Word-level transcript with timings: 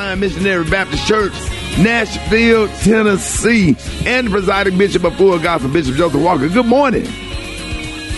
Missionary 0.00 0.64
Baptist 0.64 1.06
Church, 1.06 1.32
Nashville, 1.78 2.68
Tennessee, 2.78 3.76
and 4.06 4.26
the 4.26 4.30
presiding 4.30 4.78
bishop 4.78 5.04
of 5.04 5.14
Full 5.16 5.38
Gospel, 5.38 5.70
Bishop 5.70 5.94
Joseph 5.94 6.22
Walker. 6.22 6.48
Good 6.48 6.64
morning. 6.64 7.06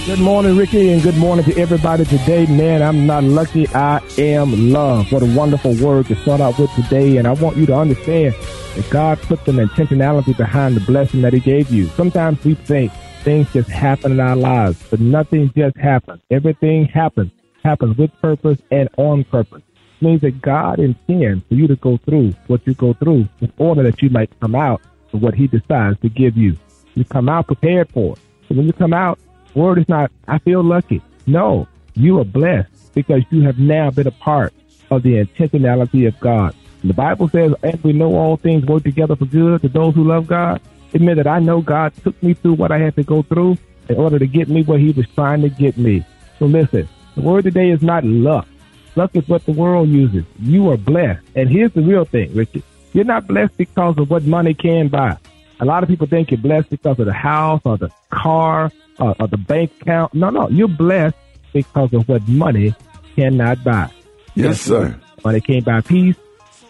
Good 0.06 0.20
morning, 0.20 0.56
Rickey, 0.56 0.92
and 0.92 1.02
good 1.02 1.16
morning 1.16 1.44
to 1.44 1.56
everybody 1.60 2.04
today. 2.04 2.46
Man, 2.46 2.82
I'm 2.82 3.04
not 3.04 3.24
lucky. 3.24 3.66
I 3.68 4.00
am 4.16 4.72
loved. 4.72 5.10
What 5.10 5.24
a 5.24 5.26
wonderful 5.26 5.74
word 5.74 6.06
to 6.06 6.16
start 6.22 6.40
out 6.40 6.56
with 6.56 6.72
today. 6.74 7.16
And 7.16 7.26
I 7.26 7.32
want 7.32 7.56
you 7.56 7.66
to 7.66 7.76
understand 7.76 8.36
that 8.76 8.88
God 8.88 9.20
put 9.22 9.44
some 9.44 9.56
intentionality 9.56 10.36
behind 10.36 10.76
the 10.76 10.80
blessing 10.80 11.22
that 11.22 11.32
He 11.32 11.40
gave 11.40 11.70
you. 11.70 11.86
Sometimes 11.88 12.42
we 12.44 12.54
think 12.54 12.92
things 13.24 13.52
just 13.52 13.68
happen 13.68 14.12
in 14.12 14.20
our 14.20 14.36
lives, 14.36 14.80
but 14.88 15.00
nothing 15.00 15.52
just 15.56 15.76
happens. 15.76 16.22
Everything 16.30 16.86
happens, 16.86 17.32
happens 17.64 17.98
with 17.98 18.12
purpose 18.20 18.60
and 18.70 18.88
on 18.98 19.24
purpose 19.24 19.62
means 20.02 20.20
that 20.22 20.42
God 20.42 20.78
intends 20.78 21.44
for 21.46 21.54
you 21.54 21.66
to 21.68 21.76
go 21.76 21.96
through 21.98 22.34
what 22.48 22.66
you 22.66 22.74
go 22.74 22.92
through 22.94 23.28
in 23.40 23.52
order 23.58 23.82
that 23.84 24.02
you 24.02 24.10
might 24.10 24.38
come 24.40 24.54
out 24.54 24.82
of 25.12 25.22
what 25.22 25.34
He 25.34 25.46
decides 25.46 25.98
to 26.00 26.08
give 26.08 26.36
you. 26.36 26.56
You 26.94 27.04
come 27.04 27.28
out 27.28 27.46
prepared 27.46 27.90
for 27.90 28.14
it. 28.14 28.18
So 28.48 28.54
when 28.54 28.66
you 28.66 28.72
come 28.72 28.92
out, 28.92 29.18
word 29.54 29.78
is 29.78 29.88
not, 29.88 30.10
I 30.28 30.38
feel 30.38 30.62
lucky. 30.62 31.00
No, 31.26 31.68
you 31.94 32.18
are 32.18 32.24
blessed 32.24 32.94
because 32.94 33.22
you 33.30 33.42
have 33.42 33.58
now 33.58 33.90
been 33.90 34.06
a 34.06 34.12
part 34.12 34.52
of 34.90 35.02
the 35.02 35.24
intentionality 35.24 36.06
of 36.06 36.18
God. 36.20 36.54
And 36.82 36.90
the 36.90 36.94
Bible 36.94 37.28
says, 37.28 37.54
and 37.62 37.82
we 37.82 37.92
know 37.92 38.14
all 38.14 38.36
things 38.36 38.66
work 38.66 38.82
together 38.82 39.16
for 39.16 39.26
good 39.26 39.62
to 39.62 39.68
those 39.68 39.94
who 39.94 40.04
love 40.04 40.26
God. 40.26 40.60
It 40.92 41.00
meant 41.00 41.16
that 41.16 41.26
I 41.26 41.38
know 41.38 41.62
God 41.62 41.94
took 42.02 42.20
me 42.22 42.34
through 42.34 42.54
what 42.54 42.72
I 42.72 42.78
had 42.78 42.96
to 42.96 43.02
go 43.02 43.22
through 43.22 43.56
in 43.88 43.96
order 43.96 44.18
to 44.18 44.26
get 44.26 44.48
me 44.48 44.62
where 44.62 44.78
He 44.78 44.90
was 44.90 45.06
trying 45.14 45.42
to 45.42 45.48
get 45.48 45.78
me. 45.78 46.04
So 46.38 46.46
listen, 46.46 46.88
the 47.14 47.22
word 47.22 47.44
today 47.44 47.70
is 47.70 47.82
not 47.82 48.04
luck. 48.04 48.46
Luck 48.94 49.10
is 49.14 49.26
what 49.28 49.44
the 49.46 49.52
world 49.52 49.88
uses. 49.88 50.24
You 50.38 50.70
are 50.70 50.76
blessed. 50.76 51.22
And 51.34 51.48
here's 51.48 51.72
the 51.72 51.82
real 51.82 52.04
thing, 52.04 52.34
Richard. 52.34 52.62
You're 52.92 53.04
not 53.04 53.26
blessed 53.26 53.56
because 53.56 53.96
of 53.98 54.10
what 54.10 54.24
money 54.24 54.54
can 54.54 54.88
buy. 54.88 55.16
A 55.60 55.64
lot 55.64 55.82
of 55.82 55.88
people 55.88 56.06
think 56.06 56.30
you're 56.30 56.38
blessed 56.40 56.70
because 56.70 56.98
of 56.98 57.06
the 57.06 57.12
house 57.12 57.62
or 57.64 57.78
the 57.78 57.90
car 58.10 58.70
or, 58.98 59.14
or 59.18 59.28
the 59.28 59.38
bank 59.38 59.72
account. 59.80 60.12
No, 60.12 60.28
no. 60.28 60.48
You're 60.50 60.68
blessed 60.68 61.16
because 61.52 61.92
of 61.94 62.08
what 62.08 62.26
money 62.28 62.74
cannot 63.16 63.64
buy. 63.64 63.90
Yes, 64.34 64.60
sir. 64.60 64.98
Money 65.24 65.40
can't 65.40 65.64
buy 65.64 65.80
peace. 65.80 66.16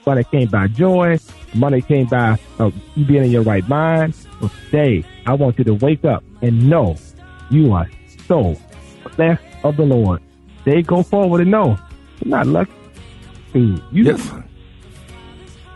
Money 0.06 0.24
can't 0.24 0.50
buy 0.50 0.68
joy. 0.68 1.18
Money 1.54 1.82
can't 1.82 2.08
buy 2.10 2.38
uh, 2.58 2.70
being 3.06 3.24
in 3.24 3.30
your 3.30 3.42
right 3.42 3.66
mind. 3.68 4.14
So 4.14 4.50
today, 4.66 5.04
I 5.26 5.34
want 5.34 5.58
you 5.58 5.64
to 5.64 5.74
wake 5.74 6.04
up 6.04 6.22
and 6.40 6.68
know 6.68 6.96
you 7.50 7.72
are 7.72 7.88
so 8.26 8.56
blessed 9.16 9.42
of 9.64 9.76
the 9.76 9.84
Lord. 9.84 10.22
They 10.64 10.82
go 10.82 11.02
forward 11.02 11.40
and 11.40 11.50
know 11.50 11.78
not 12.24 12.46
lucky. 12.46 12.72
Dude, 13.52 13.82
you 13.92 14.04
yes. 14.04 14.32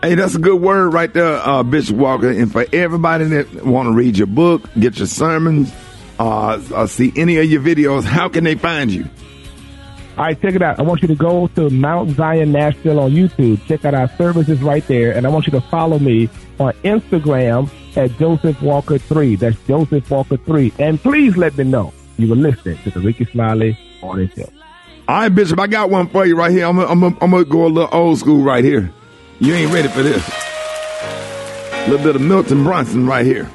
Hey, 0.02 0.14
that's 0.14 0.34
a 0.34 0.39
good 0.39 0.61
word 0.61 0.92
right 0.92 1.12
there, 1.12 1.36
uh, 1.36 1.62
Bishop 1.62 1.97
Walker. 1.97 2.30
And 2.30 2.53
for 2.53 2.66
everybody 2.72 3.25
that 3.25 3.64
want 3.64 3.88
to 3.88 3.92
read 3.92 4.16
your 4.19 4.27
book, 4.27 4.69
get 4.78 4.98
your 4.98 5.06
sermons, 5.06 5.72
uh, 6.19 6.62
uh, 6.75 6.86
see 6.86 7.12
any 7.16 7.38
of 7.38 7.47
your 7.47 7.62
videos, 7.62 8.04
how 8.04 8.28
can 8.28 8.44
they 8.44 8.54
find 8.54 8.91
you? 8.91 9.09
All 10.16 10.25
right, 10.25 10.41
check 10.41 10.54
it 10.54 10.62
out. 10.62 10.78
I 10.78 10.82
want 10.82 11.03
you 11.03 11.09
to 11.09 11.15
go 11.15 11.48
to 11.48 11.69
Mount 11.69 12.16
Zion 12.16 12.53
Nashville 12.53 13.00
on 13.00 13.10
YouTube. 13.10 13.62
Check 13.66 13.84
out 13.84 13.92
our 13.92 14.09
services 14.16 14.62
right 14.62 14.87
there. 14.87 15.12
And 15.12 15.26
I 15.26 15.28
want 15.28 15.47
you 15.47 15.50
to 15.53 15.60
follow 15.60 15.98
me 15.98 16.31
on 16.59 16.72
Instagram 16.84 17.71
at 17.97 18.16
Joseph 18.19 18.62
Walker 18.62 18.97
3. 18.97 19.37
That's 19.37 19.59
Joseph 19.66 20.10
Walker 20.10 20.38
3. 20.38 20.72
And 20.78 21.03
please 21.03 21.37
let 21.37 21.59
me 21.59 21.65
know 21.65 21.92
you 22.16 22.28
were 22.28 22.37
listening 22.37 22.78
to 22.84 22.91
the 22.91 23.00
Rickey 23.00 23.26
Smiley 23.26 23.78
Morning 24.00 24.31
Show. 24.34 24.48
All 25.09 25.21
right, 25.21 25.28
Bishop, 25.28 25.61
I 25.61 25.69
got 25.69 25.89
one 25.89 26.09
for 26.09 26.27
you 26.27 26.37
right 26.37 26.50
here. 26.50 26.67
I'm 26.67 26.77
gonna 26.77 27.44
go 27.44 27.67
a 27.67 27.69
little 27.69 27.89
old 27.93 28.19
school 28.19 28.43
right 28.43 28.65
here. 28.65 28.93
You 29.39 29.55
ain't 29.55 29.72
ready 29.72 29.87
for 29.87 30.03
this. 30.03 30.28
A 31.72 31.89
little 31.89 32.05
bit 32.05 32.17
of 32.17 32.22
Milton 32.22 32.65
Brunson 32.65 33.06
right 33.06 33.25
here. 33.25 33.49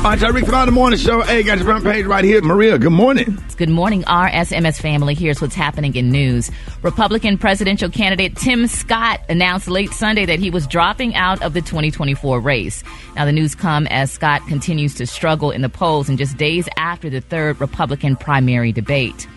All 0.00 0.06
right, 0.06 0.18
y'all, 0.18 0.32
Rick 0.32 0.50
on 0.50 0.64
the 0.64 0.72
morning 0.72 0.98
show. 0.98 1.20
Hey, 1.20 1.42
got 1.42 1.58
your 1.58 1.66
front 1.66 1.84
page 1.84 2.06
right 2.06 2.24
here. 2.24 2.40
Maria, 2.40 2.78
good 2.78 2.90
morning. 2.90 3.38
Good 3.58 3.68
morning, 3.68 4.02
RSMS 4.04 4.80
family. 4.80 5.12
Here's 5.12 5.42
what's 5.42 5.54
happening 5.54 5.94
in 5.94 6.08
news. 6.08 6.50
Republican 6.80 7.36
presidential 7.36 7.90
candidate 7.90 8.34
Tim 8.34 8.66
Scott 8.66 9.20
announced 9.28 9.68
late 9.68 9.90
Sunday 9.90 10.24
that 10.24 10.38
he 10.38 10.48
was 10.48 10.66
dropping 10.66 11.14
out 11.16 11.42
of 11.42 11.52
the 11.52 11.60
2024 11.60 12.40
race. 12.40 12.82
Now, 13.14 13.26
the 13.26 13.32
news 13.32 13.54
come 13.54 13.86
as 13.88 14.10
Scott 14.10 14.40
continues 14.48 14.94
to 14.94 15.06
struggle 15.06 15.50
in 15.50 15.60
the 15.60 15.68
polls 15.68 16.08
and 16.08 16.16
just 16.16 16.38
days 16.38 16.66
after 16.78 17.10
the 17.10 17.20
third 17.20 17.60
Republican 17.60 18.16
primary 18.16 18.72
debate. 18.72 19.28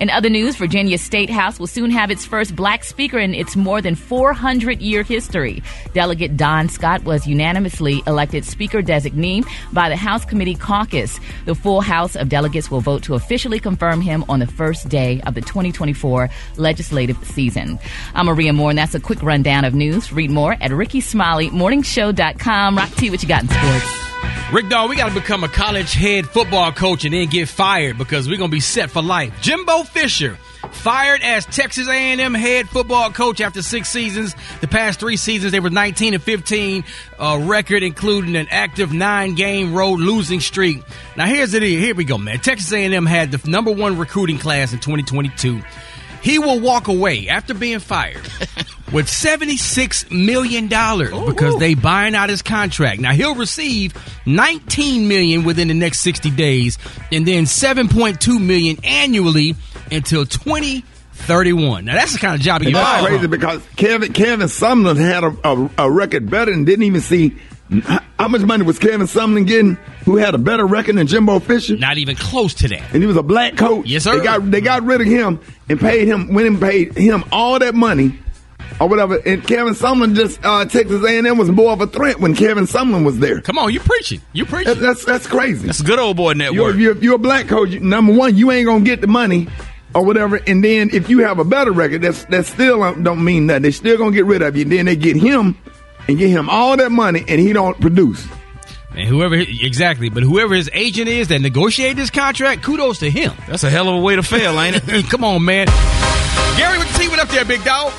In 0.00 0.10
other 0.10 0.28
news, 0.28 0.56
Virginia 0.56 0.98
State 0.98 1.30
House 1.30 1.58
will 1.58 1.66
soon 1.66 1.90
have 1.90 2.10
its 2.10 2.26
first 2.26 2.54
black 2.54 2.84
speaker 2.84 3.18
in 3.18 3.34
its 3.34 3.56
more 3.56 3.80
than 3.80 3.94
400 3.94 4.80
year 4.80 5.02
history. 5.02 5.62
Delegate 5.94 6.36
Don 6.36 6.68
Scott 6.68 7.04
was 7.04 7.26
unanimously 7.26 8.02
elected 8.06 8.44
Speaker 8.44 8.82
designee 8.82 9.46
by 9.72 9.88
the 9.88 9.96
House 9.96 10.24
Committee 10.24 10.54
Caucus. 10.54 11.18
The 11.44 11.54
full 11.54 11.80
House 11.80 12.16
of 12.16 12.28
Delegates 12.28 12.70
will 12.70 12.80
vote 12.80 13.02
to 13.04 13.14
officially 13.14 13.60
confirm 13.60 14.00
him 14.00 14.24
on 14.28 14.40
the 14.40 14.46
first 14.46 14.88
day 14.88 15.20
of 15.22 15.34
the 15.34 15.40
2024 15.40 16.28
legislative 16.56 17.16
season. 17.24 17.78
I'm 18.14 18.26
Maria 18.26 18.52
Moore, 18.52 18.70
and 18.70 18.78
that's 18.78 18.94
a 18.94 19.00
quick 19.00 19.22
rundown 19.22 19.64
of 19.64 19.74
news. 19.74 20.12
Read 20.12 20.30
more 20.30 20.52
at 20.54 20.70
RickeySmileyMorningShow.com. 20.70 22.76
Rock 22.76 22.90
T, 22.92 23.10
what 23.10 23.22
you 23.22 23.28
got 23.28 23.42
in 23.42 23.48
sports? 23.48 24.06
Rick 24.52 24.68
Dog, 24.68 24.90
we 24.90 24.94
got 24.94 25.08
to 25.08 25.14
become 25.14 25.42
a 25.42 25.48
college 25.48 25.92
head 25.92 26.24
football 26.24 26.70
coach 26.70 27.04
and 27.04 27.12
then 27.12 27.26
get 27.26 27.48
fired 27.48 27.98
because 27.98 28.28
we're 28.28 28.38
going 28.38 28.50
to 28.50 28.54
be 28.54 28.60
set 28.60 28.90
for 28.90 29.02
life. 29.02 29.32
Jimbo 29.42 29.75
Fisher 29.84 30.38
fired 30.72 31.22
as 31.22 31.46
Texas 31.46 31.88
A&M 31.88 32.34
head 32.34 32.68
football 32.68 33.10
coach 33.10 33.40
after 33.40 33.62
six 33.62 33.88
seasons. 33.88 34.34
The 34.60 34.68
past 34.68 35.00
three 35.00 35.16
seasons, 35.16 35.52
they 35.52 35.60
were 35.60 35.70
19 35.70 36.14
and 36.14 36.22
15, 36.22 36.84
a 37.18 37.38
record 37.40 37.82
including 37.82 38.36
an 38.36 38.48
active 38.50 38.92
nine-game 38.92 39.74
road 39.74 40.00
losing 40.00 40.40
streak. 40.40 40.82
Now 41.16 41.26
here's 41.26 41.54
it. 41.54 41.62
Here 41.62 41.94
we 41.94 42.04
go, 42.04 42.18
man. 42.18 42.38
Texas 42.38 42.72
A&M 42.72 43.06
had 43.06 43.30
the 43.32 43.50
number 43.50 43.70
one 43.70 43.98
recruiting 43.98 44.38
class 44.38 44.72
in 44.72 44.78
2022. 44.80 45.62
He 46.22 46.38
will 46.38 46.60
walk 46.60 46.88
away 46.88 47.28
after 47.28 47.54
being 47.54 47.78
fired 47.78 48.28
with 48.92 49.06
$76 49.06 50.10
million 50.10 50.68
because 51.26 51.58
they 51.58 51.74
buying 51.74 52.14
out 52.14 52.28
his 52.28 52.42
contract. 52.42 53.00
Now 53.00 53.12
he'll 53.12 53.34
receive 53.34 53.94
19 54.26 55.08
million 55.08 55.44
within 55.44 55.68
the 55.68 55.74
next 55.74 56.00
60 56.00 56.30
days 56.30 56.78
and 57.10 57.26
then 57.26 57.44
7.2 57.44 58.40
million 58.40 58.76
annually 58.84 59.54
until 59.90 60.24
2031. 60.24 61.84
Now 61.84 61.94
that's 61.94 62.12
the 62.12 62.18
kind 62.18 62.34
of 62.34 62.40
job 62.40 62.62
he 62.62 62.72
That's 62.72 63.06
crazy 63.06 63.26
because 63.26 63.62
Kevin 63.76 64.12
Kevin 64.12 64.46
Sumlin 64.46 64.96
had 64.96 65.24
a, 65.24 65.36
a, 65.44 65.86
a 65.86 65.90
record 65.90 66.30
better 66.30 66.52
and 66.52 66.64
didn't 66.64 66.84
even 66.84 67.00
see 67.00 67.36
how 68.18 68.28
much 68.28 68.42
money 68.42 68.62
was 68.62 68.78
Kevin 68.78 69.08
Sumlin 69.08 69.44
getting? 69.44 69.74
Who 70.04 70.16
had 70.16 70.36
a 70.36 70.38
better 70.38 70.64
record 70.64 70.96
than 70.96 71.08
Jimbo 71.08 71.40
Fisher? 71.40 71.76
Not 71.76 71.98
even 71.98 72.14
close 72.14 72.54
to 72.54 72.68
that. 72.68 72.94
And 72.94 73.02
he 73.02 73.06
was 73.06 73.16
a 73.16 73.24
black 73.24 73.56
coach. 73.56 73.86
Yes, 73.86 74.04
sir. 74.04 74.18
They 74.18 74.24
got 74.24 74.50
they 74.50 74.60
got 74.60 74.84
rid 74.84 75.00
of 75.00 75.08
him 75.08 75.40
and 75.68 75.80
paid 75.80 76.06
him 76.06 76.32
went 76.32 76.46
and 76.46 76.60
paid 76.60 76.96
him 76.96 77.24
all 77.32 77.58
that 77.58 77.74
money 77.74 78.16
or 78.80 78.88
whatever. 78.88 79.16
And 79.26 79.46
Kevin 79.46 79.74
Sumlin 79.74 80.14
just 80.14 80.38
uh, 80.44 80.64
Texas 80.64 81.04
A&M 81.04 81.38
was 81.38 81.50
more 81.50 81.72
of 81.72 81.80
a 81.80 81.86
threat 81.86 82.20
when 82.20 82.34
Kevin 82.34 82.64
Sumlin 82.64 83.04
was 83.04 83.18
there. 83.18 83.40
Come 83.40 83.58
on, 83.58 83.72
you 83.72 83.80
preaching? 83.80 84.20
You 84.32 84.44
preaching? 84.44 84.74
That, 84.74 84.80
that's 84.80 85.04
that's 85.04 85.26
crazy. 85.26 85.66
That's 85.66 85.82
good 85.82 85.98
old 85.98 86.16
boy 86.16 86.32
network. 86.34 86.56
You're, 86.56 86.76
you're, 86.76 86.96
you're 86.96 87.14
a 87.14 87.18
black 87.18 87.48
coach. 87.48 87.70
Number 87.80 88.12
one, 88.12 88.36
you 88.36 88.50
ain't 88.50 88.66
gonna 88.66 88.84
get 88.84 89.00
the 89.00 89.06
money 89.06 89.48
or 89.94 90.04
whatever. 90.04 90.36
And 90.46 90.62
then 90.62 90.90
if 90.92 91.08
you 91.08 91.20
have 91.20 91.38
a 91.38 91.44
better 91.44 91.72
record, 91.72 92.02
that's 92.02 92.24
that 92.26 92.46
still 92.46 92.94
don't 93.02 93.24
mean 93.24 93.46
nothing. 93.46 93.62
They 93.62 93.70
still 93.70 93.98
gonna 93.98 94.12
get 94.12 94.26
rid 94.26 94.42
of 94.42 94.56
you. 94.56 94.62
And 94.62 94.72
then 94.72 94.86
they 94.86 94.96
get 94.96 95.16
him 95.16 95.56
and 96.08 96.18
get 96.18 96.30
him 96.30 96.48
all 96.48 96.76
that 96.76 96.92
money, 96.92 97.24
and 97.26 97.40
he 97.40 97.52
don't 97.52 97.80
produce. 97.80 98.26
And 98.92 99.08
whoever 99.08 99.34
exactly, 99.34 100.08
but 100.08 100.22
whoever 100.22 100.54
his 100.54 100.70
agent 100.72 101.08
is 101.08 101.28
that 101.28 101.40
negotiated 101.40 101.98
this 101.98 102.10
contract, 102.10 102.62
kudos 102.62 103.00
to 103.00 103.10
him. 103.10 103.32
That's 103.46 103.64
a 103.64 103.70
hell 103.70 103.88
of 103.88 103.96
a 103.96 104.00
way 104.00 104.16
to 104.16 104.22
fail, 104.22 104.58
ain't 104.58 104.76
it? 104.76 105.06
Come 105.10 105.22
on, 105.24 105.44
man. 105.44 105.66
Gary, 106.56 106.78
what 106.78 106.86
you 106.88 106.94
see? 106.94 107.08
What 107.08 107.18
up 107.18 107.28
there, 107.28 107.44
big 107.44 107.62
dog? 107.62 107.92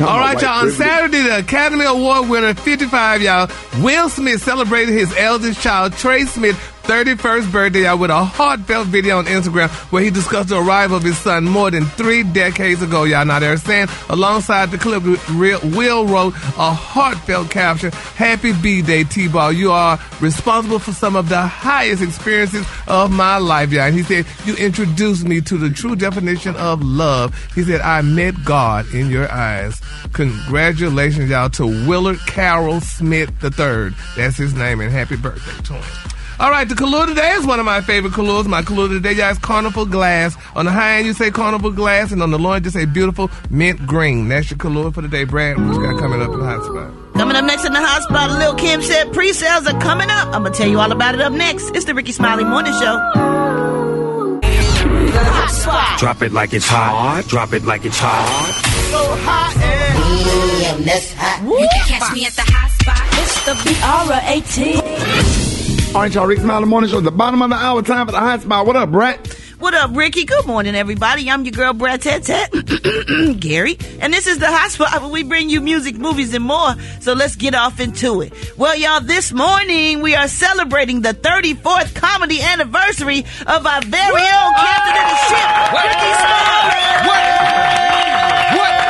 All 0.00 0.18
right, 0.18 0.40
y'all. 0.40 0.64
On 0.64 0.70
Saturday, 0.70 1.22
the 1.22 1.38
Academy 1.38 1.84
Award 1.84 2.28
winner, 2.28 2.54
55, 2.54 3.22
y'all, 3.22 3.50
Will 3.82 4.08
Smith 4.08 4.42
celebrated 4.42 4.92
his 4.92 5.14
eldest 5.16 5.60
child, 5.60 5.92
Trey 5.94 6.24
Smith, 6.24 6.56
31st 6.84 7.50
birthday 7.50 7.86
out 7.86 7.98
with 7.98 8.10
a 8.10 8.24
heartfelt 8.24 8.86
video 8.88 9.16
on 9.16 9.24
Instagram 9.24 9.70
where 9.90 10.02
he 10.02 10.10
discussed 10.10 10.50
the 10.50 10.60
arrival 10.60 10.98
of 10.98 11.02
his 11.02 11.16
son 11.16 11.44
more 11.44 11.70
than 11.70 11.86
three 11.86 12.22
decades 12.22 12.82
ago. 12.82 13.04
Y'all 13.04 13.24
now 13.24 13.38
they're 13.38 13.56
saying 13.56 13.88
alongside 14.10 14.70
the 14.70 14.76
clip, 14.76 15.02
Will 15.74 16.06
wrote 16.06 16.34
a 16.34 16.74
heartfelt 16.74 17.50
caption, 17.50 17.90
Happy 18.16 18.52
B-Day, 18.52 19.04
T-Ball. 19.04 19.52
You 19.52 19.72
are 19.72 19.98
responsible 20.20 20.78
for 20.78 20.92
some 20.92 21.16
of 21.16 21.30
the 21.30 21.40
highest 21.40 22.02
experiences 22.02 22.66
of 22.86 23.10
my 23.10 23.38
life, 23.38 23.72
y'all. 23.72 23.84
And 23.84 23.94
he 23.94 24.02
said, 24.02 24.26
you 24.44 24.54
introduced 24.56 25.24
me 25.24 25.40
to 25.40 25.56
the 25.56 25.70
true 25.70 25.96
definition 25.96 26.54
of 26.56 26.82
love. 26.82 27.34
He 27.54 27.62
said, 27.62 27.80
I 27.80 28.02
met 28.02 28.44
God 28.44 28.92
in 28.92 29.08
your 29.08 29.32
eyes. 29.32 29.73
Congratulations, 30.12 31.30
y'all, 31.30 31.50
to 31.50 31.66
Willard 31.66 32.18
Carroll 32.26 32.80
Smith 32.80 33.30
III. 33.42 33.90
That's 34.16 34.36
his 34.36 34.54
name, 34.54 34.80
and 34.80 34.90
happy 34.90 35.16
birthday 35.16 35.62
to 35.64 35.72
him. 35.74 36.10
All 36.40 36.50
right, 36.50 36.68
the 36.68 36.74
Kahlua 36.74 37.06
today 37.06 37.30
is 37.30 37.46
one 37.46 37.60
of 37.60 37.64
my 37.64 37.80
favorite 37.80 38.12
Kahluas. 38.12 38.46
My 38.46 38.60
Kahlua 38.62 38.88
today, 38.88 39.12
y'all, 39.12 39.30
is 39.30 39.38
Carnival 39.38 39.86
Glass. 39.86 40.36
On 40.56 40.64
the 40.64 40.72
high 40.72 40.96
end, 40.96 41.06
you 41.06 41.12
say 41.12 41.30
Carnival 41.30 41.70
Glass, 41.70 42.10
and 42.10 42.20
on 42.24 42.32
the 42.32 42.38
low 42.40 42.52
end, 42.52 42.64
you 42.64 42.72
say 42.72 42.86
beautiful 42.86 43.30
mint 43.50 43.86
green. 43.86 44.28
That's 44.28 44.50
your 44.50 44.58
Kahlua 44.58 44.92
for 44.92 45.00
today, 45.00 45.22
Brat. 45.22 45.56
What's 45.58 45.78
got 45.78 45.96
coming 46.00 46.20
up 46.20 46.32
in 46.32 46.40
the 46.40 46.44
hot 46.44 46.64
spot? 46.64 47.14
Coming 47.14 47.36
up 47.36 47.44
next 47.44 47.64
in 47.64 47.72
the 47.72 47.80
hot 47.80 48.02
spot, 48.02 48.30
Lil 48.32 48.56
Kim 48.56 48.82
said 48.82 49.12
pre-sales 49.12 49.68
are 49.68 49.80
coming 49.80 50.10
up. 50.10 50.26
I'm 50.34 50.42
gonna 50.42 50.50
tell 50.50 50.68
you 50.68 50.80
all 50.80 50.90
about 50.90 51.14
it 51.14 51.20
up 51.20 51.32
next. 51.32 51.70
It's 51.70 51.84
the 51.84 51.94
Rickey 51.94 52.10
Smiley 52.10 52.42
Morning 52.42 52.72
Show. 52.72 52.98
hot 55.14 55.50
spot. 55.50 56.00
Drop 56.00 56.22
it 56.22 56.32
like 56.32 56.52
it's 56.52 56.66
hot. 56.66 57.24
Drop 57.28 57.52
it 57.52 57.64
like 57.64 57.84
it's 57.84 57.98
hot. 57.98 58.73
So 58.94 59.02
hot 59.26 59.50
and 59.58 59.98
damn, 60.62 60.78
that's 60.84 61.10
hot. 61.14 61.42
You 61.42 61.66
can 61.68 61.82
catch 61.98 62.12
me 62.14 62.26
at 62.26 62.32
the 62.34 62.42
hot 62.46 62.70
spot. 62.78 63.02
It's 63.18 63.44
the 63.44 63.54
BR18. 63.66 65.94
All 65.96 66.02
right, 66.02 66.14
y'all. 66.14 66.28
Rick 66.28 66.38
Smiley 66.38 66.66
Morning 66.66 66.88
Show. 66.88 67.00
The 67.00 67.10
bottom 67.10 67.42
of 67.42 67.50
the 67.50 67.56
hour. 67.56 67.82
Time 67.82 68.06
for 68.06 68.12
the 68.12 68.20
hot 68.20 68.42
spot. 68.42 68.66
What 68.66 68.76
up, 68.76 68.92
Brat? 68.92 69.26
What 69.58 69.74
up, 69.74 69.96
Rickey? 69.96 70.24
Good 70.24 70.46
morning, 70.46 70.76
everybody. 70.76 71.28
I'm 71.28 71.44
your 71.44 71.50
girl, 71.50 71.72
Brad 71.72 72.02
Tet 72.02 72.22
Tet, 72.22 72.52
Gary, 73.40 73.78
and 73.98 74.12
this 74.12 74.28
is 74.28 74.38
the 74.38 74.46
hot 74.46 74.70
spot 74.70 75.00
where 75.00 75.10
we 75.10 75.24
bring 75.24 75.50
you 75.50 75.60
music, 75.60 75.96
movies, 75.96 76.32
and 76.32 76.44
more. 76.44 76.76
So 77.00 77.14
let's 77.14 77.34
get 77.34 77.56
off 77.56 77.80
into 77.80 78.20
it. 78.20 78.32
Well, 78.56 78.76
y'all, 78.76 79.00
this 79.00 79.32
morning 79.32 80.02
we 80.02 80.14
are 80.14 80.28
celebrating 80.28 81.00
the 81.00 81.14
34th 81.14 81.96
comedy 81.96 82.40
anniversary 82.42 83.24
of 83.44 83.66
our 83.66 83.82
very 83.82 84.22
own 84.22 84.54
captain 84.54 85.02
of 85.02 85.08
the 85.10 85.16
ship, 85.26 85.72
Rickey 85.82 86.12
Smiley. 86.14 87.93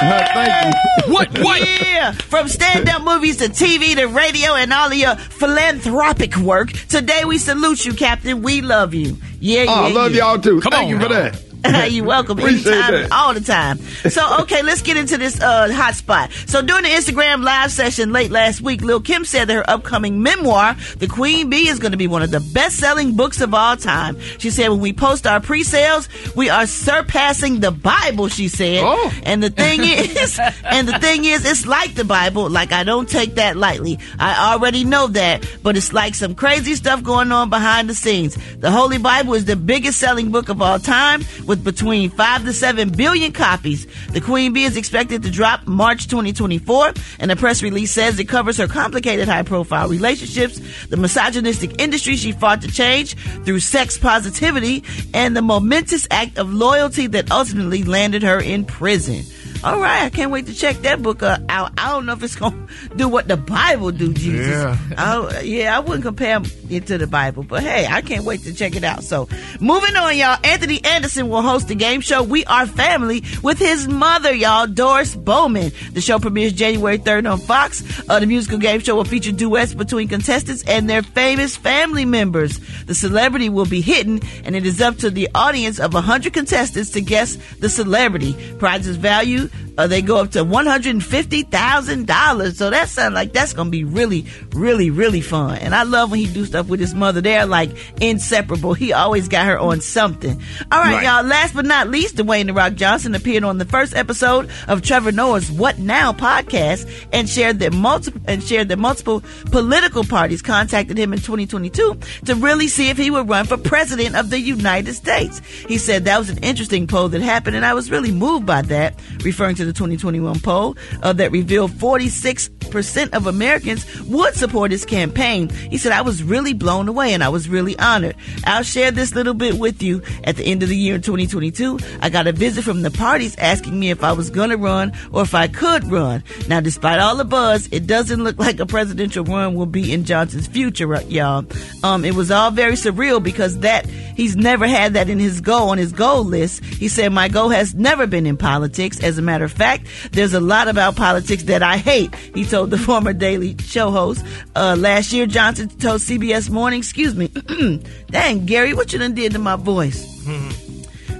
What? 0.03 0.23
What? 0.23 0.35
thank 0.35 0.75
you. 0.75 1.13
What? 1.13 1.39
What? 1.39 1.83
Yeah. 1.83 2.13
From 2.13 2.49
stand-up 2.49 3.03
movies 3.03 3.39
to 3.39 3.45
TV 3.49 3.95
to 3.95 4.07
radio 4.07 4.55
and 4.55 4.73
all 4.73 4.89
of 4.89 4.95
your 4.95 5.17
philanthropic 5.17 6.37
work. 6.37 6.73
Today 6.73 7.25
we 7.25 7.39
salute 7.39 7.85
you, 7.85 7.95
Captain. 7.95 8.43
We 8.43 8.61
love 8.61 8.95
you. 8.95 9.17
Yeah, 9.41 9.67
oh, 9.69 9.87
yeah. 9.87 9.95
love 9.95 10.13
yeah. 10.13 10.33
y'all 10.33 10.39
too. 10.39 10.61
Come 10.61 10.73
Thank 10.73 10.85
on, 10.85 10.91
you 10.91 11.01
for 11.01 11.09
that. 11.09 11.54
You're 11.91 12.05
welcome. 12.05 12.39
Appreciate 12.39 12.73
Anytime, 12.75 12.93
that. 13.03 13.13
all 13.13 13.35
the 13.35 13.41
time. 13.41 13.79
So, 13.79 14.39
okay, 14.43 14.63
let's 14.63 14.83
get 14.83 14.97
into 14.97 15.17
this 15.17 15.41
uh, 15.41 15.73
hot 15.73 15.95
spot. 15.95 16.31
So, 16.47 16.63
during 16.63 16.83
the 16.83 16.91
Instagram 16.91 17.43
live 17.43 17.71
session 17.73 18.13
late 18.13 18.31
last 18.31 18.61
week, 18.61 18.83
Lil 18.83 19.01
Kim 19.01 19.25
said 19.25 19.47
that 19.49 19.55
her 19.55 19.71
upcoming 19.71 20.23
memoir, 20.23 20.77
The 20.99 21.07
Queen 21.07 21.49
Bee, 21.51 21.69
is 21.69 21.79
going 21.79 21.93
to 21.93 21.99
be 21.99 22.07
one 22.07 22.23
of 22.23 22.31
the 22.31 22.41
best-selling 22.41 23.15
books 23.17 23.41
of 23.41 23.55
all 23.55 23.77
time. 23.77 24.19
She 24.39 24.51
said, 24.51 24.69
when 24.69 24.81
we 24.81 24.93
post 24.93 25.27
our 25.27 25.41
pre-sales, 25.41 26.09
we 26.35 26.51
are 26.51 26.67
surpassing 26.67 27.61
the 27.61 27.71
Bible. 27.71 28.29
She 28.29 28.49
said, 28.49 28.83
Oh. 28.85 29.13
and 29.25 29.43
the 29.43 29.51
thing 29.51 29.81
is, 29.85 30.39
and 30.65 30.89
the 30.89 30.99
thing 30.99 31.25
is, 31.25 31.45
it's 31.45 31.67
like 31.67 31.95
the 31.95 32.05
Bible. 32.05 32.49
Like 32.51 32.73
I 32.73 32.85
don't 32.85 33.09
take 33.09 33.37
that 33.37 33.57
lightly. 33.57 33.99
I 34.19 34.53
already 34.53 34.85
know 34.85 35.07
that, 35.09 35.49
but 35.63 35.77
it's 35.77 35.93
like 35.93 36.15
some 36.15 36.35
crazy 36.35 36.75
stuff 36.75 37.03
going 37.03 37.33
on 37.33 37.51
behind 37.51 37.89
the 37.89 37.95
scenes. 37.95 38.37
The 38.57 38.71
Holy 38.71 38.99
Bible 38.99 39.35
is 39.35 39.45
the 39.45 39.57
biggest 39.57 39.99
selling 39.99 40.31
book 40.31 40.49
of 40.49 40.61
all 40.61 40.79
time, 40.79 41.23
with 41.47 41.54
between 41.63 42.11
five 42.11 42.45
to 42.45 42.53
seven 42.53 42.91
billion 42.91 43.33
copies. 43.33 43.87
The 44.07 44.21
Queen 44.21 44.53
Bee 44.53 44.65
is 44.65 44.77
expected 44.77 45.23
to 45.23 45.31
drop 45.31 45.67
March 45.67 46.09
2024, 46.09 46.93
and 47.21 47.31
the 47.31 47.37
press 47.37 47.63
release 47.63 47.93
says 47.93 48.19
it 48.19 48.29
covers 48.29 48.57
her 48.57 48.67
complicated, 48.67 49.29
high-profile 49.29 49.89
relationships, 49.89 50.59
the 50.87 50.97
misogynistic 50.97 51.81
industry 51.81 52.17
she 52.17 52.33
fought 52.33 52.63
to 52.63 52.69
change 52.69 53.15
through 53.45 53.61
sex 53.61 53.99
positivity, 53.99 54.83
and 55.13 55.37
the 55.37 55.43
momentous 55.43 56.09
act 56.11 56.39
of 56.39 56.53
loyalty 56.53 57.07
that 57.07 57.31
ultimately 57.31 57.85
landed 57.85 58.23
her 58.23 58.41
in 58.41 58.65
prison. 58.65 59.23
All 59.65 59.81
right, 59.81 60.03
I 60.03 60.11
can't 60.11 60.31
wait 60.31 60.45
to 60.45 60.55
check 60.55 60.77
that 60.83 61.01
book 61.01 61.23
uh, 61.23 61.39
out. 61.49 61.73
I 61.79 61.89
don't 61.89 62.05
know 62.05 62.13
if 62.13 62.23
it's 62.23 62.37
gonna 62.37 62.69
do 62.97 63.09
what 63.09 63.29
the 63.29 63.39
Bible 63.39 63.93
do, 63.93 64.13
Jesus. 64.13 64.47
Yeah. 64.47 64.79
I, 64.99 65.41
yeah, 65.41 65.75
I 65.75 65.81
wouldn't 65.81 66.05
compare 66.05 66.43
it 66.69 66.87
to 66.89 66.99
the 66.99 67.07
Bible, 67.07 67.45
but 67.45 67.63
hey, 67.63 67.87
I 67.87 68.03
can't 68.03 68.27
wait 68.27 68.43
to 68.43 68.53
check 68.53 68.77
it 68.77 68.85
out. 68.85 69.05
So, 69.05 69.27
moving 69.61 69.97
on, 69.97 70.19
y'all. 70.19 70.37
Anthony 70.45 70.85
Anderson 70.85 71.31
will 71.31 71.41
host 71.41 71.69
the 71.69 71.75
game 71.75 72.03
show 72.03 72.23
We 72.23 72.45
Are 72.45 72.67
Family 72.67 73.25
with 73.43 73.59
his 73.59 73.89
mother, 73.89 74.35
y'all, 74.35 74.67
Doris 74.67 75.17
Bowman. 75.17 75.73
The 75.93 76.03
show 76.03 76.19
premieres 76.19 76.53
January 76.53 76.99
3rd 76.99 77.33
on 77.33 77.39
Fox. 77.39 77.83
Uh, 78.07 78.21
the 78.21 78.27
musical 78.27 78.59
game 78.59 78.81
show 78.81 78.97
will 78.97 79.05
feature 79.05 79.33
duets 79.33 79.73
between 79.73 80.09
contestants 80.09 80.63
and 80.65 80.91
their 80.91 81.03
famous 81.03 81.57
family 81.57 82.05
members. 82.05 82.61
The 82.85 82.95
celebrity 82.95 83.49
will 83.49 83.65
be 83.65 83.81
hidden, 83.81 84.21
and 84.45 84.55
it 84.55 84.67
is 84.67 84.83
up 84.83 84.99
to 84.99 85.09
the 85.09 85.31
audience 85.35 85.81
of 85.81 85.95
100 85.95 86.35
contestants 86.35 86.91
to 86.91 87.01
guess 87.01 87.37
the 87.61 87.71
celebrity. 87.71 88.37
Prizes 88.59 88.97
value 88.97 89.49
uh, 89.77 89.87
they 89.89 90.03
go 90.03 90.19
up 90.19 90.31
to 90.33 90.45
one 90.45 90.67
hundred 90.67 90.91
and 90.91 91.05
fifty 91.05 91.43
thousand 91.43 92.07
dollars. 92.07 92.59
So 92.59 92.71
that 92.71 92.89
sounds 92.89 93.15
like 93.15 93.33
that's 93.33 93.53
gonna 93.53 93.71
be 93.71 93.85
really, 93.85 94.27
really, 94.53 94.91
really 94.91 95.21
fun. 95.21 95.59
And 95.59 95.75
I 95.75 95.83
love 95.83 96.11
when 96.11 96.21
he 96.21 96.27
do 96.33 96.45
stuff 96.45 96.69
with 96.69 96.79
his 96.81 96.95
mother. 96.95 97.21
They're 97.21 97.47
like 97.47 97.71
inseparable. 98.01 98.75
He 98.75 98.93
always 98.93 99.29
got 99.29 99.47
her 99.47 99.59
on 99.59 99.81
something. 99.81 100.41
All 100.71 100.81
right, 100.81 100.95
Right. 100.95 101.05
y'all. 101.05 101.25
Last 101.25 101.55
but 101.55 101.65
not 101.65 101.89
least, 101.89 102.17
Dwayne 102.17 102.47
the 102.47 102.53
Rock 102.53 102.75
Johnson 102.75 103.15
appeared 103.15 103.45
on 103.45 103.59
the 103.59 103.65
first 103.65 103.95
episode 103.97 104.49
of 104.69 104.83
Trevor 104.83 105.11
Noah's 105.13 105.51
What 105.51 105.79
Now 105.79 106.13
podcast 106.13 106.89
and 107.13 107.29
shared 107.29 107.59
that 107.61 107.73
multiple 107.73 108.21
and 108.27 108.43
shared 108.43 108.69
that 108.69 108.79
multiple 108.79 109.23
political 109.51 110.05
parties 110.05 110.43
contacted 110.43 110.97
him 110.99 111.13
in 111.13 111.19
2022 111.19 111.99
to 112.27 112.35
really 112.37 112.69
see 112.69 112.91
if 112.91 112.97
he 112.99 113.11
would 113.11 113.29
run 113.29 113.47
for 113.47 113.57
president 113.57 114.15
of 114.17 114.31
the 114.31 114.39
United 114.39 114.95
States. 114.95 115.41
He 115.69 115.79
said 115.79 116.05
that 116.05 116.19
was 116.19 116.31
an 116.31 116.39
interesting 116.39 116.87
poll 116.87 117.09
that 117.09 117.23
happened, 117.23 117.57
and 117.57 117.65
I 117.67 117.75
was 117.75 117.91
really 117.91 118.13
moved 118.13 118.47
by 118.47 118.63
that, 118.63 119.01
referring 119.25 119.44
to 119.53 119.65
the 119.67 119.73
2021 119.73 120.41
poll 120.41 120.77
uh, 121.03 121.13
that 121.13 121.31
revealed 121.31 121.73
46% 121.73 123.13
of 123.13 123.27
Americans 123.27 124.03
would 124.03 124.35
support 124.35 124.71
his 124.71 124.85
campaign. 124.87 125.51
He 125.51 125.77
said, 125.77 125.93
I 125.93 126.01
was 126.01 126.23
really 126.23 126.55
blown 126.55 126.89
away 126.89 127.13
and 127.13 127.23
I 127.23 127.29
was 127.29 127.49
really 127.49 127.79
honored. 127.79 128.17
I'll 128.47 128.63
share 128.63 128.91
this 128.91 129.15
little 129.15 129.35
bit 129.35 129.59
with 129.59 129.83
you 129.83 130.03
at 130.25 130.37
the 130.37 130.45
end 130.45 130.63
of 130.63 130.71
the 130.71 130.77
year 130.77 130.95
in 130.95 131.03
2022. 131.03 131.79
I 132.01 132.09
got 132.09 132.27
a 132.27 132.33
visit 132.33 132.63
from 132.65 132.81
the 132.81 132.91
parties 132.91 133.37
asking 133.37 133.79
me 133.79 133.91
if 133.91 134.03
I 134.03 134.13
was 134.13 134.31
going 134.31 134.51
to 134.51 134.57
run 134.57 134.93
or 135.13 135.23
if 135.23 135.35
I 135.35 135.49
could 135.49 135.85
run. 135.85 136.23
Now, 136.49 136.61
despite 136.61 137.01
all 137.01 137.17
the 137.17 137.25
buzz, 137.25 137.69
it 137.71 137.87
doesn't 137.87 138.25
look 138.25 138.39
like 138.39 138.61
a 138.61 138.67
presidential 138.67 139.25
run 139.25 139.55
will 139.55 139.67
be 139.67 139.93
in 139.93 140.05
Johnson's 140.05 140.47
future, 140.47 141.01
y'all. 141.03 141.45
Um, 141.83 142.05
it 142.05 142.15
was 142.15 142.31
all 142.31 142.51
very 142.51 142.75
surreal 142.75 143.23
because 143.23 143.59
that 143.59 143.87
he's 143.87 144.37
never 144.37 144.67
had 144.67 144.95
that 144.95 145.11
in 145.11 145.19
his 145.19 145.41
goal 145.41 145.71
on 145.71 145.79
his 145.79 145.93
goal 145.93 146.25
list. 146.25 146.65
He 146.65 146.89
said, 146.89 147.13
"My 147.13 147.29
goal 147.29 147.49
has 147.49 147.75
never 147.75 148.07
been 148.07 148.27
in 148.27 148.37
politics. 148.37 149.03
As 149.03 149.19
a 149.19 149.23
matter 149.25 149.45
of 149.45 149.53
fact, 149.53 149.87
there's 150.13 150.35
a 150.35 150.41
lot 150.41 150.69
about 150.69 150.97
politics 150.97 151.45
that 151.45 151.63
I 151.63 151.77
hate." 151.77 152.15
He 152.15 152.45
told 152.45 152.71
the 152.71 152.79
former 152.89 153.13
Daily 153.13 153.57
Show 153.59 153.91
host 153.91 154.25
uh, 154.55 154.77
last 154.79 155.13
year. 155.13 155.27
Johnson 155.27 155.69
told 155.69 156.01
CBS 156.01 156.51
Morning, 156.51 156.79
"Excuse 156.79 157.15
me, 157.15 157.29
dang 158.11 158.47
Gary, 158.47 158.75
what 158.75 158.93
you 158.93 158.99
done 158.99 159.15
did 159.15 159.33
to 159.33 159.39
my 159.39 159.57
voice." 159.57 160.13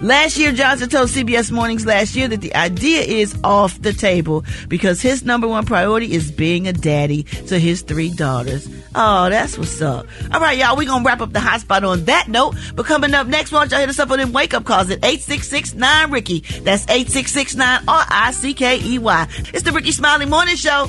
Last 0.05 0.37
year, 0.37 0.53
Johnson 0.53 0.91
told 0.91 1.09
CBS 1.09 1.51
Mornings 1.51 1.87
last 1.87 2.15
year 2.15 2.29
that 2.29 2.43
the 2.43 2.55
idea 2.55 3.01
is 3.01 3.39
off 3.43 3.81
the 3.81 3.95
table 3.95 4.45
because 4.69 5.01
his 5.01 5.25
number 5.25 5.49
one 5.49 5.65
priority 5.65 6.13
is 6.13 6.31
being 6.31 6.69
a 6.69 6.75
daddy 6.75 7.23
to 7.23 7.59
his 7.59 7.81
three 7.81 8.11
daughters. 8.11 8.69
Oh, 8.95 9.29
that's 9.29 9.59
what's 9.59 9.81
up. 9.83 10.07
All 10.33 10.41
right, 10.41 10.57
y'all, 10.57 10.77
we 10.77 10.87
gonna 10.87 11.05
wrap 11.05 11.21
up 11.21 11.33
the 11.33 11.41
hot 11.41 11.61
spot 11.61 11.83
on 11.83 12.05
that 12.05 12.29
note. 12.29 12.55
But 12.75 12.87
coming 12.87 13.13
up 13.13 13.27
next, 13.27 13.51
why 13.51 13.61
don't 13.61 13.73
y'all 13.73 13.81
hit 13.81 13.89
us 13.89 13.99
up 13.99 14.11
on 14.11 14.19
them 14.19 14.33
wake 14.33 14.55
up 14.55 14.65
calls 14.65 14.91
at 14.91 15.05
8669 15.05 16.11
Rickey. 16.11 16.41
That's 16.63 16.85
8669 16.85 17.85
R 17.89 18.07
I 18.09 18.31
C 18.31 18.55
K 18.55 18.81
E 18.81 18.99
Y. 18.99 19.27
It's 19.53 19.63
the 19.63 19.73
Rickey 19.73 19.93
Smiley 19.93 20.27
Morning 20.27 20.57
Show. 20.57 20.89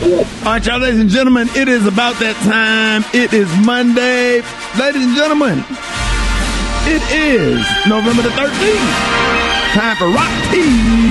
All 0.00 0.54
right, 0.54 0.64
y'all, 0.64 0.78
ladies 0.78 1.00
and 1.00 1.10
gentlemen, 1.10 1.48
it 1.54 1.68
is 1.68 1.86
about 1.86 2.14
that 2.20 2.36
time. 2.46 3.04
It 3.12 3.34
is 3.34 3.48
Monday. 3.66 4.40
Ladies 4.78 5.04
and 5.04 5.14
gentlemen, 5.14 5.58
it 6.88 7.02
is 7.12 7.60
November 7.86 8.22
the 8.22 8.30
13th. 8.30 9.18
Time 9.74 9.96
for 9.96 10.08
Rock 10.08 10.32
Tease. 10.50 11.07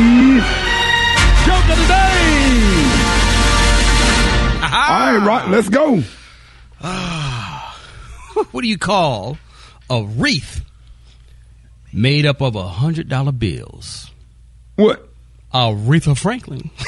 All 4.74 5.18
right, 5.18 5.26
Rock, 5.26 5.48
let's 5.48 5.70
go. 5.70 6.04
what 8.52 8.62
do 8.62 8.68
you 8.68 8.78
call 8.78 9.38
a 9.90 10.04
wreath 10.04 10.64
made 11.94 12.26
up 12.26 12.42
of 12.42 12.56
a 12.56 12.68
hundred 12.68 13.08
dollar 13.08 13.32
bills? 13.32 14.12
What? 14.76 15.08
Aretha 15.54 16.18
Franklin. 16.18 16.70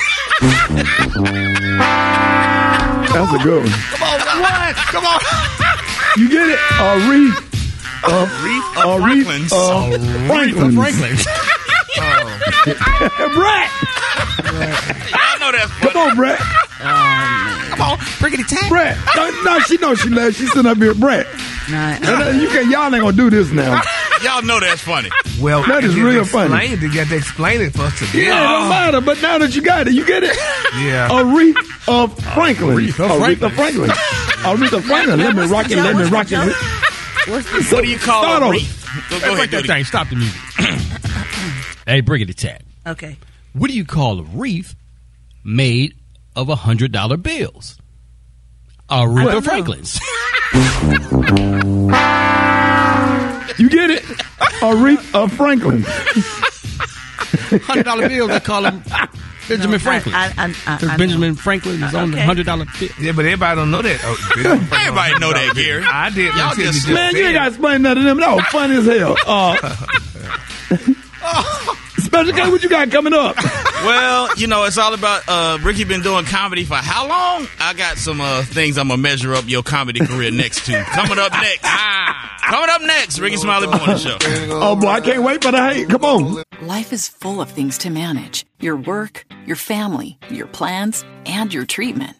That's 3.09 3.33
a 3.33 3.39
good 3.43 3.63
one. 3.63 3.71
Come 3.71 4.03
on, 4.03 4.19
what? 4.41 4.75
Come 4.75 5.05
on. 5.05 5.19
You 6.17 6.29
get 6.29 6.49
it? 6.49 6.59
Aretha. 6.59 7.45
Uh, 8.03 8.25
Aretha 8.75 9.01
Franklin's. 9.01 9.53
Uh, 9.53 9.57
Aretha 9.57 10.27
Franklin's. 10.27 10.75
Franklin. 10.75 11.15
Brat. 13.35 13.69
I 15.11 15.37
know 15.39 15.51
that's 15.51 15.71
Come 15.79 15.97
on, 15.97 16.15
Brat. 16.15 16.39
Come 17.79 17.91
on, 17.91 17.97
Brickety 17.97 18.45
Tag. 18.45 18.69
Brat. 18.69 18.97
No, 19.15 19.29
no, 19.43 19.59
she 19.61 19.77
knows 19.77 19.99
she 19.99 20.09
left. 20.09 20.37
She's 20.37 20.51
sitting 20.51 20.69
up 20.69 20.77
here. 20.77 20.93
Brat. 20.93 21.25
Nah, 21.71 21.97
No, 21.99 22.19
no, 22.19 22.27
uh, 22.27 22.31
you 22.31 22.49
can, 22.49 22.69
y'all 22.69 22.93
ain't 22.93 23.01
gonna 23.01 23.15
do 23.15 23.29
this 23.29 23.51
now. 23.51 23.81
Y'all 24.21 24.41
know 24.41 24.59
that's 24.59 24.81
funny. 24.81 25.09
Well, 25.39 25.63
That 25.63 25.85
is 25.85 25.95
real 25.95 26.23
explained 26.23 26.51
funny. 26.51 26.65
it. 26.73 26.81
You 26.81 26.93
got 26.93 27.07
to 27.07 27.15
explain 27.15 27.61
it 27.61 27.71
for 27.71 27.83
us 27.83 27.97
today. 27.99 28.25
Yeah, 28.25 28.41
it 28.41 28.47
don't 28.49 28.65
oh. 28.65 28.69
matter. 28.69 28.99
But 28.99 29.21
now 29.21 29.37
that 29.37 29.55
you 29.55 29.61
got 29.61 29.87
it, 29.87 29.93
you 29.93 30.05
get 30.05 30.23
it. 30.23 30.35
Yeah. 30.75 31.07
Aretha 31.07 32.03
of 32.03 32.19
Franklin. 32.33 32.75
Aretha 32.75 33.07
Aretha 33.07 33.49
Franklin. 33.55 33.89
Aretha 33.89 34.81
Franklin. 34.87 35.19
Let 35.19 35.35
me 35.37 35.45
rock 35.45 35.71
it. 35.71 35.77
Let 35.77 35.95
me 35.95 36.03
rock 36.09 36.27
it. 36.31 36.53
What 37.71 37.81
do 37.81 37.89
you 37.89 37.97
call 37.97 38.23
Start 38.23 38.41
a 38.41 38.45
over. 38.47 38.51
wreath? 38.51 38.85
Go, 39.09 39.19
go 39.21 39.33
ahead, 39.35 39.51
that 39.51 39.65
thing. 39.65 39.85
Stop 39.85 40.09
the 40.09 40.15
music. 40.17 40.41
hey, 41.87 42.01
Briggity 42.01 42.35
Tat. 42.35 42.61
Okay. 42.85 43.15
What 43.53 43.69
do 43.69 43.77
you 43.77 43.85
call 43.85 44.19
a 44.19 44.23
wreath 44.23 44.75
made 45.45 45.95
of 46.35 46.49
a 46.49 46.55
hundred 46.55 46.91
dollar 46.91 47.17
bills? 47.17 47.77
Aretha. 48.89 49.43
Franklin's. 49.43 49.99
You 53.57 53.67
get 53.69 53.89
it? 53.89 54.03
Aretha 54.61 55.23
of 55.23 55.33
Franklin. 55.33 55.83
hundred 57.65 57.83
dollar 57.83 58.07
bills. 58.07 58.29
They 58.29 58.39
call 58.39 58.63
him 58.63 58.81
Benjamin 59.49 59.71
No, 59.71 59.79
Franklin. 59.79 60.15
I, 60.15 60.27
I, 60.27 60.31
I, 60.37 60.43
I, 60.45 60.75
Because 60.77 60.89
I 60.89 60.97
Benjamin 60.97 61.35
Franklin 61.35 61.83
is 61.83 61.93
on 61.93 62.11
the 62.11 62.21
hundred 62.21 62.45
dollar 62.45 62.65
bill. 62.79 62.87
Yeah, 63.01 63.11
but 63.11 63.25
everybody 63.25 63.55
don't 63.57 63.69
know 63.71 63.81
that. 63.81 63.99
Oh, 64.03 64.15
Everybody 64.79 65.19
know 65.19 65.33
that, 65.33 65.51
Gary. 65.55 65.83
I 65.83 66.09
did. 66.09 66.33
Y'all 66.35 66.55
just- 66.55 66.87
Man, 66.87 67.13
you 67.15 67.25
ain't 67.25 67.33
got 67.33 67.41
to 67.43 67.47
explain 67.49 67.81
that 67.81 67.95
to 67.95 68.01
them. 68.01 68.17
That 68.19 68.33
was 68.35 68.45
funny 68.45 68.75
as 68.77 68.85
hell. 68.85 69.17
Uh, 69.27 69.57
Special 71.99 72.33
K, 72.33 72.49
what 72.51 72.63
you 72.63 72.69
got 72.69 72.89
coming 72.91 73.13
up? 73.13 73.35
Well, 73.79 74.35
you 74.35 74.47
know, 74.47 74.65
it's 74.65 74.77
all 74.77 74.93
about 74.93 75.23
uh 75.29 75.57
Rickey 75.63 75.85
been 75.85 76.01
doing 76.01 76.25
comedy 76.25 76.65
for 76.65 76.75
how 76.75 77.07
long? 77.07 77.47
I 77.61 77.73
got 77.73 77.97
some 77.97 78.19
uh 78.19 78.43
things 78.43 78.77
I'm 78.77 78.89
gonna 78.89 79.01
measure 79.01 79.33
up 79.33 79.45
your 79.47 79.63
comedy 79.63 80.01
career 80.05 80.31
next 80.31 80.65
to. 80.65 80.83
Coming 80.83 81.17
up 81.17 81.31
next. 81.31 81.61
Coming 81.63 82.69
up 82.69 82.81
next, 82.81 83.19
Rickey 83.19 83.37
Smiley 83.37 83.67
Morning 83.67 83.97
Show. 83.97 84.17
Oh, 84.51 84.75
boy, 84.75 84.87
I 84.89 84.99
can't 84.99 85.23
wait 85.23 85.41
for 85.41 85.51
the 85.53 85.63
hate. 85.65 85.87
Come 85.87 86.03
on. 86.03 86.43
Life 86.61 86.91
is 86.91 87.07
full 87.07 87.39
of 87.39 87.49
things 87.51 87.77
to 87.77 87.89
manage 87.89 88.45
your 88.59 88.75
work, 88.75 89.25
your 89.45 89.55
family, 89.55 90.17
your 90.29 90.47
plans, 90.47 91.05
and 91.25 91.53
your 91.53 91.65
treatment. 91.65 92.17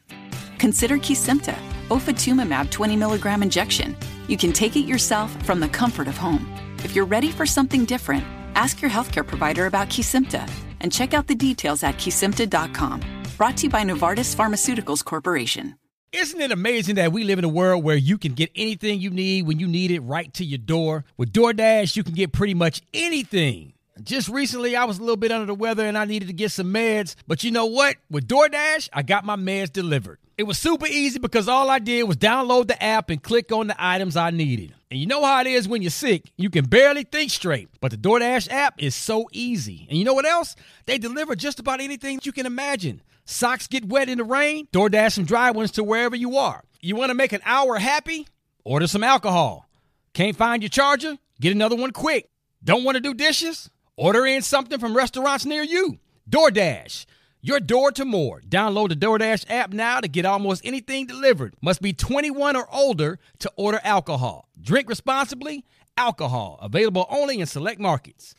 Consider 0.59 0.95
Kesimpta, 0.97 1.57
ofatumumab 1.89 2.69
20 2.71 2.95
milligram 2.95 3.43
injection. 3.43 3.97
You 4.29 4.37
can 4.37 4.53
take 4.53 4.77
it 4.77 4.85
yourself 4.85 5.29
from 5.45 5.59
the 5.59 5.67
comfort 5.67 6.07
of 6.07 6.15
home. 6.15 6.47
If 6.85 6.95
you're 6.95 7.03
ready 7.03 7.31
for 7.31 7.45
something 7.45 7.83
different, 7.83 8.23
ask 8.55 8.81
your 8.81 8.91
healthcare 8.91 9.25
provider 9.25 9.65
about 9.65 9.89
Kesimpta 9.89 10.49
and 10.79 10.91
check 10.91 11.13
out 11.13 11.27
the 11.27 11.35
details 11.35 11.83
at 11.83 11.95
kesimpta.com. 11.95 13.01
Brought 13.37 13.57
to 13.57 13.63
you 13.63 13.69
by 13.69 13.83
Novartis 13.83 14.35
Pharmaceuticals 14.35 15.03
Corporation. 15.03 15.75
Isn't 16.11 16.41
it 16.41 16.51
amazing 16.51 16.95
that 16.95 17.11
we 17.11 17.23
live 17.23 17.37
in 17.37 17.45
a 17.45 17.49
world 17.49 17.83
where 17.83 17.95
you 17.95 18.17
can 18.17 18.33
get 18.33 18.49
anything 18.55 18.99
you 18.99 19.11
need 19.11 19.45
when 19.45 19.59
you 19.59 19.67
need 19.67 19.91
it 19.91 19.99
right 19.99 20.33
to 20.33 20.43
your 20.43 20.57
door? 20.57 21.05
With 21.17 21.31
DoorDash, 21.31 21.95
you 21.95 22.03
can 22.03 22.15
get 22.15 22.31
pretty 22.31 22.55
much 22.55 22.81
anything. 22.95 23.73
Just 24.01 24.27
recently, 24.27 24.75
I 24.75 24.85
was 24.85 24.97
a 24.97 25.01
little 25.01 25.17
bit 25.17 25.31
under 25.31 25.45
the 25.45 25.53
weather 25.53 25.85
and 25.85 25.97
I 25.97 26.05
needed 26.05 26.27
to 26.29 26.33
get 26.33 26.51
some 26.51 26.73
meds. 26.73 27.15
But 27.27 27.43
you 27.43 27.51
know 27.51 27.67
what? 27.67 27.97
With 28.09 28.27
DoorDash, 28.27 28.89
I 28.91 29.03
got 29.03 29.23
my 29.23 29.35
meds 29.35 29.71
delivered. 29.71 30.17
It 30.35 30.43
was 30.43 30.57
super 30.57 30.87
easy 30.87 31.19
because 31.19 31.47
all 31.47 31.69
I 31.69 31.77
did 31.79 32.03
was 32.03 32.17
download 32.17 32.67
the 32.67 32.81
app 32.81 33.09
and 33.11 33.21
click 33.21 33.51
on 33.51 33.67
the 33.67 33.75
items 33.77 34.17
I 34.17 34.31
needed. 34.31 34.73
And 34.91 34.99
you 34.99 35.05
know 35.05 35.23
how 35.23 35.41
it 35.41 35.47
is 35.47 35.67
when 35.67 35.83
you're 35.83 35.91
sick, 35.91 36.31
you 36.35 36.49
can 36.49 36.65
barely 36.65 37.03
think 37.03 37.29
straight. 37.29 37.69
But 37.79 37.91
the 37.91 37.97
DoorDash 37.97 38.49
app 38.49 38.81
is 38.81 38.95
so 38.95 39.29
easy. 39.31 39.85
And 39.87 39.99
you 39.99 40.03
know 40.03 40.15
what 40.15 40.25
else? 40.25 40.55
They 40.87 40.97
deliver 40.97 41.35
just 41.35 41.59
about 41.59 41.79
anything 41.79 42.19
you 42.23 42.31
can 42.31 42.47
imagine. 42.47 43.01
Socks 43.25 43.67
get 43.67 43.85
wet 43.85 44.09
in 44.09 44.17
the 44.17 44.23
rain, 44.23 44.67
DoorDash 44.73 45.13
some 45.13 45.25
dry 45.25 45.51
ones 45.51 45.71
to 45.71 45.83
wherever 45.83 46.15
you 46.15 46.37
are. 46.37 46.63
You 46.81 46.95
want 46.95 47.09
to 47.11 47.15
make 47.15 47.33
an 47.33 47.41
hour 47.45 47.77
happy? 47.77 48.27
Order 48.63 48.87
some 48.87 49.03
alcohol. 49.03 49.69
Can't 50.13 50.35
find 50.35 50.63
your 50.63 50.69
charger? 50.69 51.17
Get 51.39 51.53
another 51.53 51.75
one 51.75 51.91
quick. 51.91 52.27
Don't 52.63 52.83
want 52.83 52.95
to 52.95 53.01
do 53.01 53.13
dishes? 53.13 53.69
Order 53.95 54.25
in 54.25 54.41
something 54.41 54.79
from 54.79 54.97
restaurants 54.97 55.45
near 55.45 55.61
you. 55.61 55.99
DoorDash. 56.29 57.05
Your 57.41 57.61
door 57.61 57.91
to 57.93 58.03
more. 58.03 58.41
Download 58.41 58.89
the 58.89 58.95
DoorDash 58.95 59.45
app 59.49 59.71
now 59.71 60.01
to 60.01 60.09
get 60.09 60.25
almost 60.25 60.61
anything 60.65 61.05
delivered. 61.07 61.53
Must 61.61 61.81
be 61.81 61.93
21 61.93 62.57
or 62.57 62.67
older 62.73 63.17
to 63.39 63.51
order 63.55 63.79
alcohol. 63.83 64.49
Drink 64.61 64.89
responsibly. 64.89 65.63
Alcohol 65.97 66.59
available 66.61 67.05
only 67.09 67.39
in 67.39 67.45
select 67.45 67.79
markets. 67.79 68.35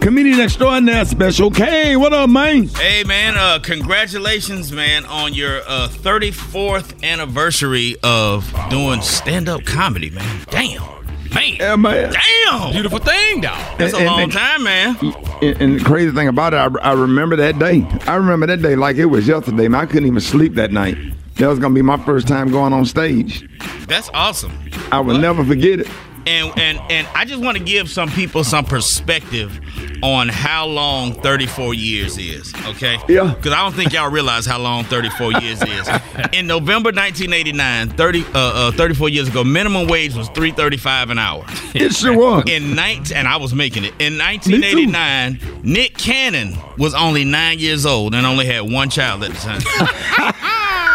Comedian 0.00 0.40
extraordinaire 0.40 1.04
Special 1.06 1.50
K. 1.50 1.96
What 1.96 2.12
up, 2.12 2.28
man? 2.28 2.68
Hey 2.68 3.04
man, 3.04 3.36
uh 3.38 3.58
congratulations 3.60 4.70
man 4.72 5.06
on 5.06 5.32
your 5.32 5.60
uh 5.66 5.88
34th 5.88 7.02
anniversary 7.02 7.96
of 8.02 8.52
doing 8.68 9.00
stand-up 9.00 9.64
comedy, 9.64 10.10
man. 10.10 10.40
Damn. 10.50 11.03
Man. 11.34 11.56
Yeah, 11.58 11.76
man. 11.76 12.12
Damn. 12.12 12.72
Beautiful 12.72 12.98
thing, 12.98 13.40
dog. 13.40 13.78
That's 13.78 13.92
a 13.94 14.04
long 14.04 14.20
and- 14.22 14.32
time, 14.32 14.62
man. 14.62 14.96
And, 15.42 15.60
and 15.60 15.80
the 15.80 15.84
crazy 15.84 16.10
thing 16.12 16.28
about 16.28 16.54
it, 16.54 16.56
I, 16.56 16.90
I 16.90 16.92
remember 16.92 17.36
that 17.36 17.58
day. 17.58 17.86
I 18.06 18.14
remember 18.16 18.46
that 18.46 18.62
day 18.62 18.76
like 18.76 18.96
it 18.96 19.06
was 19.06 19.26
yesterday, 19.26 19.68
man. 19.68 19.80
I 19.80 19.86
couldn't 19.86 20.06
even 20.06 20.20
sleep 20.20 20.54
that 20.54 20.70
night. 20.72 20.96
That 21.36 21.48
was 21.48 21.58
gonna 21.58 21.74
be 21.74 21.82
my 21.82 21.96
first 22.04 22.28
time 22.28 22.50
going 22.50 22.72
on 22.72 22.84
stage. 22.86 23.48
That's 23.88 24.08
awesome. 24.14 24.52
I 24.92 25.00
will 25.00 25.18
never 25.18 25.44
forget 25.44 25.80
it. 25.80 25.88
And 26.26 26.58
and 26.58 26.80
and 26.90 27.06
I 27.14 27.24
just 27.24 27.42
want 27.42 27.58
to 27.58 27.62
give 27.62 27.90
some 27.90 28.10
people 28.10 28.44
some 28.44 28.64
perspective 28.64 29.60
on 30.02 30.28
how 30.28 30.66
long 30.66 31.12
34 31.14 31.74
years 31.74 32.18
is, 32.18 32.52
okay? 32.66 32.98
Yeah. 33.08 33.34
Because 33.34 33.52
I 33.52 33.62
don't 33.62 33.74
think 33.74 33.92
y'all 33.92 34.10
realize 34.10 34.44
how 34.44 34.58
long 34.58 34.84
34 34.84 35.32
years 35.40 35.62
is. 35.62 35.88
In 36.32 36.46
November 36.46 36.88
1989, 36.88 37.90
30 37.90 38.24
uh, 38.24 38.28
uh 38.34 38.72
34 38.72 39.08
years 39.08 39.28
ago, 39.28 39.44
minimum 39.44 39.88
wage 39.88 40.14
was 40.14 40.28
3.35 40.30 41.10
an 41.10 41.18
hour. 41.18 41.44
It 41.74 41.94
sure 41.94 42.16
was. 42.16 42.44
In 42.48 42.74
19 42.74 43.16
and 43.16 43.26
I 43.26 43.36
was 43.36 43.54
making 43.54 43.84
it. 43.84 43.94
In 43.98 44.18
1989, 44.18 45.62
Nick 45.62 45.96
Cannon 45.96 46.56
was 46.76 46.94
only 46.94 47.24
9 47.24 47.58
years 47.58 47.86
old 47.86 48.14
and 48.14 48.26
only 48.26 48.46
had 48.46 48.70
one 48.70 48.90
child 48.90 49.24
at 49.24 49.32
the 49.32 49.38
time. 49.38 50.34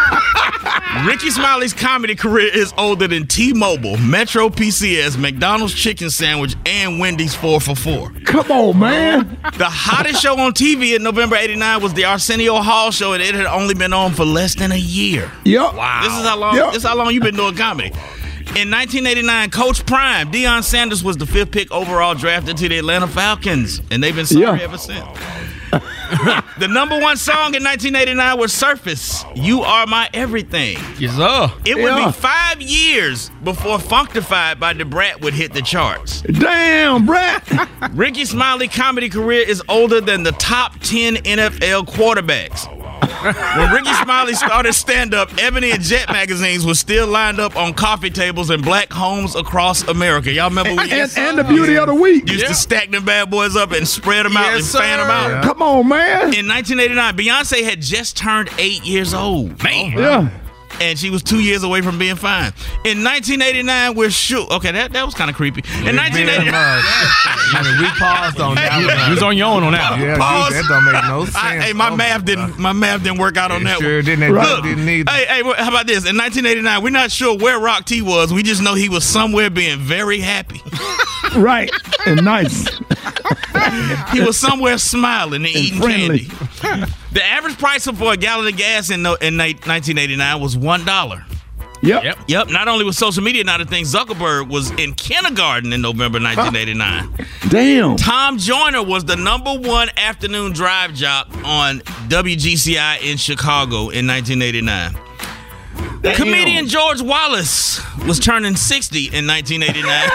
Rickey 1.06 1.30
Smiley's 1.30 1.72
comedy 1.74 2.14
career 2.14 2.50
is 2.54 2.74
older 2.78 3.08
than 3.08 3.26
T-Mobile, 3.26 3.98
Metro 3.98 4.50
PCS, 4.50 5.18
McDonald's 5.18 5.74
chicken 5.74 6.10
sandwich, 6.10 6.56
and 6.66 7.00
Wendy's 7.00 7.34
4 7.34 7.62
for 7.62 7.74
4. 7.76 8.12
Come 8.26 8.52
on, 8.52 8.78
man. 8.80 9.38
The 9.58 9.66
hottest 9.66 10.22
show 10.22 10.38
on 10.38 10.52
TV 10.54 10.96
in 10.96 11.04
November 11.04 11.38
89 11.38 11.82
was 11.82 11.94
the 11.94 12.04
Arsenio 12.06 12.56
Hall 12.58 12.92
show, 12.92 13.14
and 13.14 13.24
it 13.24 13.34
had 13.34 13.46
only 13.46 13.76
been 13.76 13.94
on 13.94 14.12
for 14.14 14.26
less 14.26 14.56
than 14.56 14.72
a 14.74 14.78
year. 14.78 15.32
Yep. 15.46 15.74
Wow. 15.76 16.02
This 16.04 16.14
is 16.14 16.28
how 16.28 16.38
long 16.38 16.56
Yep. 16.56 16.68
this 16.74 16.84
is 16.84 16.90
how 16.90 16.96
long 16.98 17.14
you've 17.14 17.24
been 17.24 17.36
doing 17.36 17.56
comedy. 17.56 17.90
In 18.56 18.70
1989, 18.70 19.52
Coach 19.52 19.86
Prime, 19.86 20.32
Deion 20.32 20.64
Sanders 20.64 21.04
was 21.04 21.16
the 21.18 21.26
fifth 21.26 21.52
pick 21.52 21.72
overall 21.72 22.14
drafted 22.16 22.58
to 22.58 22.68
the 22.68 22.78
Atlanta 22.80 23.08
Falcons, 23.08 23.82
and 23.90 24.04
they've 24.04 24.16
been 24.16 24.26
sorry 24.26 24.58
Yeah. 24.60 24.64
ever 24.66 24.78
since. 24.78 25.06
The 26.60 26.68
number 26.68 27.00
one 27.00 27.18
song 27.18 27.54
in 27.56 27.64
1989 27.64 28.38
was 28.38 28.52
Surface, 28.52 29.24
You 29.36 29.62
Are 29.62 29.86
My 29.86 30.10
Everything. 30.14 30.78
Yes, 30.98 31.16
sir. 31.16 31.52
It 31.66 31.76
would 31.78 31.84
Yeah. 31.96 32.08
be 32.08 32.12
five 32.12 32.62
years 32.62 33.30
before 33.44 33.78
Funkdafied 33.78 34.60
by 34.60 34.74
Da 34.74 34.84
Brat 34.86 35.22
would 35.22 35.34
hit 35.34 35.54
the 35.54 35.62
charts. 35.62 36.22
Damn, 36.22 37.06
Brat. 37.06 37.44
Rickey 37.92 38.26
Smiley 38.26 38.68
comedy 38.68 39.10
career 39.10 39.42
is 39.48 39.62
older 39.70 40.02
than 40.02 40.24
the 40.24 40.32
top 40.34 40.80
10 40.82 41.18
NFL 41.18 41.84
quarterbacks. 41.86 42.68
When 43.02 43.72
Rickey 43.72 43.94
Smiley 44.04 44.34
started 44.34 44.74
stand 44.74 45.14
up, 45.14 45.30
Ebony 45.42 45.72
and 45.72 45.82
Jet 45.82 46.10
magazines 46.10 46.66
were 46.66 46.74
still 46.76 47.08
lined 47.08 47.40
up 47.40 47.56
on 47.56 47.74
coffee 47.74 48.10
tables 48.10 48.50
in 48.50 48.62
black 48.62 48.92
homes 48.92 49.36
across 49.36 49.84
America. 49.88 50.32
Y'all 50.32 50.50
remember 50.50 50.72
we 50.76 50.92
and, 50.92 51.12
and 51.18 51.38
the 51.38 51.44
beauty 51.44 51.78
of 51.78 51.88
the 51.88 51.94
week. 51.96 52.30
used 52.30 52.48
to 52.48 52.54
stack 52.54 52.90
them 52.92 53.06
bad 53.06 53.30
boys 53.30 53.56
up 53.56 53.72
and 53.72 53.88
spread 53.88 54.26
them 54.26 54.36
out 54.38 54.48
and 54.54 54.58
Yes, 54.62 54.72
fan 54.76 54.98
them 55.00 55.08
sir. 55.08 55.36
out? 55.38 55.44
Come 55.44 55.62
on, 55.62 55.88
man. 55.88 56.34
In 56.34 56.48
1989, 56.48 57.16
Beyonce 57.18 57.64
had 57.64 57.82
just 57.82 58.18
turned 58.18 58.50
eight 58.58 58.84
years 58.86 59.14
old. 59.14 59.62
Man. 59.64 59.92
Yeah. 59.98 60.30
And 60.82 60.98
she 60.98 61.10
was 61.10 61.22
two 61.24 61.40
years 61.42 61.64
away 61.64 61.82
from 61.82 62.00
being 62.00 62.16
fine. 62.16 62.54
In 62.86 63.04
1989, 63.04 63.96
we're 63.96 64.10
sure. 64.10 64.48
Okay, 64.52 64.72
that, 64.72 64.94
that 64.94 65.06
was 65.06 65.14
kind 65.14 65.30
of 65.30 65.36
creepy. 65.36 65.62
In 65.88 65.96
1989, 65.98 66.54
I 66.56 67.62
mean, 67.64 67.82
we 67.82 67.88
paused 68.00 68.40
on 68.40 68.56
that 68.56 68.72
one. 68.86 69.06
You 69.10 69.14
was 69.16 69.24
on 69.24 69.36
your 69.38 69.48
own 69.48 69.64
on 69.64 69.74
that. 69.74 70.00
Yeah, 70.00 70.18
Pause. 70.18 70.54
that 70.54 70.66
don't 70.70 70.86
make 70.86 71.04
no 71.04 71.26
sense. 71.26 71.36
I, 71.36 71.60
hey, 71.60 71.74
my 71.74 71.90
Oh, 71.90 71.96
math 71.96 72.24
didn't. 72.24 72.58
My 72.58 72.72
math 72.74 73.04
didn't 73.04 73.20
work 73.20 73.36
out 73.38 73.52
on 73.52 73.62
It 73.62 73.66
that 73.66 73.80
sure 73.80 73.96
one. 73.98 74.06
didn't. 74.06 74.34
That 74.34 74.48
Look, 74.56 74.64
didn't 74.64 74.86
need- 74.86 75.10
Hey, 75.10 75.26
hey, 75.26 75.42
how 75.44 75.70
about 75.70 75.88
this? 75.88 76.06
In 76.10 76.16
1989, 76.18 76.84
we're 76.84 76.90
not 76.92 77.12
sure 77.12 77.36
where 77.38 77.60
Rock 77.60 77.86
T 77.86 78.02
was. 78.02 78.32
We 78.34 78.42
just 78.44 78.62
know 78.62 78.74
he 78.76 78.88
was 78.90 79.04
somewhere 79.04 79.50
being 79.50 79.80
very 79.80 80.20
happy. 80.20 80.62
Right. 81.36 81.70
And 82.08 82.26
nice. 82.26 82.68
he 84.12 84.20
was 84.22 84.36
somewhere 84.36 84.80
smiling 84.80 85.46
and, 85.46 85.56
eating 85.56 85.80
friendly. 85.80 86.26
candy. 86.26 86.92
the 87.12 87.24
average 87.24 87.58
price 87.58 87.86
for 87.86 88.14
a 88.14 88.18
gallon 88.18 88.48
of 88.48 88.58
gas 88.58 88.90
in, 88.90 89.00
in 89.00 89.38
1989 89.38 90.40
was 90.42 90.58
one 90.58 90.86
dollar. 90.86 91.26
Yep. 91.82 92.04
Yep. 92.04 92.20
Yep. 92.28 92.50
Not 92.50 92.68
only 92.68 92.84
was 92.84 92.98
social 92.98 93.24
media 93.24 93.44
not 93.44 93.62
a 93.62 93.66
thing, 93.66 93.86
Zuckerberg 93.86 94.50
was 94.50 94.72
in 94.72 94.94
kindergarten 94.96 95.72
in 95.72 95.82
November 95.82 96.20
1989. 96.20 97.28
Damn. 97.50 97.96
Tom 97.96 98.38
Joyner 98.38 98.84
was 98.84 99.06
the 99.06 99.16
number 99.16 99.54
one 99.54 99.90
afternoon 99.96 100.52
drive 100.52 100.94
jock 100.94 101.28
on 101.46 101.80
WGCI 102.10 103.02
in 103.02 103.18
Chicago 103.18 103.90
in 103.90 104.06
1989. 104.08 104.96
Comedian 106.16 106.68
George 106.68 107.02
Wallace 107.02 107.82
was 108.06 108.20
turning 108.20 108.56
60 108.56 109.00
in 109.14 109.28
1989. 109.28 110.10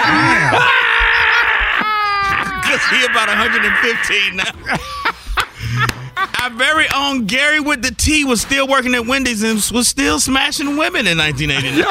Because 2.63 2.85
he 2.91 3.05
about 3.05 3.29
115 3.29 4.37
now. 4.37 6.01
Our 6.43 6.51
very 6.51 6.87
own 6.95 7.27
Gary 7.27 7.61
with 7.61 7.83
the 7.83 7.91
T 7.91 8.25
was 8.25 8.41
still 8.43 8.69
working 8.69 8.95
at 8.95 9.07
Wendy's 9.07 9.43
and 9.43 9.55
was 9.75 9.89
still 9.89 10.21
smashing 10.21 10.77
women 10.77 11.07
in 11.07 11.17
1989. 11.19 11.85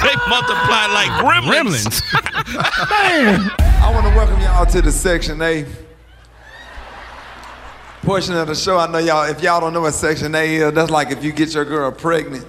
they 0.00 0.14
multiplied 0.28 0.90
like 0.92 1.10
gremlins. 1.22 2.02
Man. 2.78 3.50
I 3.58 3.90
want 3.92 4.06
to 4.06 4.14
welcome 4.14 4.40
y'all 4.40 4.64
to 4.66 4.80
the 4.80 4.92
Section 4.92 5.42
A 5.42 5.66
portion 8.02 8.36
of 8.36 8.46
the 8.46 8.54
show. 8.54 8.78
I 8.78 8.86
know 8.86 8.98
y'all, 8.98 9.28
if 9.28 9.42
y'all 9.42 9.60
don't 9.60 9.72
know 9.72 9.80
what 9.80 9.92
Section 9.94 10.34
A 10.34 10.54
is, 10.54 10.72
that's 10.72 10.90
like 10.90 11.10
if 11.10 11.24
you 11.24 11.32
get 11.32 11.52
your 11.52 11.64
girl 11.64 11.90
pregnant, 11.90 12.46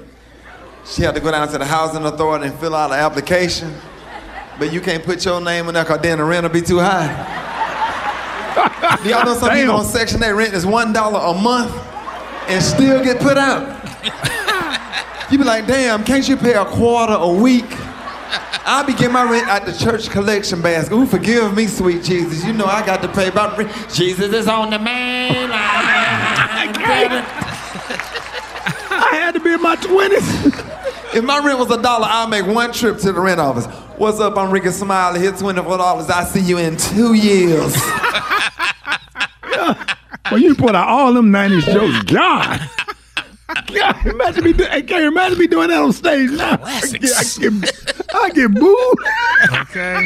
she 0.86 1.02
had 1.02 1.16
to 1.16 1.22
go 1.22 1.32
down 1.32 1.48
to 1.48 1.58
the 1.58 1.66
housing 1.66 2.06
authority 2.06 2.48
and 2.48 2.56
fill 2.60 2.76
out 2.76 2.92
an 2.92 3.00
application, 3.00 3.74
but 4.60 4.72
you 4.72 4.80
can't 4.80 5.04
put 5.04 5.26
your 5.26 5.42
name 5.42 5.68
in 5.68 5.74
there 5.74 5.84
because 5.84 6.02
then 6.02 6.20
the 6.20 6.24
rent 6.24 6.44
will 6.44 6.52
be 6.52 6.62
too 6.62 6.80
high. 6.80 7.10
Do 9.04 9.10
y'all 9.10 9.26
know 9.26 9.34
some 9.34 9.50
Damn. 9.50 9.58
people 9.60 9.76
on 9.76 9.86
Section 9.86 10.22
A 10.24 10.34
rent 10.34 10.54
is 10.54 10.66
$1 10.66 10.94
a 10.94 11.42
month 11.42 11.74
and 12.48 12.64
still 12.64 13.04
get 13.04 13.20
put 13.20 13.38
out? 13.38 13.80
You 15.32 15.38
be 15.38 15.44
like, 15.46 15.66
damn, 15.66 16.04
can't 16.04 16.28
you 16.28 16.38
pay 16.38 16.54
a 16.54 16.66
quarter 16.66 17.14
a 17.14 17.28
week? 17.32 17.66
I'll 18.64 18.86
be 18.86 18.94
getting 18.94 19.14
my 19.14 19.30
rent 19.30 19.48
at 19.48 19.66
the 19.66 19.74
church 19.74 20.10
collection 20.10 20.62
basket. 20.62 20.94
Ooh, 20.94 21.06
forgive 21.06 21.56
me, 21.56 21.68
sweet 21.68 22.04
Jesus. 22.04 22.46
You 22.46 22.54
know 22.54 22.66
I 22.66 22.86
got 22.86 23.02
to 23.02 23.08
pay 23.08 23.28
about 23.28 23.58
rent. 23.58 23.72
Jesus 23.94 24.34
is 24.34 24.48
on 24.48 24.70
the 24.70 24.80
main 24.80 25.50
line. 25.50 25.52
I 28.94 29.10
had 29.12 29.34
to 29.34 29.40
be 29.40 29.54
in 29.54 29.62
my 29.62 29.76
20s. 29.76 31.16
If 31.16 31.24
my 31.24 31.40
rent 31.46 31.60
was 31.60 31.72
a 31.72 31.82
dollar, 31.82 32.08
I'd 32.10 32.30
make 32.30 32.46
one 32.46 32.72
trip 32.72 32.98
to 33.00 33.12
the 33.12 33.20
rent 33.20 33.40
office. 33.40 33.66
What's 33.98 34.20
up? 34.20 34.38
I'm 34.38 34.52
Rickey 34.52 34.72
Smiley. 34.72 35.20
Here, 35.20 35.32
$24. 35.32 36.10
I 36.10 36.24
see 36.24 36.40
you 36.42 36.58
in 36.58 36.78
two 36.78 37.14
years. 37.14 37.76
Well, 40.32 40.40
you 40.40 40.56
put 40.56 40.76
out 40.76 40.88
all 40.88 41.12
them 41.12 41.30
90s 41.30 41.66
jokes. 41.66 42.10
God. 42.10 42.62
God, 43.74 44.06
imagine 44.06 44.44
me, 44.44 44.54
do- 44.54 44.66
hey, 44.66 44.82
Gary, 44.82 45.06
imagine 45.06 45.40
me 45.40 45.48
doing 45.48 45.70
that 45.70 45.82
on 45.82 45.94
stage 45.94 46.32
now. 46.32 46.58
Classics. 46.58 47.38
I 47.38 47.50
get, 47.50 48.12
I 48.14 48.30
get 48.30 48.54
booed. 48.54 48.98
Okay. 49.62 50.06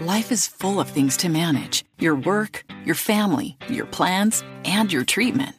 Life 0.00 0.32
is 0.32 0.46
full 0.46 0.80
of 0.80 0.88
things 0.88 1.16
to 1.18 1.28
manage 1.28 1.84
your 1.98 2.14
work, 2.16 2.64
your 2.84 2.94
family, 2.94 3.56
your 3.68 3.86
plans, 3.86 4.42
and 4.64 4.92
your 4.92 5.04
treatment. 5.04 5.54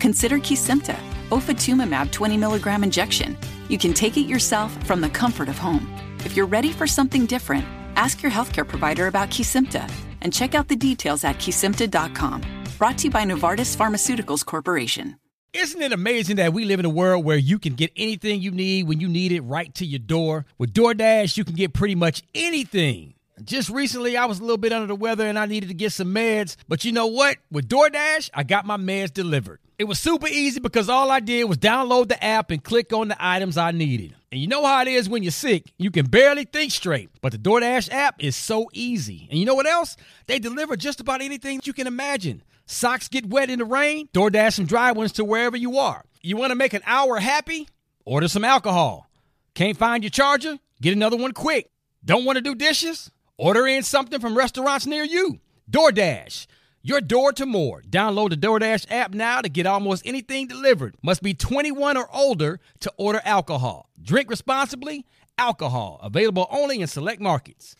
Consider 0.00 0.38
Kesimpta, 0.38 0.96
ofatumumab 1.30 2.10
20 2.10 2.36
milligram 2.36 2.82
injection. 2.84 3.36
You 3.68 3.78
can 3.78 3.92
take 3.92 4.16
it 4.16 4.22
yourself 4.26 4.72
from 4.86 5.00
the 5.00 5.08
comfort 5.10 5.48
of 5.48 5.58
home. 5.58 5.90
If 6.24 6.36
you're 6.36 6.46
ready 6.46 6.72
for 6.72 6.86
something 6.86 7.26
different, 7.26 7.64
ask 7.96 8.22
your 8.22 8.32
healthcare 8.32 8.66
provider 8.66 9.06
about 9.06 9.30
Kesimpta 9.30 9.90
and 10.22 10.32
check 10.32 10.54
out 10.54 10.68
the 10.68 10.76
details 10.76 11.24
at 11.24 11.36
kesimpta.com. 11.36 12.42
Brought 12.78 12.98
to 12.98 13.04
you 13.04 13.10
by 13.10 13.24
Novartis 13.24 13.76
Pharmaceuticals 13.76 14.44
Corporation. 14.44 15.16
Isn't 15.54 15.82
it 15.82 15.92
amazing 15.92 16.34
that 16.36 16.52
we 16.52 16.64
live 16.64 16.80
in 16.80 16.84
a 16.84 16.90
world 16.90 17.24
where 17.24 17.36
you 17.36 17.60
can 17.60 17.74
get 17.74 17.92
anything 17.94 18.40
you 18.40 18.50
need 18.50 18.88
when 18.88 18.98
you 18.98 19.06
need 19.06 19.30
it 19.30 19.42
right 19.42 19.72
to 19.76 19.86
your 19.86 20.00
door? 20.00 20.46
With 20.58 20.74
DoorDash, 20.74 21.36
you 21.36 21.44
can 21.44 21.54
get 21.54 21.72
pretty 21.72 21.94
much 21.94 22.24
anything. 22.34 23.14
Just 23.44 23.70
recently, 23.70 24.16
I 24.16 24.24
was 24.26 24.40
a 24.40 24.42
little 24.42 24.58
bit 24.58 24.72
under 24.72 24.88
the 24.88 24.96
weather 24.96 25.28
and 25.28 25.38
I 25.38 25.46
needed 25.46 25.68
to 25.68 25.74
get 25.74 25.92
some 25.92 26.12
meds. 26.12 26.56
But 26.66 26.84
you 26.84 26.90
know 26.90 27.06
what? 27.06 27.36
With 27.52 27.68
DoorDash, 27.68 28.30
I 28.34 28.42
got 28.42 28.66
my 28.66 28.76
meds 28.76 29.14
delivered. 29.14 29.60
It 29.78 29.84
was 29.84 30.00
super 30.00 30.26
easy 30.26 30.58
because 30.58 30.88
all 30.88 31.12
I 31.12 31.20
did 31.20 31.44
was 31.44 31.58
download 31.58 32.08
the 32.08 32.22
app 32.22 32.50
and 32.50 32.62
click 32.62 32.92
on 32.92 33.06
the 33.06 33.16
items 33.20 33.56
I 33.56 33.70
needed. 33.70 34.16
And 34.32 34.40
you 34.40 34.48
know 34.48 34.66
how 34.66 34.82
it 34.82 34.88
is 34.88 35.08
when 35.08 35.22
you're 35.22 35.30
sick, 35.30 35.72
you 35.78 35.92
can 35.92 36.06
barely 36.06 36.46
think 36.46 36.72
straight. 36.72 37.10
But 37.22 37.30
the 37.30 37.38
DoorDash 37.38 37.92
app 37.92 38.16
is 38.18 38.34
so 38.34 38.68
easy. 38.72 39.28
And 39.30 39.38
you 39.38 39.46
know 39.46 39.54
what 39.54 39.66
else? 39.66 39.96
They 40.26 40.40
deliver 40.40 40.76
just 40.76 40.98
about 40.98 41.22
anything 41.22 41.60
you 41.62 41.72
can 41.72 41.86
imagine. 41.86 42.42
Socks 42.66 43.08
get 43.08 43.26
wet 43.26 43.50
in 43.50 43.58
the 43.58 43.64
rain, 43.64 44.08
DoorDash 44.14 44.54
some 44.54 44.64
dry 44.64 44.92
ones 44.92 45.12
to 45.12 45.24
wherever 45.24 45.56
you 45.56 45.78
are. 45.78 46.04
You 46.22 46.36
want 46.36 46.50
to 46.50 46.56
make 46.56 46.72
an 46.72 46.82
hour 46.86 47.18
happy? 47.18 47.68
Order 48.06 48.28
some 48.28 48.44
alcohol. 48.44 49.06
Can't 49.54 49.76
find 49.76 50.02
your 50.02 50.10
charger? 50.10 50.58
Get 50.80 50.94
another 50.94 51.16
one 51.16 51.32
quick. 51.32 51.70
Don't 52.04 52.24
want 52.24 52.36
to 52.36 52.42
do 52.42 52.54
dishes? 52.54 53.10
Order 53.36 53.66
in 53.66 53.82
something 53.82 54.20
from 54.20 54.36
restaurants 54.36 54.86
near 54.86 55.04
you. 55.04 55.40
DoorDash. 55.70 56.46
Your 56.82 57.00
door 57.00 57.32
to 57.32 57.46
more. 57.46 57.82
Download 57.82 58.30
the 58.30 58.36
DoorDash 58.36 58.86
app 58.90 59.12
now 59.12 59.40
to 59.40 59.48
get 59.48 59.66
almost 59.66 60.06
anything 60.06 60.46
delivered. 60.46 60.96
Must 61.02 61.22
be 61.22 61.34
21 61.34 61.96
or 61.96 62.08
older 62.14 62.60
to 62.80 62.92
order 62.96 63.20
alcohol. 63.24 63.88
Drink 64.02 64.30
responsibly. 64.30 65.06
Alcohol 65.36 65.98
available 66.02 66.46
only 66.50 66.80
in 66.80 66.86
select 66.86 67.20
markets. 67.20 67.74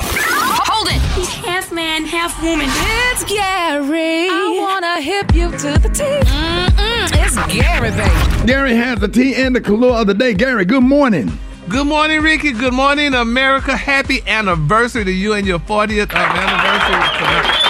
Hold 0.00 0.88
it. 0.88 1.00
He's 1.14 1.28
half 1.28 1.72
man, 1.72 2.04
half 2.04 2.42
woman. 2.42 2.66
It's 2.68 3.24
Gary. 3.24 4.28
I 4.30 4.58
wanna 4.60 5.00
hip 5.00 5.34
you 5.34 5.50
to 5.50 5.78
the 5.78 5.88
T. 5.88 6.02
Mm-mm, 6.04 7.24
it's 7.24 7.36
Gary, 7.54 7.90
baby. 7.90 8.46
Gary 8.46 8.74
has 8.74 8.98
the 9.00 9.08
tea 9.08 9.34
and 9.36 9.54
the 9.54 9.60
color 9.60 9.88
of 9.88 10.06
the 10.06 10.14
day. 10.14 10.34
Gary, 10.34 10.64
good 10.64 10.82
morning. 10.82 11.30
Good 11.68 11.86
morning, 11.86 12.20
Rickey. 12.20 12.52
Good 12.52 12.74
morning, 12.74 13.14
America. 13.14 13.74
Happy 13.76 14.20
anniversary 14.26 15.04
to 15.04 15.10
you 15.10 15.32
and 15.32 15.46
your 15.46 15.58
40th 15.60 16.12
uh, 16.12 16.18
anniversary 16.18 17.00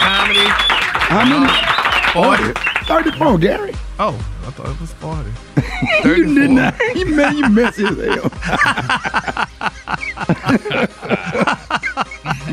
comedy. 0.01 0.49
How 1.15 1.25
many? 1.25 1.49
40. 2.13 2.53
34, 2.87 3.39
Gary. 3.39 3.73
Oh, 3.99 4.15
I 4.47 4.51
thought 4.51 4.69
it 4.71 4.81
was 4.81 4.93
40. 4.95 5.31
You 6.05 6.35
did 6.35 6.51
not. 6.51 6.75
You, 6.95 7.07
man, 7.15 7.37
you 7.39 7.49
messy 7.49 7.85
as 7.85 7.97
hell. 7.97 8.31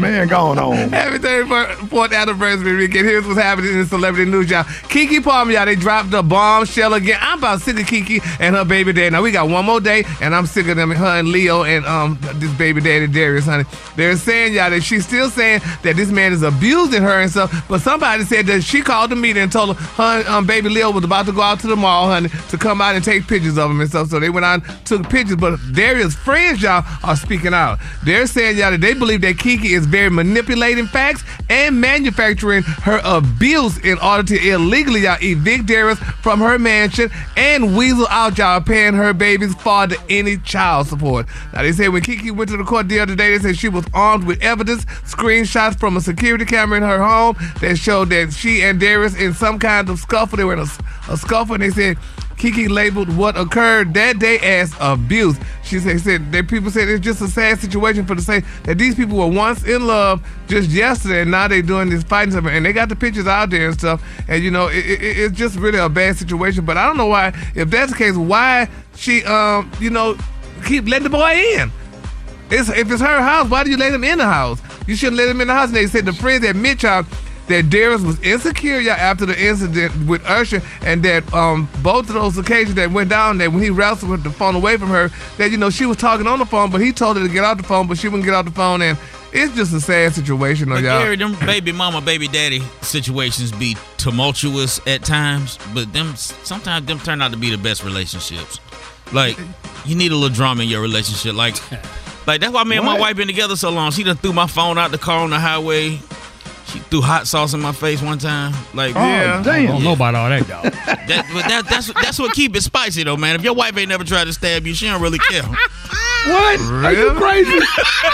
Man, 0.01 0.27
going 0.27 0.57
on. 0.57 0.73
Happy 0.89 1.19
34th 1.19 2.13
anniversary. 2.13 2.85
And 2.85 2.93
here's 2.93 3.25
what's 3.25 3.39
happening 3.39 3.77
in 3.77 3.85
celebrity 3.85 4.29
news, 4.29 4.49
y'all. 4.49 4.63
Keke 4.63 5.23
Palmer, 5.23 5.51
y'all, 5.51 5.65
they 5.65 5.75
dropped 5.75 6.11
a 6.13 6.23
bombshell 6.23 6.95
again. 6.95 7.19
I'm 7.21 7.37
about 7.37 7.61
sick 7.61 7.79
of 7.79 7.85
Keke 7.85 8.19
and 8.39 8.55
her 8.55 8.65
baby 8.65 8.93
daddy. 8.93 9.11
Now, 9.11 9.21
we 9.21 9.31
got 9.31 9.47
one 9.47 9.63
more 9.63 9.79
day, 9.79 10.03
and 10.19 10.33
I'm 10.33 10.47
sick 10.47 10.67
of 10.69 10.75
them, 10.75 10.89
her 10.89 11.19
and 11.19 11.27
Leo 11.27 11.63
and 11.63 11.85
um 11.85 12.17
this 12.35 12.51
baby 12.57 12.81
daddy, 12.81 13.05
Darius, 13.05 13.45
honey. 13.45 13.65
They're 13.95 14.17
saying, 14.17 14.55
y'all, 14.55 14.71
that 14.71 14.81
she's 14.81 15.05
still 15.05 15.29
saying 15.29 15.61
that 15.83 15.95
this 15.95 16.09
man 16.09 16.33
is 16.33 16.41
abusing 16.41 17.03
her 17.03 17.21
and 17.21 17.29
stuff, 17.29 17.67
but 17.67 17.81
somebody 17.81 18.23
said 18.23 18.47
that 18.47 18.63
she 18.63 18.81
called 18.81 19.11
the 19.11 19.15
meeting 19.15 19.43
and 19.43 19.51
told 19.51 19.77
her 19.77 19.83
her 20.01 20.27
um, 20.27 20.47
baby 20.47 20.69
Leo 20.69 20.89
was 20.91 21.03
about 21.03 21.27
to 21.27 21.31
go 21.31 21.41
out 21.41 21.59
to 21.59 21.67
the 21.67 21.75
mall, 21.75 22.07
honey, 22.07 22.29
to 22.49 22.57
come 22.57 22.81
out 22.81 22.95
and 22.95 23.03
take 23.03 23.27
pictures 23.27 23.57
of 23.59 23.69
him 23.69 23.79
and 23.79 23.89
stuff. 23.89 24.09
So 24.09 24.19
they 24.19 24.29
went 24.29 24.45
out 24.45 24.63
took 24.85 25.07
pictures, 25.09 25.35
but 25.35 25.59
Darius' 25.73 26.15
friends, 26.15 26.61
y'all, 26.61 26.83
are 27.03 27.15
speaking 27.15 27.53
out. 27.53 27.79
They're 28.03 28.25
saying, 28.25 28.57
y'all, 28.57 28.71
that 28.71 28.81
they 28.81 28.93
believe 28.93 29.21
that 29.21 29.35
Keke 29.35 29.65
is 29.65 29.85
very 29.91 30.09
manipulating 30.09 30.87
facts 30.87 31.23
and 31.49 31.79
manufacturing 31.79 32.63
her 32.63 33.01
abuse 33.03 33.77
in 33.79 33.97
order 33.99 34.23
to 34.23 34.49
illegally, 34.49 35.01
y'all, 35.01 35.17
evict 35.21 35.65
Darius 35.65 35.99
from 35.99 36.39
her 36.39 36.57
mansion 36.57 37.11
and 37.35 37.77
weasel 37.77 38.07
out, 38.07 38.37
y'all, 38.37 38.61
paying 38.61 38.93
her 38.93 39.13
baby's 39.13 39.53
father 39.55 39.95
any 40.09 40.37
child 40.37 40.87
support. 40.87 41.27
Now, 41.53 41.63
they 41.63 41.71
say 41.71 41.89
when 41.89 42.01
Keke 42.01 42.31
went 42.31 42.49
to 42.51 42.57
the 42.57 42.63
court 42.63 42.87
the 42.87 42.99
other 42.99 43.15
day, 43.15 43.31
they 43.31 43.39
said 43.39 43.57
she 43.57 43.69
was 43.69 43.85
armed 43.93 44.23
with 44.23 44.41
evidence, 44.41 44.85
screenshots 44.85 45.79
from 45.79 45.97
a 45.97 46.01
security 46.01 46.45
camera 46.45 46.77
in 46.77 46.83
her 46.83 47.03
home 47.03 47.35
that 47.59 47.77
showed 47.77 48.09
that 48.09 48.33
she 48.33 48.61
and 48.63 48.79
Darius 48.79 49.15
in 49.15 49.33
some 49.33 49.59
kind 49.59 49.89
of 49.89 49.99
scuffle. 49.99 50.37
They 50.37 50.43
were 50.43 50.53
in 50.53 50.59
a, 50.59 50.67
a 51.09 51.17
scuffle, 51.17 51.55
and 51.55 51.63
they 51.63 51.69
said 51.69 51.97
Keke 52.37 52.69
labeled 52.69 53.15
what 53.15 53.37
occurred 53.37 53.93
that 53.93 54.19
day 54.19 54.39
as 54.39 54.73
abuse. 54.79 55.37
She 55.63 55.79
said, 55.79 55.99
said 56.01 56.31
that 56.31 56.47
people 56.47 56.71
said 56.71 56.89
it's 56.89 57.03
just 57.03 57.21
a 57.21 57.27
sad 57.27 57.59
situation 57.59 58.05
for 58.05 58.15
the 58.15 58.21
say 58.21 58.41
that 58.63 58.77
these 58.77 58.95
people 58.95 59.17
were 59.17 59.27
once 59.27 59.63
in 59.63 59.85
love 59.85 60.25
just 60.47 60.69
yesterday 60.69 61.21
and 61.21 61.31
now 61.31 61.47
they're 61.47 61.61
doing 61.61 61.89
this 61.89 62.03
fighting 62.03 62.31
stuff 62.31 62.45
and 62.45 62.65
they 62.65 62.73
got 62.73 62.89
the 62.89 62.95
pictures 62.95 63.27
out 63.27 63.49
there 63.49 63.67
and 63.67 63.77
stuff 63.77 64.03
and 64.27 64.43
you 64.43 64.51
know 64.51 64.67
it, 64.67 64.85
it, 64.85 65.17
it's 65.17 65.37
just 65.37 65.57
really 65.57 65.79
a 65.79 65.89
bad 65.89 66.17
situation. 66.17 66.65
But 66.65 66.77
I 66.77 66.87
don't 66.87 66.97
know 66.97 67.07
why 67.07 67.27
if 67.55 67.69
that's 67.69 67.91
the 67.91 67.97
case 67.97 68.15
why 68.15 68.69
she 68.95 69.23
um 69.25 69.71
you 69.79 69.89
know 69.89 70.17
keep 70.65 70.87
letting 70.87 71.03
the 71.03 71.09
boy 71.09 71.33
in. 71.33 71.71
It's, 72.49 72.67
if 72.69 72.91
it's 72.91 73.01
her 73.01 73.21
house, 73.21 73.49
why 73.49 73.63
do 73.63 73.69
you 73.69 73.77
let 73.77 73.93
him 73.93 74.03
in 74.03 74.17
the 74.17 74.25
house? 74.25 74.61
You 74.85 74.95
shouldn't 74.97 75.17
let 75.17 75.29
him 75.29 75.39
in 75.39 75.47
the 75.47 75.53
house. 75.53 75.67
And 75.67 75.77
they 75.77 75.87
said 75.87 76.05
the 76.05 76.11
friends 76.11 76.45
admit 76.45 76.83
y'all 76.83 77.05
that 77.51 77.69
Darius 77.69 78.01
was 78.01 78.19
insecure 78.21 78.79
y'all 78.79 78.93
after 78.93 79.25
the 79.25 79.39
incident 79.39 80.07
with 80.07 80.25
Usher, 80.25 80.61
and 80.81 81.03
that 81.03 81.31
um, 81.33 81.69
both 81.83 82.07
of 82.09 82.15
those 82.15 82.37
occasions 82.37 82.75
that 82.75 82.91
went 82.91 83.09
down 83.09 83.37
that 83.39 83.51
when 83.51 83.61
he 83.61 83.69
wrestled 83.69 84.11
with 84.11 84.23
the 84.23 84.31
phone 84.31 84.55
away 84.55 84.77
from 84.77 84.89
her, 84.89 85.09
that 85.37 85.51
you 85.51 85.57
know 85.57 85.69
she 85.69 85.85
was 85.85 85.97
talking 85.97 86.27
on 86.27 86.39
the 86.39 86.45
phone, 86.45 86.71
but 86.71 86.81
he 86.81 86.91
told 86.91 87.17
her 87.17 87.23
to 87.25 87.31
get 87.31 87.43
off 87.43 87.57
the 87.57 87.63
phone, 87.63 87.87
but 87.87 87.97
she 87.97 88.07
wouldn't 88.07 88.25
get 88.25 88.33
off 88.33 88.45
the 88.45 88.51
phone, 88.51 88.81
and 88.81 88.97
it's 89.33 89.55
just 89.55 89.73
a 89.73 89.79
sad 89.79 90.13
situation, 90.13 90.69
though, 90.69 90.75
y'all. 90.75 91.01
Gary, 91.01 91.15
them 91.15 91.35
baby 91.45 91.71
mama, 91.71 92.01
baby 92.01 92.27
daddy 92.27 92.61
situations 92.81 93.51
be 93.51 93.77
tumultuous 93.97 94.85
at 94.87 95.03
times, 95.03 95.57
but 95.73 95.91
them 95.93 96.15
sometimes 96.15 96.85
them 96.85 96.99
turn 96.99 97.21
out 97.21 97.31
to 97.31 97.37
be 97.37 97.49
the 97.49 97.57
best 97.57 97.83
relationships. 97.83 98.59
Like 99.13 99.37
you 99.85 99.95
need 99.95 100.11
a 100.11 100.15
little 100.15 100.33
drama 100.33 100.63
in 100.63 100.69
your 100.69 100.81
relationship. 100.81 101.35
Like, 101.35 101.55
like 102.27 102.41
that's 102.41 102.53
why 102.53 102.63
me 102.63 102.77
and 102.77 102.85
my 102.85 102.99
wife 102.99 103.15
been 103.17 103.27
together 103.27 103.55
so 103.55 103.69
long. 103.69 103.91
She 103.91 104.03
done 104.03 104.17
threw 104.17 104.33
my 104.33 104.47
phone 104.47 104.77
out 104.77 104.91
the 104.91 104.97
car 104.97 105.19
on 105.19 105.29
the 105.29 105.39
highway. 105.39 105.99
She 106.71 106.79
threw 106.79 107.01
hot 107.01 107.27
sauce 107.27 107.53
in 107.53 107.59
my 107.59 107.73
face 107.73 108.01
one 108.01 108.17
time. 108.17 108.53
Like, 108.73 108.95
Oh, 108.95 108.99
yeah, 108.99 109.43
damn. 109.43 109.63
I 109.63 109.71
don't 109.73 109.83
know 109.83 109.93
about 109.93 110.15
all 110.15 110.29
that, 110.29 110.47
dog. 110.47 110.73
That, 111.11 111.27
but 111.33 111.43
that, 111.49 111.65
that's 111.67 111.91
that's 111.93 112.19
what 112.19 112.33
keep 112.33 112.55
it 112.55 112.61
spicy 112.61 113.03
though, 113.03 113.17
man. 113.17 113.35
If 113.35 113.43
your 113.43 113.53
wife 113.53 113.75
ain't 113.77 113.89
never 113.89 114.03
tried 114.05 114.25
to 114.25 114.33
stab 114.33 114.65
you, 114.65 114.73
she 114.73 114.85
don't 114.85 115.01
really 115.01 115.17
care. 115.19 115.41
What? 115.43 116.61
Are 116.61 116.93
you 116.93 117.11
crazy? 117.15 117.51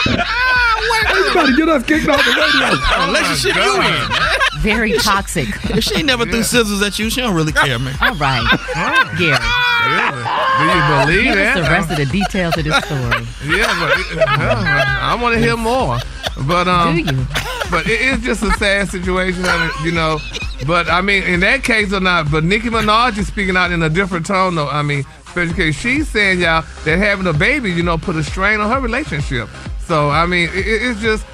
you 0.07 1.31
about 1.31 1.45
to 1.47 1.55
get 1.55 1.69
us 1.69 1.85
kicked 1.85 2.07
off 2.07 2.17
the 2.23 2.31
radio. 2.31 2.69
Oh, 2.73 3.07
Relationship 3.07 3.55
you 3.55 3.81
in. 3.81 4.61
Very 4.61 4.93
toxic. 4.97 5.49
If 5.77 5.83
she 5.83 6.01
never 6.01 6.25
threw 6.25 6.41
scissors 6.43 6.81
at 6.81 6.97
you, 6.97 7.09
she 7.11 7.21
don't 7.21 7.35
really 7.35 7.51
care, 7.51 7.77
man. 7.77 7.95
All 8.01 8.15
right, 8.15 9.15
Gary. 9.19 9.37
Do 10.57 10.63
you 10.65 10.81
believe 11.05 11.23
Give 11.25 11.35
that? 11.35 11.55
the 11.55 11.61
rest 11.63 11.91
of 11.91 11.97
the 11.97 12.05
details 12.05 12.57
of 12.57 12.63
this 12.63 12.75
story. 12.85 13.27
Yeah, 13.57 13.67
but 13.79 14.17
uh, 14.27 14.85
I 15.01 15.17
want 15.21 15.35
to 15.35 15.39
hear 15.39 15.55
more. 15.57 15.97
But 16.47 16.67
um, 16.67 16.95
Do 16.95 17.01
you? 17.15 17.25
But 17.71 17.87
it 17.87 18.01
is 18.01 18.21
just 18.21 18.43
a 18.43 18.51
sad 18.53 18.89
situation, 18.89 19.43
you 19.83 19.91
know. 19.91 20.19
But 20.65 20.89
I 20.89 21.01
mean, 21.01 21.23
in 21.23 21.39
that 21.41 21.63
case 21.63 21.93
or 21.93 21.99
not. 21.99 22.31
But 22.31 22.43
Nicki 22.43 22.69
Minaj 22.69 23.17
is 23.17 23.27
speaking 23.27 23.55
out 23.57 23.71
in 23.71 23.83
a 23.83 23.89
different 23.89 24.25
tone, 24.25 24.55
though. 24.55 24.67
I 24.69 24.81
mean, 24.81 25.05
especially 25.27 25.53
'cause 25.53 25.75
she's 25.75 26.07
saying 26.07 26.39
y'all 26.39 26.63
that 26.85 26.97
having 26.97 27.27
a 27.27 27.33
baby, 27.33 27.71
you 27.71 27.83
know, 27.83 27.97
put 27.97 28.15
a 28.15 28.23
strain 28.23 28.59
on 28.59 28.69
her 28.71 28.79
relationship. 28.79 29.49
So 29.85 30.09
I 30.09 30.25
mean, 30.25 30.49
it- 30.53 30.65
it's 30.83 31.01
just. 31.01 31.25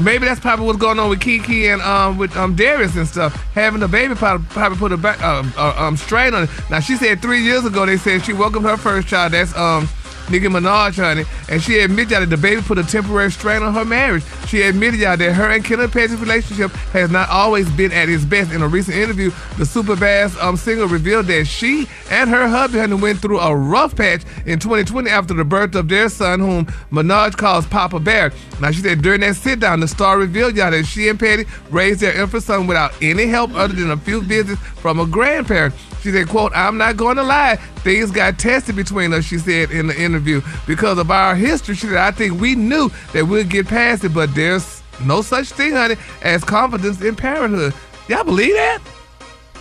Maybe 0.00 0.24
that's 0.24 0.40
probably 0.40 0.66
what's 0.66 0.78
going 0.78 0.98
on 0.98 1.10
with 1.10 1.20
Keke 1.20 1.72
and 1.72 1.82
um, 1.82 2.16
with 2.18 2.34
um, 2.36 2.54
Darius 2.54 2.96
and 2.96 3.06
stuff. 3.06 3.34
Having 3.54 3.82
a 3.82 3.88
baby 3.88 4.14
probably, 4.14 4.46
probably 4.48 4.78
put 4.78 4.92
a 4.92 4.96
back, 4.96 5.22
uh, 5.22 5.42
uh, 5.56 5.74
um, 5.76 5.96
strain 5.96 6.34
on 6.34 6.44
it. 6.44 6.50
Now 6.70 6.80
she 6.80 6.96
said 6.96 7.20
three 7.20 7.42
years 7.42 7.64
ago 7.64 7.84
they 7.84 7.98
said 7.98 8.24
she 8.24 8.32
welcomed 8.32 8.64
her 8.64 8.76
first 8.76 9.08
child. 9.08 9.32
That's 9.32 9.54
um, 9.56 9.88
Nicki 10.32 10.46
Minaj, 10.46 10.96
honey, 10.96 11.24
and 11.50 11.62
she 11.62 11.80
admitted 11.80 12.08
that 12.08 12.30
the 12.30 12.38
baby 12.38 12.62
put 12.62 12.78
a 12.78 12.82
temporary 12.82 13.30
strain 13.30 13.62
on 13.62 13.74
her 13.74 13.84
marriage. 13.84 14.24
She 14.48 14.62
admitted 14.62 14.98
y'all 14.98 15.16
that 15.16 15.32
her 15.34 15.50
and 15.50 15.62
Kenneth 15.62 15.92
Petty's 15.92 16.18
relationship 16.18 16.70
has 16.92 17.10
not 17.10 17.28
always 17.28 17.70
been 17.70 17.92
at 17.92 18.08
its 18.08 18.24
best. 18.24 18.50
In 18.50 18.62
a 18.62 18.66
recent 18.68 18.96
interview, 18.96 19.30
the 19.58 19.66
Super 19.66 19.94
Bass 19.94 20.34
um, 20.40 20.56
singer 20.56 20.86
revealed 20.86 21.26
that 21.26 21.44
she 21.44 21.86
and 22.10 22.30
her 22.30 22.48
hubby 22.48 22.78
honey, 22.78 22.94
went 22.94 23.20
through 23.20 23.40
a 23.40 23.54
rough 23.54 23.94
patch 23.94 24.22
in 24.46 24.58
2020 24.58 25.10
after 25.10 25.34
the 25.34 25.44
birth 25.44 25.74
of 25.74 25.88
their 25.88 26.08
son, 26.08 26.40
whom 26.40 26.64
Minaj 26.90 27.36
calls 27.36 27.66
Papa 27.66 28.00
Bear. 28.00 28.32
Now 28.58 28.70
she 28.70 28.80
said 28.80 29.02
during 29.02 29.20
that 29.20 29.36
sit 29.36 29.60
down, 29.60 29.80
the 29.80 29.88
star 29.88 30.16
revealed 30.16 30.56
y'all 30.56 30.70
that 30.70 30.84
she 30.86 31.10
and 31.10 31.20
Petty 31.20 31.44
raised 31.70 32.00
their 32.00 32.18
infant 32.18 32.42
son 32.42 32.66
without 32.66 32.92
any 33.02 33.26
help 33.26 33.52
other 33.54 33.74
than 33.74 33.90
a 33.90 33.98
few 33.98 34.22
visits 34.22 34.60
from 34.60 34.98
a 34.98 35.06
grandparent. 35.06 35.74
She 36.02 36.10
said, 36.10 36.28
quote, 36.28 36.50
I'm 36.54 36.78
not 36.78 36.96
going 36.96 37.16
to 37.16 37.22
lie. 37.22 37.56
Things 37.84 38.10
got 38.10 38.36
tested 38.38 38.74
between 38.74 39.12
us, 39.12 39.24
she 39.24 39.38
said 39.38 39.70
in 39.70 39.86
the 39.86 40.00
interview. 40.00 40.21
Because 40.66 40.98
of 40.98 41.10
our 41.10 41.34
history, 41.34 41.74
she 41.74 41.86
said, 41.86 41.96
I 41.96 42.10
think 42.10 42.40
we 42.40 42.54
knew 42.54 42.90
that 43.12 43.26
we'd 43.26 43.50
get 43.50 43.66
past 43.68 44.04
it, 44.04 44.10
but 44.10 44.34
there's 44.34 44.82
no 45.04 45.22
such 45.22 45.48
thing, 45.50 45.72
honey, 45.72 45.96
as 46.22 46.44
confidence 46.44 47.00
in 47.00 47.16
parenthood. 47.16 47.74
Y'all 48.08 48.24
believe 48.24 48.54
that? 48.54 48.80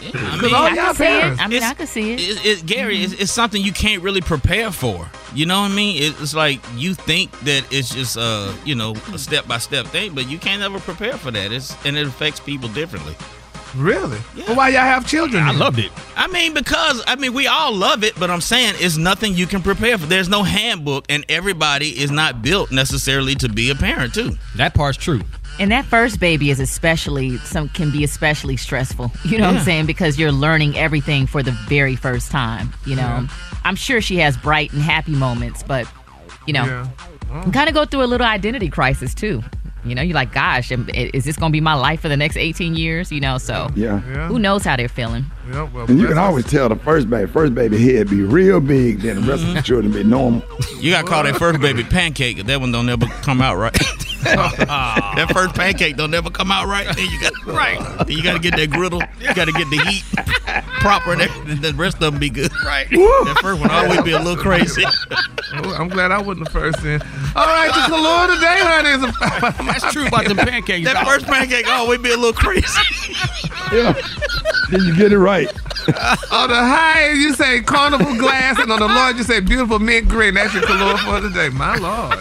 Because 0.02 0.52
all 0.54 0.64
I 0.64 0.70
y'all 0.70 0.76
can 0.76 0.96
see 0.96 1.04
it. 1.04 1.22
parents. 1.22 1.42
I 1.42 1.48
mean, 1.48 1.64
I 1.64 1.74
can 1.74 1.88
see 1.88 2.14
it. 2.14 2.20
It, 2.20 2.46
it, 2.46 2.66
Gary, 2.66 3.04
it's, 3.04 3.14
it's 3.14 3.32
something 3.32 3.62
you 3.62 3.72
can't 3.72 4.02
really 4.02 4.22
prepare 4.22 4.72
for. 4.72 5.08
You 5.36 5.46
know 5.46 5.62
what 5.62 5.72
I 5.72 5.76
mean? 5.76 6.02
It's 6.02 6.34
like 6.34 6.60
you 6.76 6.96
think 6.96 7.32
that 7.42 7.72
it's 7.72 7.94
just 7.94 8.18
uh, 8.18 8.52
you 8.66 8.74
know, 8.74 8.96
a 9.14 9.20
step 9.20 9.48
by 9.48 9.60
step 9.60 9.86
thing, 9.88 10.16
but 10.16 10.28
you 10.28 10.40
can't 10.40 10.64
ever 10.64 10.80
prepare 10.80 11.18
for 11.18 11.30
that. 11.32 11.52
It's 11.52 11.76
and 11.86 11.98
it 11.98 12.08
affects 12.08 12.40
people 12.40 12.68
differently. 12.70 13.16
Really? 13.76 14.18
Well, 14.48 14.56
why 14.58 14.70
y'all 14.70 14.82
have 14.82 15.08
children? 15.08 15.44
I 15.44 15.52
then? 15.52 15.60
loved 15.60 15.80
it. 15.80 15.92
I 16.16 16.28
mean, 16.28 16.54
because 16.54 17.02
I 17.08 17.16
mean, 17.16 17.34
we 17.34 17.48
all 17.48 17.74
love 17.74 18.04
it, 18.04 18.20
but 18.20 18.30
I'm 18.30 18.42
saying 18.42 18.76
it's 18.78 18.98
nothing 18.98 19.34
you 19.34 19.48
can 19.48 19.62
prepare 19.62 19.98
for. 19.98 20.06
There's 20.08 20.28
no 20.30 20.44
handbook, 20.44 21.06
and 21.10 21.26
everybody 21.30 21.90
is 22.02 22.12
not 22.12 22.42
built 22.42 22.72
necessarily 22.72 23.36
to 23.36 23.50
be 23.50 23.70
a 23.70 23.76
parent 23.76 24.14
too. 24.14 24.32
That 24.56 24.74
part's 24.74 24.98
true. 24.98 25.22
And 25.60 25.72
that 25.72 25.86
first 25.86 26.20
baby 26.20 26.50
is 26.50 26.60
especially 26.60 27.38
some 27.40 27.70
can 27.70 27.92
be 27.92 28.04
especially 28.04 28.58
stressful. 28.58 29.12
You 29.26 29.38
know 29.38 29.48
what 29.48 29.58
I'm 29.58 29.64
saying? 29.64 29.86
Because 29.86 30.18
you're 30.20 30.32
learning 30.32 30.78
everything 30.78 31.28
for 31.28 31.44
the 31.44 31.52
very 31.52 31.96
first 31.96 32.32
time. 32.32 32.74
You 32.86 32.96
know, 32.96 33.02
Yeah. 33.02 33.28
I'm 33.64 33.76
sure 33.76 34.02
she 34.02 34.18
has 34.18 34.36
bright 34.38 34.74
and 34.74 34.82
happy 34.82 35.12
moments, 35.14 35.62
but 35.64 35.88
you 36.48 36.54
know, 36.54 36.66
Yeah. 36.66 37.44
kind 37.52 37.70
of 37.70 37.76
go 37.76 37.86
through 37.86 38.04
a 38.04 38.10
little 38.10 38.26
identity 38.28 38.70
crisis 38.70 39.14
too. 39.14 39.44
You 39.84 39.96
know, 39.96 40.02
you're 40.02 40.16
like, 40.16 40.32
gosh, 40.34 40.72
is 40.72 41.24
this 41.26 41.38
going 41.38 41.52
to 41.52 41.54
be 41.54 41.62
my 41.62 41.74
life 41.74 42.02
for 42.02 42.10
the 42.10 42.18
next 42.18 42.38
18 42.38 42.76
years? 42.76 43.12
You 43.12 43.20
know, 43.20 43.38
so 43.38 43.70
Yeah. 43.76 44.02
Yeah. 44.08 44.28
who 44.28 44.38
knows 44.40 44.64
how 44.64 44.76
they're 44.76 44.88
feeling? 44.88 45.26
Yeah, 45.52 45.70
well, 45.74 45.86
And 45.90 46.00
you 46.00 46.08
can 46.08 46.18
always 46.18 46.46
tell 46.46 46.70
the 46.70 46.78
first 46.78 47.10
baby, 47.10 47.30
first 47.30 47.54
baby 47.54 47.78
head 47.78 48.10
be 48.10 48.22
real 48.22 48.62
big, 48.62 49.02
then 49.02 49.22
the 49.22 49.28
rest 49.28 49.44
of 49.44 49.50
the 49.50 49.54
mm-hmm. 49.56 49.64
children 49.64 49.92
be 49.92 50.04
normal. 50.04 50.42
You 50.80 50.92
gotta 50.92 51.08
call 51.08 51.24
that 51.24 51.36
first 51.36 51.60
baby 51.60 51.84
pancake. 51.84 52.38
That 52.46 52.62
one 52.62 52.72
don't 52.72 52.86
never 52.86 53.06
come 53.06 53.42
out 53.42 53.58
right. 53.58 53.74
that 54.22 55.32
first 55.34 55.56
pancake 55.56 55.98
don't 55.98 56.12
never 56.12 56.30
come 56.30 56.52
out 56.52 56.68
right. 56.68 56.86
Then 56.96 57.06
you 57.10 57.20
got 57.20 57.46
right. 57.48 58.08
Then 58.08 58.16
you 58.16 58.24
gotta 58.24 58.40
get 58.40 58.56
that 58.56 58.70
griddle. 58.70 59.02
You 59.20 59.34
gotta 59.34 59.52
get 59.52 59.68
the 59.70 59.80
heat 59.90 60.04
proper, 60.80 61.14
and 61.14 61.22
that- 61.22 61.62
the 61.62 61.74
rest 61.74 61.96
of 61.96 62.02
them 62.12 62.20
be 62.20 62.30
good. 62.30 62.52
Right. 62.64 62.88
That 62.90 63.40
first 63.42 63.60
one 63.60 63.72
always 63.72 64.02
be 64.04 64.12
a 64.12 64.20
little 64.20 64.42
crazy. 64.42 64.84
I'm 65.54 65.90
glad 65.90 66.12
I 66.12 66.22
wasn't 66.22 66.46
the 66.46 66.52
first 66.52 66.84
in. 66.86 67.02
All 67.36 67.46
right, 67.46 67.68
the 67.68 67.88
color 67.88 68.34
today, 68.36 68.60
honey, 68.62 68.90
is 68.90 69.04
a, 69.04 69.64
That's 69.66 69.92
true 69.92 70.08
about 70.08 70.28
the 70.28 70.36
pancakes. 70.36 70.86
That 70.86 71.06
first 71.06 71.26
pancake 71.26 71.68
always 71.68 72.00
be 72.00 72.12
a 72.12 72.18
little 72.18 72.34
crazy. 72.34 72.68
Yeah. 73.72 73.94
then 74.70 74.82
you 74.82 74.96
get 74.96 75.12
it 75.12 75.18
right. 75.18 75.41
on 76.32 76.50
the 76.50 76.56
high 76.56 77.12
you 77.12 77.34
say 77.34 77.62
carnival 77.62 78.16
glass, 78.18 78.60
and 78.60 78.72
on 78.72 78.80
the 78.80 78.88
low 78.88 79.10
you 79.10 79.24
say 79.24 79.40
beautiful 79.40 79.80
mint 79.80 80.08
green. 80.08 80.34
That's 80.34 80.54
your 80.54 80.64
color 80.64 80.98
for 80.98 81.22
today. 81.22 81.50
My 81.50 81.76
lord. 81.76 82.20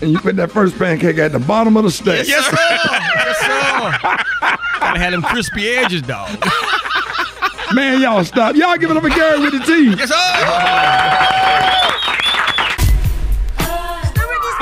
And 0.00 0.10
you 0.10 0.18
put 0.18 0.36
that 0.36 0.50
first 0.50 0.76
pancake 0.78 1.18
at 1.18 1.32
the 1.32 1.38
bottom 1.38 1.76
of 1.76 1.84
the 1.84 1.90
steak. 1.90 2.26
Yes, 2.26 2.46
sir. 2.46 2.56
yes, 2.58 3.38
sir. 3.38 4.58
Gotta 4.80 4.98
have 4.98 5.12
them 5.12 5.22
crispy 5.22 5.68
edges, 5.68 6.02
dog. 6.02 6.28
Man, 7.72 8.00
y'all 8.02 8.24
stop. 8.24 8.56
Y'all 8.56 8.76
give 8.76 8.90
it 8.90 8.96
up 8.96 9.02
for 9.02 9.08
Gary 9.08 9.40
with 9.40 9.52
the 9.52 9.60
T. 9.60 9.94
Yes, 9.96 10.10
sir. 10.10 11.22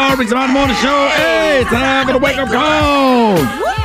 All 0.01 0.17
right, 0.17 0.33
on 0.33 0.49
the 0.49 0.53
morning 0.55 0.77
show. 0.77 1.09
Hey, 1.09 1.65
time 1.65 2.07
for 2.07 2.13
the 2.15 2.19
wake 2.19 2.39
up 2.39 2.49
call. 2.49 3.37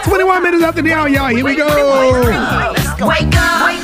21 0.03 0.43
minutes 0.43 0.63
after 0.63 0.81
the 0.81 0.93
hour, 0.93 1.09
y'all. 1.09 1.27
Here 1.27 1.43
we 1.43 1.55
go. 1.55 1.65
Wake 1.65 2.35
up, 2.35 2.71
wake 2.73 2.99
up, 3.01 3.09
wake 3.09 3.35
up. 3.35 3.74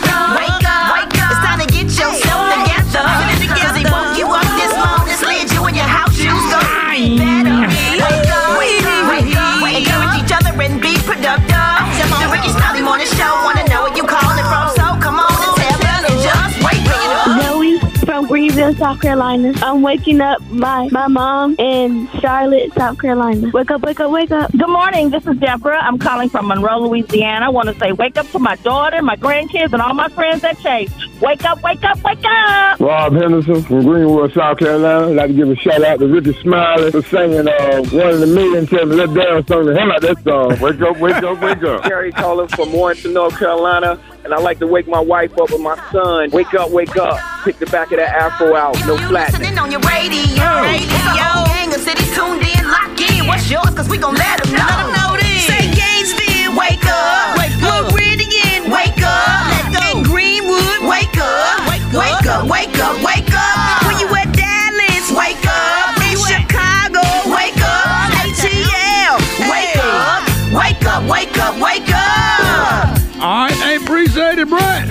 Greenville, 18.52 18.76
South 18.76 19.02
Carolina. 19.02 19.54
I'm 19.62 19.82
waking 19.82 20.20
up 20.20 20.42
my, 20.50 20.90
my 20.92 21.08
mom 21.08 21.56
in 21.58 22.10
Charlotte, 22.20 22.74
South 22.74 23.00
Carolina. 23.00 23.50
Wake 23.54 23.72
up, 23.72 23.82
wake 23.82 24.02
up, 24.02 24.12
wake 24.12 24.32
up. 24.32 24.52
Good 24.52 24.68
morning. 24.68 25.10
This 25.10 25.26
is 25.26 25.38
Deborah. 25.38 25.80
I'm 25.80 25.98
calling 25.98 26.28
from 26.28 26.48
Monroe, 26.48 26.80
Louisiana. 26.80 27.46
I 27.46 27.50
want 27.50 27.70
to 27.70 27.76
say 27.80 27.94
wake 27.94 28.18
up 28.18 28.28
to 28.32 28.40
my 28.40 28.58
daughter, 28.58 29.02
my 29.02 29.16
grandkids, 29.16 29.72
and 29.72 29.82
all 29.82 29.94
my 29.94 30.10
friends 30.10 30.44
at 30.44 30.60
Chase. 30.60 30.92
Wake 31.22 31.46
up, 31.46 31.64
wake 31.64 31.82
up, 31.86 32.04
wake 32.04 32.26
up. 32.26 32.80
Rob 32.82 33.14
Henderson 33.14 33.64
from 33.64 33.84
Greenwood, 33.84 34.34
South 34.34 34.58
Carolina. 34.58 35.08
I'd 35.12 35.16
like 35.16 35.28
to 35.28 35.34
give 35.34 35.50
a 35.50 35.56
shout 35.56 35.82
out 35.84 36.00
to 36.00 36.08
Rickey 36.08 36.34
Smiley 36.42 36.92
for 36.92 37.04
singing 37.04 37.48
uh, 37.48 37.84
one 37.84 38.10
of 38.10 38.20
the 38.20 38.28
million 38.28 38.68
tell 38.68 38.86
me 38.86 38.98
let 38.98 39.14
down 39.14 39.48
song 39.48 39.66
to 39.66 39.82
him 39.82 39.92
out 39.92 40.02
that 40.02 40.22
song. 40.24 40.60
Wake 40.60 40.82
up, 40.82 40.98
wake 40.98 41.24
up, 41.24 41.40
wake 41.42 41.64
up. 41.64 41.84
Gary 41.84 42.12
calling 42.12 42.50
from 42.50 42.74
Warrenton, 42.74 43.14
North 43.14 43.40
Carolina, 43.40 43.98
and 44.24 44.34
I 44.34 44.38
like 44.40 44.60
to 44.60 44.68
wake 44.68 44.88
my 44.88 45.00
wife 45.00 45.38
up 45.40 45.52
with 45.52 45.62
my 45.62 45.76
son. 45.92 46.30
Wake 46.32 46.54
up, 46.54 46.72
wake 46.72 46.96
up. 46.98 47.20
pick 47.44 47.58
the 47.58 47.66
back 47.68 47.92
of 47.92 47.98
that 47.98 48.14
afro 48.16 48.56
out. 48.56 48.76
No 48.86 48.98
flat. 49.08 49.32
Listening 49.32 49.58
on 49.58 49.72
your 49.72 49.82
radio. 49.82 50.62
radio. 50.62 51.30
Gang 51.52 51.74
of 51.74 51.82
cities 51.82 52.14
tuned 52.16 52.42
in, 52.44 52.64
lock 52.70 53.00
in. 53.00 53.28
What's 53.28 53.50
yours? 53.50 53.70
Cause 53.76 53.90
we 53.90 53.98
gon' 53.98 54.16
let 54.16 54.44
them 54.44 54.54
know. 54.54 54.66
Let 54.66 54.86
them 54.86 54.94
know 54.94 55.21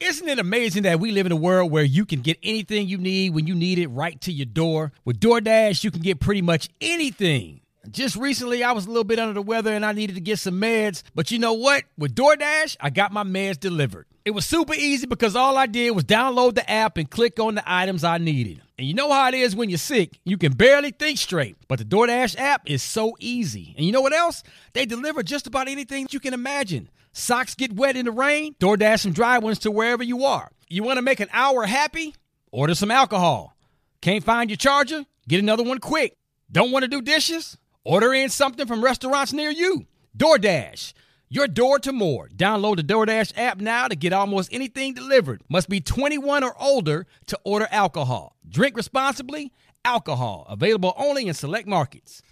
Isn't 0.00 0.28
it 0.28 0.38
amazing 0.38 0.84
that 0.84 1.00
we 1.00 1.10
live 1.10 1.26
in 1.26 1.32
a 1.32 1.36
world 1.36 1.72
where 1.72 1.82
you 1.82 2.06
can 2.06 2.20
get 2.20 2.38
anything 2.40 2.86
you 2.86 2.98
need 2.98 3.34
when 3.34 3.48
you 3.48 3.54
need 3.56 3.80
it 3.80 3.88
right 3.88 4.20
to 4.20 4.32
your 4.32 4.46
door? 4.46 4.92
With 5.04 5.18
DoorDash, 5.18 5.82
you 5.82 5.90
can 5.90 6.02
get 6.02 6.20
pretty 6.20 6.40
much 6.40 6.68
anything. 6.80 7.62
Just 7.90 8.14
recently, 8.14 8.62
I 8.62 8.70
was 8.70 8.86
a 8.86 8.88
little 8.88 9.02
bit 9.02 9.18
under 9.18 9.32
the 9.32 9.42
weather 9.42 9.72
and 9.72 9.84
I 9.84 9.90
needed 9.90 10.14
to 10.14 10.20
get 10.20 10.38
some 10.38 10.60
meds. 10.60 11.02
But 11.16 11.32
you 11.32 11.40
know 11.40 11.54
what? 11.54 11.82
With 11.96 12.14
DoorDash, 12.14 12.76
I 12.78 12.90
got 12.90 13.10
my 13.10 13.24
meds 13.24 13.58
delivered. 13.58 14.06
It 14.24 14.30
was 14.30 14.46
super 14.46 14.74
easy 14.74 15.06
because 15.06 15.34
all 15.34 15.56
I 15.56 15.66
did 15.66 15.90
was 15.90 16.04
download 16.04 16.54
the 16.54 16.70
app 16.70 16.96
and 16.96 17.10
click 17.10 17.40
on 17.40 17.56
the 17.56 17.64
items 17.66 18.04
I 18.04 18.18
needed. 18.18 18.62
And 18.78 18.86
you 18.86 18.94
know 18.94 19.10
how 19.12 19.26
it 19.26 19.34
is 19.34 19.56
when 19.56 19.68
you're 19.68 19.78
sick, 19.78 20.20
you 20.24 20.38
can 20.38 20.52
barely 20.52 20.92
think 20.92 21.18
straight. 21.18 21.56
But 21.66 21.80
the 21.80 21.84
DoorDash 21.84 22.38
app 22.38 22.70
is 22.70 22.84
so 22.84 23.16
easy. 23.18 23.74
And 23.76 23.84
you 23.84 23.90
know 23.90 24.02
what 24.02 24.12
else? 24.12 24.44
They 24.74 24.86
deliver 24.86 25.24
just 25.24 25.48
about 25.48 25.66
anything 25.66 26.06
you 26.12 26.20
can 26.20 26.34
imagine. 26.34 26.88
Socks 27.18 27.56
get 27.56 27.72
wet 27.72 27.96
in 27.96 28.04
the 28.04 28.12
rain, 28.12 28.54
DoorDash 28.60 29.00
some 29.00 29.12
dry 29.12 29.38
ones 29.38 29.58
to 29.60 29.72
wherever 29.72 30.04
you 30.04 30.24
are. 30.24 30.52
You 30.68 30.84
want 30.84 30.98
to 30.98 31.02
make 31.02 31.18
an 31.18 31.28
hour 31.32 31.66
happy? 31.66 32.14
Order 32.52 32.76
some 32.76 32.92
alcohol. 32.92 33.56
Can't 34.00 34.22
find 34.22 34.48
your 34.48 34.56
charger? 34.56 35.04
Get 35.26 35.40
another 35.40 35.64
one 35.64 35.80
quick. 35.80 36.16
Don't 36.50 36.70
want 36.70 36.84
to 36.84 36.88
do 36.88 37.02
dishes? 37.02 37.58
Order 37.82 38.14
in 38.14 38.28
something 38.28 38.66
from 38.68 38.84
restaurants 38.84 39.32
near 39.32 39.50
you. 39.50 39.86
DoorDash. 40.16 40.92
Your 41.28 41.48
door 41.48 41.80
to 41.80 41.92
more. 41.92 42.28
Download 42.28 42.76
the 42.76 42.84
DoorDash 42.84 43.32
app 43.36 43.58
now 43.58 43.88
to 43.88 43.96
get 43.96 44.12
almost 44.12 44.50
anything 44.52 44.94
delivered. 44.94 45.42
Must 45.48 45.68
be 45.68 45.80
21 45.80 46.44
or 46.44 46.54
older 46.62 47.04
to 47.26 47.38
order 47.42 47.66
alcohol. 47.72 48.36
Drink 48.48 48.76
responsibly. 48.76 49.52
Alcohol 49.84 50.46
available 50.48 50.94
only 50.96 51.26
in 51.26 51.34
select 51.34 51.66
markets. 51.66 52.22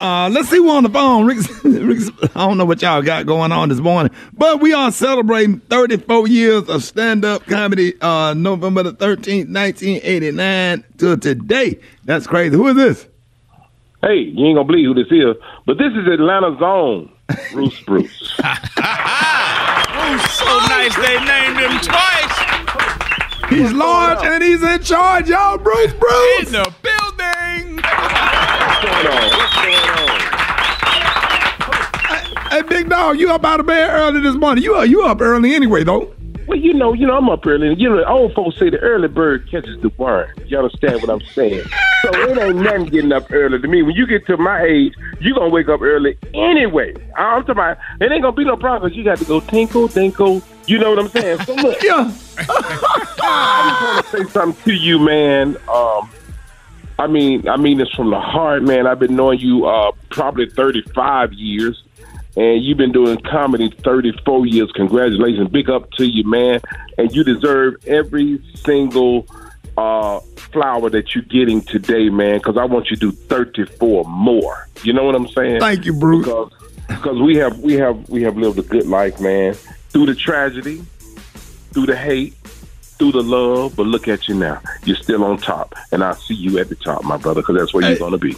Uh, 0.00 0.30
let's 0.32 0.48
see 0.48 0.56
who 0.56 0.70
on 0.70 0.82
the 0.82 0.88
phone. 0.88 1.26
Rick, 1.26 1.38
Rick, 1.64 2.00
I 2.34 2.46
don't 2.46 2.56
know 2.56 2.64
what 2.64 2.80
y'all 2.80 3.02
got 3.02 3.26
going 3.26 3.52
on 3.52 3.68
this 3.68 3.80
morning, 3.80 4.10
but 4.32 4.60
we 4.60 4.72
are 4.72 4.90
celebrating 4.90 5.60
34 5.60 6.26
years 6.26 6.68
of 6.70 6.82
stand-up 6.82 7.44
comedy. 7.44 7.92
Uh, 8.00 8.32
November 8.32 8.82
the 8.82 8.94
13th, 8.94 9.52
1989 9.52 10.84
to 10.98 11.18
today. 11.18 11.78
That's 12.04 12.26
crazy. 12.26 12.56
Who 12.56 12.68
is 12.68 12.76
this? 12.76 13.06
Hey, 14.00 14.20
you 14.20 14.46
ain't 14.46 14.56
gonna 14.56 14.66
believe 14.66 14.86
who 14.86 14.94
this 14.94 15.12
is, 15.12 15.36
but 15.66 15.76
this 15.76 15.92
is 15.92 16.08
Atlanta's 16.10 16.62
own 16.62 17.12
Bruce 17.52 17.78
Bruce. 17.82 18.18
so 18.36 18.44
nice 20.72 20.96
they 20.96 21.18
named 21.22 21.60
him 21.60 21.78
twice. 21.80 22.40
He's 23.50 23.72
large 23.74 24.24
and 24.24 24.42
he's 24.42 24.62
in 24.62 24.82
charge, 24.82 25.28
y'all. 25.28 25.58
Bruce 25.58 25.92
Bruce 25.92 26.46
in 26.46 26.52
the 26.52 26.72
building. 26.80 27.76
What's 27.76 28.80
going 28.82 29.06
on? 29.06 29.39
Hey, 32.50 32.62
big 32.62 32.88
dog, 32.88 33.20
you 33.20 33.30
up 33.30 33.44
out 33.44 33.60
of 33.60 33.66
bed 33.66 33.90
early 33.90 34.20
this 34.20 34.34
morning? 34.34 34.64
You 34.64 34.82
you 34.82 35.02
up 35.02 35.20
early 35.20 35.54
anyway, 35.54 35.84
though. 35.84 36.12
Well, 36.48 36.58
you 36.58 36.74
know, 36.74 36.92
you 36.92 37.06
know, 37.06 37.16
I'm 37.16 37.30
up 37.30 37.46
early. 37.46 37.72
You 37.76 37.88
know, 37.90 38.04
old 38.06 38.34
folks 38.34 38.58
say 38.58 38.70
the 38.70 38.78
early 38.78 39.06
bird 39.06 39.48
catches 39.48 39.80
the 39.82 39.88
worm. 39.90 40.28
You 40.46 40.58
understand 40.58 41.00
what 41.00 41.10
I'm 41.10 41.20
saying? 41.20 41.62
So 42.02 42.10
it 42.12 42.38
ain't 42.38 42.56
nothing 42.56 42.86
getting 42.86 43.12
up 43.12 43.30
early 43.30 43.60
to 43.60 43.68
me. 43.68 43.82
When 43.82 43.94
you 43.94 44.04
get 44.04 44.26
to 44.26 44.36
my 44.36 44.64
age, 44.64 44.94
you 45.20 45.32
gonna 45.32 45.50
wake 45.50 45.68
up 45.68 45.80
early 45.80 46.18
anyway. 46.34 46.92
I'm 47.16 47.42
talking 47.42 47.52
about 47.52 47.78
it 48.00 48.10
ain't 48.10 48.22
gonna 48.22 48.34
be 48.34 48.44
no 48.44 48.56
problem 48.56 48.92
you 48.92 49.04
got 49.04 49.18
to 49.18 49.24
go 49.24 49.38
tinkle, 49.38 49.86
tinkle. 49.86 50.42
You 50.66 50.80
know 50.80 50.90
what 50.90 50.98
I'm 50.98 51.08
saying? 51.08 51.38
So 51.44 51.54
look, 51.54 51.80
yeah. 51.84 52.12
I 52.38 54.02
just 54.02 54.02
want 54.02 54.06
to 54.06 54.24
say 54.24 54.32
something 54.32 54.64
to 54.64 54.72
you, 54.72 54.98
man. 54.98 55.56
Um, 55.72 56.10
I 56.98 57.06
mean, 57.06 57.48
I 57.48 57.56
mean 57.56 57.78
this 57.78 57.90
from 57.90 58.10
the 58.10 58.20
heart, 58.20 58.64
man. 58.64 58.88
I've 58.88 58.98
been 58.98 59.14
knowing 59.14 59.38
you 59.38 59.66
uh, 59.66 59.92
probably 60.10 60.50
35 60.50 61.32
years, 61.32 61.82
and 62.36 62.62
you've 62.62 62.78
been 62.78 62.92
doing 62.92 63.18
comedy 63.22 63.70
34 63.82 64.46
years. 64.46 64.70
Congratulations, 64.72 65.48
big 65.48 65.68
up 65.70 65.90
to 65.92 66.06
you, 66.06 66.24
man. 66.24 66.60
And 66.98 67.12
you 67.14 67.24
deserve 67.24 67.76
every 67.86 68.40
single 68.54 69.26
uh, 69.76 70.20
flower 70.36 70.90
that 70.90 71.14
you're 71.14 71.24
getting 71.24 71.60
today, 71.62 72.08
man. 72.10 72.38
Because 72.38 72.56
I 72.56 72.64
want 72.64 72.90
you 72.90 72.96
to 72.96 73.10
do 73.10 73.12
34 73.12 74.04
more. 74.04 74.68
You 74.82 74.92
know 74.92 75.04
what 75.04 75.14
I'm 75.14 75.28
saying? 75.28 75.60
Thank 75.60 75.84
you, 75.84 75.92
Bruce. 75.92 76.24
Because 76.26 76.52
because 76.88 77.20
we 77.20 77.36
have 77.36 77.58
we 77.60 77.74
have 77.74 78.08
we 78.08 78.22
have 78.22 78.36
lived 78.36 78.58
a 78.58 78.62
good 78.62 78.86
life, 78.86 79.20
man. 79.20 79.54
Through 79.90 80.06
the 80.06 80.14
tragedy, 80.14 80.82
through 81.72 81.86
the 81.86 81.96
hate, 81.96 82.34
through 82.98 83.12
the 83.12 83.22
love, 83.22 83.76
but 83.76 83.86
look 83.86 84.08
at 84.08 84.28
you 84.28 84.34
now. 84.34 84.60
You're 84.84 84.96
still 84.96 85.24
on 85.24 85.38
top, 85.38 85.74
and 85.92 86.02
I 86.02 86.14
see 86.14 86.34
you 86.34 86.58
at 86.58 86.68
the 86.68 86.74
top, 86.74 87.04
my 87.04 87.16
brother, 87.16 87.42
because 87.42 87.56
that's 87.56 87.72
where 87.74 87.82
Hey. 87.82 87.90
you're 87.90 87.98
gonna 87.98 88.18
be. 88.18 88.36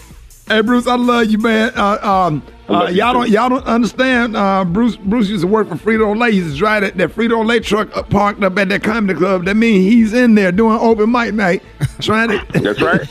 Hey 0.48 0.60
Bruce, 0.60 0.86
I 0.86 0.96
love 0.96 1.26
you, 1.26 1.38
man. 1.38 1.72
Uh, 1.76 1.98
um, 2.02 2.42
I 2.68 2.72
uh, 2.72 2.88
you 2.88 2.96
y'all 2.96 3.12
too. 3.12 3.18
don't 3.20 3.30
y'all 3.30 3.48
don't 3.48 3.64
understand. 3.66 4.36
Uh, 4.36 4.64
Bruce 4.64 4.96
Bruce 4.96 5.28
used 5.28 5.42
to 5.42 5.46
work 5.48 5.68
for 5.68 5.76
Frito 5.76 6.18
Lay. 6.18 6.32
He 6.32 6.38
used 6.38 6.52
to 6.52 6.58
drive 6.58 6.82
that, 6.82 6.96
that 6.96 7.10
Frito 7.10 7.46
Lay 7.46 7.60
truck 7.60 7.96
uh, 7.96 8.02
parked 8.02 8.42
up 8.42 8.58
at 8.58 8.68
that 8.68 8.82
comedy 8.82 9.18
club. 9.18 9.44
That 9.44 9.54
means 9.56 9.90
he's 9.90 10.12
in 10.12 10.34
there 10.34 10.50
doing 10.52 10.78
open 10.78 11.10
mic 11.12 11.34
night, 11.34 11.62
trying 12.00 12.30
to. 12.30 12.44
That's 12.60 12.82
right. 12.82 13.08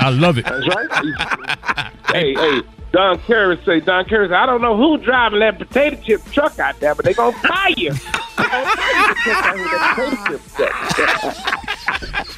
I 0.00 0.10
love 0.10 0.38
it. 0.38 0.44
That's 0.44 0.68
right. 0.68 1.92
hey, 2.10 2.34
hey, 2.34 2.62
Don 2.92 3.18
Karras 3.20 3.64
say, 3.64 3.80
Don 3.80 4.04
Karras, 4.04 4.28
say, 4.28 4.34
I 4.34 4.44
don't 4.44 4.60
know 4.60 4.76
who 4.76 4.98
driving 4.98 5.40
that 5.40 5.58
potato 5.58 5.96
chip 6.02 6.24
truck 6.32 6.58
out 6.58 6.78
there, 6.80 6.94
but 6.94 7.04
they 7.04 7.14
gonna 7.14 7.36
fire 7.38 7.70
you. 7.76 7.92
They 7.92 8.44
gonna 8.44 8.66
fire 9.24 9.56
you 10.32 10.38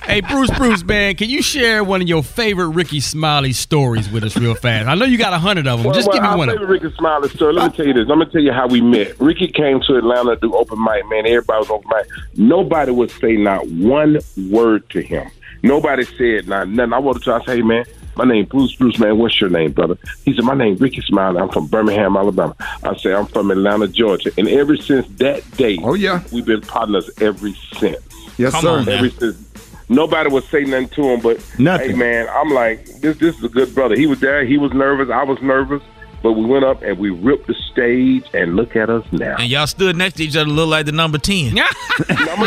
Hey, 0.06 0.20
Bruce, 0.20 0.50
Bruce, 0.50 0.84
man, 0.84 1.14
can 1.16 1.28
you 1.30 1.42
share 1.42 1.82
one 1.82 2.02
of 2.02 2.08
your 2.08 2.22
favorite 2.22 2.68
Rickey 2.68 3.00
Smiley 3.00 3.52
stories 3.52 4.08
with 4.10 4.22
us 4.22 4.36
real 4.36 4.54
fast? 4.54 4.86
I 4.86 4.94
know 4.94 5.06
you 5.06 5.16
got 5.18 5.32
a 5.32 5.38
hundred 5.38 5.66
of 5.66 5.78
them. 5.78 5.86
Well, 5.86 5.94
Just 5.94 6.06
well, 6.08 6.18
give 6.18 6.22
me 6.30 6.36
one 6.36 6.48
of 6.50 6.54
favorite 6.56 6.78
them. 6.80 6.82
Rickey 6.84 6.96
Smiley 6.96 7.28
story. 7.30 7.52
Let 7.54 7.62
me 7.62 7.68
uh, 7.68 7.76
tell 7.76 7.86
you 7.86 7.92
this. 7.94 8.02
I'm 8.02 8.18
gonna 8.18 8.26
tell 8.26 8.42
you 8.42 8.52
how 8.52 8.68
we 8.68 8.80
met. 8.80 9.18
Rickey 9.18 9.48
came 9.48 9.80
to 9.80 9.96
Atlanta 9.96 10.36
to 10.36 10.40
do 10.40 10.54
open 10.54 10.82
mic. 10.82 11.08
Man, 11.08 11.26
everybody 11.26 11.58
was 11.58 11.70
open 11.70 11.90
mic. 11.92 12.06
Nobody 12.38 12.92
would 12.92 13.10
say 13.12 13.36
not 13.36 13.66
one 13.68 14.18
word 14.50 14.88
to 14.90 15.00
him. 15.02 15.28
Nobody 15.62 16.04
said 16.04 16.46
not 16.46 16.68
nothing. 16.68 16.92
I 16.92 16.98
wanted 16.98 17.22
to. 17.24 17.32
I 17.34 17.44
say, 17.46 17.56
hey 17.56 17.62
man, 17.62 17.84
my 18.16 18.24
name 18.24 18.44
Bruce. 18.44 18.76
Bruce, 18.76 18.98
man, 18.98 19.16
what's 19.18 19.40
your 19.40 19.50
name, 19.50 19.72
brother? 19.72 19.96
He 20.24 20.34
said, 20.34 20.44
my 20.44 20.54
name 20.54 20.76
Rickey 20.76 21.00
Smiley. 21.00 21.40
I'm 21.40 21.48
from 21.48 21.66
Birmingham, 21.66 22.16
Alabama. 22.16 22.54
I 22.84 22.94
said, 22.98 23.14
I'm 23.14 23.26
from 23.26 23.50
Atlanta, 23.50 23.88
Georgia. 23.88 24.30
And 24.36 24.46
ever 24.48 24.76
since 24.76 25.08
that 25.16 25.50
day, 25.56 25.78
oh 25.82 25.94
yeah, 25.94 26.22
we've 26.30 26.44
been 26.46 26.60
partners 26.60 27.10
ever 27.20 27.48
since. 27.78 27.96
Yes, 28.36 28.52
Come 28.52 28.62
sir. 28.62 28.78
on. 28.80 28.88
Ever 28.88 29.10
since. 29.10 29.43
Nobody 29.88 30.30
would 30.30 30.44
say 30.44 30.64
nothing 30.64 30.88
to 30.90 31.02
him, 31.10 31.20
but 31.20 31.38
Nothing. 31.58 31.90
hey, 31.90 31.96
man, 31.96 32.26
I'm 32.30 32.48
like, 32.50 32.84
this. 33.00 33.18
This 33.18 33.36
is 33.38 33.44
a 33.44 33.48
good 33.48 33.74
brother. 33.74 33.94
He 33.96 34.06
was 34.06 34.20
there. 34.20 34.44
He 34.44 34.56
was 34.58 34.72
nervous. 34.72 35.10
I 35.10 35.22
was 35.24 35.40
nervous, 35.42 35.82
but 36.22 36.32
we 36.32 36.44
went 36.46 36.64
up 36.64 36.82
and 36.82 36.98
we 36.98 37.10
ripped 37.10 37.46
the 37.48 37.54
stage. 37.70 38.24
And 38.32 38.56
look 38.56 38.76
at 38.76 38.88
us 38.88 39.04
now. 39.12 39.36
And 39.38 39.50
y'all 39.50 39.66
stood 39.66 39.94
next 39.96 40.16
to 40.16 40.24
each 40.24 40.36
other, 40.36 40.48
look 40.48 40.68
like 40.70 40.86
the 40.86 40.92
number 40.92 41.18
10. 41.18 41.54
number 41.54 41.66
ten. 41.66 41.74
No, 42.08 42.16
no, 42.16 42.46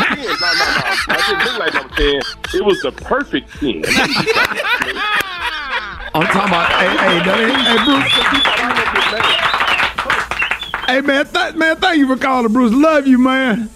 I 1.08 1.22
didn't 1.28 1.44
look 1.46 1.58
like 1.60 1.74
number 1.74 1.94
ten. 1.94 2.20
It 2.54 2.64
was 2.64 2.80
the 2.82 2.90
perfect 2.92 3.50
ten. 3.60 3.84
I'm 6.14 6.26
talking 6.26 6.48
about. 6.48 6.72
Hey, 6.72 6.88
hey, 6.88 7.18
that 7.22 7.38
hey, 7.38 7.84
Bruce. 7.84 9.57
Hey 10.88 11.02
man, 11.02 11.26
th- 11.26 11.54
man, 11.54 11.76
thank 11.76 11.98
you 11.98 12.06
for 12.06 12.16
calling, 12.16 12.50
Bruce. 12.50 12.72
Love 12.72 13.06
you, 13.06 13.18
man. 13.18 13.68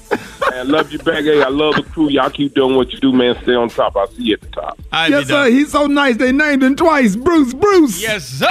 Man, 0.51 0.69
love 0.69 0.91
you 0.91 0.99
back. 0.99 1.25
Hey, 1.25 1.43
I 1.43 1.49
love 1.49 1.75
the 1.75 1.83
crew. 1.83 2.09
Y'all 2.09 2.31
keep 2.31 2.55
doing 2.55 2.75
what 2.75 2.91
you 2.91 2.99
do, 3.01 3.13
man. 3.13 3.37
Stay 3.43 3.55
on 3.55 3.69
top. 3.69 3.95
I'll 3.99 4.07
see 4.09 4.23
you 4.23 4.33
at 4.35 4.41
the 4.41 4.49
top. 4.49 4.81
yes, 4.93 5.29
sir. 5.29 5.51
He's 5.51 5.71
so 5.71 5.87
nice. 5.87 6.17
They 6.17 6.33
named 6.33 6.63
him 6.63 6.75
twice, 6.75 7.15
Bruce. 7.15 7.53
Bruce. 7.53 8.01
Yes, 8.01 8.27
sir. 8.27 8.47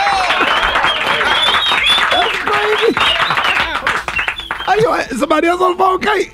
That's 2.11 2.37
crazy. 2.37 2.95
Are 4.67 4.77
you 4.77 5.17
somebody 5.17 5.47
else 5.47 5.59
on 5.59 5.71
the 5.71 5.77
phone, 5.79 5.99
Kate? 5.99 6.31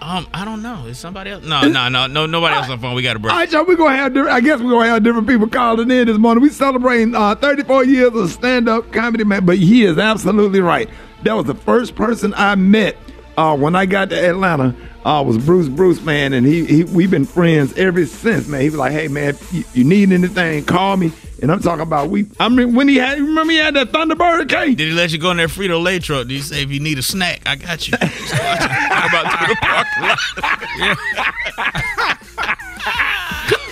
Um, 0.00 0.28
I 0.32 0.44
don't 0.44 0.62
know. 0.62 0.86
Is 0.86 0.98
somebody 0.98 1.30
else? 1.30 1.44
No, 1.44 1.66
no, 1.66 1.88
no, 1.88 2.06
no. 2.06 2.26
Nobody 2.26 2.54
else 2.54 2.68
on 2.68 2.78
the 2.78 2.82
phone. 2.82 2.94
We 2.94 3.02
got 3.02 3.16
a 3.16 3.18
break. 3.18 3.32
All 3.32 3.38
right, 3.40 3.50
y'all. 3.50 3.64
We're 3.64 3.74
gonna 3.74 3.96
have. 3.96 4.14
Different, 4.14 4.32
I 4.36 4.40
guess 4.40 4.60
we're 4.60 4.70
gonna 4.70 4.90
have 4.90 5.02
different 5.02 5.26
people 5.26 5.48
calling 5.48 5.90
in 5.90 6.06
this 6.06 6.18
morning. 6.18 6.40
We 6.40 6.50
celebrating 6.50 7.16
uh, 7.16 7.34
34 7.34 7.84
years 7.84 8.14
of 8.14 8.30
stand-up 8.30 8.92
comedy, 8.92 9.24
man. 9.24 9.44
But 9.44 9.56
he 9.56 9.84
is 9.84 9.98
absolutely 9.98 10.60
right. 10.60 10.88
That 11.24 11.34
was 11.34 11.46
the 11.46 11.54
first 11.54 11.94
person 11.94 12.34
I 12.34 12.54
met 12.54 12.96
uh, 13.36 13.56
when 13.56 13.74
I 13.74 13.86
got 13.86 14.10
to 14.10 14.28
Atlanta. 14.28 14.76
Uh, 15.04 15.22
was 15.26 15.36
Bruce 15.38 15.68
Bruce, 15.68 16.00
man, 16.02 16.32
and 16.32 16.46
he, 16.46 16.64
he 16.64 16.84
we've 16.84 17.10
been 17.10 17.26
friends 17.26 17.76
ever 17.76 18.06
since, 18.06 18.48
man. 18.48 18.62
He 18.62 18.70
was 18.70 18.78
like, 18.78 18.92
"Hey, 18.92 19.08
man, 19.08 19.36
you, 19.52 19.64
you 19.74 19.84
need 19.84 20.12
anything, 20.12 20.64
call 20.64 20.96
me." 20.96 21.12
And 21.42 21.52
I'm 21.52 21.60
talking 21.60 21.82
about 21.82 22.08
we. 22.08 22.26
I 22.40 22.48
mean, 22.48 22.74
when 22.74 22.88
he 22.88 22.96
had, 22.96 23.18
remember 23.18 23.52
he 23.52 23.58
had 23.58 23.74
that 23.74 23.92
Thunderbird 23.92 24.48
cake. 24.48 24.78
Did 24.78 24.88
he 24.88 24.94
let 24.94 25.12
you 25.12 25.18
go 25.18 25.30
in 25.30 25.36
that 25.38 25.50
Frito 25.50 25.82
Lay 25.82 25.98
truck? 25.98 26.26
Did 26.26 26.34
he 26.34 26.40
say 26.40 26.62
if 26.62 26.70
you 26.70 26.80
need 26.80 26.98
a 26.98 27.02
snack, 27.02 27.42
I 27.44 27.56
got 27.56 27.86
you? 27.86 27.98
How 28.00 29.08
about 29.08 29.38
through 29.38 29.48
the 29.48 29.56
parking 29.60 30.02
lot? 32.88 32.98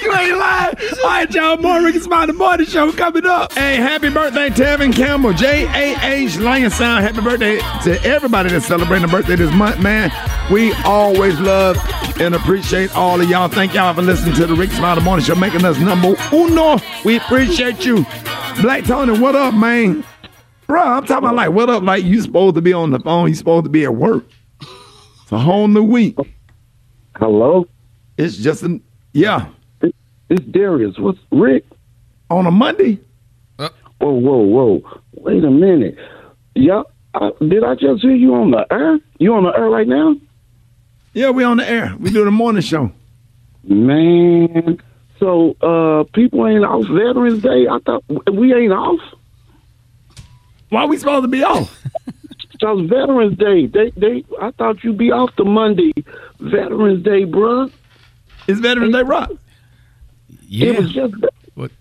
You 0.03 0.13
ain't 0.13 0.37
lying. 0.37 0.75
All 1.03 1.09
right, 1.09 1.33
y'all. 1.33 1.57
More 1.59 1.81
Rickey 1.81 2.01
Smiley 2.01 2.33
Morning 2.33 2.67
Show 2.67 2.91
coming 2.93 3.25
up. 3.25 3.53
Hey, 3.53 3.77
happy 3.77 4.11
birthday, 4.11 4.49
Tevin 4.51 4.93
Campbell, 4.93 5.33
J 5.33 5.67
A 5.67 5.97
H 6.03 6.37
Lion 6.39 6.71
Sound. 6.71 7.05
Happy 7.05 7.21
birthday 7.21 7.59
to 7.85 8.03
everybody 8.05 8.51
that's 8.51 8.67
celebrating 8.67 9.09
a 9.09 9.09
birthday 9.09 9.37
this 9.37 9.55
month, 9.55 9.81
man. 9.81 10.11
We 10.51 10.73
always 10.85 11.39
love 11.39 11.79
and 12.21 12.35
appreciate 12.35 12.95
all 12.97 13.21
of 13.21 13.31
y'all. 13.31 13.49
Thank 13.49 13.75
y'all 13.75 13.95
for 13.95 14.03
listening 14.03 14.35
to 14.35 14.47
the 14.47 14.55
Rickey 14.55 14.75
Smiley 14.75 15.03
Morning 15.03 15.25
Show, 15.25 15.37
making 15.37 15.65
us 15.65 15.79
number 15.79 16.17
uno. 16.33 16.79
We 17.05 17.17
appreciate 17.17 17.85
you. 17.85 18.05
Black 18.61 18.85
Tony, 18.85 19.17
what 19.19 19.37
up, 19.37 19.55
man? 19.55 20.05
Bro, 20.67 20.83
I'm 20.83 21.07
talking 21.07 21.25
about 21.25 21.37
like, 21.37 21.51
what 21.51 21.71
up? 21.71 21.85
Like, 21.85 22.03
you 22.03 22.21
supposed 22.23 22.57
to 22.57 22.63
be 22.63 22.73
on 22.73 22.91
the 22.91 22.99
phone. 22.99 23.29
You 23.29 23.35
supposed 23.35 23.65
to 23.65 23.71
be 23.71 23.85
at 23.85 23.95
work. 23.95 24.25
It's 24.61 25.31
a 25.33 25.39
whole 25.39 25.69
new 25.69 25.85
week. 25.85 26.17
Hello? 27.17 27.69
It's 28.19 28.37
just 28.37 28.63
an, 28.63 28.83
yeah. 29.13 29.47
It's 30.33 30.47
Darius. 30.47 30.99
What's 30.99 31.19
Rick? 31.31 31.67
On 32.31 32.47
a 32.47 32.51
Monday? 32.51 32.99
Whoa, 33.59 33.69
whoa, 34.01 34.39
whoa. 34.39 35.01
Wait 35.13 35.45
a 35.45 35.51
minute. 35.51 35.99
Yeah, 36.55 36.85
uh, 37.13 37.33
did 37.39 37.63
I 37.63 37.75
just 37.75 38.01
hear 38.01 38.15
you 38.15 38.35
on 38.35 38.51
the 38.51 38.67
air? 38.71 38.99
You 39.19 39.35
on 39.35 39.45
the 39.45 39.51
air 39.51 39.69
right 39.69 39.87
now? 39.87 40.17
Yeah, 41.13 41.31
we 41.31 41.45
on 41.45 41.59
the 41.59 41.69
air. 41.69 41.95
We 42.01 42.11
do 42.11 42.25
the 42.25 42.31
morning 42.31 42.63
show. 42.63 42.91
Man, 43.63 44.79
so 45.21 45.55
uh 45.61 46.05
people 46.15 46.47
ain't 46.49 46.65
off 46.65 46.87
Veterans 46.87 47.43
Day. 47.43 47.67
I 47.71 47.79
thought 47.85 48.03
we 48.33 48.55
ain't 48.55 48.73
off. 48.73 49.01
Why 50.71 50.87
we 50.87 50.97
supposed 50.97 51.25
to 51.25 51.29
be 51.29 51.45
off? 51.45 51.79
Because 52.53 52.89
Veterans 52.89 53.37
Day. 53.39 53.67
They 53.67 53.91
they 53.97 54.25
I 54.41 54.53
thought 54.53 54.85
you'd 54.85 54.97
be 54.97 55.11
off 55.11 55.35
the 55.37 55.45
Monday. 55.45 55.93
Veterans 56.39 57.03
Day, 57.03 57.25
bruh. 57.25 57.73
It's 58.47 58.61
Veterans 58.61 58.95
Day, 58.95 59.03
right? 60.53 60.69
It 60.69 60.81
was 60.81 60.93
just 60.93 61.15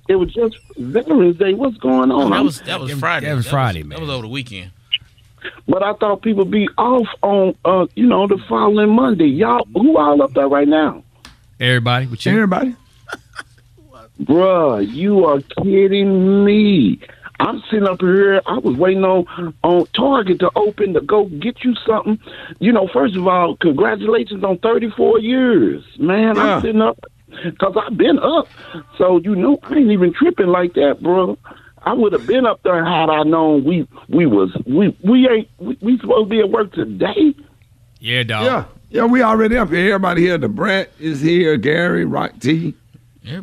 it 0.07 0.15
was 0.15 0.33
just 0.33 0.57
Veterans 0.77 1.37
Day. 1.37 1.53
What's 1.53 1.77
going 1.77 2.11
on? 2.11 2.31
that 2.31 2.43
was 2.43 2.61
that 2.61 2.79
was 2.79 2.91
Friday. 2.93 3.27
that 3.27 3.35
was 3.35 3.47
Friday, 3.47 3.83
man. 3.83 3.97
That 3.97 4.01
was 4.01 4.09
over 4.09 4.23
the 4.23 4.27
weekend. 4.27 4.71
But 5.67 5.83
I 5.83 5.93
thought 5.93 6.21
people 6.21 6.45
be 6.45 6.67
off 6.77 7.07
on 7.21 7.55
uh 7.65 7.87
you 7.95 8.07
know 8.07 8.27
the 8.27 8.37
following 8.49 8.89
Monday. 8.89 9.27
Y'all 9.27 9.65
who 9.73 9.97
all 9.97 10.21
up 10.21 10.33
there 10.33 10.47
right 10.47 10.67
now? 10.67 11.03
Everybody, 11.59 12.07
with 12.07 12.25
you. 12.25 12.31
Everybody. 12.33 12.75
Bruh, 14.21 14.87
you 14.91 15.25
are 15.25 15.41
kidding 15.63 16.45
me. 16.45 16.99
I'm 17.39 17.61
sitting 17.71 17.87
up 17.87 18.01
here. 18.01 18.41
I 18.45 18.59
was 18.59 18.77
waiting 18.77 19.03
on 19.03 19.53
on 19.63 19.85
Target 19.95 20.39
to 20.39 20.51
open 20.55 20.93
to 20.93 21.01
go 21.01 21.25
get 21.25 21.63
you 21.63 21.73
something. 21.87 22.19
You 22.59 22.71
know, 22.71 22.87
first 22.87 23.15
of 23.15 23.27
all, 23.27 23.55
congratulations 23.57 24.43
on 24.43 24.59
34 24.59 25.19
years, 25.19 25.83
man. 25.97 26.35
Yeah. 26.35 26.55
I'm 26.55 26.61
sitting 26.61 26.81
up 26.81 26.99
because 27.43 27.75
I've 27.77 27.97
been 27.97 28.19
up, 28.19 28.47
so 28.97 29.19
you 29.19 29.35
know 29.35 29.59
I 29.63 29.75
ain't 29.75 29.91
even 29.91 30.13
tripping 30.13 30.47
like 30.47 30.73
that, 30.73 31.01
bro. 31.01 31.37
I 31.83 31.93
would 31.93 32.13
have 32.13 32.27
been 32.27 32.45
up 32.45 32.61
there 32.63 32.85
had 32.85 33.09
I 33.09 33.23
known 33.23 33.63
we 33.63 33.87
we 34.07 34.25
was 34.25 34.55
we 34.65 34.95
we 35.03 35.27
ain't 35.27 35.49
we, 35.57 35.77
we 35.81 35.97
supposed 35.99 36.29
to 36.29 36.29
be 36.29 36.39
at 36.39 36.49
work 36.49 36.73
today. 36.73 37.35
Yeah, 37.99 38.23
dog. 38.23 38.45
Yeah. 38.45 38.65
Yeah, 38.91 39.05
we 39.05 39.21
already 39.23 39.57
up 39.57 39.69
here. 39.69 39.95
Everybody 39.95 40.23
here. 40.23 40.37
Da 40.37 40.47
Brat 40.49 40.91
is 40.99 41.21
here. 41.21 41.55
Gary, 41.55 42.03
Rock 42.03 42.33
T, 42.41 42.73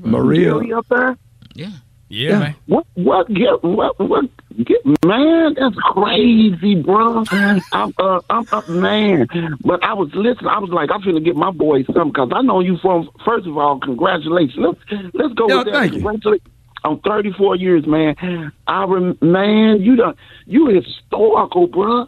Maria. 0.01 0.55
Really 0.55 0.75
up 0.75 0.87
there? 0.91 1.17
Yeah. 1.55 1.71
Yeah, 2.11 2.39
man. 2.39 2.57
What 2.67 2.87
what 2.95 3.29
get 3.29 3.63
what 3.63 3.99
what 4.01 4.25
get 4.65 4.81
man? 5.05 5.55
That's 5.59 5.77
crazy, 5.77 6.77
bro. 6.83 7.25
I'm 7.31 7.93
uh, 7.99 8.21
I'm 8.31 8.47
uh, 8.51 8.63
man. 8.67 9.27
But 9.63 9.85
I 9.85 9.93
was 9.93 10.09
listening. 10.15 10.49
I 10.51 10.59
was 10.59 10.71
like, 10.71 10.91
I'm 10.93 11.03
finna 11.03 11.23
get 11.25 11.37
my 11.37 11.51
boy 11.51 11.85
something 11.85 12.09
because 12.13 12.31
I 12.35 12.43
know 12.43 12.61
you 12.61 12.79
from. 12.81 13.11
First 13.25 13.47
of 13.47 13.57
all, 13.59 13.79
congratulations. 13.81 14.57
Let's 14.59 14.79
let's 15.15 15.35
go 15.35 15.49
Yeah, 15.49 15.57
with 15.59 15.67
that. 15.67 15.73
thank 15.73 15.93
you. 15.95 16.01
Congratulations. 16.01 16.49
On 16.85 17.01
34 17.01 17.57
years, 17.57 17.85
man. 17.87 18.15
I 18.69 18.85
rem- 18.85 19.19
man, 19.21 19.83
you 19.83 19.97
done 19.97 20.15
you 20.47 20.67
historical, 20.69 21.67
bro. 21.67 22.07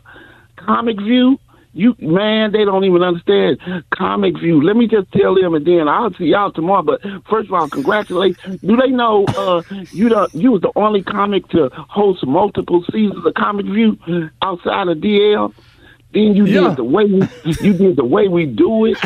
Comic 0.56 0.96
View. 0.98 1.38
You 1.72 1.94
man, 2.00 2.50
they 2.52 2.64
don't 2.64 2.85
even 2.85 3.02
understand 3.02 3.59
Comic 3.94 4.38
View. 4.40 4.61
Let 4.62 4.76
me 4.76 4.88
just 4.88 5.11
tell 5.12 5.35
them, 5.37 5.54
and 5.54 5.64
then 5.64 5.87
I'll 5.88 6.12
see 6.14 6.24
y'all 6.24 6.50
tomorrow. 6.52 6.83
But 6.83 7.00
first 7.30 7.48
of 7.48 7.54
all, 7.54 7.68
congratulations. 7.68 8.59
Do 8.64 8.76
they 8.76 8.88
know 8.90 9.28
uh, 9.37 9.62
you 9.92 10.09
the 10.09 10.28
you 10.33 10.50
was 10.52 10.62
the 10.62 10.72
only 10.74 11.02
comic 11.04 11.48
to 11.50 11.70
host 11.72 12.26
multiple 12.26 12.85
seasons 12.92 13.24
of 13.24 13.35
Comic 13.35 13.66
View 13.66 13.96
outside 14.42 14.88
of 14.88 14.98
DL? 14.98 15.54
Then 16.12 16.35
you 16.35 16.46
Yeah. 16.46 16.68
did 16.68 16.76
the 16.76 16.85
way 16.85 17.04
we, 17.04 17.28
you 17.61 17.72
did 17.72 17.96
the 17.96 18.04
way 18.04 18.26
we 18.26 18.46
do 18.46 18.85
it. 18.87 18.98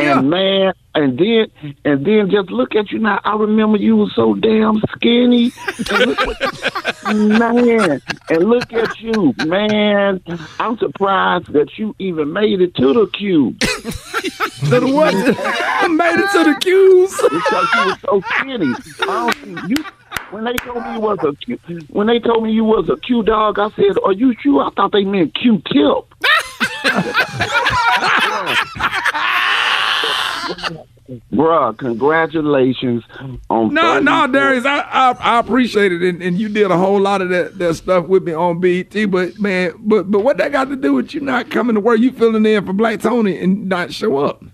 And 0.00 0.30
man, 0.30 0.72
and 0.94 1.18
then 1.18 1.50
and 1.84 2.04
then 2.04 2.30
just 2.30 2.50
look 2.50 2.74
at 2.74 2.90
you 2.90 2.98
now. 2.98 3.20
I 3.24 3.36
remember 3.36 3.78
you 3.78 3.96
were 3.96 4.10
so 4.14 4.34
damn 4.34 4.80
skinny. 4.96 5.52
And 7.06 7.28
man, 7.38 8.02
and 8.28 8.44
look 8.48 8.72
at 8.72 9.00
you, 9.00 9.32
man. 9.46 10.20
I'm 10.58 10.76
surprised 10.78 11.52
that 11.52 11.78
you 11.78 11.94
even 11.98 12.32
made 12.32 12.60
it 12.60 12.74
to 12.76 12.92
the 12.92 13.06
cube. 13.12 13.60
to 13.60 14.80
the 14.80 14.90
what? 14.92 15.14
made 15.90 16.18
it 16.18 16.30
to 16.32 16.44
the 16.44 16.56
cues. 16.60 17.16
Because 17.16 17.68
you 17.74 17.84
was 17.86 18.00
so 18.00 18.20
skinny. 18.38 18.74
I 19.02 19.06
don't 19.06 19.34
see 19.66 19.74
you. 19.74 19.84
When 20.30 20.44
they 20.44 20.54
told 20.54 20.84
me 20.84 20.92
you 20.94 21.00
was 21.00 21.18
a 21.24 21.32
Q, 21.44 21.58
when 21.90 22.06
they 22.06 22.20
told 22.20 22.44
me 22.44 22.52
you 22.52 22.64
was 22.64 22.88
a 22.88 22.96
Q 22.96 23.24
dog, 23.24 23.58
I 23.58 23.68
said, 23.70 23.98
"Are 24.04 24.12
you 24.12 24.32
Q?" 24.36 24.60
I 24.60 24.70
thought 24.70 24.92
they 24.92 25.04
meant 25.04 25.34
Q 25.34 25.60
tip. 25.66 26.06
Bruh, 31.32 31.76
congratulations 31.76 33.02
on 33.48 33.74
No, 33.74 33.94
30 33.94 34.04
no, 34.04 34.26
Darius, 34.28 34.64
I, 34.64 34.78
I 34.80 35.10
I 35.18 35.38
appreciate 35.40 35.90
it, 35.92 36.02
and, 36.02 36.22
and 36.22 36.38
you 36.38 36.48
did 36.48 36.70
a 36.70 36.78
whole 36.78 37.00
lot 37.00 37.20
of 37.20 37.30
that, 37.30 37.58
that 37.58 37.74
stuff 37.74 38.06
with 38.06 38.22
me 38.22 38.32
on 38.32 38.60
BET. 38.60 39.10
But 39.10 39.38
man, 39.40 39.72
but 39.80 40.08
but 40.10 40.20
what 40.20 40.36
that 40.38 40.52
got 40.52 40.68
to 40.68 40.76
do 40.76 40.94
with 40.94 41.12
you 41.12 41.20
not 41.20 41.50
coming 41.50 41.74
to 41.74 41.80
work? 41.80 41.98
You 41.98 42.12
filling 42.12 42.46
in 42.46 42.64
for 42.64 42.72
Black 42.72 43.00
Tony 43.00 43.38
and 43.38 43.68
not 43.68 43.92
show 43.92 44.18
up? 44.18 44.44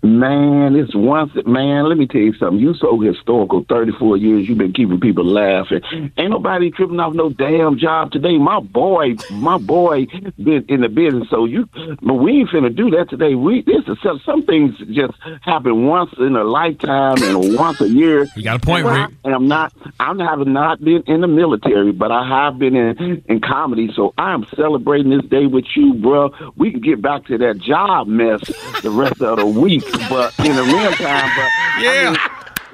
Man, 0.00 0.76
it's 0.76 0.94
once 0.94 1.32
man, 1.44 1.88
let 1.88 1.98
me 1.98 2.06
tell 2.06 2.20
you 2.20 2.32
something. 2.34 2.60
You 2.60 2.72
so 2.74 3.00
historical, 3.00 3.64
thirty 3.68 3.90
four 3.98 4.16
years, 4.16 4.48
you've 4.48 4.56
been 4.58 4.72
keeping 4.72 5.00
people 5.00 5.24
laughing. 5.24 5.80
Ain't 6.16 6.30
nobody 6.30 6.70
tripping 6.70 7.00
off 7.00 7.14
no 7.14 7.30
damn 7.30 7.78
job 7.78 8.12
today. 8.12 8.38
My 8.38 8.60
boy, 8.60 9.16
my 9.32 9.58
boy 9.58 10.06
been 10.40 10.64
in 10.68 10.82
the 10.82 10.88
business, 10.88 11.28
so 11.30 11.46
you 11.46 11.68
but 12.00 12.14
we 12.14 12.38
ain't 12.40 12.50
finna 12.50 12.74
do 12.74 12.90
that 12.90 13.10
today. 13.10 13.34
We 13.34 13.62
this 13.62 13.88
is 13.88 13.98
some, 14.00 14.20
some 14.24 14.44
things 14.44 14.76
just 14.92 15.14
happen 15.42 15.86
once 15.86 16.12
in 16.18 16.36
a 16.36 16.44
lifetime 16.44 17.20
and 17.24 17.56
once 17.56 17.80
a 17.80 17.88
year. 17.88 18.28
You 18.36 18.44
got 18.44 18.62
a 18.62 18.64
point, 18.64 18.86
And 18.86 18.94
I- 18.94 19.02
Rick. 19.06 19.14
And 19.24 19.34
I'm 19.34 19.48
not 19.48 19.72
I'm 19.98 20.20
have 20.20 20.46
not 20.46 20.80
been 20.80 21.02
in 21.08 21.22
the 21.22 21.28
military, 21.28 21.90
but 21.90 22.12
I 22.12 22.24
have 22.26 22.56
been 22.56 22.76
in 22.76 23.24
in 23.26 23.40
comedy, 23.40 23.90
so 23.96 24.14
I'm 24.16 24.46
celebrating 24.54 25.10
this 25.10 25.28
day 25.28 25.46
with 25.46 25.66
you, 25.74 25.94
bro. 25.94 26.30
We 26.56 26.70
can 26.70 26.80
get 26.80 27.02
back 27.02 27.24
to 27.26 27.38
that 27.38 27.58
job 27.58 28.06
mess 28.06 28.40
the 28.82 28.90
rest 28.90 29.20
of 29.20 29.38
the 29.38 29.46
week, 29.46 29.82
but 30.08 30.38
in 30.40 30.56
the 30.56 30.64
meantime, 30.64 31.30
but 31.36 31.82
yeah. 31.82 32.14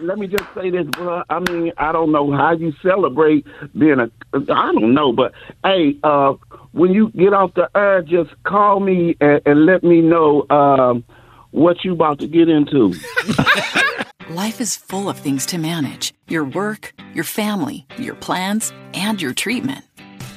let 0.00 0.18
me 0.18 0.26
just 0.26 0.44
say 0.54 0.70
this, 0.70 0.86
bro. 0.88 1.22
I 1.28 1.40
mean, 1.40 1.72
I 1.76 1.92
don't 1.92 2.12
know 2.12 2.32
how 2.32 2.52
you 2.52 2.72
celebrate 2.82 3.46
being 3.76 4.00
a. 4.00 4.10
I 4.34 4.72
don't 4.72 4.94
know, 4.94 5.12
but 5.12 5.32
hey, 5.64 5.96
uh, 6.02 6.34
when 6.72 6.92
you 6.92 7.10
get 7.10 7.32
off 7.32 7.54
the 7.54 7.70
air, 7.76 8.02
just 8.02 8.30
call 8.44 8.80
me 8.80 9.16
and, 9.20 9.40
and 9.46 9.66
let 9.66 9.84
me 9.84 10.00
know 10.00 10.46
um, 10.50 11.04
what 11.50 11.84
you 11.84 11.92
about 11.92 12.18
to 12.18 12.26
get 12.26 12.48
into. 12.48 12.94
Life 14.30 14.60
is 14.60 14.74
full 14.74 15.08
of 15.08 15.18
things 15.18 15.44
to 15.46 15.58
manage 15.58 16.14
your 16.28 16.44
work, 16.44 16.94
your 17.12 17.24
family, 17.24 17.86
your 17.98 18.14
plans, 18.14 18.72
and 18.94 19.20
your 19.20 19.34
treatment. 19.34 19.84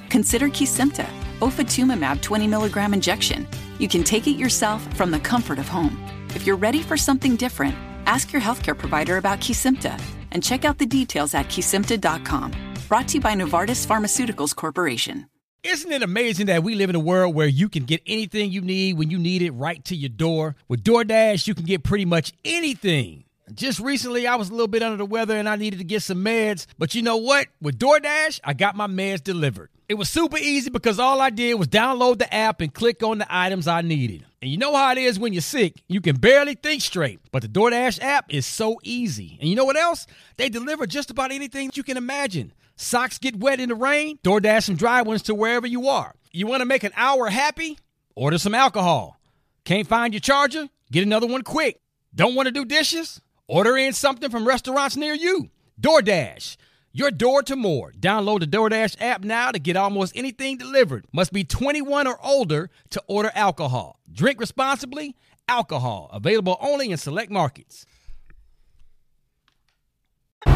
Consider 0.10 0.50
Kesimpta, 0.50 1.08
ofatumumab 1.40 2.22
20 2.22 2.48
milligram 2.48 2.94
injection. 2.94 3.48
You 3.80 3.88
can 3.88 4.04
take 4.04 4.28
it 4.28 4.38
yourself 4.38 4.82
from 4.96 5.12
the 5.12 5.20
comfort 5.20 5.58
of 5.58 5.68
home. 5.68 5.98
If 6.38 6.46
you're 6.46 6.56
ready 6.56 6.84
for 6.84 6.98
something 6.98 7.36
different, 7.36 7.74
ask 8.06 8.32
your 8.32 8.44
healthcare 8.44 8.78
provider 8.78 9.18
about 9.18 9.40
Kesimpta 9.40 10.00
and 10.30 10.44
check 10.44 10.66
out 10.66 10.78
the 10.78 10.86
details 10.86 11.34
at 11.34 11.48
kesimpta.com. 11.48 12.52
Brought 12.88 13.08
to 13.08 13.16
you 13.16 13.22
by 13.22 13.34
Novartis 13.34 13.88
Pharmaceuticals 13.88 14.56
Corporation. 14.56 15.26
Isn't 15.64 15.92
it 15.92 16.04
amazing 16.04 16.46
that 16.46 16.62
we 16.62 16.76
live 16.76 16.92
in 16.92 16.96
a 16.96 17.00
world 17.00 17.34
where 17.34 17.48
you 17.48 17.70
can 17.70 17.86
get 17.86 18.04
anything 18.06 18.52
you 18.52 18.62
need 18.62 19.00
when 19.00 19.10
you 19.10 19.18
need 19.18 19.42
it 19.42 19.50
right 19.50 19.84
to 19.86 19.96
your 19.96 20.10
door? 20.10 20.56
With 20.68 20.84
DoorDash, 20.84 21.48
you 21.48 21.56
can 21.56 21.66
get 21.66 21.82
pretty 21.82 22.06
much 22.06 22.34
anything. 22.46 23.24
Just 23.56 23.80
recently, 23.80 24.28
I 24.28 24.36
was 24.36 24.50
a 24.50 24.52
little 24.52 24.68
bit 24.68 24.84
under 24.84 24.98
the 24.98 25.08
weather 25.08 25.36
and 25.36 25.50
I 25.50 25.56
needed 25.56 25.80
to 25.80 25.86
get 25.86 26.04
some 26.04 26.24
meds. 26.24 26.68
But 26.78 26.94
you 26.94 27.02
know 27.02 27.18
what? 27.18 27.48
With 27.60 27.80
DoorDash, 27.80 28.42
I 28.44 28.54
got 28.54 28.76
my 28.76 28.86
meds 28.86 29.24
delivered. 29.24 29.72
It 29.90 29.94
was 29.94 30.10
super 30.10 30.38
easy 30.38 30.70
because 30.70 31.00
all 31.00 31.22
I 31.22 31.30
did 31.30 31.54
was 31.54 31.70
download 31.70 32.20
the 32.20 32.34
app 32.34 32.60
and 32.60 32.74
click 32.74 33.04
on 33.04 33.20
the 33.20 33.28
items 33.30 33.70
I 33.70 33.82
needed. 33.82 34.26
And 34.42 34.52
you 34.52 34.58
know 34.58 34.76
how 34.76 34.92
it 34.92 34.98
is 34.98 35.18
when 35.18 35.32
you're 35.32 35.42
sick, 35.42 35.82
you 35.88 36.02
can 36.02 36.18
barely 36.18 36.56
think 36.56 36.82
straight. 36.82 37.22
But 37.32 37.42
the 37.42 37.48
DoorDash 37.48 38.00
app 38.02 38.26
is 38.28 38.46
so 38.46 38.82
easy. 38.84 39.38
And 39.40 39.50
you 39.50 39.56
know 39.56 39.64
what 39.64 39.78
else? 39.78 40.06
They 40.36 40.50
deliver 40.50 40.88
just 40.88 41.10
about 41.10 41.32
anything 41.32 41.72
you 41.74 41.84
can 41.84 41.96
imagine. 41.96 42.52
Socks 42.76 43.18
get 43.18 43.38
wet 43.38 43.62
in 43.62 43.70
the 43.70 43.76
rain, 43.76 44.20
DoorDash 44.26 44.64
some 44.64 44.76
dry 44.76 45.04
ones 45.04 45.22
to 45.24 45.34
wherever 45.34 45.66
you 45.66 45.88
are. 45.88 46.14
You 46.34 46.48
want 46.48 46.60
to 46.60 46.66
make 46.66 46.84
an 46.84 46.92
hour 46.98 47.30
happy? 47.30 47.80
Order 48.14 48.40
some 48.40 48.54
alcohol. 48.54 49.18
Can't 49.64 49.88
find 49.88 50.14
your 50.14 50.20
charger? 50.20 50.68
Get 50.92 51.04
another 51.04 51.28
one 51.28 51.44
quick. 51.44 51.80
Don't 52.14 52.36
want 52.36 52.48
to 52.48 52.52
do 52.52 52.66
dishes? 52.66 53.22
Order 53.48 53.78
in 53.78 53.94
something 53.94 54.30
from 54.30 54.46
restaurants 54.46 54.98
near 54.98 55.14
you. 55.14 55.50
DoorDash. 55.80 56.58
Your 56.94 57.12
door 57.12 57.44
to 57.44 57.56
more. 57.56 57.92
Download 58.00 58.40
the 58.40 58.48
DoorDash 58.48 58.96
app 59.00 59.24
now 59.24 59.52
to 59.52 59.60
get 59.60 59.76
almost 59.76 60.14
anything 60.16 60.58
delivered. 60.58 61.06
Must 61.14 61.32
be 61.32 61.44
21 61.44 62.08
or 62.08 62.18
older 62.26 62.70
to 62.92 63.04
order 63.08 63.32
alcohol. 63.36 64.00
Drink 64.12 64.40
responsibly. 64.40 65.16
Alcohol 65.50 66.10
available 66.12 66.58
only 66.60 66.92
in 66.92 66.98
select 66.98 67.32
markets. 67.32 67.86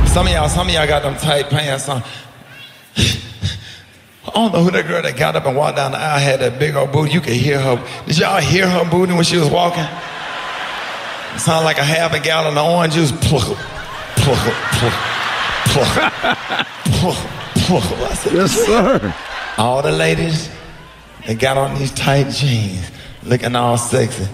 Some 0.08 0.28
of 0.28 0.34
y'all, 0.34 0.50
some 0.50 0.68
of 0.68 0.74
y'all 0.74 0.88
got 0.88 1.04
them 1.04 1.16
tight 1.16 1.50
pants 1.50 1.88
on. 1.88 2.04
I 4.24 4.32
don't 4.36 4.54
know 4.54 4.64
who 4.64 4.72
that 4.72 4.88
girl 4.88 5.02
that 5.02 5.18
got 5.18 5.36
up 5.36 5.46
and 5.46 5.56
walked 5.56 5.78
down 5.78 5.92
the 5.92 5.98
aisle 5.98 6.20
had 6.20 6.40
that 6.42 6.60
big 6.60 6.76
old 6.76 6.92
booty. 6.92 7.12
You 7.14 7.22
could 7.22 7.34
hear 7.34 7.60
her. 7.60 7.78
Did 8.06 8.18
y'all 8.18 8.40
hear 8.42 8.70
her 8.70 8.90
booty 8.90 9.14
when 9.14 9.24
she 9.24 9.38
was 9.38 9.50
walking? 9.50 9.84
It 11.34 11.40
sounded 11.40 11.66
like 11.66 11.78
a 11.78 11.84
half 11.84 12.14
a 12.14 12.20
gallon 12.20 12.58
of 12.58 12.66
orange 12.66 12.94
juice. 12.94 13.12
Pluck, 13.12 13.58
pluck, 14.18 14.54
said, 18.15 18.34
Yes, 18.34 18.51
sir. 18.51 19.15
All 19.57 19.82
the 19.82 19.91
ladies, 19.91 20.49
they 21.26 21.36
got 21.36 21.57
on 21.57 21.78
these 21.78 21.91
tight 21.91 22.30
jeans, 22.30 22.91
looking 23.24 23.55
all 23.55 23.78
sexy. 23.78 24.28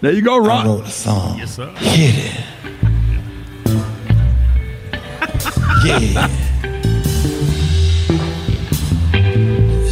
There 0.00 0.12
you 0.12 0.22
go, 0.22 0.38
Rock. 0.38 0.64
I 0.64 0.68
wrote 0.68 0.86
a 0.86 0.90
song. 0.90 1.38
Yes, 1.38 1.56
sir. 1.56 1.68
Hit 1.76 2.14
it. 2.16 2.40
Yeah. 5.84 6.28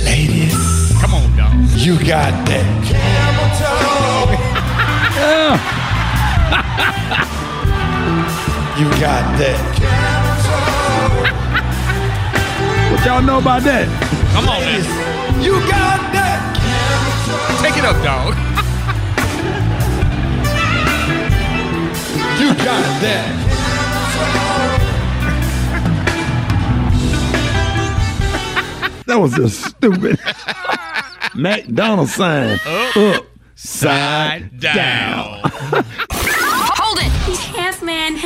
Ladies. 0.05 0.92
Come 1.00 1.14
on, 1.14 1.36
dog. 1.36 1.53
You 1.78 1.98
got 1.98 2.46
that 2.46 2.66
You 8.78 8.88
got 9.00 9.38
that. 9.38 10.01
Y'all 13.05 13.22
know 13.22 13.38
about 13.38 13.62
that? 13.62 13.86
Come 14.32 14.48
on, 14.48 14.61
man. 14.61 15.42
You 15.42 15.53
got 15.68 16.00
that. 16.12 16.40
Take 17.61 17.76
it 17.76 17.84
up, 17.84 17.96
dog. 18.03 18.34
You 22.40 22.48
got 22.64 23.00
that. 23.03 23.42
That 29.07 29.16
was 29.16 29.34
just 29.34 29.64
stupid. 29.64 30.18
McDonald's 31.34 32.14
sign 32.14 32.59
up, 32.66 33.26
Side 33.55 34.61
down. 34.61 35.24
Hold 35.24 35.32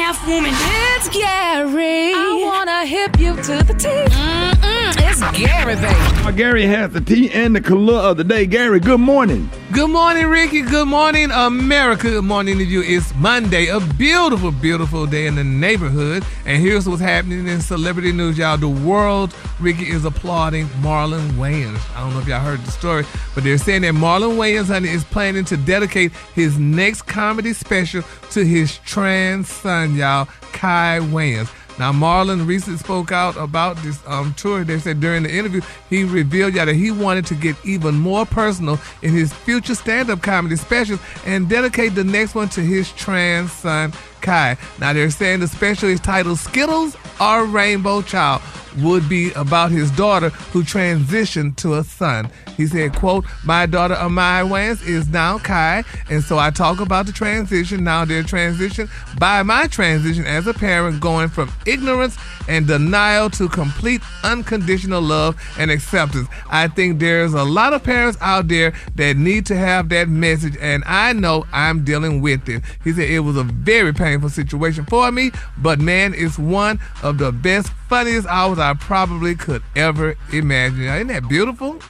half 0.07 0.29
woman. 0.29 0.53
It's 0.55 1.09
Gary. 1.09 2.13
I 2.15 2.41
wanna 2.45 2.87
hip 2.87 3.19
you 3.19 3.35
to 3.35 3.55
the 3.65 3.75
T. 3.75 3.89
Mm-mm, 3.89 5.06
it's 5.19 5.39
Gary, 5.39 6.33
Gary 6.37 6.63
has 6.65 6.93
the 6.93 7.01
tea 7.01 7.31
and 7.31 7.57
the 7.57 7.61
color 7.61 7.95
of 7.95 8.17
the 8.17 8.25
day. 8.25 8.45
Gary, 8.45 8.81
good 8.81 9.01
morning. 9.01 9.49
Good 9.73 9.89
morning, 9.91 10.27
Rickey. 10.27 10.63
Good 10.63 10.89
morning, 10.89 11.31
America. 11.31 12.11
Good 12.11 12.25
morning 12.25 12.59
to 12.59 12.65
you. 12.65 12.83
It's 12.83 13.15
Monday, 13.15 13.69
a 13.69 13.81
beautiful, 13.81 14.51
beautiful 14.51 15.07
day 15.07 15.27
in 15.27 15.37
the 15.37 15.45
neighborhood. 15.45 16.25
And 16.45 16.63
here's 16.63 16.89
what's 16.89 17.01
happening 17.01 17.47
in 17.47 17.61
celebrity 17.61 18.13
news, 18.13 18.37
y'all. 18.37 18.59
The 18.59 18.69
world, 18.69 19.35
Rickey, 19.61 19.89
is 19.91 20.05
applauding 20.05 20.67
Marlon 20.83 21.31
Wayans. 21.33 21.81
I 21.97 22.01
don't 22.01 22.13
know 22.13 22.21
if 22.21 22.29
y'all 22.29 22.41
heard 22.41 22.61
the 22.61 22.71
story, 22.71 23.05
but 23.35 23.45
they're 23.45 23.59
saying 23.59 23.83
that 23.83 23.95
Marlon 23.95 24.37
Wayans, 24.37 24.67
honey, 24.67 24.91
is 24.91 25.05
planning 25.05 25.45
to 25.47 25.57
dedicate 25.57 26.13
his 26.35 26.59
next 26.59 27.03
comedy 27.03 27.53
special 27.53 28.03
to 28.31 28.45
his 28.45 28.79
trans 28.79 29.49
son, 29.49 29.95
y'all, 29.95 30.27
Kai 30.53 30.99
Wayans. 31.01 31.51
Now, 31.79 31.93
Marlon 31.93 32.47
recently 32.47 32.79
spoke 32.79 33.13
out 33.13 33.37
about 33.37 33.77
this 33.79 34.01
um, 34.07 34.33
tour. 34.35 34.65
They 34.65 34.79
said 34.79 35.01
during 35.01 35.25
the 35.25 35.35
interview, 35.35 35.61
he 35.91 36.05
revealed 36.05 36.55
yeah, 36.55 36.65
that 36.65 36.75
he 36.75 36.91
wanted 36.91 37.27
to 37.27 37.35
get 37.35 37.57
even 37.65 37.95
more 37.97 38.25
personal 38.25 38.79
in 39.03 39.13
his 39.13 39.33
future 39.33 39.75
stand-up 39.75 40.23
comedy 40.23 40.57
specials 40.57 41.01
and 41.27 41.49
dedicate 41.49 41.95
the 41.95 42.05
next 42.05 42.35
one 42.35 42.49
to 42.51 42.61
his 42.63 42.91
trans 42.93 43.53
son, 43.53 43.93
Kai. 44.27 44.57
Now, 44.81 44.93
they're 44.93 45.09
saying 45.09 45.39
the 45.39 45.47
special 45.47 45.89
is 45.89 46.01
titled 46.01 46.41
Skittles 46.41 46.97
or 47.21 47.45
Rainbow 47.45 48.03
Child 48.03 48.43
would 48.83 49.09
be 49.09 49.33
about 49.33 49.71
his 49.71 49.91
daughter 49.93 50.31
who 50.53 50.63
transitioned 50.63 51.57
to 51.57 51.75
a 51.75 51.85
son. 51.85 52.31
He 52.57 52.67
said, 52.67 52.95
quote, 52.95 53.25
My 53.45 53.67
daughter 53.67 53.95
Amaya 53.95 54.49
Wayans 54.49 54.87
is 54.87 55.09
now 55.09 55.39
Kai, 55.39 55.85
and 56.09 56.23
so 56.23 56.39
I 56.39 56.51
talk 56.51 56.81
about 56.81 57.07
the 57.07 57.13
transition, 57.13 57.85
now 57.85 58.05
their 58.05 58.23
transition, 58.23 58.89
by 59.19 59.43
my 59.43 59.67
transition 59.67 60.25
as 60.25 60.47
a 60.47 60.55
parent 60.55 61.01
going 61.01 61.29
from 61.29 61.53
ignorance 61.67 62.17
and 62.49 62.67
denial 62.67 63.29
to 63.31 63.49
complete 63.49 64.01
unconditional 64.25 65.03
love 65.03 65.41
and 65.59 65.71
acceptance. 65.71 66.29
I 66.49 66.69
think 66.69 66.99
there's 66.99 67.35
a 67.35 67.45
lot 67.45 67.73
of 67.73 67.83
parents 67.83 68.19
out 68.21 68.49
there 68.49 68.73
that 68.95 69.17
need 69.17 69.47
to 69.47 69.57
have 69.57 69.89
that 69.91 70.09
message, 70.09 70.57
and 70.61 70.83
I 70.87 71.13
know 71.13 71.47
I'm 71.53 71.85
dealing 71.85 72.23
with 72.23 72.49
it. 72.49 72.63
He 72.85 72.93
said 72.93 73.11
it 73.11 73.21
was 73.21 73.37
a 73.37 73.45
very 73.45 73.93
painful 73.93 74.16
situation 74.29 74.85
for 74.87 75.11
me, 75.13 75.31
but 75.59 75.79
man, 75.79 76.15
it's 76.15 76.39
one 76.39 76.81
of 77.03 77.19
the 77.19 77.33
best, 77.33 77.69
funniest 77.89 78.27
hours 78.27 78.59
I 78.59 78.75
probably 78.75 79.35
could 79.35 79.63
ever 79.75 80.17
imagine. 80.33 80.83
Isn't 80.83 81.09
that 81.09 81.29
beautiful? 81.29 81.81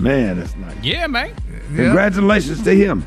Man, 0.00 0.38
that's 0.38 0.56
nice. 0.56 0.82
Yeah, 0.82 1.06
man. 1.06 1.34
Congratulations 1.76 2.62
to 2.62 2.74
him. 2.74 3.04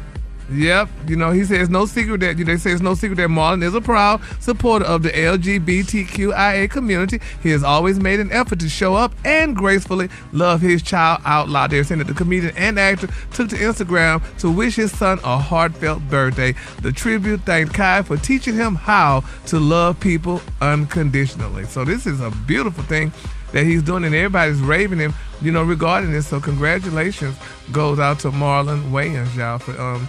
Yep. 0.52 0.90
You 1.08 1.16
know, 1.16 1.32
he 1.32 1.44
says 1.44 1.70
no 1.70 1.86
secret 1.86 2.20
that 2.22 2.38
they 2.38 2.58
say 2.58 2.72
it's 2.72 2.82
no 2.82 2.94
secret 2.94 3.16
that 3.16 3.30
Marlon 3.30 3.64
is 3.64 3.74
a 3.74 3.82
proud 3.82 4.22
supporter 4.40 4.86
of 4.86 5.02
the 5.02 5.10
LGBTQIA 5.10 6.70
community. 6.70 7.20
He 7.42 7.50
has 7.50 7.64
always 7.64 8.00
made 8.00 8.20
an 8.20 8.32
effort 8.32 8.60
to 8.60 8.70
show 8.70 8.96
up 8.96 9.14
and 9.26 9.56
gracefully 9.56 10.10
love 10.34 10.62
his 10.62 10.84
child 10.84 11.22
out 11.26 11.50
loud. 11.50 11.72
They're 11.72 11.84
saying 11.84 12.00
that 12.00 12.08
the 12.08 12.14
comedian 12.14 12.56
and 12.58 12.80
actor 12.80 13.08
took 13.34 13.50
to 13.50 13.56
Instagram 13.56 14.22
to 14.40 14.52
wish 14.52 14.76
his 14.76 14.96
son 14.96 15.20
a 15.24 15.38
heartfelt 15.38 16.04
birthday. 16.10 16.54
The 16.82 16.92
tribute 16.92 17.42
thanked 17.42 17.74
Kai 17.74 18.04
for 18.04 18.18
teaching 18.18 18.54
him 18.54 18.76
how 18.76 19.24
to 19.48 19.60
love 19.60 20.00
people 20.00 20.42
unconditionally. 20.62 21.66
So 21.66 21.84
this 21.84 22.06
is 22.06 22.22
a 22.22 22.30
beautiful 22.46 22.84
thing 22.84 23.12
that 23.52 23.64
he's 23.64 23.82
doing, 23.82 24.04
and 24.04 24.14
everybody's 24.14 24.60
raving 24.60 25.00
him, 25.00 25.14
you 25.42 25.52
know, 25.52 25.64
regarding 25.64 26.12
this. 26.12 26.28
So 26.28 26.40
congratulations 26.40 27.36
goes 27.72 28.00
out 28.00 28.20
to 28.20 28.32
Marlon 28.32 28.92
Wayans, 28.92 29.36
y'all, 29.36 29.58
for 29.58 29.80
um 29.80 30.08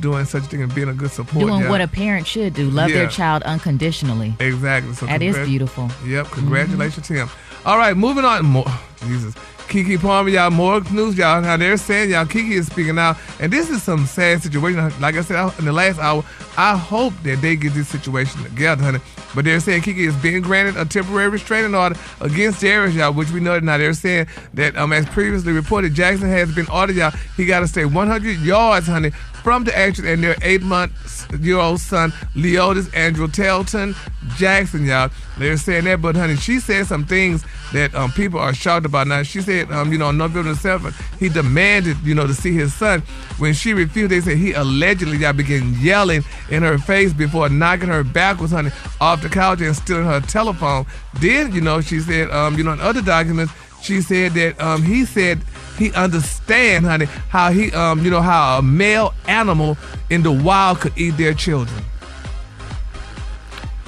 doing 0.00 0.24
such 0.24 0.42
a 0.44 0.46
thing 0.46 0.62
and 0.62 0.74
being 0.74 0.88
a 0.88 0.94
good 0.94 1.10
support. 1.10 1.46
Doing 1.46 1.68
what 1.68 1.80
a 1.80 1.88
parent 1.88 2.26
should 2.26 2.54
do 2.54 2.70
love 2.70 2.90
Yeah. 2.90 2.96
their 2.96 3.08
child 3.08 3.42
unconditionally. 3.44 4.34
Exactly. 4.40 4.94
So 4.94 5.06
That 5.06 5.22
is 5.22 5.36
congrat- 5.36 5.46
beautiful. 5.46 5.84
Mm-hmm. 5.88 6.10
Yep. 6.12 6.26
Congratulations 6.30 7.06
to 7.08 7.12
him. 7.14 7.30
All 7.64 7.76
right, 7.78 7.96
moving 7.96 8.24
on. 8.24 8.44
More, 8.46 8.64
Jesus. 9.06 9.34
Keke 9.68 10.00
Palmer, 10.00 10.30
y'all, 10.30 10.50
more 10.50 10.80
news, 10.90 11.16
y'all. 11.16 11.40
Now 11.40 11.56
they're 11.56 11.76
saying, 11.76 12.10
y'all, 12.10 12.24
Keke 12.24 12.50
is 12.50 12.66
speaking 12.66 12.98
out, 12.98 13.16
and 13.38 13.52
this 13.52 13.70
is 13.70 13.84
some 13.84 14.04
sad 14.04 14.42
situation. 14.42 14.92
Like 15.00 15.14
I 15.14 15.20
said 15.20 15.52
in 15.60 15.64
the 15.64 15.72
last 15.72 16.00
hour, 16.00 16.24
I 16.56 16.76
hope 16.76 17.12
that 17.22 17.40
they 17.40 17.54
get 17.54 17.72
this 17.74 17.86
situation 17.86 18.42
together, 18.42 18.82
honey. 18.82 18.98
But 19.32 19.44
they're 19.44 19.60
saying 19.60 19.82
Keke 19.82 20.08
is 20.08 20.16
being 20.16 20.42
granted 20.42 20.76
a 20.76 20.84
temporary 20.84 21.28
restraining 21.28 21.76
order 21.76 21.94
against 22.20 22.60
Darius, 22.60 22.96
y'all, 22.96 23.12
which 23.12 23.30
we 23.30 23.38
know 23.38 23.60
now. 23.60 23.78
They're 23.78 23.92
saying 23.92 24.26
that, 24.54 24.76
um, 24.76 24.92
as 24.92 25.06
previously 25.06 25.52
reported, 25.52 25.94
Jackson 25.94 26.28
has 26.28 26.52
been 26.52 26.66
ordered, 26.68 26.96
y'all. 26.96 27.12
He 27.36 27.44
got 27.46 27.60
to 27.60 27.68
stay 27.68 27.84
100 27.84 28.38
yards, 28.40 28.88
honey, 28.88 29.12
from 29.42 29.64
the 29.64 29.76
action, 29.76 30.06
and 30.06 30.22
their 30.22 30.36
eight-month-year-old 30.42 31.80
son, 31.80 32.10
Leodis 32.34 32.88
Andrellton 32.90 33.94
Jackson, 34.36 34.84
y'all. 34.84 35.10
They're 35.38 35.56
saying 35.56 35.84
that, 35.84 36.02
but 36.02 36.16
honey, 36.16 36.36
she 36.36 36.60
said 36.60 36.86
some 36.86 37.04
things 37.04 37.44
that 37.72 37.94
um, 37.94 38.12
people 38.12 38.38
are 38.38 38.52
shocked 38.52 38.86
about. 38.86 39.06
Now, 39.06 39.22
she 39.22 39.40
said, 39.40 39.70
um, 39.70 39.92
you 39.92 39.98
know, 39.98 40.06
on 40.06 40.18
November 40.18 40.52
7th, 40.52 40.94
he 41.18 41.28
demanded, 41.28 41.96
you 42.02 42.14
know, 42.14 42.26
to 42.26 42.34
see 42.34 42.52
his 42.52 42.74
son. 42.74 43.00
When 43.38 43.54
she 43.54 43.72
refused, 43.72 44.10
they 44.10 44.20
said 44.20 44.36
he 44.36 44.52
allegedly 44.52 45.16
y'all 45.18 45.32
began 45.32 45.74
yelling 45.80 46.22
in 46.50 46.62
her 46.62 46.78
face 46.78 47.12
before 47.12 47.48
knocking 47.48 47.88
her 47.88 48.04
backwards, 48.04 48.52
honey, 48.52 48.70
off 49.00 49.22
the 49.22 49.28
couch 49.28 49.60
and 49.60 49.74
stealing 49.74 50.04
her 50.04 50.20
telephone. 50.20 50.86
Then, 51.20 51.52
you 51.52 51.60
know, 51.60 51.80
she 51.80 52.00
said, 52.00 52.30
um, 52.30 52.56
you 52.56 52.64
know, 52.64 52.72
in 52.72 52.80
other 52.80 53.02
documents, 53.02 53.52
she 53.82 54.02
said 54.02 54.32
that 54.32 54.60
um, 54.60 54.82
he 54.82 55.04
said 55.04 55.40
he 55.80 55.92
understand, 55.94 56.84
honey, 56.84 57.06
how 57.06 57.50
he 57.50 57.72
um, 57.72 58.04
you 58.04 58.10
know, 58.10 58.20
how 58.20 58.58
a 58.58 58.62
male 58.62 59.14
animal 59.26 59.78
in 60.10 60.22
the 60.22 60.30
wild 60.30 60.80
could 60.80 60.92
eat 60.96 61.16
their 61.16 61.34
children. 61.34 61.82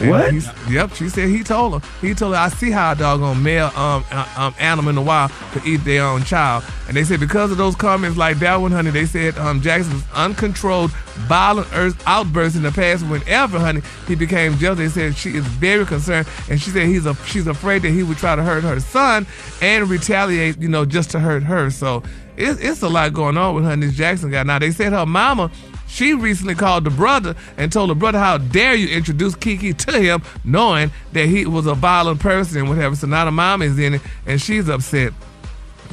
And 0.03 0.11
What? 0.11 0.33
he's- 0.33 0.49
Yep, 0.69 0.95
she 0.95 1.09
said 1.09 1.29
he 1.29 1.43
told 1.43 1.81
her. 1.81 1.89
He 2.01 2.15
told 2.15 2.35
her, 2.35 2.41
I 2.41 2.49
see 2.49 2.71
how 2.71 2.93
a 2.93 2.95
doggone 2.97 3.43
male 3.43 3.71
um, 3.77 4.05
uh, 4.11 4.27
um 4.37 4.55
animal 4.59 4.89
in 4.91 4.97
the 4.97 5.01
wild 5.03 5.31
could 5.53 5.65
eat 5.65 5.79
their 5.85 6.05
own 6.05 6.25
child. 6.25 6.65
And 6.89 6.97
they 6.97 7.05
said 7.05 7.21
because 7.21 7.51
of 7.51 7.57
those 7.59 7.75
comments 7.77 8.17
like 8.19 8.39
that 8.41 8.57
one, 8.57 8.73
honey, 8.73 8.91
they 8.91 9.07
said 9.07 9.39
um 9.39 9.61
Jackson's 9.61 10.03
uncontrolled 10.15 10.91
violent 11.29 11.69
earth 11.75 12.03
outbursts 12.07 12.57
in 12.57 12.63
the 12.63 12.73
past. 12.73 13.05
Whenever, 13.07 13.59
honey, 13.59 13.83
he 14.09 14.15
became 14.15 14.57
jealous, 14.59 14.79
they 14.79 14.89
said 14.89 15.17
she 15.17 15.31
is 15.31 15.47
very 15.47 15.85
concerned, 15.87 16.27
and 16.51 16.61
she 16.61 16.71
said 16.71 16.87
he's 16.89 17.07
a 17.07 17.15
she's 17.27 17.47
afraid 17.47 17.83
that 17.83 17.91
he 17.91 18.03
would 18.03 18.19
try 18.19 18.35
to 18.35 18.43
hurt 18.43 18.65
her 18.65 18.81
son 18.81 19.27
and 19.61 19.89
retaliate, 19.89 20.59
you 20.59 20.69
know, 20.69 20.85
just 20.85 21.11
to 21.11 21.21
hurt 21.21 21.43
her. 21.43 21.71
So 21.71 22.03
it's 22.37 22.59
it's 22.61 22.83
a 22.83 22.89
lot 22.89 23.13
going 23.13 23.37
on 23.37 23.55
with 23.55 23.65
her 23.65 23.71
and 23.73 23.83
this 23.83 23.95
Jackson 23.95 24.31
guy. 24.31 24.43
Now 24.43 24.59
they 24.59 24.71
said 24.73 24.93
her 24.93 25.07
mama 25.07 25.51
she 25.93 26.15
recently 26.15 26.55
called 26.55 26.85
the 26.85 26.91
brother 26.91 27.37
and 27.59 27.71
told 27.71 27.91
the 27.91 27.95
brother, 27.95 28.19
How 28.19 28.39
dare 28.39 28.75
you 28.75 28.89
introduce 28.89 29.35
Keke 29.35 29.77
to 29.77 30.01
him, 30.01 30.23
knowing 30.43 30.91
that 31.13 31.27
he 31.27 31.45
was 31.45 31.67
a 31.67 31.75
violent 31.75 32.19
person 32.21 32.59
and 32.59 32.69
whatever. 32.69 32.97
So 32.97 33.07
now 33.07 33.27
the 33.27 33.31
mom 33.31 33.61
is 33.61 33.79
in 33.79 33.95
it 33.95 34.03
and 34.27 34.41
she's 34.41 34.69
upset 34.69 35.13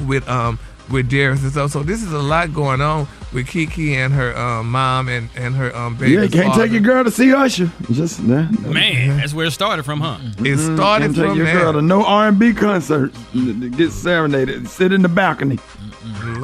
with 0.06 0.26
um 0.28 0.58
with 0.90 1.08
Darius 1.08 1.42
and 1.42 1.52
stuff. 1.52 1.70
So 1.70 1.82
this 1.82 2.02
is 2.02 2.12
a 2.12 2.18
lot 2.18 2.52
going 2.52 2.80
on 2.80 3.06
with 3.32 3.46
Keke 3.46 3.94
and 3.94 4.12
her 4.12 4.36
um, 4.36 4.70
mom 4.70 5.08
and, 5.08 5.28
and 5.36 5.54
her 5.54 5.74
um 5.76 5.96
baby. 5.96 6.12
Yeah, 6.12 6.22
you 6.22 6.30
can't 6.30 6.54
take 6.54 6.72
your 6.72 6.80
girl 6.80 7.04
to 7.04 7.10
see 7.10 7.32
Usher. 7.32 7.70
Just 7.92 8.22
nah, 8.22 8.50
Man, 8.50 9.18
that's 9.18 9.34
where 9.34 9.46
it 9.46 9.50
started 9.52 9.84
from, 9.84 10.00
huh? 10.00 10.18
It 10.38 10.56
started 10.58 11.14
can't 11.14 11.28
take 11.28 11.36
your 11.36 11.44
there. 11.44 11.60
girl 11.60 11.74
to 11.74 11.82
no 11.82 12.04
R 12.04 12.28
and 12.28 12.38
B 12.38 12.54
concert. 12.54 13.12
Get 13.32 13.92
serenaded. 13.92 14.66
Sit 14.66 14.92
in 14.92 15.02
the 15.02 15.08
balcony. 15.08 15.58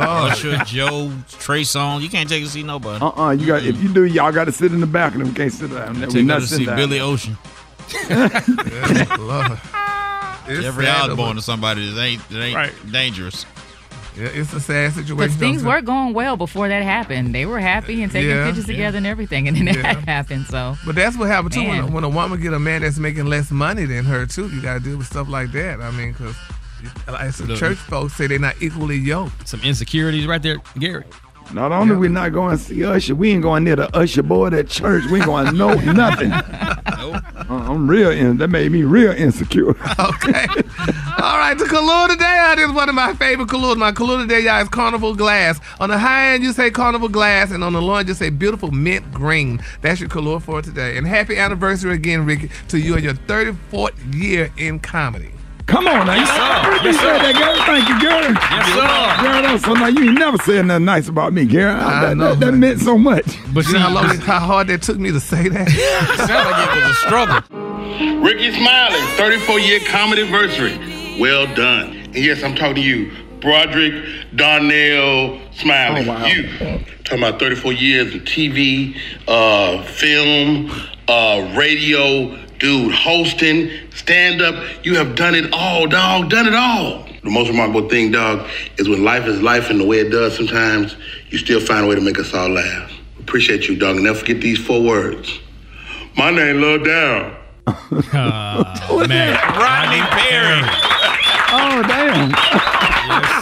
Usher, 0.00 0.56
Joe, 0.64 1.12
Trey 1.38 1.62
Songz. 1.62 2.02
You 2.02 2.08
can't 2.08 2.28
take 2.28 2.42
it 2.42 2.46
to 2.46 2.50
see 2.50 2.62
nobody. 2.62 3.04
Uh 3.04 3.10
uh 3.10 3.30
You 3.30 3.46
got 3.46 3.64
if 3.64 3.82
you 3.82 3.88
do, 3.88 4.04
y'all 4.04 4.32
got 4.32 4.44
to 4.44 4.52
sit 4.52 4.72
in 4.72 4.80
the 4.80 4.86
back 4.86 5.14
of 5.14 5.20
them. 5.20 5.34
can't 5.34 5.52
sit 5.52 5.70
down. 5.70 5.94
We 6.00 6.06
Take 6.06 6.12
her 6.14 6.22
not 6.22 6.40
to 6.40 6.46
sitting 6.46 6.64
see 6.64 6.66
down 6.66 6.76
Billy 6.76 6.98
there. 6.98 7.06
Ocean. 7.06 7.36
Lord. 9.18 9.58
It's 10.48 10.62
Jeffrey 10.62 10.84
sad, 10.84 11.10
Osborne 11.10 11.36
to 11.36 11.42
somebody 11.42 11.90
that 11.92 12.00
ain't 12.00 12.28
that 12.28 12.40
ain't 12.42 12.92
dangerous. 12.92 13.44
Yeah, 14.16 14.28
it's 14.32 14.52
a 14.54 14.60
sad 14.60 14.92
situation. 14.94 15.16
Because 15.16 15.36
things 15.36 15.62
were 15.62 15.82
going 15.82 16.14
well 16.14 16.36
before 16.38 16.68
that 16.68 16.82
happened. 16.82 17.34
They 17.34 17.44
were 17.44 17.58
happy 17.60 18.02
and 18.02 18.10
taking 18.10 18.30
Yeah. 18.30 18.46
pictures 18.46 18.64
together 18.64 18.96
and 18.96 19.06
everything, 19.06 19.46
and 19.46 19.56
then 19.56 19.66
Yeah. 19.66 19.82
that 19.82 20.04
happened. 20.08 20.46
So, 20.46 20.76
But 20.86 20.94
that's 20.94 21.18
what 21.18 21.28
happened 21.28 21.52
too. 21.52 21.60
When 21.64 21.78
a, 21.78 21.82
Man. 21.82 21.92
when 21.92 22.04
a 22.04 22.08
woman 22.08 22.40
get 22.40 22.54
a 22.54 22.58
man 22.58 22.80
that's 22.82 22.98
making 22.98 23.26
less 23.26 23.50
money 23.50 23.84
than 23.84 24.04
her 24.06 24.24
too, 24.24 24.48
you 24.48 24.62
got 24.62 24.74
to 24.74 24.80
deal 24.80 24.96
with 24.96 25.06
stuff 25.06 25.28
like 25.28 25.52
that. 25.52 25.82
I 25.82 25.90
mean, 25.90 26.12
because 26.12 26.34
like 27.08 27.32
some 27.32 27.48
Look. 27.48 27.58
church 27.58 27.78
folks 27.78 28.14
say 28.14 28.26
they're 28.26 28.38
not 28.38 28.60
equally 28.60 28.96
yoked. 28.96 29.48
Some 29.48 29.60
insecurities 29.62 30.26
right 30.26 30.42
there, 30.42 30.58
Gary. 30.78 31.04
Not 31.52 31.70
only 31.70 31.94
we 31.94 32.08
not 32.08 32.32
going 32.32 32.58
to 32.58 32.62
see 32.62 32.84
Usher, 32.84 33.14
we 33.14 33.30
ain't 33.30 33.42
going 33.42 33.62
near 33.62 33.76
the 33.76 33.96
Usher 33.96 34.24
boy 34.24 34.48
at 34.48 34.68
church. 34.68 35.04
We 35.10 35.18
ain't 35.18 35.26
going 35.26 35.46
to 35.46 35.52
know 35.52 35.74
nothing. 35.92 36.32
Uh, 36.32 37.20
I'm 37.48 37.88
real. 37.88 38.10
In, 38.10 38.38
that 38.38 38.48
made 38.48 38.72
me 38.72 38.82
real 38.82 39.12
insecure. 39.12 39.74
Okay. 39.98 40.46
All 41.18 41.38
right, 41.38 41.54
the 41.56 41.64
Kahlua 41.64 42.08
today 42.08 42.38
uh, 42.64 42.68
is 42.68 42.72
one 42.72 42.88
of 42.88 42.94
my 42.94 43.14
favorite 43.14 43.48
Kahlua. 43.48 43.76
My 43.76 43.92
Kahlua 43.92 44.22
today, 44.22 44.40
y'all, 44.40 44.60
is 44.60 44.68
Carnival 44.68 45.14
Glass. 45.14 45.60
On 45.80 45.88
the 45.88 45.98
high 45.98 46.34
end, 46.34 46.42
you 46.42 46.52
say 46.52 46.70
Carnival 46.70 47.08
Glass, 47.08 47.50
and 47.50 47.62
on 47.64 47.72
the 47.72 47.80
low 47.80 47.94
end, 47.94 48.08
you 48.08 48.14
say 48.14 48.28
beautiful 48.30 48.70
mint 48.72 49.10
green. 49.12 49.60
That's 49.80 50.00
your 50.00 50.08
Kahlua 50.08 50.42
for 50.42 50.60
today. 50.62 50.96
And 50.98 51.06
happy 51.06 51.38
anniversary 51.38 51.94
again, 51.94 52.26
Rickey, 52.26 52.50
to 52.68 52.78
you 52.78 52.94
and 52.94 53.04
your 53.04 53.14
34th 53.14 54.14
year 54.14 54.52
in 54.58 54.80
comedy. 54.80 55.30
Come 55.66 55.86
on 55.88 56.06
now. 56.06 56.14
You, 56.14 56.20
Yes, 56.20 56.84
you 56.84 56.92
sir. 56.92 56.98
said 57.00 57.18
that, 57.22 57.34
Gary. 57.34 57.58
Thank 57.66 57.88
you, 57.88 58.00
Gary. 58.00 58.34
Yes, 58.34 58.66
sir. 58.74 59.22
Gary, 59.22 59.42
that's 59.42 59.64
so 59.64 59.72
now 59.74 59.86
you 59.88 60.10
ain't 60.10 60.18
never 60.18 60.38
said 60.38 60.66
nothing 60.66 60.84
nice 60.84 61.08
about 61.08 61.32
me, 61.32 61.44
Gary. 61.44 61.72
I 61.72 62.00
that, 62.06 62.16
know, 62.16 62.34
that, 62.34 62.46
that 62.46 62.52
meant 62.52 62.80
so 62.80 62.96
much. 62.96 63.24
But 63.52 63.66
you 63.66 63.72
know 63.74 63.80
how, 63.80 63.90
long, 63.94 64.16
how 64.18 64.38
hard 64.38 64.68
that 64.68 64.82
took 64.82 64.98
me 64.98 65.10
to 65.10 65.18
say 65.20 65.48
that? 65.48 65.68
Sound 66.16 66.50
like 66.50 66.76
it 66.76 66.82
was 66.82 66.90
a 66.90 66.94
struggle. 66.94 68.22
Rickey 68.22 68.52
Smiley, 68.52 69.00
34 69.16 69.58
year 69.60 69.80
comedy 69.88 70.22
anniversary. 70.22 70.78
Well 71.20 71.52
done. 71.54 71.88
And 71.96 72.16
yes, 72.16 72.42
I'm 72.44 72.54
talking 72.54 72.76
to 72.76 72.80
you, 72.82 73.10
Broderick 73.40 74.04
Darnell 74.36 75.40
Smiley. 75.52 76.08
Oh, 76.08 76.12
wow. 76.12 76.26
You 76.26 76.48
talking 77.04 77.18
about 77.24 77.40
34 77.40 77.72
years 77.72 78.14
of 78.14 78.22
TV, 78.22 78.96
uh, 79.26 79.82
film, 79.84 80.70
uh, 81.08 81.54
radio, 81.56 82.36
dude, 82.58 82.92
hosting, 82.92 83.70
stand 83.94 84.40
up. 84.42 84.62
You 84.84 84.96
have 84.96 85.14
done 85.14 85.34
it 85.34 85.52
all, 85.52 85.86
dog. 85.86 86.30
Done 86.30 86.46
it 86.46 86.54
all. 86.54 87.06
The 87.22 87.30
most 87.30 87.48
remarkable 87.48 87.88
thing, 87.88 88.12
dog, 88.12 88.48
is 88.78 88.88
when 88.88 89.02
life 89.02 89.26
is 89.26 89.42
life 89.42 89.68
and 89.70 89.80
the 89.80 89.86
way 89.86 89.98
it 89.98 90.10
does 90.10 90.36
sometimes, 90.36 90.96
you 91.30 91.38
still 91.38 91.60
find 91.60 91.84
a 91.84 91.88
way 91.88 91.94
to 91.96 92.00
make 92.00 92.18
us 92.18 92.32
all 92.32 92.48
laugh. 92.48 92.92
Appreciate 93.18 93.68
you, 93.68 93.76
dog. 93.76 93.96
Never 93.96 94.18
forget 94.18 94.40
these 94.40 94.64
four 94.64 94.80
words. 94.82 95.40
My 96.16 96.30
name, 96.30 96.60
Lil 96.60 96.82
Down. 96.84 97.36
Uh, 98.12 99.06
man. 99.08 99.34
Rodney 99.58 100.00
Perry. 100.14 100.62
Oh, 101.50 101.82
damn. 101.86 102.30
Yes, 102.30 103.35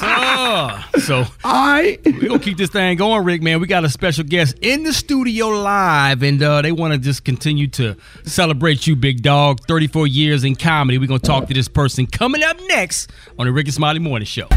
sir. 0.44 0.84
So, 1.04 1.16
all 1.44 1.66
right. 1.66 2.00
We're 2.06 2.28
going 2.28 2.38
to 2.38 2.44
keep 2.44 2.56
this 2.56 2.70
thing 2.70 2.96
going, 2.96 3.24
Rick, 3.24 3.42
man. 3.42 3.60
We 3.60 3.66
got 3.66 3.84
a 3.84 3.90
special 3.90 4.24
guest 4.24 4.56
in 4.62 4.84
the 4.84 4.92
studio 4.92 5.48
live, 5.48 6.22
and 6.22 6.42
uh, 6.42 6.62
they 6.62 6.72
want 6.72 6.94
to 6.94 6.98
just 6.98 7.24
continue 7.24 7.66
to 7.68 7.94
celebrate 8.24 8.86
you, 8.86 8.96
big 8.96 9.20
dog. 9.20 9.60
34 9.68 10.06
years 10.06 10.44
in 10.44 10.54
comedy. 10.54 10.96
We're 10.96 11.08
going 11.08 11.20
to 11.20 11.26
talk 11.26 11.46
to 11.48 11.54
this 11.54 11.68
person 11.68 12.06
coming 12.06 12.42
up 12.42 12.56
next 12.68 13.10
on 13.38 13.44
the 13.44 13.52
Rickey 13.52 13.70
Smiley 13.70 13.98
Morning 13.98 14.24
Show. 14.24 14.48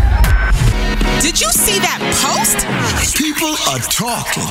Did 1.20 1.42
you 1.42 1.50
see 1.52 1.80
that 1.80 2.00
post? 2.24 3.18
People 3.18 3.50
are 3.68 3.80
talking. 3.80 4.48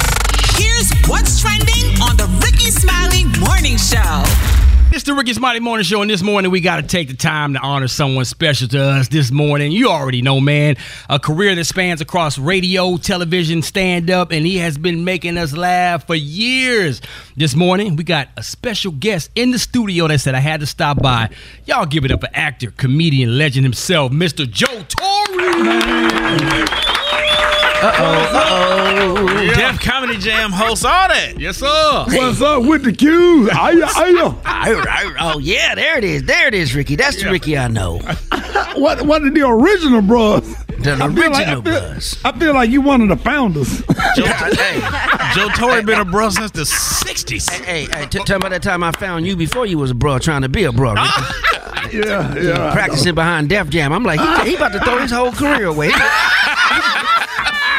Here's 0.61 0.91
what's 1.09 1.41
trending 1.41 2.03
on 2.03 2.19
the 2.19 2.27
Rickey 2.45 2.71
Smiley 2.71 3.25
Morning 3.41 3.79
Show. 3.79 4.66
It's 4.97 5.05
the 5.05 5.13
Rickey 5.13 5.35
Smiley 5.35 5.61
Morning 5.61 5.85
Show, 5.85 6.01
and 6.01 6.11
this 6.11 6.23
morning 6.23 6.51
we 6.51 6.63
got 6.63 6.77
to 6.77 6.83
take 6.83 7.09
the 7.09 7.17
time 7.17 7.53
to 7.53 7.61
honor 7.61 7.87
someone 7.87 8.25
special 8.25 8.67
to 8.69 8.83
us 8.83 9.09
this 9.09 9.31
morning. 9.31 9.71
You 9.71 9.91
already 9.91 10.23
know, 10.23 10.41
man, 10.41 10.77
a 11.11 11.19
career 11.19 11.55
that 11.55 11.67
spans 11.67 12.01
across 12.01 12.39
radio, 12.39 12.97
television, 12.97 13.61
stand 13.61 14.11
up, 14.11 14.33
and 14.33 14.47
he 14.47 14.57
has 14.57 14.79
been 14.79 15.05
making 15.05 15.37
us 15.37 15.53
laugh 15.53 16.07
for 16.07 16.15
years. 16.15 17.03
This 17.37 17.55
morning 17.55 17.97
we 17.97 18.05
got 18.05 18.29
a 18.39 18.43
special 18.43 18.91
guest 18.91 19.31
in 19.35 19.51
the 19.51 19.59
studio 19.59 20.09
that 20.09 20.21
said 20.21 20.35
I 20.35 20.41
had 20.41 20.61
to 20.61 20.67
stop 20.67 21.03
by. 21.03 21.29
Y'all 21.67 21.85
give 21.85 22.07
it 22.07 22.11
up 22.11 22.23
for 22.23 22.31
actor, 22.33 22.71
comedian, 22.71 23.37
legend 23.37 23.67
himself, 23.67 24.13
Mr. 24.13 24.51
Joe 24.51 24.83
Torry. 24.89 26.96
Uh-oh. 27.83 29.53
Def 29.55 29.81
Comedy 29.81 30.17
Jam 30.19 30.51
hosts 30.53 30.85
all 30.85 31.09
that. 31.09 31.39
Yes, 31.39 31.59
sir. 31.59 32.05
What's 32.09 32.41
up 32.41 32.65
with 32.65 32.85
the 32.85 32.93
cues? 32.93 33.49
Aya, 33.51 33.87
aya. 33.97 34.33
Oh 35.21 35.39
yeah, 35.41 35.75
there 35.75 35.99
it 35.99 36.05
is. 36.05 36.23
There 36.25 36.49
it 36.49 36.55
is, 36.55 36.75
Rickey. 36.75 36.97
That's 36.97 37.23
the 37.23 37.31
Rickey 37.31 37.57
I 37.59 37.69
know. 37.69 38.01
What 38.77 39.03
what 39.07 39.23
are 39.23 39.31
the 39.31 39.41
original 39.47 40.03
bros? 40.03 40.43
The 40.67 40.93
I 41.01 41.09
feel 41.15 41.31
like- 41.31 41.47
I 41.47 41.55
original 41.55 41.63
feel- 41.63 41.81
bros. 41.93 42.17
I 42.25 42.39
feel 42.39 42.53
like 42.53 42.69
you 42.71 42.81
one 42.83 43.01
of 43.01 43.09
the 43.09 43.17
founders. 43.17 43.83
Joe 45.35 45.49
Torry 45.55 45.83
been 45.83 45.99
a 46.01 46.05
bro 46.05 46.29
since 46.29 46.51
the 46.51 46.63
60s. 46.63 47.51
Hey, 47.65 47.87
hey, 47.87 48.07
t- 48.07 48.19
tell 48.21 48.39
me 48.39 48.43
about 48.47 48.51
that 48.51 48.63
time 48.63 48.83
I 48.83 48.93
found 48.93 49.27
you 49.27 49.35
before 49.35 49.65
you 49.65 49.79
was 49.79 49.91
a 49.93 49.95
bro 49.95 50.19
trying 50.19 50.43
to 50.43 50.51
be 50.51 50.65
a 50.65 50.73
bro. 50.73 50.93
Rickey. 50.93 51.09
yeah, 51.99 52.35
yeah. 52.37 52.73
Practicing 52.73 53.15
behind 53.15 53.49
Def 53.49 53.71
Jam. 53.71 53.93
I'm 53.95 54.05
like, 54.05 54.21
he, 54.45 54.51
he 54.51 54.57
about 54.57 54.73
to 54.73 54.81
throw 54.81 54.99
his 54.99 55.11
whole 55.11 55.33
career 55.33 55.65
away. 55.67 55.89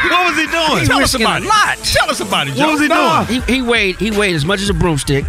What 0.18 0.36
was 0.36 0.38
he 0.38 0.48
doing? 0.52 0.82
He 0.82 0.86
Tell 0.88 1.00
us 1.00 1.14
about 1.14 1.42
it. 1.44 1.48
lot. 1.48 1.78
Tell 1.84 2.10
us 2.10 2.20
about 2.20 2.48
it, 2.48 2.56
Joe. 2.56 2.66
What 2.68 2.72
was 2.74 2.82
he 2.82 2.88
doing? 2.88 3.44
He, 3.48 3.54
he 3.56 3.62
weighed 3.62 3.96
he 3.98 4.12
weighed 4.12 4.36
as 4.36 4.46
much 4.46 4.62
as 4.62 4.70
a 4.70 4.74
broomstick. 4.74 5.26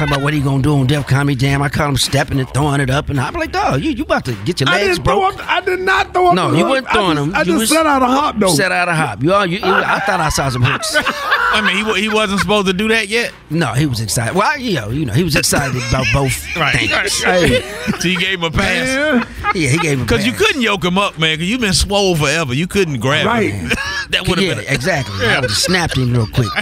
Talking 0.00 0.14
about 0.14 0.24
what 0.24 0.32
he 0.32 0.40
gonna 0.40 0.62
do 0.62 0.78
on 0.78 0.86
Def 0.86 1.06
Comedy 1.06 1.36
Jam. 1.36 1.60
I 1.60 1.68
caught 1.68 1.90
him 1.90 1.96
stepping 1.98 2.40
and 2.40 2.48
throwing 2.54 2.80
it 2.80 2.88
up, 2.88 3.10
and 3.10 3.20
I'm 3.20 3.34
like, 3.34 3.52
dog, 3.52 3.82
you, 3.82 3.90
you 3.90 4.04
about 4.04 4.24
to 4.24 4.34
get 4.46 4.58
your 4.58 4.70
I 4.70 4.76
legs 4.76 4.96
didn't 4.96 5.04
throw 5.04 5.20
broke. 5.28 5.34
up. 5.44 5.46
I 5.52 5.60
did 5.60 5.80
not 5.80 6.14
throw 6.14 6.28
up. 6.28 6.34
No, 6.36 6.52
you 6.54 6.64
weren't 6.64 6.88
I 6.88 6.92
throwing 6.94 7.16
just- 7.16 7.26
them. 7.26 7.34
I 7.34 7.38
You 7.40 7.44
just 7.44 7.58
was- 7.58 7.68
set 7.68 7.84
out 7.84 8.00
a 8.00 8.06
hop 8.06 8.38
though. 8.38 8.48
Set 8.48 8.72
out 8.72 8.88
a 8.88 8.94
hop. 8.94 9.22
You, 9.22 9.34
all, 9.34 9.44
you, 9.44 9.58
you 9.58 9.64
I 9.66 10.00
thought 10.00 10.20
I 10.20 10.30
saw 10.30 10.48
some 10.48 10.62
hooks. 10.62 10.96
I 11.52 11.60
mean, 11.60 11.84
he, 11.84 12.00
he 12.00 12.08
wasn't 12.08 12.40
supposed 12.40 12.66
to 12.68 12.72
do 12.72 12.88
that 12.88 13.08
yet. 13.08 13.34
No, 13.50 13.74
he 13.74 13.84
was 13.84 14.00
excited. 14.00 14.34
Well, 14.34 14.58
you 14.58 14.76
know, 14.76 14.88
you 14.88 15.04
know, 15.04 15.12
he 15.12 15.22
was 15.22 15.36
excited 15.36 15.76
about 15.90 16.06
both 16.14 16.56
Right. 16.56 16.76
things. 16.76 17.22
Hey. 17.22 17.60
So 17.98 18.08
you 18.08 18.18
gave 18.18 18.38
him 18.38 18.44
a 18.44 18.50
pass. 18.50 19.26
Yeah, 19.54 19.68
he 19.68 19.76
gave 19.76 19.98
him 19.98 20.00
a 20.00 20.04
Because 20.04 20.24
you 20.24 20.32
couldn't 20.32 20.62
yoke 20.62 20.82
him 20.82 20.96
up, 20.96 21.18
man, 21.18 21.34
because 21.36 21.50
you've 21.50 21.60
been 21.60 21.74
swole 21.74 22.16
forever. 22.16 22.54
You 22.54 22.66
couldn't 22.66 23.00
grab 23.00 23.26
Right. 23.26 23.52
him. 23.52 23.70
that 24.10 24.26
would 24.28 24.38
have 24.38 24.46
yeah, 24.46 24.54
been 24.54 24.64
a- 24.66 24.72
exactly. 24.74 25.26
I 25.26 25.40
would 25.40 25.50
have 25.50 25.58
snapped 25.58 25.96
him 25.96 26.12
real 26.12 26.26
quick. 26.26 26.48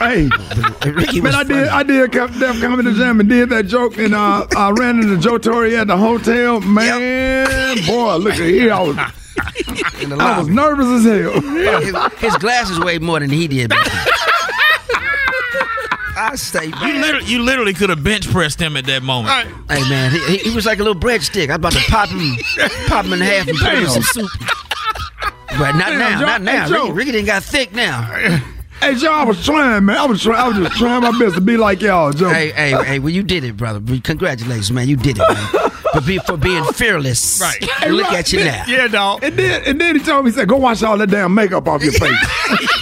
Hey, 0.00 0.28
Rickey 0.90 1.20
man, 1.20 1.32
was 1.32 1.34
I 1.36 1.42
did. 1.44 1.68
I 1.68 1.82
did 1.84 2.10
Cap- 2.12 2.32
Def 2.38 2.60
Comedy 2.60 2.92
Jam 2.96 3.20
and 3.20 3.28
did 3.28 3.48
that 3.50 3.66
joke, 3.68 3.96
and 3.96 4.12
uh, 4.12 4.44
I 4.56 4.70
ran 4.72 4.98
into 4.98 5.16
Joe 5.18 5.38
Torry 5.38 5.76
at 5.76 5.86
the 5.86 5.96
hotel. 5.96 6.60
Man, 6.60 7.76
boy, 7.86 8.16
look 8.16 8.34
at 8.34 8.40
here. 8.40 8.72
I 8.72 8.80
was, 8.82 8.96
in 10.02 10.08
the 10.10 10.16
I 10.18 10.38
was 10.40 10.48
nervous 10.48 10.86
as 10.86 11.04
hell. 11.04 11.40
His, 11.80 12.20
his 12.20 12.36
glasses 12.38 12.80
weighed 12.80 13.02
more 13.02 13.20
than 13.20 13.30
he 13.30 13.46
did. 13.46 13.70
Back 13.70 13.84
then. 13.86 13.94
I 16.16 16.36
say, 16.36 16.66
You 16.66 17.00
literally, 17.00 17.26
you 17.26 17.42
literally 17.42 17.72
could 17.72 17.90
have 17.90 18.02
bench 18.04 18.28
pressed 18.30 18.60
him 18.60 18.76
at 18.76 18.86
that 18.86 19.02
moment. 19.02 19.34
Hey 19.70 19.80
man, 19.88 20.10
he, 20.10 20.18
he- 20.38 20.50
he 20.50 20.54
was 20.56 20.66
like 20.66 20.78
a 20.80 20.82
little 20.82 21.00
breadstick. 21.00 21.48
I 21.50 21.56
was 21.56 21.56
about 21.56 21.72
to 21.72 21.80
pop 21.90 22.08
him, 22.08 22.36
pop 22.88 23.04
him 23.04 23.12
in 23.14 23.20
half 23.20 23.46
and 23.48 23.56
put 23.58 23.72
him 23.74 23.84
in 23.84 23.90
some 23.90 24.02
soup. 24.02 24.30
But 25.58 25.72
not 25.72 25.88
Damn, 25.90 25.98
now, 25.98 26.18
Joe- 26.20 26.26
not 26.26 26.42
now. 26.42 26.64
hey, 26.64 26.68
Joe. 26.70 26.82
Rickey, 26.82 26.92
Rickey 26.92 27.12
didn't 27.12 27.26
got 27.26 27.42
thick 27.44 27.72
now. 27.72 28.40
Hey, 28.80 28.96
Joe, 28.96 29.12
I 29.12 29.24
was 29.24 29.42
trying, 29.42 29.84
man. 29.86 29.96
I 29.96 30.04
was 30.04 30.20
trying. 30.22 30.36
I 30.40 30.48
was 30.48 30.56
just 30.58 30.76
trying 30.78 31.00
my 31.02 31.16
best 31.18 31.36
to 31.36 31.40
be 31.40 31.56
like 31.56 31.80
y'all, 31.80 32.12
Joe. 32.12 32.28
Hey, 32.28 32.50
hey, 32.50 32.72
hey! 32.84 32.98
Well, 32.98 33.10
you 33.12 33.22
did 33.22 33.44
it, 33.44 33.56
brother. 33.56 33.80
Congratulations, 34.02 34.72
man. 34.72 34.88
You 34.88 34.96
did 34.96 35.16
it, 35.18 35.22
man. 35.26 35.70
for, 35.92 36.00
be, 36.02 36.18
for 36.18 36.36
being 36.36 36.64
fearless. 36.72 37.40
Right. 37.40 37.64
And 37.82 37.96
look 37.96 38.08
at 38.12 38.32
you 38.32 38.40
now. 38.44 38.64
Yeah, 38.66 38.88
dog. 38.88 39.22
And 39.22 39.36
then, 39.38 39.62
and 39.64 39.80
then 39.80 39.96
he 39.96 40.02
told 40.04 40.24
me, 40.26 40.32
he 40.32 40.36
said, 40.36 40.48
"Go 40.48 40.56
wash 40.56 40.82
all 40.82 40.98
that 40.98 41.06
damn 41.08 41.32
makeup 41.32 41.66
off 41.68 41.82
your 41.82 41.92
face." 42.00 42.18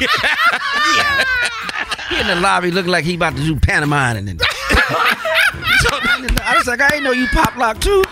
Yeah. 0.01 1.25
He 2.09 2.21
in 2.21 2.27
the 2.27 2.37
lobby 2.37 2.71
looking 2.73 2.91
like 2.91 3.05
he 3.05 3.15
about 3.15 3.37
to 3.37 3.43
do 3.45 3.55
pantomime 3.55 4.17
and 4.17 4.27
then. 4.29 4.39
I 6.45 6.55
was 6.57 6.67
like, 6.67 6.81
I 6.81 6.95
ain't 6.97 7.05
know 7.05 7.13
you 7.13 7.27
pop 7.29 7.55
lock 7.57 7.79
too. 7.81 8.03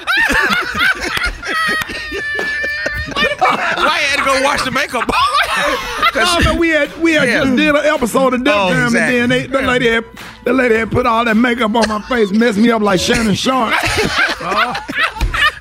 Why 3.40 3.98
you 4.00 4.06
had 4.08 4.16
to 4.18 4.24
go 4.24 4.42
wash 4.42 4.62
the 4.64 4.70
makeup 4.70 5.10
no, 6.14 6.38
no, 6.52 6.58
we 6.58 6.68
had 6.70 6.96
we 7.00 7.12
had 7.14 7.28
Yeah. 7.28 7.44
just 7.44 7.56
did 7.56 7.74
an 7.74 7.84
episode 7.84 8.34
of 8.34 8.44
Def 8.44 8.54
Oh, 8.54 8.70
Jam, 8.70 8.84
exactly. 8.86 9.18
and 9.20 9.32
then 9.32 9.40
they, 9.42 9.46
the 9.46 9.62
lady 9.62 9.88
had 9.88 10.04
the 10.44 10.52
lady 10.52 10.76
had 10.76 10.90
put 10.90 11.06
all 11.06 11.24
that 11.24 11.36
makeup 11.36 11.74
on 11.74 11.88
my 11.88 12.00
face, 12.02 12.30
messed 12.30 12.58
me 12.58 12.70
up 12.70 12.82
like 12.82 13.00
Shannon 13.00 13.34
Sharpe. 13.34 13.74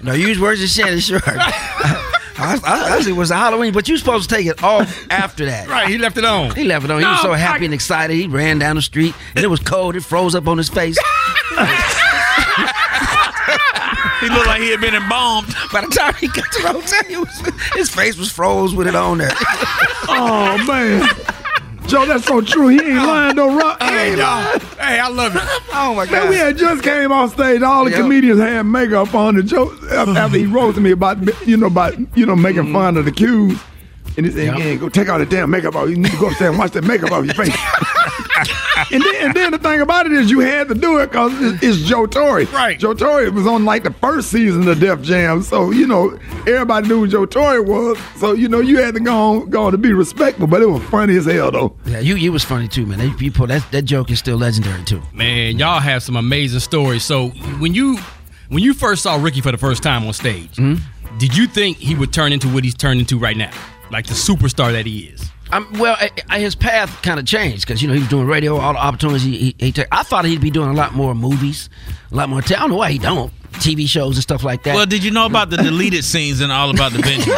No, 0.01 0.13
use 0.13 0.39
words 0.39 0.63
of 0.63 0.69
Shannon 0.69 0.99
Sharpe. 1.01 1.23
I, 1.27 2.57
I, 2.63 2.97
I, 3.03 3.03
it 3.05 3.11
was 3.11 3.29
Halloween, 3.31 3.73
but 3.73 3.89
you 3.89 3.97
supposed 3.97 4.29
to 4.29 4.35
take 4.37 4.45
it 4.45 4.63
off 4.63 5.05
after 5.11 5.45
that. 5.47 5.67
Right, 5.67 5.89
he 5.89 5.97
left 5.97 6.17
it 6.17 6.23
on. 6.23 6.55
He 6.55 6.63
left 6.63 6.85
it 6.85 6.91
on. 6.91 6.99
He 7.01 7.05
was 7.05 7.21
so 7.21 7.33
happy 7.33 7.63
I- 7.63 7.65
and 7.65 7.73
excited. 7.73 8.13
He 8.15 8.25
ran 8.27 8.59
down 8.59 8.77
the 8.77 8.81
street, 8.81 9.13
and 9.35 9.43
it 9.43 9.49
was 9.49 9.59
cold. 9.59 9.97
It 9.97 10.03
froze 10.05 10.35
up 10.35 10.47
on 10.47 10.57
his 10.57 10.69
face. 10.69 10.97
He 14.19 14.29
looked 14.29 14.47
like 14.47 14.61
he 14.61 14.69
had 14.71 14.81
been 14.81 14.95
embalmed. 14.95 15.53
By 15.71 15.81
the 15.81 15.87
time 15.87 16.13
he 16.15 16.27
got 16.27 16.51
to 16.51 16.61
the 16.61 16.67
hotel, 16.73 17.03
he 17.07 17.17
was, 17.17 17.41
his 17.73 17.89
face 17.89 18.17
was 18.17 18.31
froze 18.31 18.73
with 18.75 18.87
it 18.87 18.95
on 18.95 19.17
there. 19.19 19.31
oh 20.09 20.61
man, 20.67 21.07
Joe, 21.87 22.05
that's 22.05 22.25
so 22.25 22.41
true. 22.41 22.67
He 22.67 22.79
ain't 22.79 22.95
lying, 22.97 23.35
though. 23.35 23.55
Rock. 23.57 23.81
He 23.81 23.87
Hey, 23.89 24.09
ain't 24.09 24.17
dog. 24.19 24.45
lying. 24.45 24.59
Hey, 24.77 24.99
I 24.99 25.07
love 25.09 25.35
it. 25.35 25.41
Oh 25.73 25.93
my 25.95 26.05
God. 26.05 26.11
Man, 26.11 26.29
we 26.29 26.35
had 26.35 26.57
just 26.57 26.83
came 26.83 27.11
off 27.11 27.33
stage. 27.33 27.61
All 27.63 27.85
the 27.85 27.91
Yep. 27.91 27.99
comedians 28.01 28.39
had 28.39 28.63
makeup 28.63 29.13
on. 29.15 29.37
And 29.37 29.47
Joe, 29.47 29.73
after 29.91 30.37
he 30.37 30.45
roasted 30.45 30.83
me 30.83 30.91
about, 30.91 31.17
you 31.47 31.57
know, 31.57 31.67
about 31.67 31.95
you 32.17 32.25
know 32.25 32.35
making 32.35 32.63
mm. 32.65 32.73
fun 32.73 32.95
of 32.97 33.05
the 33.05 33.11
cues, 33.11 33.59
and 34.17 34.25
he 34.25 34.31
said, 34.31 34.45
Yep. 34.45 34.57
"Yeah, 34.59 34.75
go 34.75 34.89
take 34.89 35.09
all 35.09 35.17
the 35.19 35.25
damn 35.25 35.49
makeup 35.49 35.75
off. 35.75 35.89
You 35.89 35.95
need 35.95 36.11
to 36.11 36.17
go 36.17 36.27
upstairs 36.27 36.49
and 36.51 36.59
wash 36.59 36.71
that 36.71 36.83
makeup 36.83 37.11
off 37.11 37.25
your 37.25 37.33
face." 37.33 37.55
and 38.91 39.01
then, 39.03 39.15
and 39.15 39.33
then 39.33 39.51
the 39.51 39.57
thing 39.57 39.81
about 39.81 40.05
it 40.05 40.11
is, 40.11 40.29
you 40.29 40.39
had 40.39 40.67
to 40.69 40.75
do 40.75 40.99
it 40.99 41.07
because 41.11 41.31
it's, 41.41 41.63
it's 41.63 41.77
Joe 41.87 42.05
Torry. 42.05 42.45
Right. 42.45 42.79
Joe 42.79 42.93
Torry 42.93 43.29
was 43.29 43.47
on 43.47 43.65
like 43.65 43.83
the 43.83 43.93
first 43.93 44.31
season 44.31 44.67
of 44.67 44.79
Def 44.79 45.01
Jam, 45.01 45.41
so 45.41 45.71
you 45.71 45.87
know 45.87 46.17
everybody 46.41 46.87
knew 46.87 46.99
who 47.01 47.07
Joe 47.07 47.25
Torry 47.25 47.59
was. 47.59 47.97
So 48.17 48.33
you 48.33 48.47
know 48.47 48.59
you 48.59 48.77
had 48.77 48.93
to 48.95 48.99
go 48.99 49.15
on, 49.15 49.49
go 49.49 49.63
on 49.65 49.71
to 49.71 49.77
be 49.77 49.93
respectful. 49.93 50.47
But 50.47 50.61
it 50.61 50.67
was 50.67 50.83
funny 50.83 51.17
as 51.17 51.25
hell 51.25 51.51
though. 51.51 51.75
Yeah, 51.85 51.99
you 51.99 52.15
you 52.15 52.31
was 52.31 52.43
funny 52.43 52.67
too, 52.67 52.85
man. 52.85 52.99
That, 52.99 53.21
you 53.21 53.31
put, 53.31 53.49
that, 53.49 53.65
that 53.71 53.83
joke 53.83 54.11
is 54.11 54.19
still 54.19 54.37
legendary 54.37 54.83
too. 54.83 55.01
Man, 55.13 55.57
y'all 55.57 55.79
have 55.79 56.03
some 56.03 56.15
amazing 56.15 56.59
stories. 56.59 57.03
So 57.03 57.29
when 57.59 57.73
you 57.73 57.97
when 58.49 58.63
you 58.63 58.73
first 58.73 59.03
saw 59.03 59.15
Rickey 59.21 59.41
for 59.41 59.51
the 59.51 59.57
first 59.57 59.83
time 59.83 60.05
on 60.05 60.13
stage, 60.13 60.55
hmm? 60.55 60.75
did 61.17 61.35
you 61.35 61.47
think 61.47 61.77
he 61.77 61.95
would 61.95 62.11
turn 62.11 62.33
into 62.33 62.47
what 62.47 62.63
he's 62.63 62.75
turned 62.75 62.99
into 62.99 63.17
right 63.19 63.37
now, 63.37 63.51
like 63.91 64.07
the 64.07 64.13
superstar 64.13 64.71
that 64.71 64.85
he 64.85 65.05
is? 65.05 65.29
Um, 65.51 65.67
well, 65.79 65.95
I, 65.99 66.11
I, 66.29 66.39
his 66.39 66.53
path 66.55 67.01
kind 67.01 67.19
of 67.19 67.25
changed 67.25 67.65
because 67.65 67.81
you 67.81 67.87
know 67.87 67.95
he 67.95 68.01
was 68.01 68.09
doing 68.09 68.27
radio, 68.27 68.57
all 68.57 68.73
the 68.73 68.79
opportunities 68.79 69.23
he, 69.23 69.37
he, 69.37 69.55
he 69.57 69.71
took. 69.71 69.87
I 69.91 70.03
thought 70.03 70.25
he'd 70.25 70.41
be 70.41 70.51
doing 70.51 70.69
a 70.69 70.73
lot 70.73 70.93
more 70.93 71.15
movies, 71.15 71.69
a 72.11 72.15
lot 72.15 72.29
more. 72.29 72.41
T- 72.41 72.55
I 72.55 72.59
don't 72.59 72.69
know 72.69 72.77
why 72.77 72.91
he 72.91 72.99
don't 72.99 73.33
TV 73.53 73.87
shows 73.87 74.15
and 74.15 74.23
stuff 74.23 74.43
like 74.43 74.63
that. 74.63 74.75
Well, 74.75 74.85
did 74.85 75.03
you 75.03 75.11
know 75.11 75.25
about 75.25 75.49
the 75.49 75.57
deleted 75.57 76.03
scenes 76.03 76.41
and 76.41 76.51
all 76.51 76.69
about 76.69 76.91
the 76.91 76.99
Benjamins? 76.99 77.27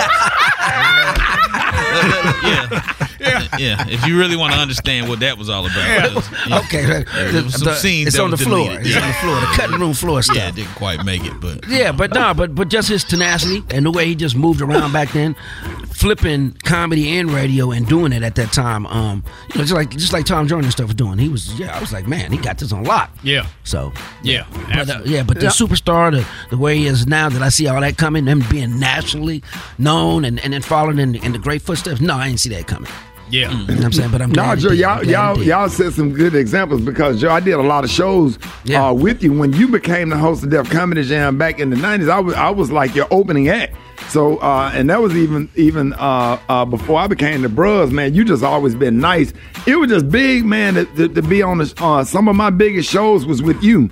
yeah. 2.44 3.08
Yeah, 3.58 3.86
If 3.88 4.06
you 4.08 4.18
really 4.18 4.36
want 4.36 4.54
to 4.54 4.60
understand 4.60 5.08
what 5.10 5.20
that 5.20 5.38
was 5.38 5.50
all 5.50 5.66
about. 5.66 6.06
It 6.06 6.16
was- 6.16 6.30
yeah. 6.48 6.60
okay, 6.60 7.04
There 7.32 7.44
was 7.44 7.54
some 7.54 7.66
the- 7.66 7.76
scenes 7.76 8.08
it's 8.08 8.18
that 8.18 8.24
on 8.24 8.32
the 8.32 8.38
floor. 8.38 8.66
deleted. 8.70 8.88
It's 8.88 8.96
on 8.98 9.08
the 9.08 9.14
floor, 9.16 9.40
the 9.40 9.46
cutting 9.56 9.80
room 9.80 9.94
floor 9.94 10.22
stuff. 10.22 10.36
Yeah, 10.38 10.50
it 10.50 10.56
didn't 10.56 10.76
quite 10.76 11.04
make 11.06 11.24
it, 11.26 11.40
but 11.40 11.68
Yeah, 11.68 11.92
but 11.92 12.14
no, 12.14 12.34
but 12.34 12.56
but 12.56 12.70
just 12.70 12.90
his 12.90 13.04
tenacity 13.04 13.64
and 13.70 13.86
the 13.86 13.92
way 13.92 14.06
he 14.08 14.16
just 14.16 14.36
moved 14.36 14.62
around 14.62 14.92
back 14.94 15.12
then, 15.12 15.36
flipping 15.90 16.56
comedy 16.64 17.18
and 17.18 17.32
radio 17.32 17.72
and 17.72 17.88
doing 17.88 18.12
it 18.14 18.24
at 18.24 18.36
that 18.36 18.52
time. 18.52 18.86
Um, 18.88 19.24
you 19.54 19.60
know, 19.60 19.64
just 19.64 19.74
like 19.74 19.90
just 19.92 20.14
like 20.14 20.26
Tom 20.26 20.48
Joyner 20.48 20.64
and 20.64 20.72
stuff 20.72 20.88
was 20.88 20.96
doing. 20.96 21.18
He 21.20 21.30
was 21.30 21.58
yeah, 21.60 21.76
I 21.76 21.80
was 21.80 21.92
like, 21.94 22.08
man, 22.08 22.32
he 22.32 22.38
got 22.38 22.58
this 22.58 22.72
on 22.72 22.84
lock. 22.84 23.12
Yeah. 23.24 23.46
So 23.64 23.92
Yeah. 24.24 24.46
but, 24.74 24.90
uh, 24.90 25.02
yeah, 25.06 25.24
but 25.24 25.40
the 25.40 25.48
superstar, 25.48 26.12
the, 26.12 26.26
the 26.50 26.58
way 26.58 26.78
he 26.78 26.88
is 26.88 27.08
now, 27.08 27.30
that 27.30 27.42
I 27.42 27.50
see 27.50 27.68
all 27.68 27.82
that 27.82 27.98
coming, 27.98 28.26
them 28.26 28.44
being 28.50 28.80
nationally 28.80 29.44
known 29.78 30.26
and, 30.26 30.40
and 30.44 30.54
then 30.54 30.62
following 30.62 31.00
in, 31.00 31.16
in 31.16 31.34
the 31.34 31.40
great 31.40 31.62
footsteps. 31.62 32.02
No, 32.02 32.16
I 32.16 32.28
didn't 32.28 32.40
see 32.40 32.50
that 32.50 32.68
coming. 32.68 32.92
Yeah. 33.32 33.52
You 33.52 33.68
know 33.68 33.74
what 33.76 33.86
I'm 33.86 33.92
saying? 33.94 34.12
But 34.12 34.22
I'm 34.22 34.30
No, 34.30 34.44
glad 34.44 34.58
he 34.58 34.64
Joe, 34.66 34.72
y'all, 34.72 34.90
I'm 34.90 34.96
glad 35.04 35.06
he 35.06 35.12
y'all, 35.12 35.44
y'all 35.44 35.70
said 35.70 35.94
some 35.94 36.12
good 36.14 36.36
examples 36.36 36.82
because 36.82 37.20
Joe, 37.22 37.30
I 37.32 37.40
did 37.40 37.54
a 37.54 37.62
lot 37.62 37.84
of 37.84 37.90
shows 37.90 38.38
Yeah. 38.66 38.88
uh, 38.90 38.94
with 38.94 39.24
you 39.24 39.34
when 39.34 39.54
you 39.54 39.68
became 39.70 40.10
the 40.10 40.18
host 40.18 40.44
of 40.44 40.50
Def 40.50 40.70
Comedy 40.70 41.04
Jam 41.04 41.38
back 41.38 41.60
in 41.60 41.70
the 41.70 41.76
'90s. 41.78 42.10
I 42.10 42.20
was, 42.20 42.36
I 42.36 42.50
was 42.50 42.72
like 42.72 42.94
your 42.96 43.08
opening 43.12 43.50
act. 43.50 43.76
So, 44.10 44.38
uh, 44.40 44.72
and 44.74 44.90
that 44.90 45.00
was 45.02 45.16
even, 45.16 45.48
even 45.56 45.94
uh, 45.94 46.38
uh, 46.50 46.66
before 46.66 47.00
I 47.00 47.08
became 47.08 47.44
the 47.44 47.50
Bros. 47.50 47.92
Man, 47.92 48.14
you 48.14 48.26
just 48.26 48.44
always 48.44 48.76
been 48.76 49.00
nice. 49.00 49.32
It 49.68 49.76
was 49.78 49.90
just 49.90 50.10
big, 50.10 50.44
man, 50.44 50.74
to, 50.74 50.86
to, 50.96 51.08
to 51.08 51.22
be 51.22 51.42
on 51.42 51.60
the. 51.60 51.74
Uh, 51.78 52.04
some 52.04 52.28
of 52.28 52.36
my 52.36 52.50
biggest 52.50 52.90
shows 52.90 53.26
was 53.26 53.42
with 53.42 53.62
you 53.64 53.90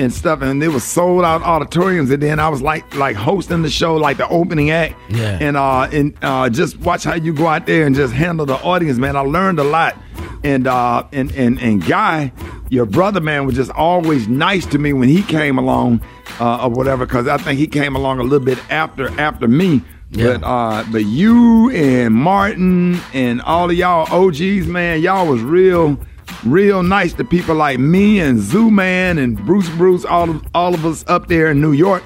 and 0.00 0.12
stuff, 0.12 0.42
and 0.42 0.62
it 0.62 0.68
was 0.68 0.84
sold 0.84 1.24
out 1.24 1.42
auditoriums. 1.42 2.10
And 2.10 2.22
then 2.22 2.40
I 2.40 2.48
was 2.48 2.62
like, 2.62 2.94
like 2.94 3.16
hosting 3.16 3.62
the 3.62 3.70
show, 3.70 3.96
like 3.96 4.16
the 4.16 4.28
opening 4.28 4.70
act. 4.70 4.94
Yeah. 5.10 5.38
And 5.40 5.56
uh, 5.56 5.88
and 5.92 6.14
uh, 6.22 6.50
just 6.50 6.78
watch 6.78 7.04
how 7.04 7.14
you 7.14 7.32
go 7.32 7.46
out 7.46 7.66
there 7.66 7.86
and 7.86 7.94
just 7.94 8.12
handle 8.12 8.46
the 8.46 8.56
audience, 8.56 8.98
man. 8.98 9.16
I 9.16 9.20
learned 9.20 9.58
a 9.58 9.64
lot. 9.64 9.96
And 10.42 10.66
uh, 10.66 11.06
and 11.12 11.30
and 11.32 11.60
and 11.60 11.86
Guy, 11.86 12.32
your 12.70 12.86
brother, 12.86 13.20
man, 13.20 13.46
was 13.46 13.54
just 13.54 13.70
always 13.70 14.26
nice 14.26 14.66
to 14.66 14.78
me 14.78 14.92
when 14.92 15.08
he 15.08 15.22
came 15.22 15.58
along, 15.58 16.00
uh, 16.40 16.64
or 16.64 16.70
whatever. 16.70 17.06
Because 17.06 17.28
I 17.28 17.36
think 17.36 17.58
he 17.58 17.66
came 17.66 17.94
along 17.94 18.20
a 18.20 18.22
little 18.22 18.44
bit 18.44 18.58
after 18.70 19.08
after 19.20 19.46
me. 19.46 19.82
Yeah. 20.10 20.38
But 20.38 20.46
uh, 20.46 20.84
but 20.90 21.04
you 21.04 21.70
and 21.70 22.14
Martin 22.14 23.00
and 23.12 23.40
all 23.42 23.70
of 23.70 23.76
y'all 23.76 24.12
OGs, 24.12 24.66
man, 24.66 25.00
y'all 25.02 25.26
was 25.26 25.40
real, 25.42 25.98
real 26.44 26.82
nice 26.82 27.12
to 27.14 27.24
people 27.24 27.54
like 27.54 27.78
me 27.78 28.20
and 28.20 28.38
Zoo 28.40 28.70
Man 28.70 29.18
and 29.18 29.36
Bruce 29.44 29.68
Bruce, 29.70 30.04
all 30.04 30.30
of 30.30 30.46
all 30.54 30.74
of 30.74 30.84
us 30.86 31.04
up 31.08 31.28
there 31.28 31.50
in 31.50 31.60
New 31.60 31.72
York. 31.72 32.02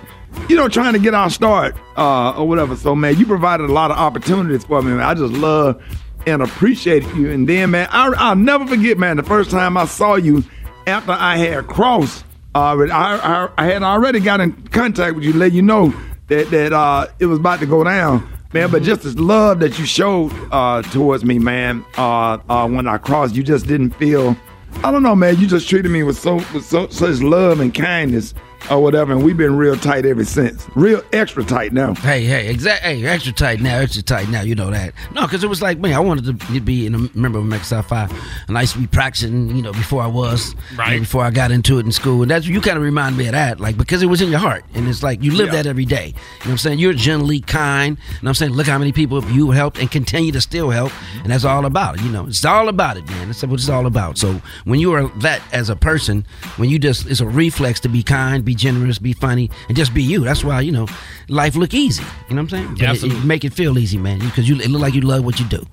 You 0.48 0.56
know, 0.56 0.68
trying 0.68 0.94
to 0.94 0.98
get 0.98 1.14
our 1.14 1.30
start 1.30 1.76
uh, 1.96 2.36
or 2.36 2.48
whatever. 2.48 2.74
So 2.76 2.94
man, 2.94 3.16
you 3.16 3.26
provided 3.26 3.70
a 3.70 3.72
lot 3.72 3.90
of 3.90 3.96
opportunities 3.96 4.64
for 4.64 4.82
me. 4.82 4.92
Man. 4.92 5.00
I 5.00 5.14
just 5.14 5.32
love 5.34 5.82
and 6.26 6.42
appreciate 6.42 7.04
you. 7.14 7.30
And 7.30 7.48
then 7.48 7.70
man, 7.70 7.88
I, 7.90 8.08
I'll 8.16 8.36
never 8.36 8.66
forget, 8.66 8.98
man, 8.98 9.16
the 9.16 9.22
first 9.22 9.50
time 9.50 9.76
I 9.76 9.84
saw 9.84 10.16
you 10.16 10.42
after 10.86 11.12
I 11.12 11.36
had 11.36 11.66
crossed. 11.66 12.24
Uh, 12.54 12.76
I, 12.76 12.86
I 12.86 13.48
I 13.58 13.64
had 13.66 13.82
already 13.82 14.20
got 14.20 14.40
in 14.40 14.52
contact 14.68 15.16
with 15.16 15.24
you, 15.24 15.32
let 15.32 15.52
you 15.52 15.62
know 15.62 15.92
that 16.28 16.50
that 16.50 16.72
uh, 16.72 17.06
it 17.18 17.26
was 17.26 17.38
about 17.38 17.60
to 17.60 17.66
go 17.66 17.84
down, 17.84 18.26
man. 18.54 18.70
But 18.70 18.82
just 18.82 19.02
this 19.02 19.16
love 19.16 19.58
that 19.60 19.78
you 19.78 19.84
showed 19.84 20.32
uh, 20.50 20.80
towards 20.82 21.24
me, 21.24 21.38
man, 21.38 21.84
uh, 21.98 22.38
uh, 22.48 22.66
when 22.66 22.88
I 22.88 22.96
crossed, 22.96 23.34
you 23.34 23.42
just 23.42 23.66
didn't 23.66 23.90
feel. 23.90 24.34
I 24.82 24.90
don't 24.90 25.02
know, 25.02 25.14
man. 25.14 25.36
You 25.38 25.46
just 25.46 25.68
treated 25.68 25.90
me 25.90 26.02
with 26.02 26.16
so 26.16 26.36
with 26.36 26.64
so 26.64 26.88
such 26.88 27.20
love 27.20 27.60
and 27.60 27.74
kindness 27.74 28.32
or 28.70 28.82
whatever, 28.82 29.12
and 29.12 29.22
we've 29.22 29.36
been 29.36 29.56
real 29.56 29.76
tight 29.76 30.06
ever 30.06 30.24
since. 30.24 30.66
Real 30.74 31.02
extra 31.12 31.44
tight 31.44 31.72
now. 31.72 31.94
Hey, 31.94 32.24
hey, 32.24 32.48
exact. 32.48 32.82
Hey, 32.82 33.04
extra 33.04 33.32
tight 33.32 33.60
now, 33.60 33.78
extra 33.78 34.02
tight 34.02 34.28
now. 34.30 34.42
You 34.42 34.54
know 34.54 34.70
that. 34.70 34.94
No, 35.12 35.22
because 35.22 35.44
it 35.44 35.48
was 35.48 35.60
like 35.62 35.78
me. 35.78 35.92
I 35.92 36.00
wanted 36.00 36.38
to 36.40 36.60
be 36.60 36.86
in 36.86 36.94
a 36.94 36.98
member 37.18 37.38
of 37.38 37.44
Mexico 37.44 37.82
Five, 37.82 38.12
and 38.48 38.56
I 38.56 38.62
used 38.62 38.74
to 38.74 38.78
be 38.80 38.86
practicing. 38.86 39.54
You 39.54 39.62
know, 39.62 39.72
before 39.72 40.02
I 40.02 40.06
was, 40.06 40.54
Right. 40.76 40.88
you 40.90 40.94
know, 40.96 41.00
before 41.00 41.24
I 41.24 41.30
got 41.30 41.50
into 41.50 41.78
it 41.78 41.86
in 41.86 41.92
school, 41.92 42.22
and 42.22 42.30
that's 42.30 42.46
you 42.46 42.60
kind 42.60 42.76
of 42.76 42.82
remind 42.82 43.16
me 43.16 43.26
of 43.26 43.32
that, 43.32 43.60
like 43.60 43.76
because 43.76 44.02
it 44.02 44.06
was 44.06 44.20
in 44.22 44.30
your 44.30 44.40
heart, 44.40 44.64
and 44.74 44.88
it's 44.88 45.02
like 45.02 45.22
you 45.22 45.32
live 45.32 45.48
Yeah. 45.48 45.62
that 45.62 45.66
every 45.66 45.84
day. 45.84 46.06
You 46.06 46.12
know 46.12 46.18
what 46.44 46.50
I'm 46.52 46.58
saying? 46.58 46.78
You're 46.78 46.92
generally 46.94 47.40
kind, 47.40 47.98
and 48.20 48.28
I'm 48.28 48.34
saying, 48.34 48.52
look 48.52 48.66
how 48.66 48.78
many 48.78 48.92
people 48.92 49.22
you 49.30 49.50
helped 49.50 49.78
and 49.78 49.90
continue 49.90 50.32
to 50.32 50.40
still 50.40 50.70
help, 50.70 50.92
and 51.22 51.32
that's 51.32 51.44
all 51.44 51.66
about 51.66 51.96
it. 51.98 52.02
You 52.02 52.10
know, 52.10 52.26
it's 52.26 52.44
all 52.44 52.68
about 52.68 52.96
it, 52.96 53.06
man. 53.08 53.26
That's 53.28 53.42
what 53.42 53.54
it's 53.60 53.68
all 53.68 53.86
about. 53.86 54.18
So 54.18 54.40
when 54.64 54.80
you 54.80 54.92
are 54.94 55.08
that 55.20 55.42
as 55.52 55.68
a 55.70 55.76
person, 55.76 56.26
when 56.56 56.70
you 56.70 56.78
just 56.78 57.06
it's 57.06 57.20
a 57.20 57.26
reflex 57.26 57.80
to 57.80 57.88
be 57.88 58.02
kind, 58.02 58.44
be 58.44 58.53
generous, 58.54 58.98
be 58.98 59.12
funny, 59.12 59.50
and 59.68 59.76
just 59.76 59.92
be 59.94 60.02
you. 60.02 60.24
That's 60.24 60.44
why 60.44 60.60
you 60.60 60.72
know 60.72 60.86
life 61.28 61.56
look 61.56 61.74
easy. 61.74 62.02
You 62.28 62.36
know 62.36 62.42
what 62.42 62.52
I'm 62.52 62.58
saying? 62.58 62.68
But 62.74 62.82
it- 62.82 62.86
absolutely. 62.88 63.20
It, 63.22 63.26
make 63.26 63.44
it 63.44 63.52
feel 63.52 63.78
easy, 63.78 63.98
man, 63.98 64.18
because 64.20 64.48
you 64.48 64.56
it 64.56 64.70
look 64.70 64.82
like 64.82 64.94
you 64.94 65.00
love 65.02 65.24
what 65.24 65.38
you 65.40 65.46
do. 65.46 65.64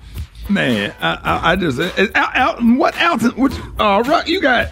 Man, 0.50 0.94
I, 1.00 1.14
I, 1.24 1.52
I 1.52 1.56
just 1.56 1.80
uh, 1.80 2.08
Al, 2.16 2.58
Al, 2.58 2.62
what 2.78 3.00
else? 3.00 3.24
Which 3.34 3.54
uh, 3.80 4.04
Rock, 4.06 4.28
you 4.28 4.42
got 4.42 4.70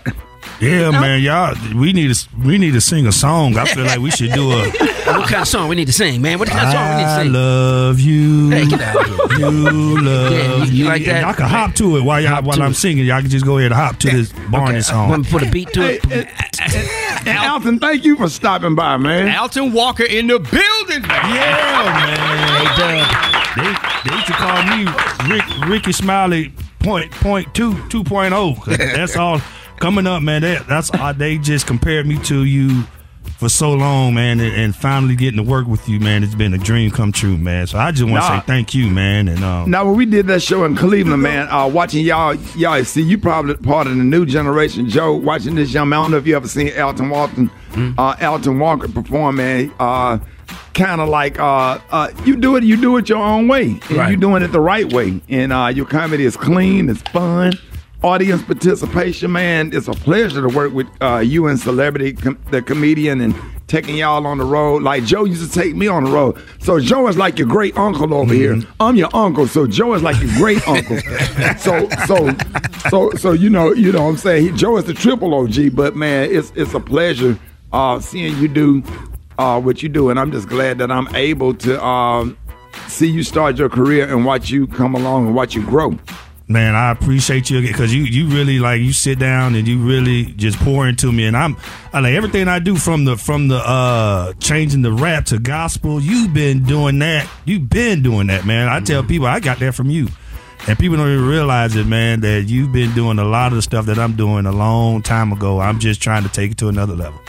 Yeah, 0.61 0.91
man, 0.91 1.21
y'all. 1.21 1.55
We 1.75 1.93
need 1.93 2.13
to 2.13 2.29
we 2.45 2.57
need 2.57 2.71
to 2.73 2.81
sing 2.81 3.07
a 3.07 3.11
song. 3.11 3.57
I 3.57 3.65
feel 3.65 3.85
like 3.85 3.99
we 3.99 4.11
should 4.11 4.31
do 4.33 4.51
a. 4.51 4.69
what 4.69 5.29
kind 5.29 5.41
of 5.41 5.47
song 5.47 5.69
we 5.69 5.75
need 5.75 5.87
to 5.87 5.93
sing, 5.93 6.21
man? 6.21 6.37
What 6.39 6.49
kind 6.49 6.65
of 6.67 6.73
song 6.73 6.89
we 6.89 6.95
need 6.97 7.03
to 7.03 7.09
sing? 7.09 7.19
I 7.19 7.23
sing? 7.23 7.33
love 7.33 7.99
you. 7.99 8.49
Hey, 8.49 8.65
get 8.67 8.81
out 8.81 8.95
of 8.97 9.31
here. 9.31 9.39
You 9.39 10.01
love 10.01 10.31
Yeah, 10.33 10.63
you- 10.65 10.71
you 10.71 10.85
like 10.85 11.05
that? 11.05 11.21
Y'all 11.23 11.33
can 11.33 11.47
hop 11.47 11.75
to 11.75 11.97
it 11.97 12.01
while 12.03 12.21
y'all 12.21 12.43
while 12.43 12.57
to 12.57 12.63
I'm 12.63 12.71
it. 12.71 12.75
singing. 12.75 13.05
Y'all 13.05 13.21
can 13.21 13.29
just 13.29 13.45
go 13.45 13.57
ahead 13.57 13.71
and 13.71 13.79
hop 13.79 13.97
to 13.99 14.09
this 14.09 14.33
Barney 14.51 14.81
song. 14.81 15.09
Want 15.09 15.21
me 15.23 15.25
to 15.25 15.31
put 15.31 15.43
a 15.47 15.51
beat 15.51 15.71
to 15.73 15.81
it? 15.93 16.05
And 17.25 17.37
Alton, 17.37 17.79
thank 17.79 18.03
you 18.05 18.15
for 18.17 18.29
stopping 18.29 18.75
by, 18.75 18.97
man. 18.97 19.33
Alton 19.37 19.71
Walker 19.73 20.03
in 20.03 20.27
the 20.27 20.39
building. 20.39 21.03
Yeah, 21.09 22.77
man. 22.77 23.25
They, 23.55 24.09
they 24.09 24.15
used 24.15 24.27
to 24.27 24.33
call 24.33 24.63
me 24.77 24.85
Rick, 25.33 25.67
Rickey 25.67 25.91
Smiley 25.91 26.53
point 26.79 27.11
point 27.11 27.53
two 27.53 27.75
two 27.89 28.03
point 28.03 28.33
oh. 28.33 28.55
'cause 28.55 28.77
That's 28.77 29.15
all 29.17 29.41
coming 29.79 30.05
up, 30.07 30.21
man. 30.21 30.41
That, 30.41 30.67
that's 30.67 30.91
uh, 30.93 31.13
they 31.13 31.37
just 31.37 31.67
compared 31.67 32.05
me 32.05 32.17
to 32.25 32.43
you 32.43 32.83
for 33.37 33.47
so 33.49 33.71
long, 33.71 34.13
man, 34.13 34.39
and, 34.41 34.53
and 34.53 34.75
finally 34.75 35.15
getting 35.15 35.37
to 35.37 35.43
work 35.49 35.65
with 35.65 35.87
you, 35.87 35.99
man. 35.99 36.23
It's 36.23 36.35
been 36.35 36.53
a 36.53 36.57
dream 36.57 36.91
come 36.91 37.11
true, 37.13 37.37
man. 37.37 37.67
So 37.67 37.77
I 37.77 37.91
just 37.91 38.03
want 38.03 38.23
to 38.23 38.29
Nah. 38.29 38.39
say 38.41 38.45
thank 38.47 38.73
you, 38.73 38.89
man. 38.89 39.27
And 39.29 39.41
um, 39.43 39.69
Now, 39.71 39.85
when 39.85 39.95
we 39.95 40.05
did 40.05 40.27
that 40.27 40.41
show 40.41 40.65
in 40.65 40.75
Cleveland, 40.75 41.21
man, 41.23 41.47
uh, 41.49 41.67
watching 41.67 42.03
y'all, 42.05 42.35
y'all 42.57 42.83
see 42.83 43.01
you 43.01 43.17
probably 43.17 43.55
part 43.55 43.87
of 43.87 43.95
the 43.95 44.03
new 44.03 44.25
generation. 44.25 44.89
Joe, 44.89 45.15
watching 45.15 45.55
this 45.55 45.73
young 45.73 45.89
man, 45.89 45.99
I 45.99 46.01
don't 46.03 46.11
know 46.11 46.17
if 46.17 46.27
you 46.27 46.35
ever 46.35 46.47
seen 46.47 46.77
Alton 46.77 47.09
Walton, 47.09 47.49
uh, 47.97 48.15
Alton 48.21 48.59
Walker 48.59 48.89
perform, 48.89 49.37
man. 49.37 49.71
Uh, 49.79 50.19
kind 50.73 50.99
of 50.99 51.07
like 51.09 51.39
uh, 51.39 51.79
uh, 51.91 52.09
you 52.25 52.35
do 52.35 52.55
it, 52.57 52.63
you 52.63 52.75
do 52.75 52.97
it 52.97 53.07
your 53.07 53.19
own 53.23 53.47
way, 53.47 53.63
and 53.71 53.91
Right. 53.91 54.09
you're 54.09 54.19
doing 54.19 54.43
it 54.43 54.47
the 54.49 54.59
right 54.59 54.91
way. 54.91 55.21
And 55.29 55.53
uh, 55.53 55.67
your 55.73 55.85
comedy 55.85 56.25
is 56.25 56.35
clean, 56.35 56.89
it's 56.89 57.01
fun. 57.03 57.53
Audience 58.01 58.41
participation, 58.43 59.33
man. 59.33 59.71
It's 59.73 59.89
a 59.89 59.91
pleasure 59.91 60.41
to 60.41 60.47
work 60.55 60.71
with 60.71 60.87
uh, 61.01 61.17
you 61.17 61.47
and 61.47 61.59
celebrity, 61.59 62.13
com- 62.13 62.39
the 62.49 62.61
comedian, 62.61 63.19
and 63.19 63.35
taking 63.67 63.97
y'all 63.97 64.25
on 64.25 64.37
the 64.37 64.45
road. 64.45 64.83
Like 64.83 65.03
Joe 65.03 65.25
used 65.25 65.51
to 65.51 65.59
take 65.59 65.75
me 65.75 65.89
on 65.89 66.05
the 66.05 66.11
road. 66.11 66.41
So 66.59 66.79
Joe 66.79 67.09
is 67.09 67.17
like 67.17 67.37
your 67.37 67.49
great 67.49 67.77
uncle 67.77 68.13
over 68.13 68.33
here. 68.33 68.57
I'm 68.79 68.95
your 68.95 69.13
uncle, 69.13 69.47
so 69.47 69.67
Joe 69.67 69.95
is 69.95 70.01
like 70.01 70.17
your 70.21 70.31
great 70.37 70.65
uncle. 70.65 70.97
so 71.57 71.89
so 72.07 72.33
so 72.89 73.11
so 73.11 73.31
you 73.33 73.49
know 73.49 73.73
you 73.73 73.91
know 73.91 74.03
what 74.03 74.11
I'm 74.11 74.17
saying. 74.17 74.45
He, 74.45 74.51
Joe 74.57 74.77
is 74.77 74.85
the 74.85 74.93
triple 74.93 75.33
OG, 75.33 75.75
but 75.75 75.97
man, 75.97 76.29
it's 76.31 76.53
it's 76.55 76.73
a 76.73 76.79
pleasure 76.79 77.37
uh, 77.73 77.99
seeing 77.99 78.37
you 78.37 78.47
do 78.47 78.81
uh, 79.37 79.59
what 79.59 79.83
you 79.83 79.89
do, 79.89 80.09
and 80.09 80.17
I'm 80.17 80.31
just 80.31 80.47
glad 80.47 80.77
that 80.77 80.89
I'm 80.89 81.13
able 81.15 81.53
to 81.55 81.83
um, 81.83 82.37
see 82.87 83.07
you 83.09 83.23
start 83.23 83.57
your 83.57 83.69
career 83.69 84.07
and 84.07 84.25
watch 84.25 84.49
you 84.49 84.67
come 84.67 84.95
along 84.95 85.27
and 85.27 85.35
watch 85.35 85.53
you 85.53 85.63
grow. 85.63 85.97
Man, 86.49 86.75
I 86.75 86.91
appreciate 86.91 87.49
you 87.49 87.61
because 87.61 87.93
you 87.93 88.03
you 88.03 88.27
really 88.27 88.59
like 88.59 88.81
you 88.81 88.91
sit 88.91 89.19
down 89.19 89.55
and 89.55 89.67
you 89.67 89.77
really 89.77 90.25
just 90.25 90.57
pour 90.59 90.87
into 90.87 91.11
me, 91.11 91.25
and 91.25 91.37
I'm 91.37 91.55
I 91.93 92.01
like 92.01 92.13
everything 92.13 92.47
I 92.47 92.59
do 92.59 92.75
from 92.75 93.05
the 93.05 93.15
from 93.15 93.47
the 93.47 93.57
uh 93.57 94.33
changing 94.33 94.81
the 94.81 94.91
rap 94.91 95.25
to 95.25 95.39
gospel. 95.39 96.01
You've 96.01 96.33
been 96.33 96.63
doing 96.63 96.99
that. 96.99 97.29
You've 97.45 97.69
been 97.69 98.01
doing 98.01 98.27
that, 98.27 98.45
man. 98.45 98.67
I 98.67 98.81
tell 98.81 99.03
people 99.03 99.27
I 99.27 99.39
got 99.39 99.59
that 99.59 99.75
from 99.75 99.89
you. 99.89 100.09
And 100.67 100.77
people 100.77 100.97
don't 100.97 101.09
even 101.09 101.25
realize 101.25 101.77
it, 101.77 101.87
man, 101.87 102.19
that 102.19 102.43
you've 102.43 102.73
been 102.73 102.93
doing 102.93 103.17
a 103.17 103.23
lot 103.23 103.53
of 103.53 103.55
the 103.55 103.61
stuff 103.61 103.85
that 103.85 103.97
I'm 103.97 104.17
doing 104.17 104.45
a 104.45 104.51
long 104.51 105.01
time 105.01 105.31
ago. 105.31 105.61
I'm 105.61 105.79
just 105.79 106.01
trying 106.01 106.23
to 106.23 106.29
take 106.29 106.51
it 106.51 106.57
to 106.57 106.67
another 106.67 106.95
level. 106.95 107.19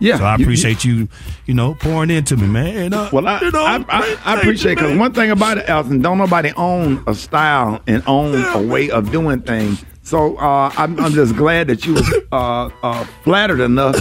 Yeah, 0.00 0.18
So 0.18 0.24
I 0.24 0.34
appreciate 0.34 0.84
you, 0.84 1.08
you 1.46 1.54
know, 1.54 1.74
pouring 1.74 2.10
into 2.10 2.36
me, 2.36 2.46
man. 2.46 2.76
And, 2.76 2.94
uh, 2.94 3.10
Well, 3.12 3.28
I, 3.28 3.40
you 3.40 3.50
know, 3.50 3.62
I, 3.64 3.76
I, 3.76 3.76
I 3.78 3.82
thank 3.84 4.42
appreciate 4.42 4.70
you, 4.72 4.76
because 4.76 4.98
one 4.98 5.12
thing 5.12 5.30
about 5.30 5.58
it, 5.58 5.68
Alton, 5.68 6.00
don't 6.00 6.18
nobody 6.18 6.52
own 6.56 7.02
a 7.06 7.14
style 7.14 7.80
and 7.86 8.02
own 8.06 8.34
a 8.54 8.66
way 8.66 8.90
of 8.90 9.12
doing 9.12 9.42
things. 9.42 9.84
So 10.02 10.36
uh, 10.38 10.72
I'm, 10.76 10.98
I'm 10.98 11.12
just 11.12 11.36
glad 11.36 11.68
that 11.68 11.86
you 11.86 11.94
was 11.94 12.14
uh, 12.32 12.70
uh, 12.82 13.04
flattered 13.22 13.60
enough 13.60 13.94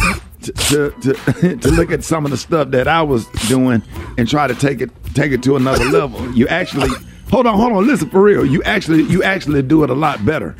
to, 0.44 0.52
to, 0.54 0.92
to, 1.02 1.58
to 1.58 1.72
look 1.72 1.92
at 1.92 2.04
some 2.04 2.26
of 2.26 2.32
the 2.32 2.38
stuff 2.38 2.70
that 2.72 2.88
I 2.88 3.02
was 3.02 3.28
doing 3.48 3.84
and 4.18 4.28
try 4.28 4.48
to 4.48 4.56
take 4.56 4.82
it 4.82 4.90
take 5.14 5.32
it 5.34 5.44
to 5.44 5.56
another 5.58 5.84
level. 5.86 6.32
You 6.34 6.48
actually 6.48 6.90
hold 7.30 7.46
on, 7.46 7.56
hold 7.58 7.74
on, 7.74 7.86
listen 7.86 8.10
for 8.10 8.22
real. 8.22 8.46
You 8.46 8.64
actually 8.64 9.04
you 9.04 9.22
actually 9.22 9.62
do 9.62 9.84
it 9.84 9.90
a 9.90 9.94
lot 9.94 10.26
better. 10.26 10.56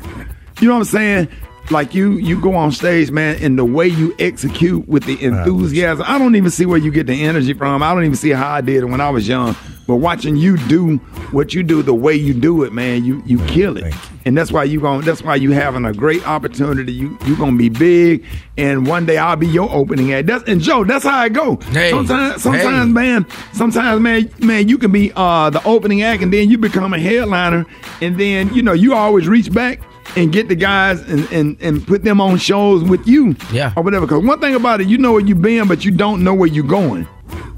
You 0.60 0.68
know 0.68 0.74
what 0.74 0.80
I'm 0.80 0.84
saying? 0.84 1.28
Like 1.70 1.94
you, 1.94 2.14
you 2.14 2.40
go 2.40 2.56
on 2.56 2.72
stage, 2.72 3.12
man, 3.12 3.36
and 3.40 3.56
the 3.56 3.64
way 3.64 3.86
you 3.86 4.14
execute 4.18 4.88
with 4.88 5.04
the 5.04 5.22
enthusiasm. 5.22 6.04
I 6.08 6.18
don't 6.18 6.34
even 6.34 6.50
see 6.50 6.66
where 6.66 6.78
you 6.78 6.90
get 6.90 7.06
the 7.06 7.24
energy 7.24 7.52
from. 7.52 7.82
I 7.82 7.94
don't 7.94 8.04
even 8.04 8.16
see 8.16 8.30
how 8.30 8.50
I 8.50 8.60
did 8.60 8.82
it 8.82 8.86
when 8.86 9.00
I 9.00 9.10
was 9.10 9.28
young. 9.28 9.54
But 9.86 9.96
watching 9.96 10.36
you 10.36 10.56
do 10.56 10.98
what 11.32 11.52
you 11.52 11.62
do, 11.64 11.82
the 11.82 11.94
way 11.94 12.14
you 12.14 12.32
do 12.32 12.62
it, 12.62 12.72
man, 12.72 13.04
you 13.04 13.22
you 13.26 13.44
kill 13.46 13.76
it. 13.76 13.92
And 14.24 14.36
that's 14.36 14.52
why 14.52 14.62
you 14.64 14.80
going 14.80 15.00
that's 15.00 15.22
why 15.22 15.34
you 15.34 15.50
having 15.50 15.84
a 15.84 15.92
great 15.92 16.26
opportunity. 16.28 16.92
You 16.92 17.18
you 17.26 17.36
gonna 17.36 17.56
be 17.56 17.68
big, 17.70 18.24
and 18.56 18.86
one 18.86 19.04
day 19.04 19.18
I'll 19.18 19.34
be 19.34 19.48
your 19.48 19.68
opening 19.72 20.12
act. 20.12 20.28
That's 20.28 20.44
and 20.44 20.60
Joe, 20.60 20.84
that's 20.84 21.04
how 21.04 21.18
I 21.18 21.28
go. 21.28 21.56
Hey, 21.72 21.90
sometimes, 21.90 22.40
sometimes, 22.40 22.86
hey. 22.88 22.92
man, 22.92 23.26
sometimes, 23.52 24.00
man, 24.00 24.30
man, 24.38 24.68
you 24.68 24.78
can 24.78 24.92
be 24.92 25.12
uh 25.16 25.50
the 25.50 25.62
opening 25.64 26.02
act, 26.02 26.22
and 26.22 26.32
then 26.32 26.50
you 26.50 26.58
become 26.58 26.94
a 26.94 26.98
headliner, 27.00 27.66
and 28.00 28.16
then 28.16 28.54
you 28.54 28.62
know 28.62 28.72
you 28.72 28.94
always 28.94 29.26
reach 29.26 29.52
back 29.52 29.80
and 30.16 30.32
get 30.32 30.48
the 30.48 30.54
guys 30.54 31.00
and, 31.02 31.30
and, 31.32 31.56
and 31.60 31.86
put 31.86 32.02
them 32.02 32.20
on 32.20 32.38
shows 32.38 32.82
with 32.82 33.06
you. 33.06 33.36
Yeah. 33.52 33.72
Or 33.76 33.82
whatever. 33.82 34.06
Because 34.06 34.24
one 34.24 34.40
thing 34.40 34.54
about 34.54 34.80
it, 34.80 34.88
you 34.88 34.98
know 34.98 35.12
where 35.12 35.24
you've 35.24 35.42
been, 35.42 35.68
but 35.68 35.84
you 35.84 35.90
don't 35.90 36.24
know 36.24 36.34
where 36.34 36.48
you're 36.48 36.64
going. 36.64 37.06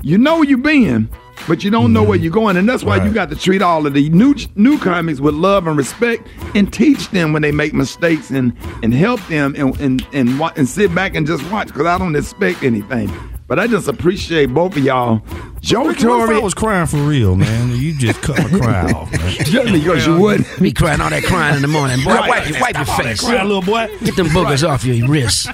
You 0.03 0.19
know 0.19 0.37
where 0.37 0.45
you've 0.45 0.63
been, 0.63 1.09
but 1.47 1.65
you 1.65 1.71
don't 1.71 1.93
know 1.93 2.03
where 2.03 2.19
you're 2.19 2.33
going. 2.33 2.57
And 2.57 2.69
that's 2.69 2.83
why 2.83 3.03
you 3.05 3.13
got 3.13 3.31
to 3.31 3.37
treat 3.37 3.63
all 3.63 3.87
of 3.87 3.95
the 3.95 4.11
new 4.11 4.35
new 4.57 4.79
comics 4.79 5.21
with 5.21 5.35
love 5.35 5.67
and 5.67 5.77
respect 5.77 6.27
and 6.55 6.73
teach 6.73 7.09
them 7.11 7.33
when 7.33 7.43
they 7.43 7.53
make 7.53 7.73
mistakes 7.73 8.31
and, 8.31 8.57
and 8.83 8.93
help 8.93 9.25
them 9.29 9.55
and, 9.57 9.79
and, 9.81 10.07
and, 10.13 10.41
and 10.57 10.69
sit 10.69 10.95
back 10.95 11.15
and 11.15 11.27
just 11.27 11.49
watch 11.51 11.69
because 11.69 11.87
I 11.87 11.99
don't 11.99 12.17
expect 12.17 12.63
anything. 12.63 13.11
But 13.53 13.59
I 13.59 13.67
just 13.67 13.87
appreciate 13.87 14.47
both 14.47 14.79
of 14.79 14.83
y'all. 14.83 15.21
Joe 15.61 15.85
Rickey, 15.85 16.07
what 16.07 16.23
I 16.23 16.25
Torry. 16.27 16.41
was 16.41 16.55
crying 16.55 16.87
for 16.87 16.97
real, 16.97 17.37
man? 17.37 17.77
You 17.77 17.93
just 17.95 18.23
cut 18.23 18.39
my 18.51 18.59
cry 18.59 18.91
off, 18.95 19.13
man. 19.13 19.31
Just 19.45 19.71
because 19.75 20.07
you 20.07 20.17
would. 20.19 20.47
Be 20.59 20.73
crying 20.73 21.03
all 21.03 21.11
that 21.11 21.23
crying 21.25 21.57
in 21.57 21.61
the 21.61 21.69
morning. 21.69 22.03
Boy, 22.03 22.15
Right. 22.15 22.31
wipe, 22.31 22.49
your- 22.49 22.61
wipe 22.63 22.77
your 22.77 22.85
Stop 22.87 22.99
all 22.99 23.05
that 23.05 23.11
face. 23.11 23.21
crying, 23.21 23.47
little 23.47 23.61
boy. 23.61 23.91
Get 24.05 24.17
them 24.17 24.29
boogers 24.29 24.67
off 24.67 24.87
your 24.87 25.07
wrists. 25.07 25.49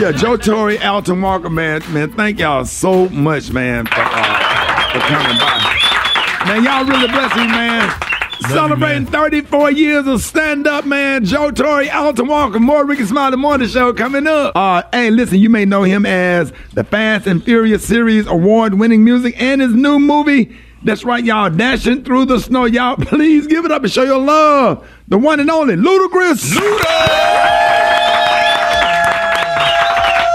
yeah, 0.00 0.12
Joe 0.12 0.36
Torry, 0.36 0.78
Alton 0.78 1.20
Walker, 1.20 1.50
man, 1.50 1.82
man, 1.92 2.12
thank 2.12 2.38
y'all 2.38 2.64
so 2.64 3.08
much, 3.08 3.50
man, 3.50 3.86
for, 3.86 3.94
uh, 4.02 4.92
for 4.92 5.00
coming 5.00 5.36
by. 5.36 6.44
Man, 6.46 6.62
y'all 6.62 6.84
really 6.84 7.08
bless 7.08 7.34
me, 7.34 7.48
man. 7.48 7.92
Celebrating 8.40 9.06
34 9.06 9.70
years 9.72 10.06
of 10.06 10.22
stand 10.22 10.66
up, 10.66 10.84
man. 10.84 11.24
Joe 11.24 11.50
Torry, 11.50 11.90
Alton 11.90 12.26
Walker, 12.26 12.60
more 12.60 12.84
Rickey 12.84 13.04
Smiley 13.04 13.36
Morning 13.36 13.68
Show 13.68 13.92
coming 13.92 14.26
up. 14.26 14.54
Uh, 14.54 14.82
hey, 14.92 15.10
listen, 15.10 15.38
you 15.38 15.48
may 15.48 15.64
know 15.64 15.82
him 15.82 16.04
as 16.04 16.52
the 16.74 16.84
Fast 16.84 17.26
and 17.26 17.42
Furious 17.42 17.86
series 17.86 18.26
award 18.26 18.74
winning 18.74 19.02
music 19.04 19.34
and 19.40 19.60
his 19.60 19.74
new 19.74 19.98
movie. 19.98 20.56
That's 20.84 21.04
right, 21.04 21.24
y'all, 21.24 21.50
dashing 21.50 22.04
through 22.04 22.26
the 22.26 22.38
snow. 22.38 22.66
Y'all, 22.66 22.96
please 23.00 23.46
give 23.46 23.64
it 23.64 23.72
up 23.72 23.82
and 23.82 23.90
show 23.90 24.04
your 24.04 24.20
love. 24.20 24.86
The 25.08 25.18
one 25.18 25.40
and 25.40 25.50
only 25.50 25.74
Ludacris. 25.74 26.56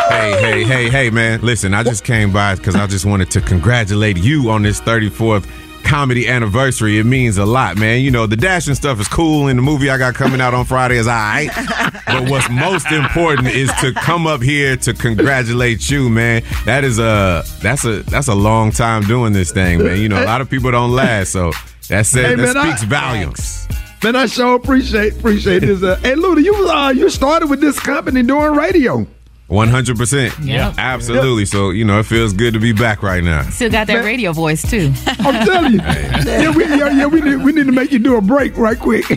Hey, 0.09 0.41
hey, 0.41 0.63
hey, 0.63 0.89
hey, 0.89 1.09
man. 1.09 1.41
Listen, 1.41 1.73
I 1.73 1.83
just 1.83 2.03
came 2.03 2.33
by 2.33 2.55
because 2.55 2.75
I 2.75 2.87
just 2.87 3.05
wanted 3.05 3.31
to 3.31 3.41
congratulate 3.41 4.17
you 4.17 4.49
on 4.49 4.63
this 4.63 4.81
34th 4.81 5.47
comedy 5.83 6.27
anniversary. 6.27 6.97
It 6.99 7.05
means 7.05 7.37
a 7.37 7.45
lot, 7.45 7.77
man. 7.77 8.01
You 8.01 8.11
know, 8.11 8.25
the 8.27 8.37
dashing 8.37 8.75
stuff 8.75 8.99
is 8.99 9.07
cool, 9.07 9.47
and 9.47 9.57
the 9.57 9.63
movie 9.63 9.89
I 9.89 9.97
got 9.97 10.13
coming 10.15 10.39
out 10.41 10.53
on 10.53 10.65
Friday 10.65 10.97
is 10.97 11.07
all 11.07 11.13
right. 11.13 11.49
But 12.11 12.29
what's 12.29 12.49
most 12.49 12.91
important 12.91 13.47
is 13.49 13.71
to 13.79 13.93
come 13.93 14.27
up 14.27 14.41
here 14.41 14.75
to 14.77 14.93
congratulate 14.93 15.89
you, 15.89 16.09
man. 16.09 16.43
That 16.65 16.83
is 16.83 16.99
a 16.99 17.43
that's 17.61 17.85
a 17.85 18.01
that's 18.03 18.27
a 18.27 18.35
long 18.35 18.71
time 18.71 19.03
doing 19.03 19.31
this 19.33 19.51
thing, 19.51 19.81
man. 19.83 19.97
You 19.99 20.09
know, 20.09 20.21
a 20.21 20.25
lot 20.25 20.41
of 20.41 20.49
people 20.49 20.71
don't 20.71 20.91
last, 20.91 21.31
so 21.31 21.51
that 21.87 22.05
says 22.05 22.13
Hey, 22.25 22.35
that 22.35 22.37
man, 22.37 22.57
I- 22.57 22.69
speaks 22.75 22.83
volumes. 22.83 23.67
Man, 24.03 24.15
I 24.15 24.25
sure 24.25 24.55
appreciate 24.55 25.13
appreciate 25.13 25.59
this. 25.59 25.83
Uh, 25.83 25.95
hey, 25.97 26.13
Luda, 26.15 26.43
you 26.43 26.53
uh, 26.69 26.89
you 26.89 27.09
started 27.09 27.49
with 27.49 27.61
this 27.61 27.79
company 27.79 28.23
doing 28.23 28.53
radio. 28.55 29.05
One 29.51 29.67
hundred 29.67 29.97
percent. 29.97 30.33
Yeah. 30.41 30.73
absolutely. 30.77 31.43
So 31.43 31.71
you 31.71 31.83
know, 31.83 31.99
it 31.99 32.05
feels 32.05 32.31
good 32.31 32.53
to 32.53 32.59
be 32.59 32.71
back 32.71 33.03
right 33.03 33.21
now. 33.21 33.41
Still 33.49 33.69
got 33.69 33.85
that 33.87 34.05
radio 34.05 34.31
voice 34.31 34.61
too. 34.61 34.93
I'm 35.05 35.45
telling 35.45 35.73
you. 35.73 35.79
yeah, 35.83 36.55
we, 36.55 36.63
yeah, 36.63 36.89
yeah, 36.89 37.05
we 37.05 37.19
need 37.19 37.35
we 37.35 37.51
need 37.51 37.65
to 37.65 37.73
make 37.73 37.91
you 37.91 37.99
do 37.99 38.15
a 38.15 38.21
break 38.21 38.55
right 38.55 38.79
quick. 38.79 39.03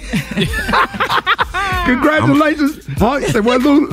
Congratulations. 1.86 2.84
Huh? 2.98 3.18
You 3.18 3.28
say 3.28 3.38
what, 3.38 3.60
Luda? 3.60 3.92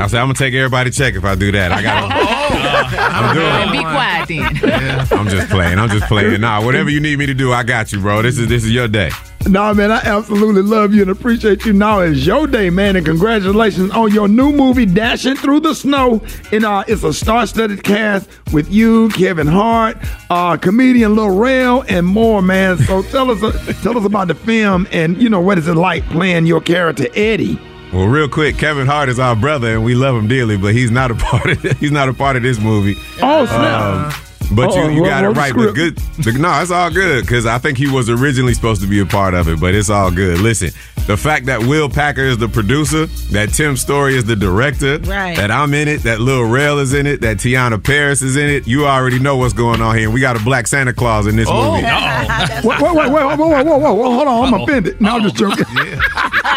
I 0.00 0.06
said 0.06 0.20
I'm 0.20 0.28
gonna 0.28 0.34
take 0.34 0.54
everybody 0.54 0.90
check 0.90 1.16
if 1.16 1.24
I 1.24 1.34
do 1.34 1.52
that. 1.52 1.70
I 1.70 1.82
got. 1.82 2.10
Oh, 2.46 2.96
I'm 2.96 3.34
doing. 3.34 3.46
And 3.46 3.72
be 3.72 3.80
quiet 3.80 4.28
then. 4.28 5.18
I'm 5.18 5.28
just 5.28 5.48
playing. 5.48 5.78
I'm 5.78 5.88
just 5.88 6.06
playing. 6.06 6.40
Nah, 6.40 6.64
whatever 6.64 6.90
you 6.90 7.00
need 7.00 7.18
me 7.18 7.26
to 7.26 7.34
do, 7.34 7.52
I 7.52 7.62
got 7.62 7.92
you, 7.92 8.00
bro. 8.00 8.22
This 8.22 8.38
is 8.38 8.48
this 8.48 8.64
is 8.64 8.70
your 8.70 8.88
day. 8.88 9.10
Nah, 9.46 9.74
man, 9.74 9.92
I 9.92 10.00
absolutely 10.04 10.62
love 10.62 10.94
you 10.94 11.02
and 11.02 11.10
appreciate 11.10 11.66
you. 11.66 11.74
Now 11.74 12.00
it's 12.00 12.24
your 12.24 12.46
day, 12.46 12.70
man, 12.70 12.96
and 12.96 13.04
congratulations 13.04 13.90
on 13.90 14.10
your 14.12 14.26
new 14.26 14.52
movie, 14.52 14.86
Dashing 14.86 15.36
Through 15.36 15.60
the 15.60 15.74
Snow. 15.74 16.22
And 16.50 16.64
uh, 16.64 16.82
it's 16.88 17.04
a 17.04 17.12
star-studded 17.12 17.84
cast 17.84 18.28
with 18.52 18.70
you, 18.72 19.10
Kevin 19.10 19.46
Hart, 19.46 19.98
uh, 20.30 20.56
comedian 20.56 21.14
Lil 21.14 21.30
Rel, 21.30 21.84
and 21.88 22.06
more, 22.06 22.40
man. 22.40 22.78
So 22.78 23.02
tell 23.10 23.30
us, 23.30 23.42
uh, 23.42 23.72
tell 23.82 23.98
us 23.98 24.04
about 24.06 24.28
the 24.28 24.34
film, 24.34 24.88
and 24.90 25.20
you 25.20 25.28
know 25.28 25.40
what 25.40 25.58
is 25.58 25.68
it 25.68 25.74
like 25.74 26.04
playing 26.06 26.46
your 26.46 26.62
character 26.62 27.06
Eddie. 27.14 27.58
Well, 27.92 28.06
real 28.08 28.28
quick, 28.28 28.56
Kevin 28.56 28.86
Hart 28.86 29.08
is 29.08 29.18
our 29.18 29.36
brother, 29.36 29.74
and 29.74 29.84
we 29.84 29.94
love 29.94 30.16
him 30.16 30.26
dearly, 30.26 30.56
but 30.56 30.74
he's 30.74 30.90
not 30.90 31.10
a 31.10 31.14
part 31.16 31.46
of 31.46 31.78
he's 31.78 31.92
not 31.92 32.08
a 32.08 32.14
part 32.14 32.36
of 32.36 32.42
this 32.42 32.58
movie. 32.58 32.96
Oh, 33.22 33.44
snap. 33.46 34.14
But 34.54 34.70
Uh-oh, 34.70 34.88
you, 34.88 34.96
you 34.96 35.04
got 35.04 35.24
it 35.24 35.28
what's 35.28 35.36
the 35.36 35.40
right. 35.40 35.54
But 35.66 35.74
good, 35.74 36.00
script? 36.20 36.38
no, 36.38 36.60
it's 36.62 36.70
all 36.70 36.90
good 36.90 37.22
because 37.24 37.46
I 37.46 37.58
think 37.58 37.78
he 37.78 37.88
was 37.90 38.08
originally 38.08 38.54
supposed 38.54 38.80
to 38.82 38.86
be 38.86 39.00
a 39.00 39.06
part 39.06 39.34
of 39.34 39.48
it, 39.48 39.60
but 39.60 39.74
it's 39.74 39.90
all 39.90 40.10
good. 40.10 40.40
Listen, 40.40 40.70
the 41.06 41.16
fact 41.16 41.46
that 41.46 41.60
Will 41.60 41.88
Packer 41.88 42.22
is 42.22 42.38
the 42.38 42.48
producer, 42.48 43.06
that 43.32 43.50
Tim 43.50 43.76
Story 43.76 44.16
is 44.16 44.24
the 44.24 44.36
director, 44.36 44.98
Right. 44.98 45.36
that 45.36 45.50
I'm 45.50 45.74
in 45.74 45.88
it, 45.88 46.02
that 46.04 46.20
Lil 46.20 46.44
Rel 46.44 46.78
is 46.78 46.94
in 46.94 47.06
it, 47.06 47.20
that 47.22 47.38
Tiana 47.38 47.82
Paris 47.82 48.22
is 48.22 48.36
in 48.36 48.48
it, 48.48 48.66
you 48.66 48.86
already 48.86 49.18
know 49.18 49.36
what's 49.36 49.52
going 49.54 49.82
on 49.82 49.96
here. 49.96 50.10
We 50.10 50.20
got 50.20 50.40
a 50.40 50.44
Black 50.44 50.66
Santa 50.66 50.92
Claus 50.92 51.26
in 51.26 51.36
this 51.36 51.48
Oh, 51.50 51.72
movie. 51.72 51.84
Wait, 52.64 52.80
wait, 52.80 52.94
wait, 52.94 53.12
wait, 53.12 53.36
whoa, 53.36 53.36
whoa, 53.36 53.62
whoa, 53.62 53.78
whoa, 53.78 53.94
whoa, 53.94 54.12
hold 54.14 54.28
on, 54.28 54.54
I'm 54.54 54.60
offended. 54.62 55.00
No, 55.00 55.16
I'm 55.16 55.22
just 55.22 55.36
joking. 55.36 55.64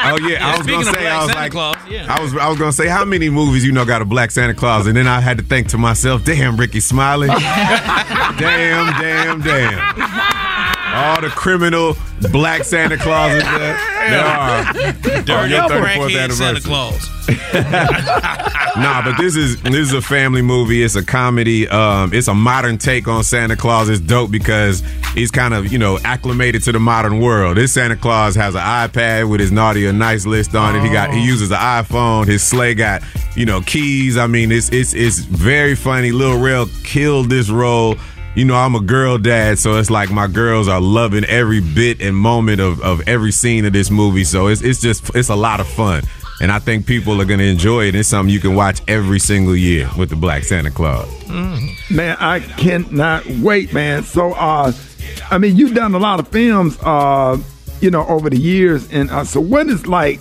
Oh 0.09 0.17
yeah, 0.19 0.45
I 0.47 0.57
was 0.57 0.65
gonna 0.67 0.85
say, 0.85 0.91
Black 0.91 1.05
I 1.05 1.17
was 1.17 1.25
Santa 1.31 1.39
like, 1.41 1.51
Claus, 1.51 1.75
yeah. 1.89 2.05
I 2.15 2.21
was, 2.21 2.35
I 2.37 2.47
was 2.47 2.57
gonna 2.57 2.71
say, 2.71 2.87
how 2.87 3.03
many 3.03 3.29
movies 3.29 3.65
you 3.65 3.71
know 3.73 3.83
got 3.83 4.01
a 4.01 4.05
Black 4.05 4.31
Santa 4.31 4.53
Claus, 4.53 4.85
and 4.87 4.95
then 4.95 5.07
I 5.07 5.19
had 5.19 5.37
to 5.37 5.43
think 5.43 5.67
to 5.69 5.77
myself, 5.77 6.23
damn, 6.23 6.55
Rickey 6.55 6.79
Smiley, 6.79 7.27
damn, 8.37 8.99
damn, 8.99 9.41
damn, 9.41 10.46
all 10.97 11.21
the 11.21 11.29
criminal 11.29 11.95
Black 12.31 12.63
Santa 12.63 12.97
Clauses 12.97 13.43
that 13.43 13.77
there 14.09 14.25
are. 15.17 15.23
Dirty 15.23 15.53
34th 15.53 16.09
crackhead 16.09 16.31
Santa. 16.31 16.61
Claus. 16.61 17.09
nah, 18.77 19.03
but 19.03 19.17
this 19.17 19.35
is 19.35 19.61
this 19.61 19.75
is 19.75 19.93
a 19.93 20.01
family 20.01 20.41
movie. 20.41 20.81
It's 20.81 20.95
a 20.95 21.05
comedy. 21.05 21.67
Um, 21.67 22.13
it's 22.13 22.27
a 22.27 22.33
modern 22.33 22.77
take 22.77 23.07
on 23.07 23.23
Santa 23.23 23.55
Claus. 23.55 23.89
It's 23.89 23.99
dope 23.99 24.31
because 24.31 24.81
he's 25.13 25.29
kind 25.29 25.53
of 25.53 25.71
you 25.71 25.77
know 25.77 25.99
acclimated 26.03 26.63
to 26.63 26.71
the 26.71 26.79
modern 26.79 27.19
world. 27.19 27.57
This 27.57 27.73
Santa 27.73 27.95
Claus 27.95 28.35
has 28.35 28.55
an 28.55 28.61
iPad 28.61 29.29
with 29.29 29.39
his 29.39 29.51
naughty 29.51 29.85
or 29.85 29.93
nice 29.93 30.25
list 30.25 30.55
on 30.55 30.75
it. 30.75 30.83
He 30.83 30.89
got 30.89 31.13
he 31.13 31.23
uses 31.23 31.51
an 31.51 31.57
iPhone. 31.57 32.27
His 32.27 32.41
sleigh 32.43 32.75
got 32.75 33.03
you 33.35 33.45
know 33.45 33.61
keys. 33.61 34.17
I 34.17 34.27
mean, 34.27 34.51
it's 34.51 34.69
it's 34.71 34.93
it's 34.93 35.19
very 35.19 35.75
funny. 35.75 36.11
Lil 36.11 36.39
Rel 36.39 36.67
killed 36.83 37.29
this 37.29 37.49
role. 37.49 37.95
You 38.37 38.45
know, 38.45 38.53
I'm 38.53 38.75
a 38.75 38.79
girl 38.79 39.17
dad, 39.17 39.57
so 39.57 39.77
it's 39.79 39.89
like 39.89 40.11
my 40.11 40.27
girls 40.27 40.67
are 40.67 40.79
loving 40.79 41.25
every 41.25 41.59
bit 41.59 42.03
and 42.03 42.15
moment 42.15 42.61
of, 42.61 42.79
of 42.81 43.01
every 43.07 43.31
scene 43.31 43.65
of 43.65 43.73
this 43.73 43.89
movie. 43.89 44.23
So 44.25 44.45
it's 44.45 44.61
it's 44.61 44.79
just 44.79 45.15
it's 45.15 45.29
a 45.29 45.35
lot 45.35 45.59
of 45.59 45.67
fun. 45.67 46.03
And 46.39 46.51
I 46.51 46.59
think 46.59 46.85
people 46.85 47.19
are 47.19 47.25
gonna 47.25 47.41
enjoy 47.41 47.85
it. 47.85 47.95
It's 47.95 48.09
something 48.09 48.31
you 48.31 48.39
can 48.39 48.53
watch 48.53 48.79
every 48.87 49.17
single 49.17 49.55
year 49.55 49.89
with 49.97 50.11
the 50.11 50.15
Black 50.15 50.43
Santa 50.43 50.69
Claus. 50.69 51.09
Man, 51.89 52.15
I 52.19 52.41
cannot 52.41 53.25
wait, 53.25 53.73
man. 53.73 54.03
So, 54.03 54.33
uh, 54.33 54.71
I 55.31 55.39
mean, 55.39 55.55
you've 55.55 55.73
done 55.73 55.95
a 55.95 55.99
lot 55.99 56.19
of 56.19 56.27
films, 56.27 56.77
uh, 56.83 57.41
you 57.81 57.89
know, 57.89 58.05
over 58.05 58.29
the 58.29 58.37
years, 58.37 58.87
and 58.91 59.09
uh, 59.09 59.23
so 59.23 59.41
what 59.41 59.65
is 59.65 59.87
like 59.87 60.19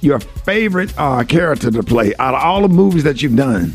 your 0.00 0.20
favorite 0.20 0.94
uh, 0.96 1.22
character 1.24 1.70
to 1.70 1.82
play 1.82 2.14
out 2.18 2.32
of 2.32 2.40
all 2.40 2.62
the 2.62 2.68
movies 2.68 3.04
that 3.04 3.20
you've 3.20 3.36
done? 3.36 3.74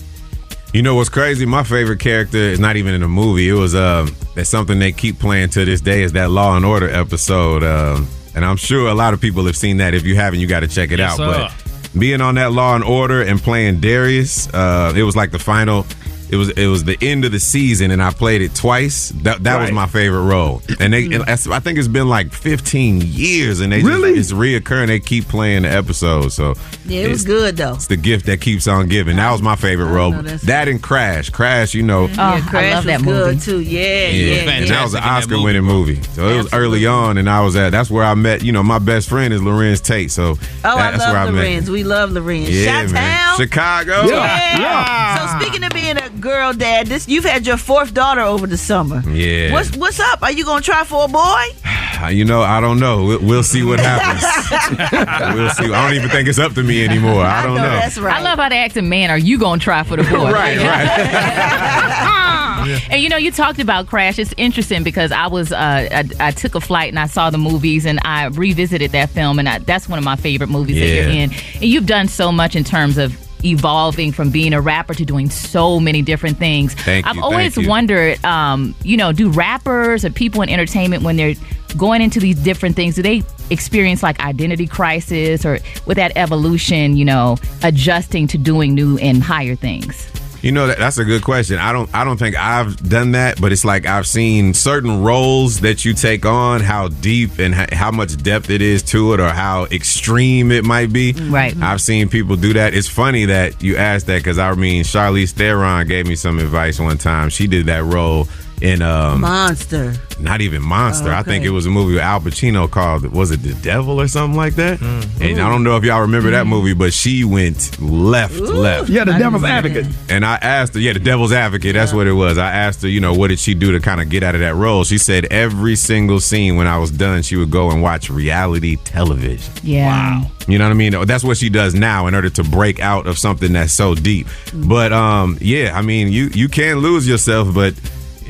You 0.73 0.81
know 0.83 0.95
what's 0.95 1.09
crazy? 1.09 1.45
My 1.45 1.63
favorite 1.63 1.99
character 1.99 2.37
is 2.37 2.59
not 2.59 2.75
even 2.75 2.93
in 2.93 3.01
a 3.01 3.07
movie. 3.07 3.49
It 3.49 3.53
was 3.53 3.73
um 3.73 4.15
that's 4.35 4.49
something 4.49 4.77
they 4.79 4.91
keep 4.91 5.17
playing 5.19 5.49
to 5.51 5.65
this 5.65 5.81
day 5.81 6.03
is 6.03 6.11
that 6.13 6.29
Law 6.29 6.55
and 6.55 6.65
Order 6.65 6.89
episode. 6.89 7.63
Um, 7.63 8.07
and 8.35 8.45
I'm 8.45 8.57
sure 8.57 8.87
a 8.89 8.93
lot 8.93 9.13
of 9.13 9.21
people 9.21 9.45
have 9.45 9.57
seen 9.57 9.77
that. 9.77 9.93
If 9.95 10.03
you 10.05 10.15
haven't, 10.15 10.39
you 10.39 10.45
got 10.47 10.59
to 10.59 10.67
check 10.67 10.91
it 10.91 10.99
Yes, 10.99 11.19
out. 11.19 11.33
sir. 11.33 11.49
But 11.93 11.99
being 11.99 12.21
on 12.21 12.35
that 12.35 12.51
Law 12.51 12.75
and 12.75 12.83
Order 12.83 13.23
and 13.23 13.41
playing 13.41 13.79
Darius, 13.79 14.47
uh, 14.53 14.93
it 14.95 15.01
was 15.03 15.15
like 15.15 15.31
the 15.31 15.39
final. 15.39 15.85
It 16.29 16.35
was 16.35 16.49
it 16.49 16.67
was 16.67 16.83
the 16.83 16.97
end 17.01 17.25
of 17.25 17.31
the 17.31 17.39
season, 17.39 17.91
and 17.91 18.01
I 18.03 18.11
played 18.11 18.41
it 18.41 18.53
twice. 18.53 19.09
That 19.23 19.43
that 19.43 19.61
was 19.61 19.71
my 19.71 19.87
favorite 19.87 20.23
role. 20.23 20.61
And 20.79 20.93
they, 20.93 21.03
mm-hmm. 21.05 21.21
and 21.27 21.53
I 21.53 21.59
think 21.59 21.77
it's 21.79 21.87
been 21.87 22.09
like 22.09 22.33
15 22.33 23.01
years, 23.01 23.59
and 23.61 23.71
they 23.71 23.81
Really? 23.81 24.15
just, 24.15 24.31
it's 24.31 24.39
reoccurring. 24.39 24.87
They 24.87 24.99
keep 24.99 25.27
playing 25.27 25.63
the 25.63 25.69
episode, 25.71 26.29
so 26.33 26.53
Yeah, 26.85 27.01
it 27.01 27.09
was 27.09 27.23
good 27.23 27.57
though. 27.57 27.73
it's 27.75 27.87
the 27.87 27.95
gift 27.97 28.25
that 28.25 28.41
keeps 28.41 28.67
on 28.67 28.87
giving. 28.87 29.15
That 29.17 29.31
was 29.31 29.41
my 29.41 29.55
favorite 29.55 29.87
role. 29.91 30.11
know 30.11 30.21
that's- 30.21 30.41
That 30.43 30.67
and 30.67 30.81
Crash. 30.81 31.29
Crash, 31.29 31.73
you 31.73 31.83
know. 31.83 32.07
yeah, 32.07 32.15
oh, 32.19 32.37
I 32.37 32.41
Crash 32.49 32.73
love 32.75 32.83
that 32.85 32.99
was 33.01 33.05
good 33.05 33.25
movie. 33.35 33.39
too. 33.39 33.59
Yeah, 33.61 33.81
Yeah, 33.81 34.09
yeah, 34.09 34.51
and 34.51 34.65
yeah. 34.65 34.75
that 34.75 34.83
was 34.83 34.93
an 34.93 35.01
Fantastic 35.01 35.31
in 35.31 35.35
Oscar 35.37 35.43
winning 35.45 35.63
movie. 35.63 36.01
So 36.13 36.27
it 36.27 36.37
was 36.37 36.53
early 36.53 36.85
on, 36.85 37.17
and 37.17 37.29
I 37.29 37.41
was 37.43 37.55
at. 37.55 37.71
That's 37.71 37.89
where 37.89 38.03
I 38.03 38.13
met. 38.15 38.43
You 38.43 38.51
know, 38.51 38.63
my 38.63 38.79
best 38.79 39.07
friend 39.09 39.33
is 39.33 39.41
Larenz 39.41 39.81
Tate. 39.83 40.11
So 40.11 40.37
Oh, 40.65 40.77
I 40.77 40.91
that's 40.91 40.99
love 40.99 41.13
where 41.13 41.21
I 41.21 41.31
met. 41.31 41.63
Larenz. 41.63 41.69
We 41.69 41.83
love 41.83 42.09
Larenz. 42.11 42.47
Yeah, 42.49 42.65
Shout 42.83 42.91
man. 42.91 43.19
out. 43.29 43.37
Chicago. 43.37 44.03
Yeah. 44.07 45.29
So 45.39 45.39
speaking 45.45 45.63
of 45.63 45.71
being 45.73 45.97
a 45.97 46.09
girl 46.27 46.51
dad, 46.53 46.87
this 46.87 47.07
you've 47.07 47.23
had 47.23 47.47
your 47.47 47.57
fourth 47.57 47.93
daughter 47.93 48.21
over 48.21 48.47
the 48.47 48.57
summer. 48.57 49.01
Yeah. 49.09 49.53
What's 49.53 49.75
what's 49.77 49.99
up? 49.99 50.21
Are 50.21 50.31
you 50.31 50.43
gonna 50.43 50.61
try 50.61 50.83
for 50.83 51.05
a 51.05 51.07
boy? 51.07 51.45
You 52.11 52.25
know, 52.25 52.43
I 52.43 52.61
don't 52.61 52.79
know. 52.79 53.03
We'll, 53.03 53.19
we'll 53.23 53.43
see 53.43 53.63
what 53.63 53.79
happens. 53.79 54.21
we'll 55.35 55.49
see. 55.49 55.73
I 55.73 55.87
don't 55.87 55.95
even 55.95 56.09
think 56.11 56.29
it's 56.29 56.37
up 56.37 56.53
to 56.53 56.61
me 56.61 56.85
anymore. 56.85 57.23
I 57.23 57.41
don't 57.41 57.55
know. 57.55 57.63
Know. 57.63 57.69
That's 57.69 57.97
right. 57.97 58.17
I 58.17 58.21
love 58.21 58.37
how 58.37 58.49
they 58.49 58.59
ask 58.59 58.75
a 58.75 58.83
man, 58.83 59.09
"Are 59.09 59.17
you 59.17 59.39
gonna 59.39 59.59
try 59.59 59.81
for 59.81 59.95
the 59.95 60.03
boy?" 60.03 60.31
right, 60.31 60.59
right. 60.59 62.13
And 62.91 63.01
you 63.01 63.09
know, 63.09 63.17
you 63.17 63.31
talked 63.31 63.59
about 63.59 63.87
Crash. 63.87 64.19
It's 64.19 64.33
interesting 64.37 64.83
because 64.83 65.11
I 65.11 65.27
was, 65.27 65.51
uh, 65.51 65.57
I, 65.57 66.03
I 66.19 66.31
took 66.31 66.53
a 66.53 66.61
flight 66.61 66.89
and 66.89 66.99
I 66.99 67.07
saw 67.07 67.29
the 67.29 67.37
movies 67.37 67.85
and 67.85 67.97
I 68.03 68.25
revisited 68.25 68.91
that 68.91 69.09
film, 69.09 69.39
and 69.39 69.47
I, 69.47 69.59
that's 69.59 69.87
one 69.89 69.97
of 69.97 70.05
my 70.05 70.17
favorite 70.17 70.49
movies 70.49 70.75
that 70.75 70.87
you're 70.87 71.09
in. 71.09 71.31
And 71.31 71.63
you've 71.63 71.85
done 71.87 72.09
so 72.09 72.31
much 72.31 72.55
in 72.55 72.63
terms 72.63 72.97
of 72.97 73.17
evolving 73.43 74.11
from 74.11 74.29
being 74.29 74.53
a 74.53 74.61
rapper 74.61 74.93
to 74.93 75.05
doing 75.05 75.29
so 75.29 75.79
many 75.79 76.01
different 76.01 76.37
things. 76.37 76.73
Thank 76.73 77.05
I've 77.05 77.15
you, 77.15 77.23
always 77.23 77.57
you. 77.57 77.67
wondered, 77.67 78.23
um, 78.25 78.75
you 78.83 78.97
know, 78.97 79.11
do 79.11 79.29
rappers 79.29 80.03
or 80.03 80.09
people 80.09 80.41
in 80.41 80.49
entertainment 80.49 81.03
when 81.03 81.17
they're 81.17 81.35
going 81.75 82.01
into 82.01 82.19
these 82.19 82.37
different 82.37 82.75
things, 82.75 82.95
do 82.95 83.01
they 83.01 83.23
experience 83.49 84.03
like 84.03 84.19
identity 84.19 84.67
crisis 84.67 85.45
or 85.45 85.59
with 85.85 85.97
that 85.97 86.11
evolution, 86.15 86.97
you 86.97 87.05
know, 87.05 87.37
adjusting 87.63 88.27
to 88.27 88.37
doing 88.37 88.73
new 88.73 88.97
and 88.97 89.21
higher 89.21 89.55
things? 89.55 90.09
You 90.41 90.51
know 90.51 90.67
that, 90.67 90.77
that's 90.77 90.97
a 90.97 91.05
good 91.05 91.23
question. 91.23 91.57
I 91.57 91.71
don't 91.73 91.93
I 91.93 92.03
don't 92.03 92.17
think 92.17 92.35
I've 92.35 92.77
done 92.89 93.11
that, 93.13 93.41
but 93.41 93.51
it's 93.51 93.65
like 93.65 93.85
I've 93.85 94.07
seen 94.07 94.53
certain 94.53 95.03
roles 95.03 95.61
that 95.61 95.83
you 95.83 95.93
take 95.93 96.25
on, 96.25 96.61
how 96.61 96.87
deep 96.89 97.39
and 97.39 97.55
h- 97.55 97.73
how 97.73 97.91
much 97.91 98.15
depth 98.21 98.49
it 98.49 98.61
is 98.61 98.83
to 98.83 99.13
it, 99.13 99.19
or 99.19 99.29
how 99.29 99.65
extreme 99.65 100.51
it 100.51 100.63
might 100.63 100.93
be. 100.93 101.13
Right. 101.13 101.55
I've 101.61 101.81
seen 101.81 102.09
people 102.09 102.35
do 102.35 102.53
that. 102.53 102.73
It's 102.73 102.87
funny 102.87 103.25
that 103.25 103.61
you 103.63 103.77
asked 103.77 104.05
that 104.07 104.19
because 104.19 104.37
I 104.37 104.53
mean 104.53 104.83
Charlize 104.83 105.31
Theron 105.31 105.87
gave 105.87 106.07
me 106.07 106.15
some 106.15 106.39
advice 106.39 106.79
one 106.79 106.97
time. 106.97 107.29
She 107.29 107.47
did 107.47 107.65
that 107.65 107.83
role 107.83 108.27
in 108.61 108.81
um 108.81 109.21
Monster. 109.21 109.93
not 110.19 110.41
even 110.41 110.61
Monster. 110.63 111.11
I 111.11 111.21
think 111.21 111.45
it 111.45 111.51
was 111.51 111.65
a 111.65 111.69
movie 111.69 111.93
with 111.93 112.03
Al 112.03 112.19
Pacino 112.19 112.69
called 112.69 113.05
was 113.13 113.29
it 113.31 113.43
The 113.43 113.53
Devil 113.55 114.01
or 114.01 114.07
something 114.07 114.35
like 114.35 114.55
that? 114.55 114.81
And 114.81 115.39
I 115.39 115.49
don't 115.49 115.63
know 115.63 115.77
if 115.77 115.83
y'all 115.83 116.01
remember 116.01 116.31
that 116.31 116.47
movie, 116.47 116.73
but 116.73 116.91
she 116.93 117.23
went 117.23 117.79
left, 117.79 118.35
left. 118.35 118.89
Yeah, 118.89 119.03
the 119.03 119.13
devil's 119.17 119.43
advocate. 119.43 119.85
And 120.09 120.25
I 120.25 120.35
asked 120.35 120.73
her, 120.73 120.79
yeah, 120.79 120.93
the 120.93 120.99
devil's 120.99 121.31
advocate, 121.31 121.73
that's 121.75 121.93
what 121.93 122.07
it 122.07 122.13
was. 122.13 122.37
I 122.37 122.51
asked 122.51 122.81
her, 122.81 122.87
you 122.87 122.99
know, 122.99 123.13
what 123.13 123.27
did 123.27 123.39
she 123.39 123.53
do 123.53 123.71
to 123.73 123.79
kind 123.79 124.01
of 124.01 124.09
get 124.09 124.23
out 124.23 124.33
of 124.35 124.41
that 124.41 124.55
role? 124.55 124.83
She 124.83 124.97
said 124.97 125.25
every 125.25 125.75
single 125.75 126.19
scene 126.19 126.55
when 126.55 126.65
I 126.67 126.77
was 126.79 126.89
done, 126.91 127.21
she 127.21 127.35
would 127.35 127.51
go 127.51 127.69
and 127.69 127.81
watch 127.81 128.09
reality 128.09 128.77
television. 128.77 129.53
Yeah. 129.63 129.87
Wow. 130.21 130.31
You 130.47 130.57
know 130.57 130.65
what 130.65 130.71
I 130.71 130.75
mean? 130.75 131.05
That's 131.05 131.23
what 131.25 131.37
she 131.37 131.49
does 131.49 131.75
now 131.75 132.07
in 132.07 132.15
order 132.15 132.29
to 132.29 132.43
break 132.43 132.79
out 132.79 133.05
of 133.05 133.17
something 133.19 133.53
that's 133.53 133.73
so 133.73 133.93
deep. 133.95 134.27
But 134.53 134.93
um, 134.93 135.37
yeah, 135.41 135.73
I 135.77 135.81
mean, 135.81 136.07
you 136.11 136.29
you 136.33 136.47
can 136.47 136.77
lose 136.77 137.07
yourself, 137.07 137.53
but 137.53 137.73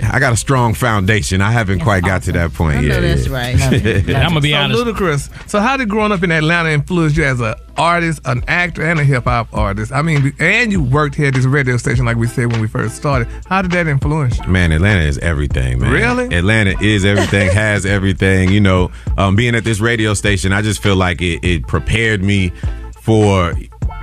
I 0.03 0.19
got 0.19 0.33
a 0.33 0.37
strong 0.37 0.73
foundation. 0.73 1.41
I 1.41 1.51
haven't 1.51 1.79
quite 1.79 2.03
got 2.03 2.23
to 2.23 2.31
that 2.33 2.53
point 2.53 2.83
yet. 2.83 3.01
yeah. 3.01 3.15
That's 3.15 3.27
right. 3.27 3.59
I'm 4.15 4.29
gonna 4.29 4.41
be 4.41 4.53
honest. 4.53 4.83
Ludacris. 4.83 5.49
So, 5.49 5.59
how 5.59 5.77
did 5.77 5.89
growing 5.89 6.11
up 6.11 6.23
in 6.23 6.31
Atlanta 6.31 6.69
influence 6.69 7.15
you 7.17 7.23
as 7.23 7.39
an 7.39 7.55
artist, 7.77 8.21
an 8.25 8.43
actor, 8.47 8.83
and 8.83 8.99
a 8.99 9.03
hip 9.03 9.25
hop 9.25 9.47
artist? 9.53 9.91
I 9.91 10.01
mean, 10.01 10.33
and 10.39 10.71
you 10.71 10.83
worked 10.83 11.15
here 11.15 11.27
at 11.27 11.33
this 11.33 11.45
radio 11.45 11.77
station, 11.77 12.05
like 12.05 12.17
we 12.17 12.27
said 12.27 12.51
when 12.51 12.61
we 12.61 12.67
first 12.67 12.95
started. 12.95 13.27
How 13.47 13.61
did 13.61 13.71
that 13.71 13.87
influence 13.87 14.37
you? 14.39 14.47
Man, 14.47 14.71
Atlanta 14.71 15.03
is 15.03 15.17
everything, 15.19 15.79
man. 15.79 15.91
Really? 15.91 16.35
Atlanta 16.35 16.75
is 16.81 17.05
everything, 17.05 17.51
has 17.53 17.85
everything. 17.85 18.51
You 18.51 18.61
know, 18.61 18.91
um, 19.17 19.35
being 19.35 19.55
at 19.55 19.63
this 19.63 19.79
radio 19.79 20.13
station, 20.13 20.53
I 20.53 20.61
just 20.61 20.81
feel 20.81 20.95
like 20.95 21.21
it, 21.21 21.43
it 21.43 21.67
prepared 21.67 22.23
me 22.23 22.51
for 23.01 23.53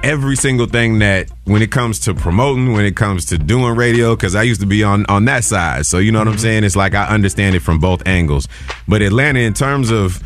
every 0.05 0.37
single 0.37 0.67
thing 0.67 0.99
that 0.99 1.31
when 1.45 1.63
it 1.63 1.71
comes 1.73 1.99
to 2.01 2.15
promoting, 2.15 2.75
when 2.75 2.85
it 2.85 2.95
comes 2.95 3.25
to 3.27 3.39
doing 3.39 3.75
radio, 3.75 4.15
because 4.15 4.35
I 4.35 4.43
used 4.43 4.61
to 4.61 4.67
be 4.67 4.85
on 4.85 5.07
on 5.07 5.25
that 5.25 5.45
side. 5.45 5.87
So 5.87 5.99
you 5.99 6.13
know 6.13 6.19
what 6.21 6.29
I'm 6.29 6.35
mm-hmm. 6.35 6.43
saying? 6.43 6.65
It's 6.65 6.77
like 6.77 6.95
I 6.95 7.07
understand 7.07 7.57
it 7.57 7.61
from 7.61 7.79
both 7.79 8.07
angles. 8.07 8.47
But 8.87 9.03
Atlanta, 9.03 9.41
in 9.41 9.55
terms 9.55 9.91
of 9.91 10.23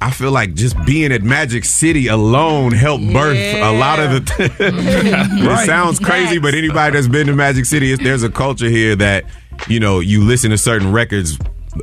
I 0.00 0.10
feel 0.10 0.30
like 0.30 0.54
just 0.54 0.76
being 0.84 1.10
at 1.10 1.22
Magic 1.22 1.64
City 1.64 2.06
alone 2.06 2.72
helped 2.72 3.12
birth 3.12 3.38
a 3.38 3.72
lot 3.72 3.98
of 3.98 4.12
the. 4.12 4.44
it 4.60 5.46
Right. 5.46 5.66
sounds 5.66 5.98
crazy, 5.98 6.38
but 6.38 6.54
anybody 6.54 6.94
that's 6.94 7.08
been 7.08 7.26
to 7.26 7.34
Magic 7.34 7.64
City, 7.64 7.92
it's, 7.92 8.02
there's 8.02 8.22
a 8.22 8.30
culture 8.30 8.68
here 8.68 8.94
that 8.96 9.24
you 9.66 9.80
know 9.80 10.00
you 10.00 10.22
listen 10.22 10.50
to 10.50 10.58
certain 10.58 10.92
records 10.92 11.38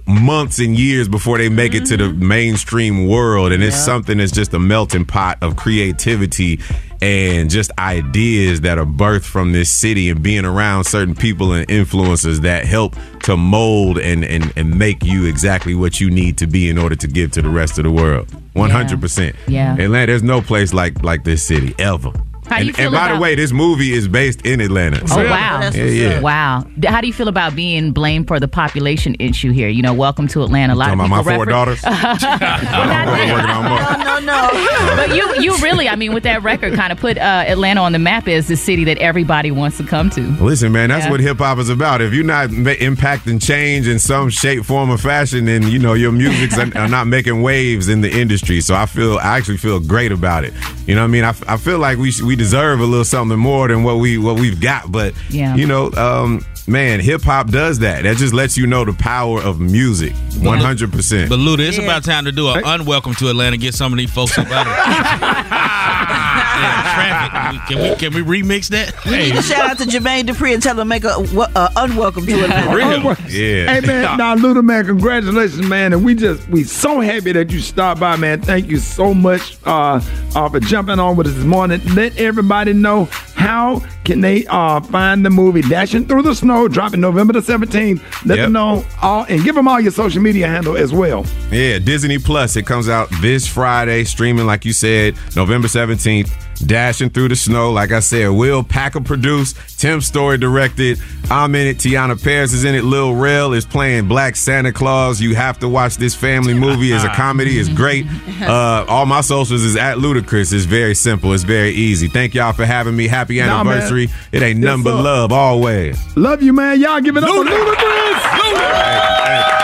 months 0.07 0.59
and 0.59 0.77
years 0.77 1.07
before 1.07 1.37
they 1.37 1.49
make 1.49 1.73
it 1.73 1.85
to 1.87 1.97
the 1.97 2.05
mm-hmm. 2.05 2.27
mainstream 2.27 3.07
world. 3.07 3.51
And 3.51 3.63
it's 3.63 3.77
something 3.77 4.17
that's 4.17 4.31
just 4.31 4.53
a 4.53 4.59
melting 4.59 5.05
pot 5.05 5.37
of 5.41 5.55
creativity 5.55 6.59
and 7.01 7.49
just 7.49 7.71
ideas 7.77 8.61
that 8.61 8.77
are 8.77 8.85
birthed 8.85 9.25
from 9.25 9.51
this 9.51 9.69
city 9.69 10.09
and 10.09 10.23
being 10.23 10.45
around 10.45 10.85
certain 10.85 11.15
people 11.15 11.51
and 11.51 11.69
influences 11.69 12.41
that 12.41 12.65
help 12.65 12.95
to 13.23 13.35
mold 13.35 13.97
and, 13.97 14.23
and, 14.23 14.51
and 14.55 14.77
make 14.77 15.03
you 15.03 15.25
exactly 15.25 15.75
what 15.75 15.99
you 15.99 16.09
need 16.09 16.37
to 16.37 16.47
be 16.47 16.69
in 16.69 16.77
order 16.77 16.95
to 16.95 17.07
give 17.07 17.31
to 17.31 17.41
the 17.41 17.49
rest 17.49 17.77
of 17.77 17.83
the 17.83 17.91
world. 17.91 18.27
100%. 18.55 19.35
Yeah. 19.47 19.73
Atlanta, 19.73 20.05
there's 20.07 20.23
no 20.23 20.41
place 20.41 20.73
like 20.73 21.03
like 21.03 21.23
this 21.23 21.45
city 21.45 21.75
ever. 21.77 22.11
How 22.47 22.55
do 22.57 22.59
and, 22.59 22.67
you 22.67 22.73
feel 22.73 22.85
and 22.87 22.93
by 22.95 23.13
the 23.13 23.19
way, 23.19 23.35
this 23.35 23.51
movie 23.51 23.91
is 23.93 24.07
based 24.07 24.41
in 24.45 24.61
Atlanta. 24.61 24.99
Oh 25.03 25.07
So- 25.07 25.23
wow! 25.29 25.69
Yeah, 25.73 25.83
yeah. 25.85 26.19
Wow. 26.21 26.65
How 26.87 27.01
do 27.01 27.07
you 27.07 27.13
feel 27.13 27.27
about 27.27 27.55
being 27.55 27.91
blamed 27.91 28.27
for 28.27 28.39
the 28.39 28.47
population 28.47 29.15
issue 29.19 29.51
here? 29.51 29.67
You 29.69 29.81
know, 29.81 29.93
welcome 29.93 30.27
to 30.29 30.43
Atlanta. 30.43 30.73
A 30.73 30.75
lot 30.75 30.85
Talking 30.95 30.99
of 31.01 31.05
about 31.07 31.17
people 31.17 31.25
my 31.25 31.35
four 31.35 31.45
refer- 31.45 31.51
daughters? 31.51 31.83
No, 32.75 34.19
no. 34.19 34.19
no. 34.19 34.95
but 34.95 35.15
you, 35.15 35.41
you 35.43 35.55
really, 35.57 35.87
I 35.89 35.95
mean, 35.95 36.13
with 36.13 36.23
that 36.23 36.43
record, 36.43 36.73
kind 36.73 36.91
of 36.91 36.99
put 36.99 37.17
uh, 37.17 37.43
Atlanta 37.47 37.81
on 37.81 37.91
the 37.91 37.99
map 37.99 38.27
as 38.27 38.47
the 38.47 38.55
city 38.57 38.83
that 38.85 38.97
everybody 38.99 39.51
wants 39.51 39.77
to 39.77 39.83
come 39.83 40.09
to. 40.11 40.21
Listen, 40.43 40.71
man, 40.71 40.89
that's 40.89 41.05
Yeah. 41.05 41.11
what 41.11 41.19
hip 41.19 41.37
hop 41.37 41.57
is 41.59 41.69
about. 41.69 42.01
If 42.01 42.13
you're 42.13 42.23
not 42.23 42.51
ma- 42.51 42.71
impacting 42.71 43.41
change 43.45 43.87
in 43.87 43.99
some 43.99 44.29
shape, 44.29 44.65
form, 44.65 44.89
or 44.89 44.97
fashion, 44.97 45.45
then 45.45 45.63
you 45.63 45.79
know 45.79 45.93
your 45.93 46.11
music's 46.11 46.57
are, 46.57 46.75
are 46.77 46.87
not 46.87 47.07
making 47.07 47.41
waves 47.41 47.87
in 47.87 48.01
the 48.01 48.11
industry. 48.11 48.61
So 48.61 48.75
I 48.75 48.85
feel, 48.85 49.17
I 49.17 49.37
actually 49.37 49.57
feel 49.57 49.79
great 49.79 50.11
about 50.11 50.43
it. 50.43 50.53
You 50.87 50.95
know 50.95 51.01
what 51.01 51.07
I 51.07 51.11
mean? 51.11 51.23
I, 51.23 51.33
I 51.47 51.57
feel 51.57 51.79
like 51.79 51.97
we 51.97 52.11
sh- 52.11 52.21
we 52.35 52.43
deserve 52.43 52.81
a 52.81 52.85
little 52.85 53.05
something 53.05 53.39
more 53.39 53.67
than 53.69 53.83
what 53.83 53.97
we 53.97 54.17
what 54.17 54.37
we've 54.39 54.59
got. 54.59 54.91
But 54.91 55.13
Yeah. 55.29 55.55
you 55.55 55.65
know, 55.65 55.89
um, 55.93 56.45
man, 56.67 56.99
hip 56.99 57.21
hop 57.21 57.47
does 57.49 57.79
that. 57.79 58.03
That 58.03 58.17
just 58.17 58.33
lets 58.33 58.57
you 58.57 58.67
know 58.67 58.83
the 58.83 58.91
power 58.93 59.41
of 59.41 59.59
music. 59.61 60.13
One 60.39 60.57
hundred 60.59 60.91
percent. 60.91 61.29
But 61.29 61.39
Luda, 61.39 61.59
it's 61.67 61.77
about 61.77 62.03
time 62.03 62.25
to 62.25 62.33
do 62.33 62.49
an 62.49 62.61
unwelcome 62.65 63.15
to 63.15 63.29
Atlanta. 63.29 63.55
Get 63.57 63.73
some 63.73 63.93
of 63.93 63.97
these 63.99 64.11
folks 64.11 64.37
up 64.37 64.47
out 64.51 64.67
of 64.67 66.34
yeah, 66.61 66.93
traffic. 66.93 67.67
Can 67.67 67.81
we 67.81 67.95
can 67.95 68.13
we 68.13 68.41
remix 68.41 68.69
that? 68.69 68.93
You 69.05 69.17
need 69.17 69.35
to 69.35 69.41
shout 69.41 69.69
out 69.69 69.77
to 69.79 69.83
Jermaine 69.85 70.23
Dupri 70.23 70.53
and 70.53 70.61
tell 70.61 70.79
him 70.79 70.87
make 70.87 71.03
a 71.03 71.09
uh, 71.09 71.69
unwelcome 71.75 72.25
to 72.25 72.43
Atlanta. 72.43 73.21
Yeah. 73.29 73.73
Hey 73.73 73.81
man, 73.85 74.17
now 74.17 74.35
Luda 74.35 74.63
man, 74.63 74.85
congratulations, 74.85 75.67
man, 75.67 75.93
and 75.93 76.03
we 76.05 76.15
just 76.15 76.47
we 76.49 76.63
so 76.63 76.99
happy 76.99 77.31
that 77.31 77.51
you 77.51 77.59
stopped 77.59 77.99
by, 77.99 78.15
man. 78.15 78.41
Thank 78.41 78.67
you 78.69 78.77
so 78.77 79.13
much 79.13 79.57
uh, 79.65 80.01
uh, 80.35 80.49
for 80.49 80.59
jumping 80.59 80.99
on 80.99 81.15
with 81.15 81.27
us 81.27 81.33
this 81.35 81.43
morning. 81.45 81.81
Let 81.93 82.17
everybody 82.17 82.73
know 82.73 83.05
how 83.35 83.81
can 84.05 84.21
they 84.21 84.45
uh, 84.47 84.79
find 84.81 85.25
the 85.25 85.29
movie 85.29 85.61
Dashing 85.61 86.05
Through 86.05 86.23
the 86.23 86.33
Snow, 86.35 86.67
dropping 86.67 87.01
November 87.01 87.33
the 87.33 87.41
seventeenth. 87.41 88.01
Let 88.25 88.37
Yep. 88.37 88.45
them 88.45 88.53
know 88.53 88.85
all 89.01 89.25
and 89.29 89.43
give 89.43 89.55
them 89.55 89.67
all 89.67 89.79
your 89.79 89.91
social 89.91 90.21
media 90.21 90.47
handle 90.47 90.75
as 90.77 90.93
well. 90.93 91.25
Yeah, 91.51 91.79
Disney 91.79 92.17
Plus. 92.17 92.55
It 92.55 92.65
comes 92.65 92.87
out 92.89 93.09
this 93.21 93.45
Friday, 93.47 94.03
streaming 94.05 94.45
like 94.45 94.65
you 94.65 94.73
said, 94.73 95.15
November 95.35 95.67
17th. 95.67 96.29
Dashing 96.55 97.09
through 97.09 97.29
the 97.29 97.35
snow, 97.35 97.71
like 97.71 97.91
I 97.91 97.99
said, 97.99 98.29
Will 98.29 98.63
Packer 98.63 99.01
produced, 99.01 99.57
Tim 99.79 100.01
Story 100.01 100.37
directed. 100.37 100.99
I'm 101.29 101.53
in 101.55 101.67
it. 101.67 101.77
Teyonah 101.77 102.23
Parris 102.23 102.53
is 102.53 102.63
in 102.63 102.75
it. 102.75 102.83
Lil 102.83 103.15
Rel 103.15 103.53
is 103.53 103.65
playing 103.65 104.07
Black 104.07 104.35
Santa 104.35 104.71
Claus. 104.71 105.19
You 105.19 105.35
have 105.35 105.59
to 105.59 105.69
watch 105.69 105.97
this 105.97 106.15
family 106.15 106.53
movie. 106.53 106.91
It's 106.91 107.03
a 107.03 107.09
comedy. 107.15 107.59
It's 107.59 107.69
great. 107.69 108.05
Uh, 108.45 108.85
all 108.89 109.05
my 109.05 109.21
socials 109.21 109.63
is 109.63 109.75
at 109.77 109.97
Ludacris. 109.97 110.51
It's 110.53 110.65
very 110.65 110.93
simple. 110.93 111.31
It's 111.33 111.43
very 111.43 111.71
easy. 111.71 112.07
Thank 112.09 112.35
y'all 112.35 112.51
for 112.51 112.65
having 112.65 112.95
me. 112.95 113.07
Happy 113.07 113.39
Nah, 113.39 113.61
anniversary. 113.61 114.09
It 114.33 114.43
ain't 114.43 114.59
Yes, 114.59 114.65
nothing 114.65 114.83
but 114.83 115.01
love 115.01 115.31
always. 115.31 115.97
Love 116.17 116.43
you, 116.43 116.51
man. 116.53 116.79
Y'all 116.79 116.99
give 117.01 117.15
it 117.17 117.23
up 117.23 117.29
for 117.29 117.43
Ludacris. 117.45 119.54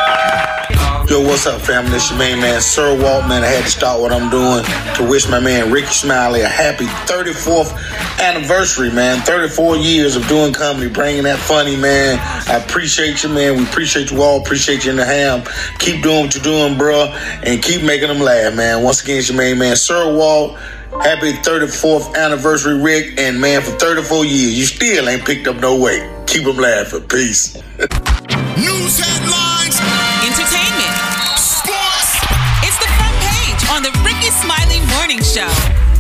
Yo, 1.12 1.20
what's 1.20 1.46
up, 1.46 1.60
family? 1.60 1.98
It's 1.98 2.10
your 2.10 2.18
main 2.18 2.40
man, 2.40 2.62
Sir 2.62 2.92
Walt, 2.92 3.28
man. 3.28 3.44
I 3.44 3.48
had 3.48 3.66
to 3.66 3.70
start 3.70 4.00
what 4.00 4.14
I'm 4.14 4.30
doing 4.30 4.64
to 4.96 5.04
wish 5.04 5.28
my 5.28 5.42
man 5.42 5.70
Rickey 5.70 5.88
Smiley 5.88 6.40
a 6.40 6.48
happy 6.48 6.86
34th 6.86 7.76
anniversary, 8.22 8.90
man. 8.90 9.20
34 9.20 9.76
years 9.76 10.16
of 10.16 10.26
doing 10.30 10.54
comedy, 10.54 10.88
bringing 10.88 11.24
that 11.24 11.38
funny, 11.38 11.76
man. 11.76 12.18
I 12.48 12.64
appreciate 12.64 13.24
you, 13.24 13.30
man. 13.30 13.58
We 13.58 13.64
appreciate 13.66 14.10
you 14.10 14.22
all. 14.22 14.40
Appreciate 14.40 14.86
you 14.86 14.92
in 14.92 14.96
the 14.96 15.04
ham. 15.04 15.44
Keep 15.80 16.02
doing 16.02 16.22
what 16.22 16.34
you're 16.34 16.46
doing, 16.46 16.78
bro, 16.78 17.08
and 17.44 17.62
keep 17.62 17.84
making 17.84 18.08
them 18.08 18.22
laugh, 18.22 18.56
man. 18.56 18.82
Once 18.82 19.04
again, 19.04 19.18
it's 19.18 19.28
your 19.28 19.38
main 19.38 19.58
man, 19.58 19.76
Sir 19.76 20.16
Walt. 20.16 20.58
Happy 21.04 21.34
34th 21.34 22.16
anniversary, 22.16 22.82
Rick. 22.82 23.20
And 23.20 23.42
man, 23.42 23.62
for 23.62 23.72
34 23.72 24.24
years, 24.24 24.58
you 24.58 24.64
still 24.64 25.10
ain't 25.10 25.26
picked 25.26 25.46
up 25.46 25.58
no 25.58 25.78
weight. 25.78 26.10
Keep 26.26 26.46
them 26.46 26.56
laughing. 26.56 27.02
Peace. 27.10 27.58
News 28.56 29.11
Show. 35.34 35.48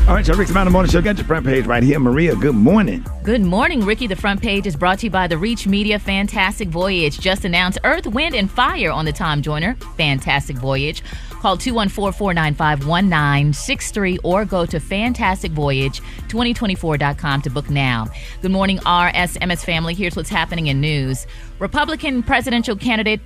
All 0.07 0.15
right, 0.15 0.25
so 0.25 0.33
Rickey 0.33 0.51
Smiley 0.51 0.71
Morning 0.71 0.91
Show. 0.91 1.01
Got 1.01 1.17
your 1.17 1.25
front 1.25 1.45
page 1.45 1.65
right 1.65 1.81
here. 1.81 1.97
Maria, 1.99 2.35
good 2.35 2.55
morning. 2.55 3.05
Good 3.23 3.41
morning, 3.41 3.85
Rickey. 3.85 4.07
The 4.07 4.15
front 4.15 4.41
page 4.41 4.67
is 4.67 4.75
brought 4.75 4.99
to 4.99 5.05
you 5.05 5.09
by 5.09 5.27
the 5.27 5.37
Reach 5.37 5.65
Media 5.67 5.97
Fantastic 5.99 6.67
Voyage. 6.67 7.17
Just 7.17 7.45
announced 7.45 7.79
Earth, 7.85 8.07
Wind, 8.07 8.35
and 8.35 8.51
Fire 8.51 8.91
on 8.91 9.05
the 9.05 9.13
Tom 9.13 9.41
Joyner 9.41 9.75
Fantastic 9.95 10.57
Voyage. 10.57 11.01
Call 11.29 11.55
214-495-1963 11.57 14.17
or 14.23 14.43
go 14.43 14.65
to 14.65 14.79
fantasticvoyage2024.com 14.79 17.41
to 17.41 17.49
book 17.49 17.69
now. 17.69 18.07
Good 18.41 18.51
morning, 18.51 18.79
RSMS 18.79 19.63
family. 19.63 19.93
Here's 19.93 20.17
what's 20.17 20.29
happening 20.29 20.67
in 20.67 20.81
news. 20.81 21.25
Republican 21.59 22.21
presidential 22.21 22.75
candidate 22.75 23.21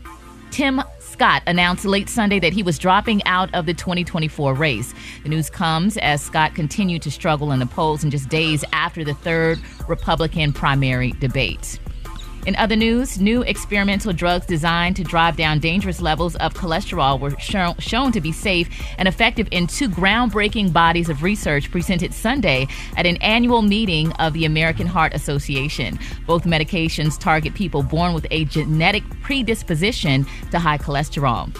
Tim 0.51 0.83
Scott 1.15 1.43
announced 1.47 1.85
late 1.85 2.09
Sunday 2.09 2.39
that 2.41 2.51
he 2.51 2.61
was 2.61 2.77
dropping 2.77 3.23
out 3.23 3.49
of 3.55 3.65
the 3.65 3.73
2024 3.73 4.53
race. 4.53 4.93
The 5.23 5.29
news 5.29 5.49
comes 5.49 5.95
as 5.99 6.21
Scott 6.21 6.55
continued 6.55 7.01
to 7.03 7.09
struggle 7.09 7.53
in 7.53 7.59
the 7.59 7.65
polls 7.65 8.03
and 8.03 8.11
just 8.11 8.27
days 8.27 8.65
after 8.73 9.05
the 9.05 9.13
third 9.13 9.57
Republican 9.87 10.51
primary 10.51 11.11
debate. 11.11 11.79
In 12.45 12.55
other 12.57 12.75
news, 12.75 13.19
new 13.19 13.41
experimental 13.41 14.13
drugs 14.13 14.45
designed 14.45 14.95
to 14.97 15.03
drive 15.03 15.35
down 15.35 15.57
dangerous 15.57 15.99
levels 15.99 16.35
of 16.35 16.53
cholesterol 16.53 17.19
were 17.19 17.31
shown, 17.39 17.75
shown 17.79 18.11
to 18.11 18.21
be 18.21 18.31
safe 18.31 18.69
and 18.99 19.07
effective 19.07 19.47
in 19.49 19.65
two 19.65 19.89
groundbreaking 19.89 20.71
bodies 20.71 21.09
of 21.09 21.23
research 21.23 21.71
presented 21.71 22.13
Sunday 22.13 22.67
at 22.97 23.07
an 23.07 23.17
annual 23.17 23.63
meeting 23.63 24.11
of 24.13 24.33
the 24.33 24.45
American 24.45 24.85
Heart 24.85 25.15
Association. 25.15 25.97
Both 26.27 26.43
medications 26.43 27.19
target 27.19 27.55
people 27.55 27.81
born 27.81 28.13
with 28.13 28.27
a 28.29 28.45
genetic 28.45 29.03
predisposition 29.21 30.27
to 30.51 30.59
high 30.59 30.77
cholesterol. 30.77 31.51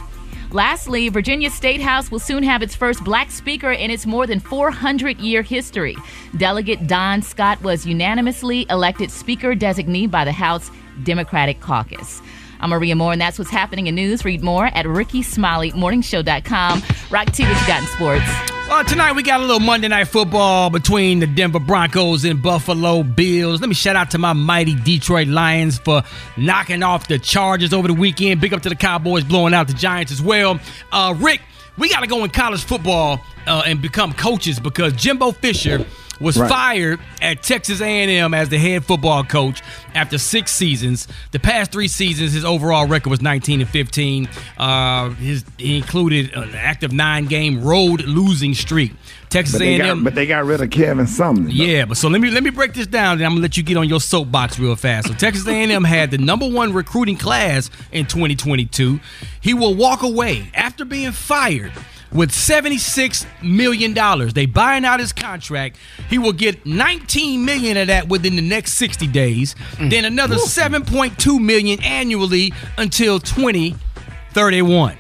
Lastly, 0.56 1.10
Virginia 1.10 1.50
State 1.50 1.82
House 1.82 2.10
will 2.10 2.20
soon 2.20 2.42
have 2.42 2.62
its 2.62 2.74
first 2.74 3.04
black 3.04 3.30
speaker 3.30 3.74
in 3.74 3.92
its 3.92 4.06
more 4.06 4.26
than 4.26 4.40
400 4.40 5.20
year 5.20 5.42
history. 5.42 5.98
Delegate 6.38 6.88
Don 6.88 7.22
Scott 7.22 7.62
was 7.62 7.86
unanimously 7.86 8.66
elected 8.70 9.12
Speaker 9.12 9.54
designee 9.54 10.10
by 10.10 10.24
the 10.24 10.32
House 10.32 10.72
Democratic 11.04 11.60
Caucus. 11.60 12.22
I'm 12.60 12.70
Maria 12.70 12.96
Moore, 12.96 13.12
and 13.12 13.22
that's 13.22 13.38
what's 13.38 13.52
happening 13.52 13.88
in 13.88 13.96
news. 13.96 14.24
Read 14.26 14.44
more 14.44 14.66
at 14.68 14.86
RickeySmileyMorningShow.com. 14.86 16.84
Rock 17.10 17.32
T, 17.32 17.44
what 17.44 17.62
you 17.62 17.68
got 17.68 17.82
in 17.82 17.88
sports? 17.88 18.90
Tonight 18.90 19.14
we 19.14 19.24
got 19.24 19.40
a 19.40 19.44
little 19.44 19.60
Monday 19.60 19.88
night 19.88 20.06
football 20.08 20.70
between 20.70 21.20
the 21.20 21.28
Denver 21.28 21.60
Broncos 21.60 22.26
and 22.26 22.42
Buffalo 22.42 23.04
Bills. 23.04 23.62
Let 23.62 23.70
me 23.70 23.76
shout 23.76 23.96
out 23.96 24.12
to 24.12 24.18
my 24.18 24.34
mighty 24.34 24.76
Detroit 24.76 25.28
Lions 25.28 25.78
for 25.78 26.02
knocking 26.36 26.84
off 26.84 27.08
the 27.08 27.18
Chargers 27.18 27.74
over 27.74 27.88
the 27.88 27.94
weekend. 27.94 28.42
Big 28.42 28.54
up 28.54 28.62
to 28.64 28.70
the 28.70 28.76
Cowboys 28.76 29.24
blowing 29.24 29.54
out 29.54 29.68
the 29.68 29.74
Giants 29.74 30.12
as 30.12 30.22
well. 30.22 30.60
Uh, 30.92 31.14
Rick, 31.18 31.42
we 31.78 31.90
got 31.90 32.02
to 32.02 32.08
go 32.08 32.24
in 32.24 32.32
college 32.32 32.64
football 32.64 33.22
uh, 33.48 33.64
and 33.66 33.82
become 33.82 34.14
coaches 34.14 34.60
because 34.60 34.94
Jimbo 34.94 35.32
Fisher 35.32 35.86
was 36.20 36.38
Right. 36.38 36.50
fired 36.50 37.00
at 37.22 37.44
Texas 37.44 37.82
A&M 37.82 38.34
as 38.34 38.50
the 38.50 38.58
head 38.58 38.86
football 38.86 39.24
coach 39.24 39.62
after 39.94 40.18
six 40.18 40.52
seasons. 40.52 41.08
The 41.32 41.40
past 41.40 41.72
three 41.72 41.88
seasons, 41.88 42.34
his 42.34 42.46
overall 42.46 42.88
record 42.88 43.10
was 43.10 43.22
19 43.22 43.62
and 43.62 43.70
15. 43.70 44.28
Uh, 44.58 45.10
his 45.12 45.44
he 45.58 45.76
included 45.78 46.34
an 46.34 46.54
active 46.56 46.92
nine-game 46.94 47.64
road 47.64 48.02
losing 48.04 48.54
streak. 48.54 48.94
Texas 49.30 49.58
But 49.58 49.64
A&M. 49.64 49.80
got, 49.98 50.04
but 50.06 50.16
they 50.16 50.26
got 50.28 50.46
rid 50.46 50.62
of 50.62 50.70
Kevin 50.70 51.06
Sumlin. 51.06 51.50
Yeah, 51.52 51.84
but 51.86 51.98
so 51.98 52.08
let 52.08 52.22
me 52.22 52.30
let 52.30 52.44
me 52.44 52.52
break 52.52 52.74
this 52.74 52.88
down, 52.88 53.18
and 53.18 53.26
I'm 53.26 53.32
gonna 53.32 53.42
let 53.42 53.58
you 53.58 53.64
get 53.64 53.76
on 53.76 53.90
your 53.90 54.00
soapbox 54.00 54.58
real 54.60 54.76
fast. 54.78 55.08
So 55.08 55.14
Texas 55.14 55.46
A&M 55.48 55.84
had 55.86 56.12
the 56.12 56.18
number 56.18 56.48
one 56.48 56.72
recruiting 56.74 57.18
class 57.18 57.70
in 57.92 58.06
2022. 58.06 59.00
He 59.42 59.54
will 59.54 59.76
walk 59.76 60.04
away 60.04 60.50
after 60.54 60.86
being 60.86 61.12
fired 61.12 61.74
with 62.16 62.32
76 62.32 63.26
million 63.44 63.94
dollars. 63.94 64.34
They 64.34 64.46
buying 64.46 64.86
out 64.86 65.00
his 65.00 65.14
contract. 65.14 65.78
He 66.10 66.18
will 66.18 66.34
get 66.34 66.66
19 66.66 67.46
million 67.46 67.78
of 67.78 67.88
that 67.88 68.08
within 68.08 68.36
the 68.36 68.42
next 68.42 68.74
60 68.74 69.08
days. 69.08 69.56
Then 69.80 70.06
another 70.06 70.38
7.2 70.38 71.40
million 71.42 71.84
annually 71.84 72.54
until 72.78 73.20
2031. 73.20 74.98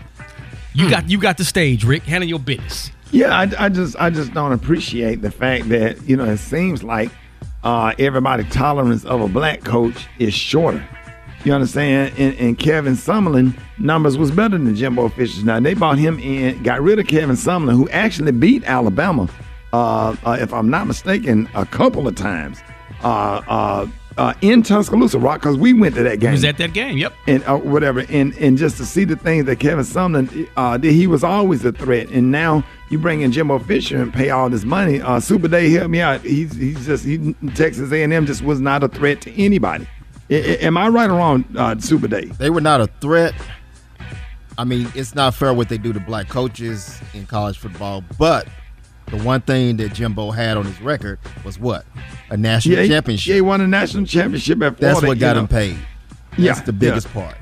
You 0.73 0.89
got 0.89 1.09
you 1.09 1.17
got 1.17 1.37
the 1.37 1.45
stage, 1.45 1.85
Rick. 1.85 2.03
Handle 2.03 2.29
your 2.29 2.39
business. 2.39 2.91
Yeah, 3.11 3.29
I, 3.37 3.49
I 3.57 3.69
just 3.69 3.95
I 3.97 4.09
just 4.09 4.33
don't 4.33 4.51
appreciate 4.51 5.21
the 5.21 5.31
fact 5.31 5.69
that 5.69 6.03
you 6.03 6.17
know 6.17 6.25
it 6.25 6.37
seems 6.37 6.83
like 6.83 7.11
uh, 7.63 7.93
everybody 7.97 8.43
tolerance 8.43 9.05
of 9.05 9.21
a 9.21 9.27
black 9.29 9.63
coach 9.63 10.07
is 10.19 10.33
shorter. 10.33 10.85
You 11.45 11.53
understand? 11.53 12.13
And, 12.17 12.35
and 12.39 12.57
Kevin 12.59 12.93
Sumlin 12.93 13.55
numbers 13.77 14.17
was 14.17 14.31
better 14.31 14.57
than 14.57 14.75
Jimbo 14.75 15.09
Fisher's. 15.09 15.43
Now 15.43 15.59
they 15.59 15.75
bought 15.75 15.99
him 15.99 16.17
in, 16.19 16.61
got 16.63 16.81
rid 16.81 16.97
of 16.99 17.05
Kevin 17.07 17.35
Sumlin, 17.35 17.73
who 17.75 17.87
actually 17.89 18.31
beat 18.31 18.63
Alabama, 18.63 19.29
uh, 19.71 20.15
uh, 20.25 20.37
if 20.39 20.51
I'm 20.51 20.69
not 20.69 20.87
mistaken, 20.87 21.47
a 21.53 21.65
couple 21.65 22.07
of 22.07 22.15
times 22.15 22.59
uh, 23.03 23.41
uh, 23.47 23.87
uh, 24.17 24.33
in 24.41 24.63
Tuscaloosa, 24.63 25.19
Rock, 25.19 25.41
because 25.41 25.57
we 25.57 25.73
went 25.73 25.93
to 25.95 26.03
that 26.03 26.19
game. 26.19 26.29
He 26.31 26.35
was 26.35 26.45
at 26.45 26.57
that 26.57 26.73
game. 26.73 26.97
Yep. 26.97 27.13
and 27.27 27.43
uh, 27.43 27.57
whatever, 27.57 28.05
and 28.09 28.33
and 28.37 28.57
just 28.57 28.77
to 28.77 28.85
see 28.85 29.03
the 29.03 29.15
things 29.15 29.45
that 29.45 29.59
Kevin 29.59 29.85
Sumlin 29.85 30.49
uh, 30.57 30.77
did, 30.77 30.93
he 30.93 31.05
was 31.05 31.23
always 31.23 31.63
a 31.65 31.71
threat, 31.71 32.09
and 32.09 32.31
now 32.31 32.63
you 32.89 32.97
bring 32.97 33.21
in 33.21 33.31
Jimbo 33.31 33.59
Fisher 33.59 34.01
and 34.01 34.13
pay 34.13 34.29
all 34.29 34.49
this 34.49 34.63
money. 34.63 35.01
Uh, 35.01 35.19
Super 35.19 35.47
Day 35.47 35.69
help 35.71 35.91
me 35.91 35.99
out. 36.01 36.21
He's 36.21 36.55
he's 36.55 36.85
just 36.85 37.03
he 37.05 37.33
Texas 37.53 37.91
A 37.91 38.01
and 38.03 38.13
M 38.13 38.25
just 38.25 38.41
was 38.41 38.59
not 38.61 38.83
a 38.83 38.87
threat 38.87 39.21
to 39.21 39.33
anybody. 39.43 39.87
I- 40.29 40.33
I- 40.35 40.37
am 40.65 40.77
I 40.77 40.87
right 40.87 41.09
or 41.09 41.13
wrong, 41.17 41.45
uh, 41.55 41.75
Super 41.79 42.07
Day? 42.07 42.25
They 42.25 42.49
were 42.49 42.61
not 42.61 42.81
a 42.81 42.87
threat. 42.99 43.33
I 44.57 44.63
mean, 44.63 44.89
it's 44.95 45.13
not 45.15 45.35
fair 45.35 45.53
what 45.53 45.69
they 45.69 45.77
do 45.77 45.91
to 45.93 45.99
black 45.99 46.29
coaches 46.29 46.99
in 47.13 47.25
college 47.25 47.57
football, 47.57 48.03
but 48.17 48.47
the 49.07 49.17
one 49.17 49.41
thing 49.41 49.77
that 49.77 49.93
Jimbo 49.93 50.31
had 50.31 50.55
on 50.57 50.65
his 50.65 50.79
record 50.81 51.19
was 51.43 51.59
what? 51.59 51.85
A 52.29 52.37
national 52.37 52.77
Yeah, 52.77 52.83
he- 52.83 52.89
championship. 52.89 53.29
Yeah, 53.29 53.35
he 53.35 53.41
won 53.41 53.61
a 53.61 53.67
national 53.67 54.05
championship 54.05 54.61
at 54.63 54.77
That's 54.77 55.01
what 55.01 55.19
got 55.19 55.33
you 55.35 55.39
him 55.41 55.43
know. 55.43 55.47
paid. 55.47 55.77
Yeah, 56.37 56.53
That's 56.53 56.65
the 56.65 56.73
biggest 56.73 57.07
yeah. 57.13 57.21
part. 57.21 57.35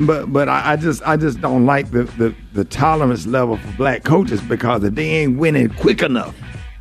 But 0.00 0.32
but 0.32 0.48
I, 0.50 0.72
I 0.72 0.76
just 0.76 1.02
I 1.06 1.16
just 1.16 1.40
don't 1.40 1.64
like 1.64 1.90
the, 1.90 2.04
the 2.04 2.34
the 2.52 2.64
tolerance 2.64 3.26
level 3.26 3.56
for 3.56 3.72
black 3.78 4.04
coaches 4.04 4.40
because 4.42 4.84
if 4.84 4.94
they 4.94 5.08
ain't 5.08 5.38
winning 5.38 5.70
quick 5.70 6.02
enough, 6.02 6.34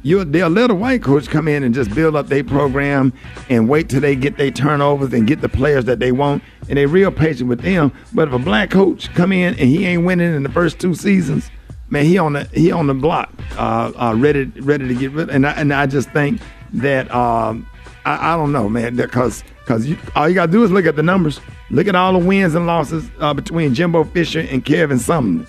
you 0.04 0.24
they'll 0.24 0.50
let 0.50 0.70
a 0.70 0.76
white 0.76 1.04
coach 1.04 1.28
come 1.28 1.48
in 1.48 1.64
and 1.64 1.74
just 1.74 1.94
build 1.94 2.16
up 2.16 2.28
their 2.28 2.44
program 2.44 3.14
and 3.50 3.68
wait 3.68 3.90
till 3.90 4.02
they 4.02 4.16
get 4.16 4.38
their 4.38 4.52
turnovers 4.52 5.14
and 5.14 5.28
get 5.28 5.42
the 5.42 5.50
players 5.50 5.86
that 5.86 6.00
they 6.00 6.12
want 6.12 6.44
and 6.70 6.78
they're 6.78 6.88
real 6.88 7.12
patient 7.12 7.50
with 7.50 7.62
them. 7.62 7.92
But 8.14 8.28
if 8.28 8.34
a 8.34 8.40
black 8.40 8.70
coach 8.70 9.14
come 9.14 9.32
in 9.32 9.54
and 9.56 9.70
he 9.70 9.86
ain't 9.86 10.06
winning 10.06 10.34
in 10.34 10.44
the 10.44 10.50
first 10.50 10.80
two 10.80 10.94
seasons, 10.94 11.50
man, 11.90 12.06
he 12.06 12.18
on 12.18 12.34
the 12.34 12.44
he 12.54 12.72
on 12.72 12.88
the 12.88 12.94
block, 12.94 13.32
uh, 13.58 13.92
uh, 13.96 14.16
ready 14.18 14.46
ready 14.62 14.88
to 14.88 14.94
get 14.94 15.12
rid. 15.12 15.30
And 15.30 15.46
I, 15.48 15.52
and 15.52 15.74
I 15.74 15.86
just 15.86 16.10
think 16.12 16.42
that 16.74 17.14
um, 17.14 17.68
I, 18.06 18.34
I 18.34 18.38
don't 18.38 18.52
know, 18.52 18.70
man, 18.70 18.96
because 18.96 19.44
because 19.60 19.88
all 20.16 20.30
you 20.30 20.36
gotta 20.36 20.52
do 20.52 20.64
is 20.64 20.72
look 20.72 20.86
at 20.86 20.96
the 20.96 21.04
numbers, 21.04 21.40
look 21.70 21.88
at 21.88 21.96
all 21.96 22.14
the 22.14 22.26
wins 22.26 22.56
and 22.56 22.68
losses 22.68 23.10
uh, 23.20 23.34
between 23.34 23.74
Jimbo 23.74 24.06
Fisher 24.06 24.42
and 24.42 24.64
Kevin 24.64 24.98
Sumlin. 24.98 25.48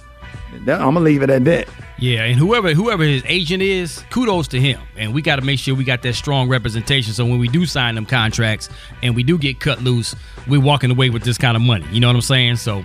That, 0.65 0.81
I'm 0.81 0.95
gonna 0.95 1.01
leave 1.01 1.23
it 1.23 1.31
at 1.31 1.45
that. 1.45 1.69
Yeah, 1.99 2.25
and 2.25 2.39
whoever 2.39 2.75
whoever 2.75 3.03
his 3.03 3.23
agent 3.27 3.63
is, 3.63 4.05
kudos 4.11 4.49
to 4.49 4.61
him. 4.61 4.81
And 4.97 5.13
we 5.13 5.23
got 5.23 5.37
to 5.37 5.43
make 5.43 5.59
sure 5.59 5.75
we 5.75 5.85
got 5.85 6.03
that 6.03 6.15
strong 6.15 6.49
representation. 6.49 7.13
So 7.13 7.25
when 7.25 7.39
we 7.39 7.49
do 7.49 7.67
sign 7.67 7.97
them 7.97 8.07
contracts 8.07 8.69
and 9.03 9.17
we 9.17 9.23
do 9.25 9.37
get 9.37 9.59
cut 9.59 9.83
loose, 9.83 10.15
we're 10.47 10.61
walking 10.61 10.91
away 10.91 11.11
with 11.11 11.25
this 11.25 11.39
kind 11.39 11.57
of 11.57 11.63
money. 11.63 11.87
You 11.91 12.01
know 12.01 12.07
what 12.07 12.17
I'm 12.17 12.23
saying? 12.23 12.57
So 12.57 12.85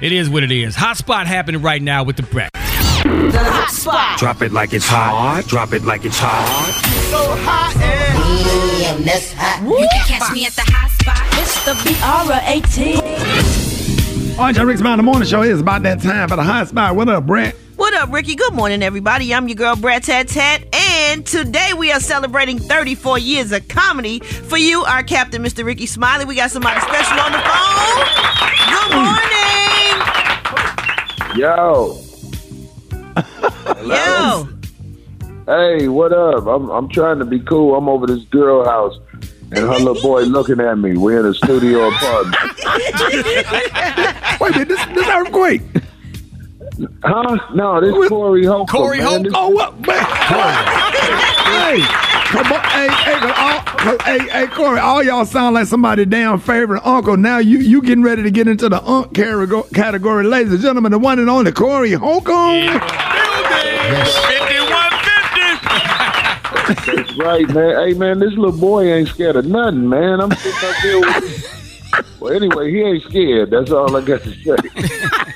it 0.00 0.12
is 0.12 0.30
what 0.30 0.42
it 0.42 0.50
is. 0.50 0.74
Hot 0.76 0.96
spot 0.96 1.26
happening 1.26 1.60
right 1.60 1.82
now 1.82 2.04
with 2.04 2.16
the 2.16 2.22
Brat. 2.22 2.50
The 2.54 3.38
hot 3.38 3.70
spot. 3.70 4.18
Drop 4.18 4.40
it 4.40 4.52
like 4.52 4.72
it's 4.72 4.86
hot. 4.86 5.44
Drop 5.46 5.72
it 5.74 5.82
like 5.84 6.04
it's 6.04 6.18
hot. 6.18 6.46
So 7.10 7.36
hot 7.42 7.76
and 7.76 8.14
damn, 8.80 9.02
that's 9.02 9.32
hot. 9.32 9.62
You 9.62 9.88
can 9.90 10.06
catch 10.06 10.32
me 10.32 10.46
at 10.46 10.52
the 10.52 10.62
hot 10.62 10.90
spot. 10.90 11.20
It's 11.40 11.64
the 11.64 11.72
BR18. 11.72 12.96
All 12.96 13.08
right, 13.08 13.63
John 14.36 14.66
Rickey 14.66 14.78
Smiley 14.78 15.02
Morning 15.02 15.28
Show. 15.28 15.42
It's 15.42 15.60
about 15.60 15.84
that 15.84 16.02
time 16.02 16.28
for 16.28 16.34
the 16.34 16.42
hot 16.42 16.66
spot. 16.68 16.96
What 16.96 17.08
up, 17.08 17.24
Brat? 17.24 17.54
What 17.76 17.94
up, 17.94 18.12
Rickey? 18.12 18.34
Good 18.34 18.52
morning, 18.52 18.82
everybody. 18.82 19.32
I'm 19.32 19.46
your 19.46 19.54
girl, 19.54 19.76
Brat 19.76 20.02
Tat 20.02 20.26
Tat, 20.26 20.64
and 20.74 21.24
today 21.24 21.72
we 21.72 21.92
are 21.92 22.00
celebrating 22.00 22.58
34 22.58 23.20
years 23.20 23.52
of 23.52 23.68
comedy. 23.68 24.18
For 24.18 24.58
you, 24.58 24.82
our 24.82 25.04
captain, 25.04 25.40
Mr. 25.42 25.64
Rickey 25.64 25.86
Smiley, 25.86 26.24
we 26.24 26.34
got 26.34 26.50
somebody 26.50 26.80
special 26.80 27.20
on 27.20 27.30
the 27.30 27.38
phone. 27.38 28.04
Good 28.74 28.90
morning. 28.96 29.44
Yo. 31.38 32.00
Yo. 33.86 34.48
Hey, 35.46 35.88
what 35.88 36.12
up? 36.12 36.46
I'm 36.46 36.70
I'm 36.70 36.88
trying 36.88 37.20
to 37.20 37.24
be 37.24 37.38
cool. 37.38 37.76
I'm 37.76 37.88
over 37.88 38.06
this 38.06 38.24
girl 38.24 38.64
house 38.64 38.98
and 39.50 39.58
her 39.58 39.78
little 39.78 40.00
boy 40.02 40.22
looking 40.22 40.60
at 40.60 40.78
me. 40.78 40.96
We're 40.96 41.20
in 41.20 41.26
a 41.26 41.34
studio 41.34 41.88
apartment. 41.88 42.36
Wait 44.40 44.50
a 44.54 44.58
minute, 44.58 44.68
this, 44.68 44.84
this 44.86 45.08
earthquake. 45.08 45.62
Huh? 47.04 47.36
No, 47.54 47.80
this 47.80 48.08
Corey 48.08 48.44
Holcomb. 48.44 48.66
Corey 48.66 48.98
man. 48.98 49.06
Holcomb? 49.06 49.22
This- 49.24 49.32
Oh, 49.36 49.48
what? 49.50 49.78
Man. 49.86 50.04
hey, 51.54 51.80
come 52.32 52.52
on. 52.52 52.60
Hey, 52.64 52.88
hey, 52.88 53.18
but 53.20 53.38
all, 53.38 53.60
hey, 54.04 54.18
hey, 54.28 54.46
Corey, 54.48 54.80
all 54.80 55.02
y'all 55.02 55.24
sound 55.24 55.54
like 55.54 55.66
somebody 55.68 56.04
damn 56.04 56.40
favorite 56.40 56.84
uncle. 56.84 57.16
Now 57.16 57.38
you 57.38 57.58
you 57.58 57.80
getting 57.80 58.02
ready 58.02 58.24
to 58.24 58.30
get 58.32 58.48
into 58.48 58.68
the 58.68 58.82
unk 58.82 59.14
category, 59.14 59.62
category. 59.72 60.24
ladies 60.24 60.52
and 60.52 60.60
gentlemen, 60.62 60.90
the 60.90 60.98
one 60.98 61.20
and 61.20 61.30
only 61.30 61.52
Corey 61.52 61.92
Holcomb. 61.92 62.80
That's 66.66 67.16
right, 67.16 67.48
man. 67.50 67.76
Hey, 67.86 67.94
man, 67.94 68.18
this 68.18 68.32
little 68.34 68.58
boy 68.58 68.92
ain't 68.92 69.08
scared 69.08 69.36
of 69.36 69.46
nothing, 69.46 69.88
man. 69.88 70.20
I'm 70.20 70.30
sitting 70.32 70.68
up 70.68 70.76
here 70.76 71.00
with 71.00 72.14
Well, 72.20 72.32
anyway, 72.34 72.70
he 72.70 72.80
ain't 72.82 73.02
scared. 73.04 73.50
That's 73.50 73.70
all 73.70 73.96
I 73.96 74.00
got 74.00 74.22
to 74.22 74.32
say. 74.32 74.56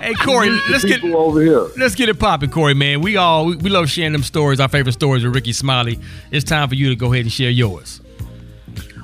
Hey 0.00 0.14
Corey, 0.24 0.48
let's 0.70 0.84
get 0.84 1.04
over 1.04 1.42
here. 1.42 1.66
Let's 1.76 1.94
get 1.94 2.08
it 2.08 2.18
popping, 2.18 2.48
Corey. 2.50 2.72
Man, 2.72 3.02
we 3.02 3.18
all 3.18 3.44
we, 3.44 3.56
we 3.56 3.68
love 3.68 3.90
sharing 3.90 4.12
them 4.12 4.22
stories, 4.22 4.58
our 4.58 4.68
favorite 4.68 4.92
stories 4.94 5.22
with 5.22 5.34
Rickey 5.34 5.52
Smiley. 5.52 5.98
It's 6.30 6.44
time 6.44 6.66
for 6.68 6.76
you 6.76 6.88
to 6.88 6.96
go 6.96 7.12
ahead 7.12 7.24
and 7.26 7.32
share 7.32 7.50
yours. 7.50 8.00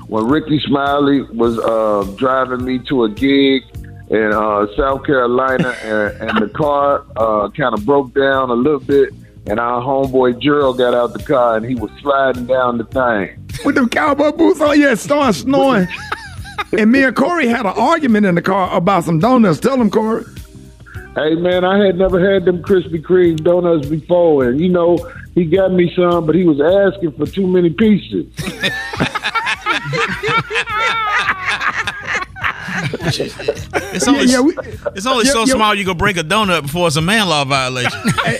when 0.07 0.25
Rickey 0.27 0.59
Smiley 0.61 1.21
was 1.23 1.59
uh, 1.59 2.11
driving 2.17 2.65
me 2.65 2.79
to 2.87 3.03
a 3.03 3.09
gig 3.09 3.63
in 4.09 4.31
uh, 4.33 4.65
South 4.75 5.05
Carolina, 5.05 5.75
and, 5.83 6.29
and 6.29 6.41
the 6.41 6.49
car 6.49 7.05
uh, 7.17 7.49
kind 7.49 7.75
of 7.75 7.85
broke 7.85 8.11
down 8.15 8.49
a 8.49 8.53
little 8.53 8.79
bit, 8.79 9.13
and 9.47 9.59
our 9.59 9.81
homeboy 9.81 10.41
Gerald 10.41 10.77
got 10.77 10.93
out 10.93 11.13
the 11.13 11.23
car, 11.23 11.57
and 11.57 11.65
he 11.65 11.75
was 11.75 11.91
sliding 12.01 12.45
down 12.45 12.77
the 12.77 12.85
thing. 12.85 13.39
With 13.63 13.75
them 13.75 13.89
cowboy 13.89 14.31
boots 14.31 14.61
on, 14.61 14.79
yeah, 14.79 14.95
start 14.95 15.35
snoring. 15.35 15.87
and 16.77 16.91
me 16.91 17.03
and 17.03 17.15
Corey 17.15 17.47
had 17.47 17.65
an 17.65 17.73
argument 17.75 18.25
in 18.25 18.35
the 18.35 18.41
car 18.41 18.75
about 18.75 19.03
some 19.03 19.19
donuts. 19.19 19.59
Tell 19.59 19.79
him, 19.79 19.89
Corey. 19.89 20.25
Hey 21.15 21.35
man, 21.35 21.63
I 21.63 21.85
had 21.85 21.97
never 21.97 22.33
had 22.33 22.43
them 22.43 22.61
Krispy 22.61 23.01
Kreme 23.01 23.41
donuts 23.41 23.87
before, 23.87 24.49
and 24.49 24.59
you 24.59 24.67
know 24.67 24.97
he 25.33 25.45
got 25.45 25.71
me 25.71 25.93
some, 25.95 26.25
but 26.25 26.35
he 26.35 26.43
was 26.43 26.59
asking 26.59 27.13
for 27.13 27.25
too 27.25 27.47
many 27.47 27.69
pieces. 27.69 28.25
It's 32.93 34.07
only, 34.07 34.25
Yeah, 34.25 34.41
we- 34.41 34.55
it's 34.95 35.05
only 35.05 35.25
Yeah, 35.25 35.31
so 35.31 35.39
yeah. 35.45 35.53
small 35.55 35.75
you 35.75 35.85
can 35.85 35.97
break 35.97 36.17
a 36.17 36.23
donut 36.23 36.63
before 36.63 36.87
it's 36.87 36.95
a 36.95 37.01
man 37.01 37.27
law 37.27 37.43
violation. 37.45 37.91
hey, 38.25 38.37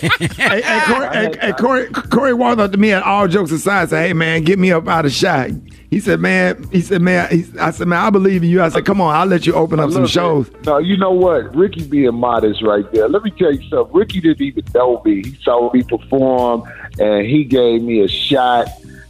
hey, 0.62 0.82
Corey, 0.86 1.08
hey, 1.14 1.32
hey, 1.42 1.52
Corey, 1.54 1.88
Corey 1.90 2.34
walked 2.34 2.60
up 2.60 2.72
to 2.72 2.78
me 2.78 2.92
and 2.92 3.04
all 3.04 3.28
jokes 3.28 3.52
aside 3.52 3.90
said, 3.90 4.08
"Hey 4.08 4.14
man, 4.14 4.44
get 4.44 4.60
me 4.60 4.72
up 4.72 4.88
out 4.88 5.06
of 5.06 5.12
shot." 5.12 5.50
He 5.90 6.00
said, 6.00 6.20
"Man," 6.20 6.68
he 6.72 6.82
said, 6.82 7.02
"Man," 7.02 7.30
he, 7.30 7.46
I 7.60 7.72
said, 7.72 7.88
"Man, 7.88 8.00
I 8.00 8.10
believe 8.10 8.44
in 8.44 8.50
you." 8.50 8.62
I 8.62 8.70
said, 8.70 8.86
"Come 8.86 9.00
on, 9.00 9.16
I'll 9.16 9.26
let 9.28 9.46
you 9.46 9.54
open 9.54 9.80
up 9.80 9.92
some 9.92 10.04
Look, 10.04 10.12
shows." 10.12 10.50
No, 10.66 10.78
you 10.80 10.98
know 10.98 11.12
what? 11.12 11.56
Rickey 11.56 11.86
being 11.88 12.16
modest 12.16 12.62
right 12.64 12.90
there. 12.92 13.08
Let 13.08 13.24
me 13.24 13.32
tell 13.32 13.54
you 13.54 13.68
something. 13.70 13.96
Rickey 13.96 14.20
didn't 14.20 14.42
even 14.42 14.64
know 14.74 15.02
me. 15.06 15.24
He 15.24 15.38
saw 15.44 15.72
me 15.74 15.84
perform 15.84 16.64
and 17.00 17.26
he 17.26 17.44
gave 17.46 17.82
me 17.82 18.02
a 18.02 18.08
shot. 18.08 18.68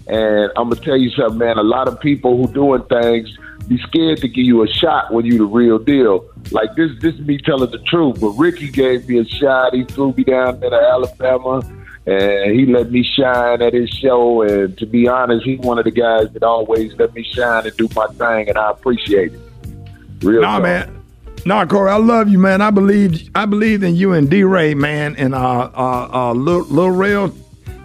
And 0.07 0.51
I'm 0.55 0.69
gonna 0.69 0.75
tell 0.81 0.97
you 0.97 1.09
something, 1.11 1.39
man. 1.39 1.57
A 1.57 1.63
lot 1.63 1.87
of 1.87 1.99
people 1.99 2.37
who 2.37 2.53
doing 2.53 2.83
things 2.83 3.35
be 3.67 3.77
scared 3.79 4.19
to 4.19 4.27
give 4.27 4.45
you 4.45 4.63
a 4.63 4.67
shot 4.67 5.11
when 5.13 5.25
you 5.25 5.37
the 5.37 5.45
real 5.45 5.79
deal. 5.79 6.25
Like 6.51 6.75
this, 6.75 6.91
this 7.01 7.15
is 7.15 7.21
me 7.21 7.37
telling 7.39 7.71
the 7.71 7.79
truth. 7.79 8.19
But 8.21 8.29
Rickey 8.31 8.69
gave 8.69 9.07
me 9.09 9.19
a 9.19 9.25
shot. 9.25 9.73
He 9.73 9.83
flew 9.85 10.13
me 10.13 10.23
down 10.23 10.59
there 10.59 10.69
to 10.69 10.75
Alabama, 10.75 11.61
and 12.05 12.59
he 12.59 12.65
let 12.67 12.91
me 12.91 13.03
shine 13.03 13.61
at 13.61 13.73
his 13.73 13.89
show. 13.89 14.41
And 14.43 14.77
to 14.77 14.85
be 14.85 15.07
honest, 15.07 15.45
he's 15.45 15.59
one 15.59 15.79
of 15.79 15.85
the 15.85 15.91
guys 15.91 16.31
that 16.33 16.43
always 16.43 16.93
let 16.97 17.13
me 17.15 17.23
shine 17.23 17.65
and 17.65 17.75
do 17.77 17.87
my 17.95 18.07
thing, 18.07 18.49
and 18.49 18.57
I 18.57 18.71
appreciate 18.71 19.33
it. 19.33 19.39
Real 20.21 20.41
Nah, 20.41 20.53
talk. 20.53 20.63
man. 20.63 21.01
Nah, 21.47 21.65
Corey, 21.65 21.91
I 21.91 21.97
love 21.97 22.27
you, 22.29 22.39
man. 22.39 22.61
I 22.61 22.71
believe 22.71 23.29
I 23.35 23.45
believed 23.45 23.83
in 23.83 23.95
you 23.95 24.13
and 24.13 24.29
D 24.29 24.43
Ray, 24.43 24.73
man, 24.73 25.15
and 25.17 25.35
uh 25.35 25.69
uh 25.75 26.09
uh 26.11 26.33
Lil, 26.33 26.63
Lil 26.65 26.89
Rel. 26.89 27.35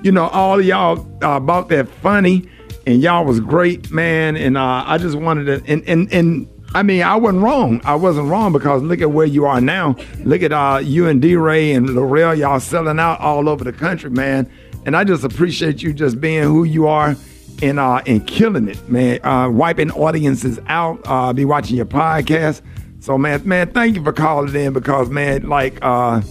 You 0.03 0.13
know, 0.13 0.29
all 0.29 0.63
y'all 0.63 0.99
uh, 1.23 1.37
about 1.37 1.69
that 1.69 1.87
funny, 1.87 2.49
and 2.91 3.03
y'all 3.03 3.25
was 3.25 3.41
great, 3.41 3.91
man. 3.91 4.37
And 4.37 4.57
uh, 4.59 4.85
I 4.87 4.99
just 4.99 5.17
wanted 5.17 5.45
to, 5.47 5.73
and 5.73 5.83
and 5.89 6.13
and 6.13 6.49
I 6.75 6.83
mean, 6.83 7.03
I 7.03 7.17
wasn't 7.17 7.43
wrong. 7.43 7.81
I 7.85 7.97
wasn't 7.97 8.29
wrong 8.29 8.53
because 8.53 8.83
look 8.83 9.01
at 9.01 9.11
where 9.11 9.27
you 9.27 9.45
are 9.47 9.61
now. 9.61 9.97
Look 10.21 10.43
at 10.43 10.53
uh 10.53 10.81
you 10.83 11.09
and 11.09 11.21
D 11.21 11.35
Ray 11.37 11.73
and 11.73 11.91
Rel, 12.11 12.35
y'all 12.35 12.61
selling 12.61 13.01
out 13.01 13.21
all 13.21 13.49
over 13.49 13.65
the 13.65 13.73
country, 13.73 14.11
man. 14.11 14.51
And 14.87 14.97
I 14.97 15.05
just 15.05 15.25
appreciate 15.25 15.83
you 15.83 15.93
just 15.93 16.21
being 16.21 16.45
who 16.45 16.65
you 16.65 16.87
are 16.87 17.17
and 17.61 17.81
uh 17.81 18.03
and 18.07 18.25
killing 18.27 18.69
it, 18.69 18.89
man. 18.89 19.25
Uh 19.25 19.51
wiping 19.51 19.91
audiences 19.91 20.61
out. 20.69 21.01
Uh 21.07 21.33
be 21.33 21.45
watching 21.45 21.77
your 21.77 21.87
podcast. 21.87 22.63
So 23.01 23.19
man, 23.19 23.47
man, 23.49 23.73
thank 23.73 23.97
you 23.97 24.05
for 24.05 24.13
calling 24.13 24.55
in 24.55 24.73
because 24.73 25.11
man, 25.11 25.49
like 25.49 25.79
uh 25.83 26.23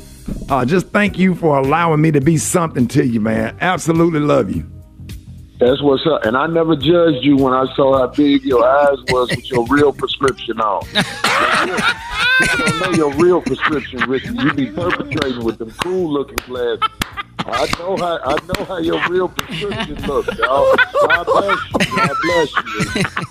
uh 0.47 0.63
just 0.63 0.87
thank 0.89 1.19
you 1.19 1.35
for 1.35 1.57
allowing 1.57 2.01
me 2.01 2.11
to 2.11 2.21
be 2.21 2.37
something 2.37 2.87
to 2.89 3.05
you, 3.05 3.19
man. 3.19 3.57
Absolutely 3.59 4.21
love 4.21 4.55
you. 4.55 4.65
That's 5.59 5.81
what's 5.81 6.05
up. 6.07 6.23
And 6.23 6.37
I 6.37 6.47
never 6.47 6.75
judged 6.75 7.21
you 7.21 7.35
when 7.35 7.53
I 7.53 7.65
saw 7.75 7.97
how 7.97 8.07
big 8.07 8.43
your 8.43 8.65
eyes 8.65 8.97
was 9.09 9.29
with 9.35 9.51
your 9.51 9.67
real 9.67 9.91
prescription 9.91 10.61
on. 10.61 10.87
I 10.95 12.55
don't 12.57 12.79
know 12.79 12.91
your 12.91 13.13
real 13.15 13.41
prescription, 13.41 13.99
Rickey. 14.07 14.29
You 14.29 14.53
be 14.53 14.71
perpetrating 14.71 15.43
with 15.43 15.57
them 15.57 15.73
cool 15.83 16.13
looking 16.13 16.37
glasses. 16.37 16.79
I 17.39 17.67
know 17.77 17.97
how 17.97 18.19
I 18.23 18.37
know 18.45 18.65
how 18.65 18.77
your 18.77 19.01
real 19.09 19.27
prescription 19.27 20.01
looks, 20.05 20.37
y'all. 20.37 20.75
God 21.01 21.25
bless 21.25 21.59
you. 21.71 21.97
God 21.97 22.15
bless 22.21 22.49
you. 22.63 22.85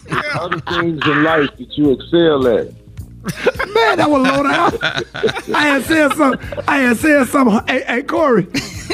There's 0.09 0.24
other 0.34 0.60
things 0.60 1.00
in 1.06 1.22
life 1.22 1.50
that 1.56 1.78
you 1.78 1.92
excel 1.92 2.46
at. 2.48 2.88
Man, 3.74 3.98
that 3.98 4.09
was 4.09 4.22
low 4.22 4.42
down. 4.42 5.55
I 5.55 5.68
had 5.68 5.84
said 5.84 6.12
something. 6.14 6.64
I 6.66 6.78
had 6.78 6.96
said 6.96 7.26
something. 7.28 7.60
Hey, 7.66 7.84
hey 7.84 8.02
Corey. 8.02 8.46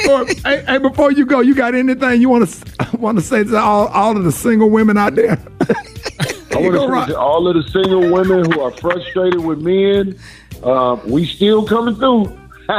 Corey 0.05 0.35
hey, 0.43 0.63
hey, 0.67 0.77
before 0.77 1.11
you 1.11 1.25
go, 1.25 1.39
you 1.39 1.55
got 1.55 1.75
anything 1.75 2.21
you 2.21 2.29
want 2.29 2.47
to 2.47 2.97
want 2.97 3.17
to 3.17 3.23
say 3.23 3.43
to 3.43 3.57
all, 3.57 3.87
all 3.87 4.17
of 4.17 4.23
the 4.23 4.31
single 4.31 4.69
women 4.69 4.97
out 4.97 5.15
there? 5.15 5.39
I 6.51 6.59
want 6.59 6.75
to 6.75 7.05
say 7.05 7.13
to 7.13 7.19
all 7.19 7.47
of 7.47 7.55
the 7.55 7.69
single 7.71 8.11
women 8.11 8.51
who 8.51 8.61
are 8.61 8.71
frustrated 8.71 9.39
with 9.39 9.61
men, 9.61 10.19
uh, 10.63 10.99
we 11.05 11.25
still 11.25 11.65
coming 11.65 11.95
through. 11.95 12.25
they 12.67 12.75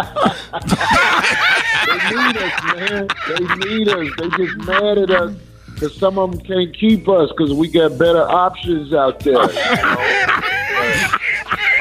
need 2.16 2.36
us, 2.36 2.64
man. 2.74 3.08
They 3.28 3.44
need 3.66 3.88
us. 3.88 4.08
They 4.18 4.28
just 4.30 4.56
mad 4.66 4.98
at 4.98 5.10
us 5.10 5.36
because 5.76 5.96
some 5.96 6.18
of 6.18 6.32
them 6.32 6.40
can't 6.40 6.74
keep 6.74 7.08
us 7.08 7.30
because 7.30 7.52
we 7.52 7.68
got 7.68 7.98
better 7.98 8.28
options 8.28 8.92
out 8.94 9.20
there. 9.20 9.34
you 9.34 9.52
know? 9.52 10.65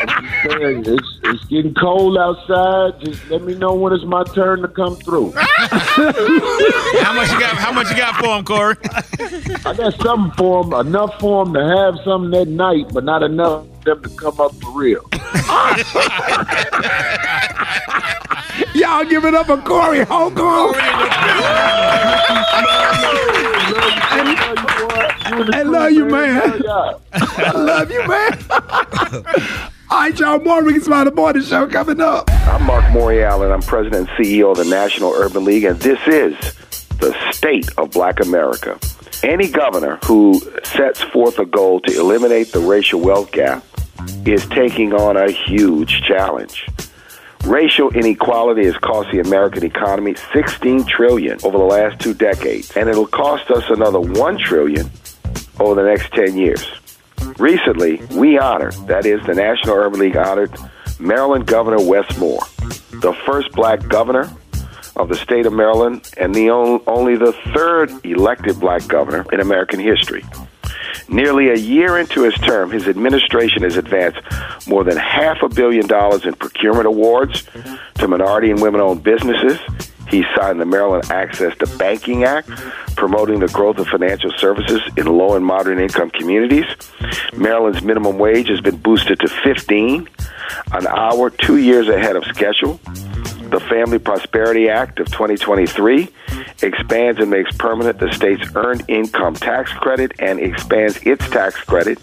I'm 0.08 0.26
just 0.26 0.60
saying, 0.60 0.84
it's, 0.86 1.20
it's 1.24 1.46
getting 1.46 1.74
cold 1.74 2.18
outside. 2.18 3.00
Just 3.00 3.30
let 3.30 3.42
me 3.44 3.56
know 3.56 3.74
when 3.74 3.94
it's 3.94 4.04
my 4.04 4.24
turn 4.24 4.62
to 4.62 4.68
come 4.68 4.96
through. 4.98 5.32
how 5.36 7.14
much 7.14 7.32
you 7.32 7.40
got? 7.40 7.58
How 7.58 7.72
much 7.72 7.90
you 7.90 7.98
got 7.98 8.16
for 8.16 8.38
him, 8.38 8.46
Corey? 8.46 8.76
I 9.66 9.74
got 9.76 9.94
something 10.02 10.32
for 10.38 10.64
them, 10.64 10.88
enough 10.88 11.20
for 11.20 11.46
them 11.46 11.54
to 11.54 11.64
have 11.64 11.96
something 12.04 12.32
that 12.32 12.48
night, 12.48 12.88
but 12.94 13.04
not 13.04 13.24
enough 13.24 13.66
for 13.84 13.96
them 13.96 14.04
to 14.04 14.10
come 14.10 14.40
up 14.40 14.54
for 14.56 14.72
real. 14.72 15.02
Y'all 18.76 19.06
give 19.06 19.26
it 19.26 19.34
up 19.34 19.48
for 19.48 19.58
Corey 19.58 20.04
Holcomb. 20.04 20.76
I 25.28 25.64
love 25.64 25.92
you, 25.92 26.06
man. 26.26 26.64
I 27.14 27.52
love 27.56 27.92
you, 27.92 28.08
man. 28.08 28.40
All 29.90 30.00
right, 30.00 30.20
y'all. 30.20 30.40
More 30.40 30.64
Rickey 30.64 30.80
Smiley 30.80 31.12
Morning 31.12 31.44
Show 31.44 31.68
coming 31.68 32.02
up. 32.02 32.30
I'm 32.32 32.64
Mark 32.64 32.86
Morial, 32.86 33.44
and 33.44 33.54
I'm 33.54 33.62
President 33.62 34.10
and 34.10 34.18
CEO 34.18 34.52
of 34.52 34.58
the 34.58 34.66
National 34.66 35.14
Urban 35.14 35.46
League, 35.46 35.64
and 35.64 35.80
this 35.80 36.00
is 36.08 36.36
the 36.98 37.16
state 37.32 37.70
of 37.78 37.92
black 37.92 38.20
America. 38.20 38.80
Any 39.24 39.48
governor 39.48 40.00
who 40.06 40.42
sets 40.64 41.02
forth 41.02 41.40
a 41.40 41.46
goal 41.46 41.80
to 41.82 42.00
eliminate 42.00 42.52
the 42.52 42.60
racial 42.60 43.00
wealth 43.00 43.32
gap 43.32 43.64
is 44.26 44.46
taking 44.48 44.94
on 44.94 45.18
a 45.18 45.32
huge 45.32 46.02
challenge. 46.02 46.68
Racial 47.46 47.92
inequality 47.92 48.66
has 48.66 48.76
cost 48.78 49.12
the 49.12 49.20
American 49.20 49.64
economy 49.64 50.16
16 50.34 50.86
trillion 50.86 51.38
over 51.44 51.58
the 51.58 51.64
last 51.64 52.00
two 52.00 52.16
decades, 52.16 52.72
and 52.76 52.90
it'll 52.90 53.06
cost 53.06 53.52
us 53.52 53.64
another 53.70 54.00
1 54.00 54.38
trillion 54.40 54.90
over 55.60 55.76
the 55.76 55.88
next 55.88 56.12
10 56.14 56.38
years. 56.38 56.66
Recently, 57.38 58.02
we 58.16 58.38
honored, 58.38 58.74
that 58.88 59.06
is, 59.06 59.26
the 59.26 59.34
National 59.34 59.76
Urban 59.76 60.00
League 60.00 60.18
honored 60.18 60.54
Maryland 61.00 61.48
Governor 61.48 61.84
Wes 61.86 62.18
Moore, 62.18 62.44
the 62.92 63.16
first 63.26 63.52
black 63.52 63.88
governor 63.88 64.32
of 64.96 65.10
the 65.10 65.16
state 65.16 65.46
of 65.46 65.54
Maryland 65.54 66.10
and 66.18 66.34
the 66.34 66.50
on, 66.50 66.82
only 66.88 67.18
the 67.18 67.34
third 67.54 67.92
elected 68.06 68.60
black 68.60 68.88
governor 68.88 69.26
in 69.32 69.40
American 69.40 69.80
history. 69.80 70.24
Nearly 71.08 71.50
a 71.50 71.56
year 71.56 72.00
into 72.00 72.24
his 72.24 72.34
term, 72.36 72.72
his 72.72 72.88
administration 72.88 73.64
has 73.64 73.78
advanced 73.78 74.20
more 74.68 74.84
than 74.84 74.98
half 74.98 75.42
a 75.44 75.50
billion 75.50 75.88
dollars 75.88 76.26
in 76.26 76.34
procurement 76.34 76.88
awards 76.88 77.46
to 77.96 78.08
minority 78.08 78.50
and 78.50 78.62
women 78.62 78.82
owned 78.82 79.04
businesses. 79.04 79.60
He 80.10 80.24
signed 80.36 80.60
the 80.60 80.66
Maryland 80.66 81.12
Access 81.12 81.58
to 81.58 81.78
Banking 81.78 82.24
Act, 82.24 82.50
promoting 82.96 83.40
the 83.40 83.48
growth 83.48 83.78
of 83.78 83.88
financial 83.88 84.32
services 84.38 84.82
in 84.98 85.06
low 85.08 85.36
and 85.36 85.46
moderate 85.46 85.80
income 85.80 86.10
communities. 86.12 86.66
Maryland's 87.36 87.82
minimum 87.82 88.18
wage 88.18 88.48
has 88.48 88.62
been 88.62 88.78
boosted 88.78 89.20
to 89.20 89.28
15 89.28 90.08
an 90.74 90.88
hour, 90.88 91.30
two 91.30 91.58
years 91.58 91.88
ahead 91.88 92.16
of 92.16 92.24
schedule. 92.26 92.80
The 93.50 93.60
Family 93.70 94.00
Prosperity 94.00 94.70
Act 94.70 95.00
of 95.00 95.08
2023 95.08 96.10
expands 96.62 97.20
and 97.20 97.30
makes 97.30 97.56
permanent 97.58 98.00
the 98.00 98.12
state's 98.12 98.44
earned 98.56 98.84
income 98.88 99.36
tax 99.36 99.72
credit 99.74 100.14
and 100.20 100.40
expands 100.40 100.98
its 101.04 101.28
tax 101.30 101.62
credit. 101.62 102.00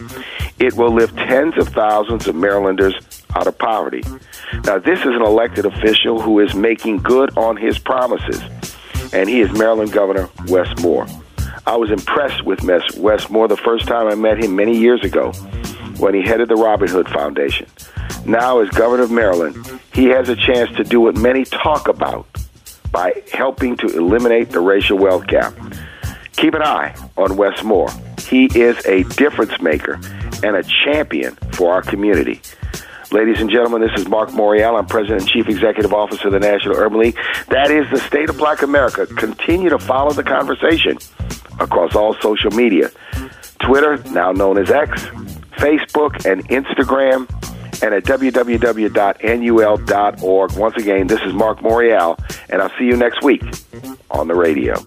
It 0.59 0.75
will 0.75 0.93
lift 0.93 1.17
tens 1.17 1.57
of 1.59 1.69
thousands 1.69 2.29
of 2.29 2.37
Marylanders 2.37 2.95
out 3.35 3.47
of 3.47 3.57
poverty. 3.59 4.03
Now, 4.65 4.79
this 4.79 5.01
is 5.01 5.07
an 5.07 5.23
elected 5.23 5.67
official 5.67 6.21
who 6.21 6.41
is 6.41 6.55
making 6.55 6.99
good 6.99 7.37
on 7.37 7.57
his 7.57 7.79
promises, 7.79 8.41
and 9.13 9.29
he 9.29 9.41
is 9.41 9.51
Maryland 9.53 9.93
Governor 9.93 10.29
Wes 10.49 10.69
Moore. 10.83 11.07
I 11.67 11.77
was 11.77 11.91
impressed 11.91 12.45
with 12.45 12.63
Wes 12.63 13.31
Moore 13.31 13.49
the 13.49 13.57
first 13.57 13.87
time 13.87 14.09
I 14.09 14.15
met 14.15 14.43
him 14.43 14.57
many 14.57 14.77
years 14.77 15.03
ago 15.05 15.33
when 15.99 16.15
he 16.15 16.23
headed 16.23 16.49
the 16.49 16.57
Robin 16.57 16.89
Hood 16.89 17.09
Foundation. 17.09 17.69
Now, 18.27 18.61
as 18.61 18.69
governor 18.71 19.05
of 19.05 19.11
Maryland, 19.11 19.81
he 19.93 20.07
has 20.07 20.29
a 20.29 20.37
chance 20.37 20.75
to 20.77 20.85
do 20.85 21.01
what 21.01 21.17
many 21.17 21.45
talk 21.45 21.89
about 21.89 22.27
by 22.91 23.23
helping 23.33 23.77
to 23.79 23.87
eliminate 23.87 24.51
the 24.51 24.61
racial 24.61 24.99
wealth 24.99 25.27
gap. 25.27 25.55
Keep 26.37 26.55
an 26.55 26.63
eye 26.63 26.95
on 27.17 27.37
Wes 27.37 27.63
Moore. 27.63 27.91
He 28.29 28.47
is 28.59 28.85
a 28.87 29.05
difference 29.15 29.61
maker 29.61 30.01
and 30.43 30.57
a 30.57 30.63
champion 30.85 31.37
for 31.53 31.73
our 31.73 31.83
community. 31.83 32.41
Ladies 33.13 33.41
and 33.43 33.51
gentlemen, 33.51 33.83
this 33.83 34.01
is 34.01 34.09
Mark 34.09 34.31
Morial. 34.31 34.79
I'm 34.79 34.87
President 34.87 35.21
and 35.21 35.29
Chief 35.29 35.47
Executive 35.47 35.93
Officer 35.93 36.29
of 36.29 36.33
the 36.33 36.41
National 36.41 36.79
Urban 36.79 36.99
League. 36.99 37.19
That 37.49 37.71
is 37.71 37.85
the 37.91 37.99
state 37.99 38.31
of 38.31 38.39
black 38.39 38.63
America. 38.63 39.05
Continue 39.05 39.69
to 39.69 39.79
follow 39.79 40.13
the 40.13 40.23
conversation 40.23 40.97
across 41.61 41.95
all 41.95 42.15
social 42.23 42.51
media 42.53 42.91
Twitter, 43.59 43.99
now 44.13 44.33
known 44.33 44.57
as 44.57 44.71
X, 44.71 45.03
Facebook, 45.59 46.25
and 46.25 46.49
Instagram, 46.49 47.29
and 47.83 47.93
at 47.93 48.05
www.nul.org. 48.05 48.93
Once 50.53 50.77
again, 50.79 51.07
this 51.07 51.21
is 51.21 51.35
Mark 51.35 51.59
Morial, 51.59 52.19
and 52.49 52.63
I'll 52.63 52.73
see 52.79 52.87
you 52.87 52.97
next 52.97 53.23
week 53.23 53.43
on 54.11 54.27
the 54.27 54.35
radio. 54.35 54.83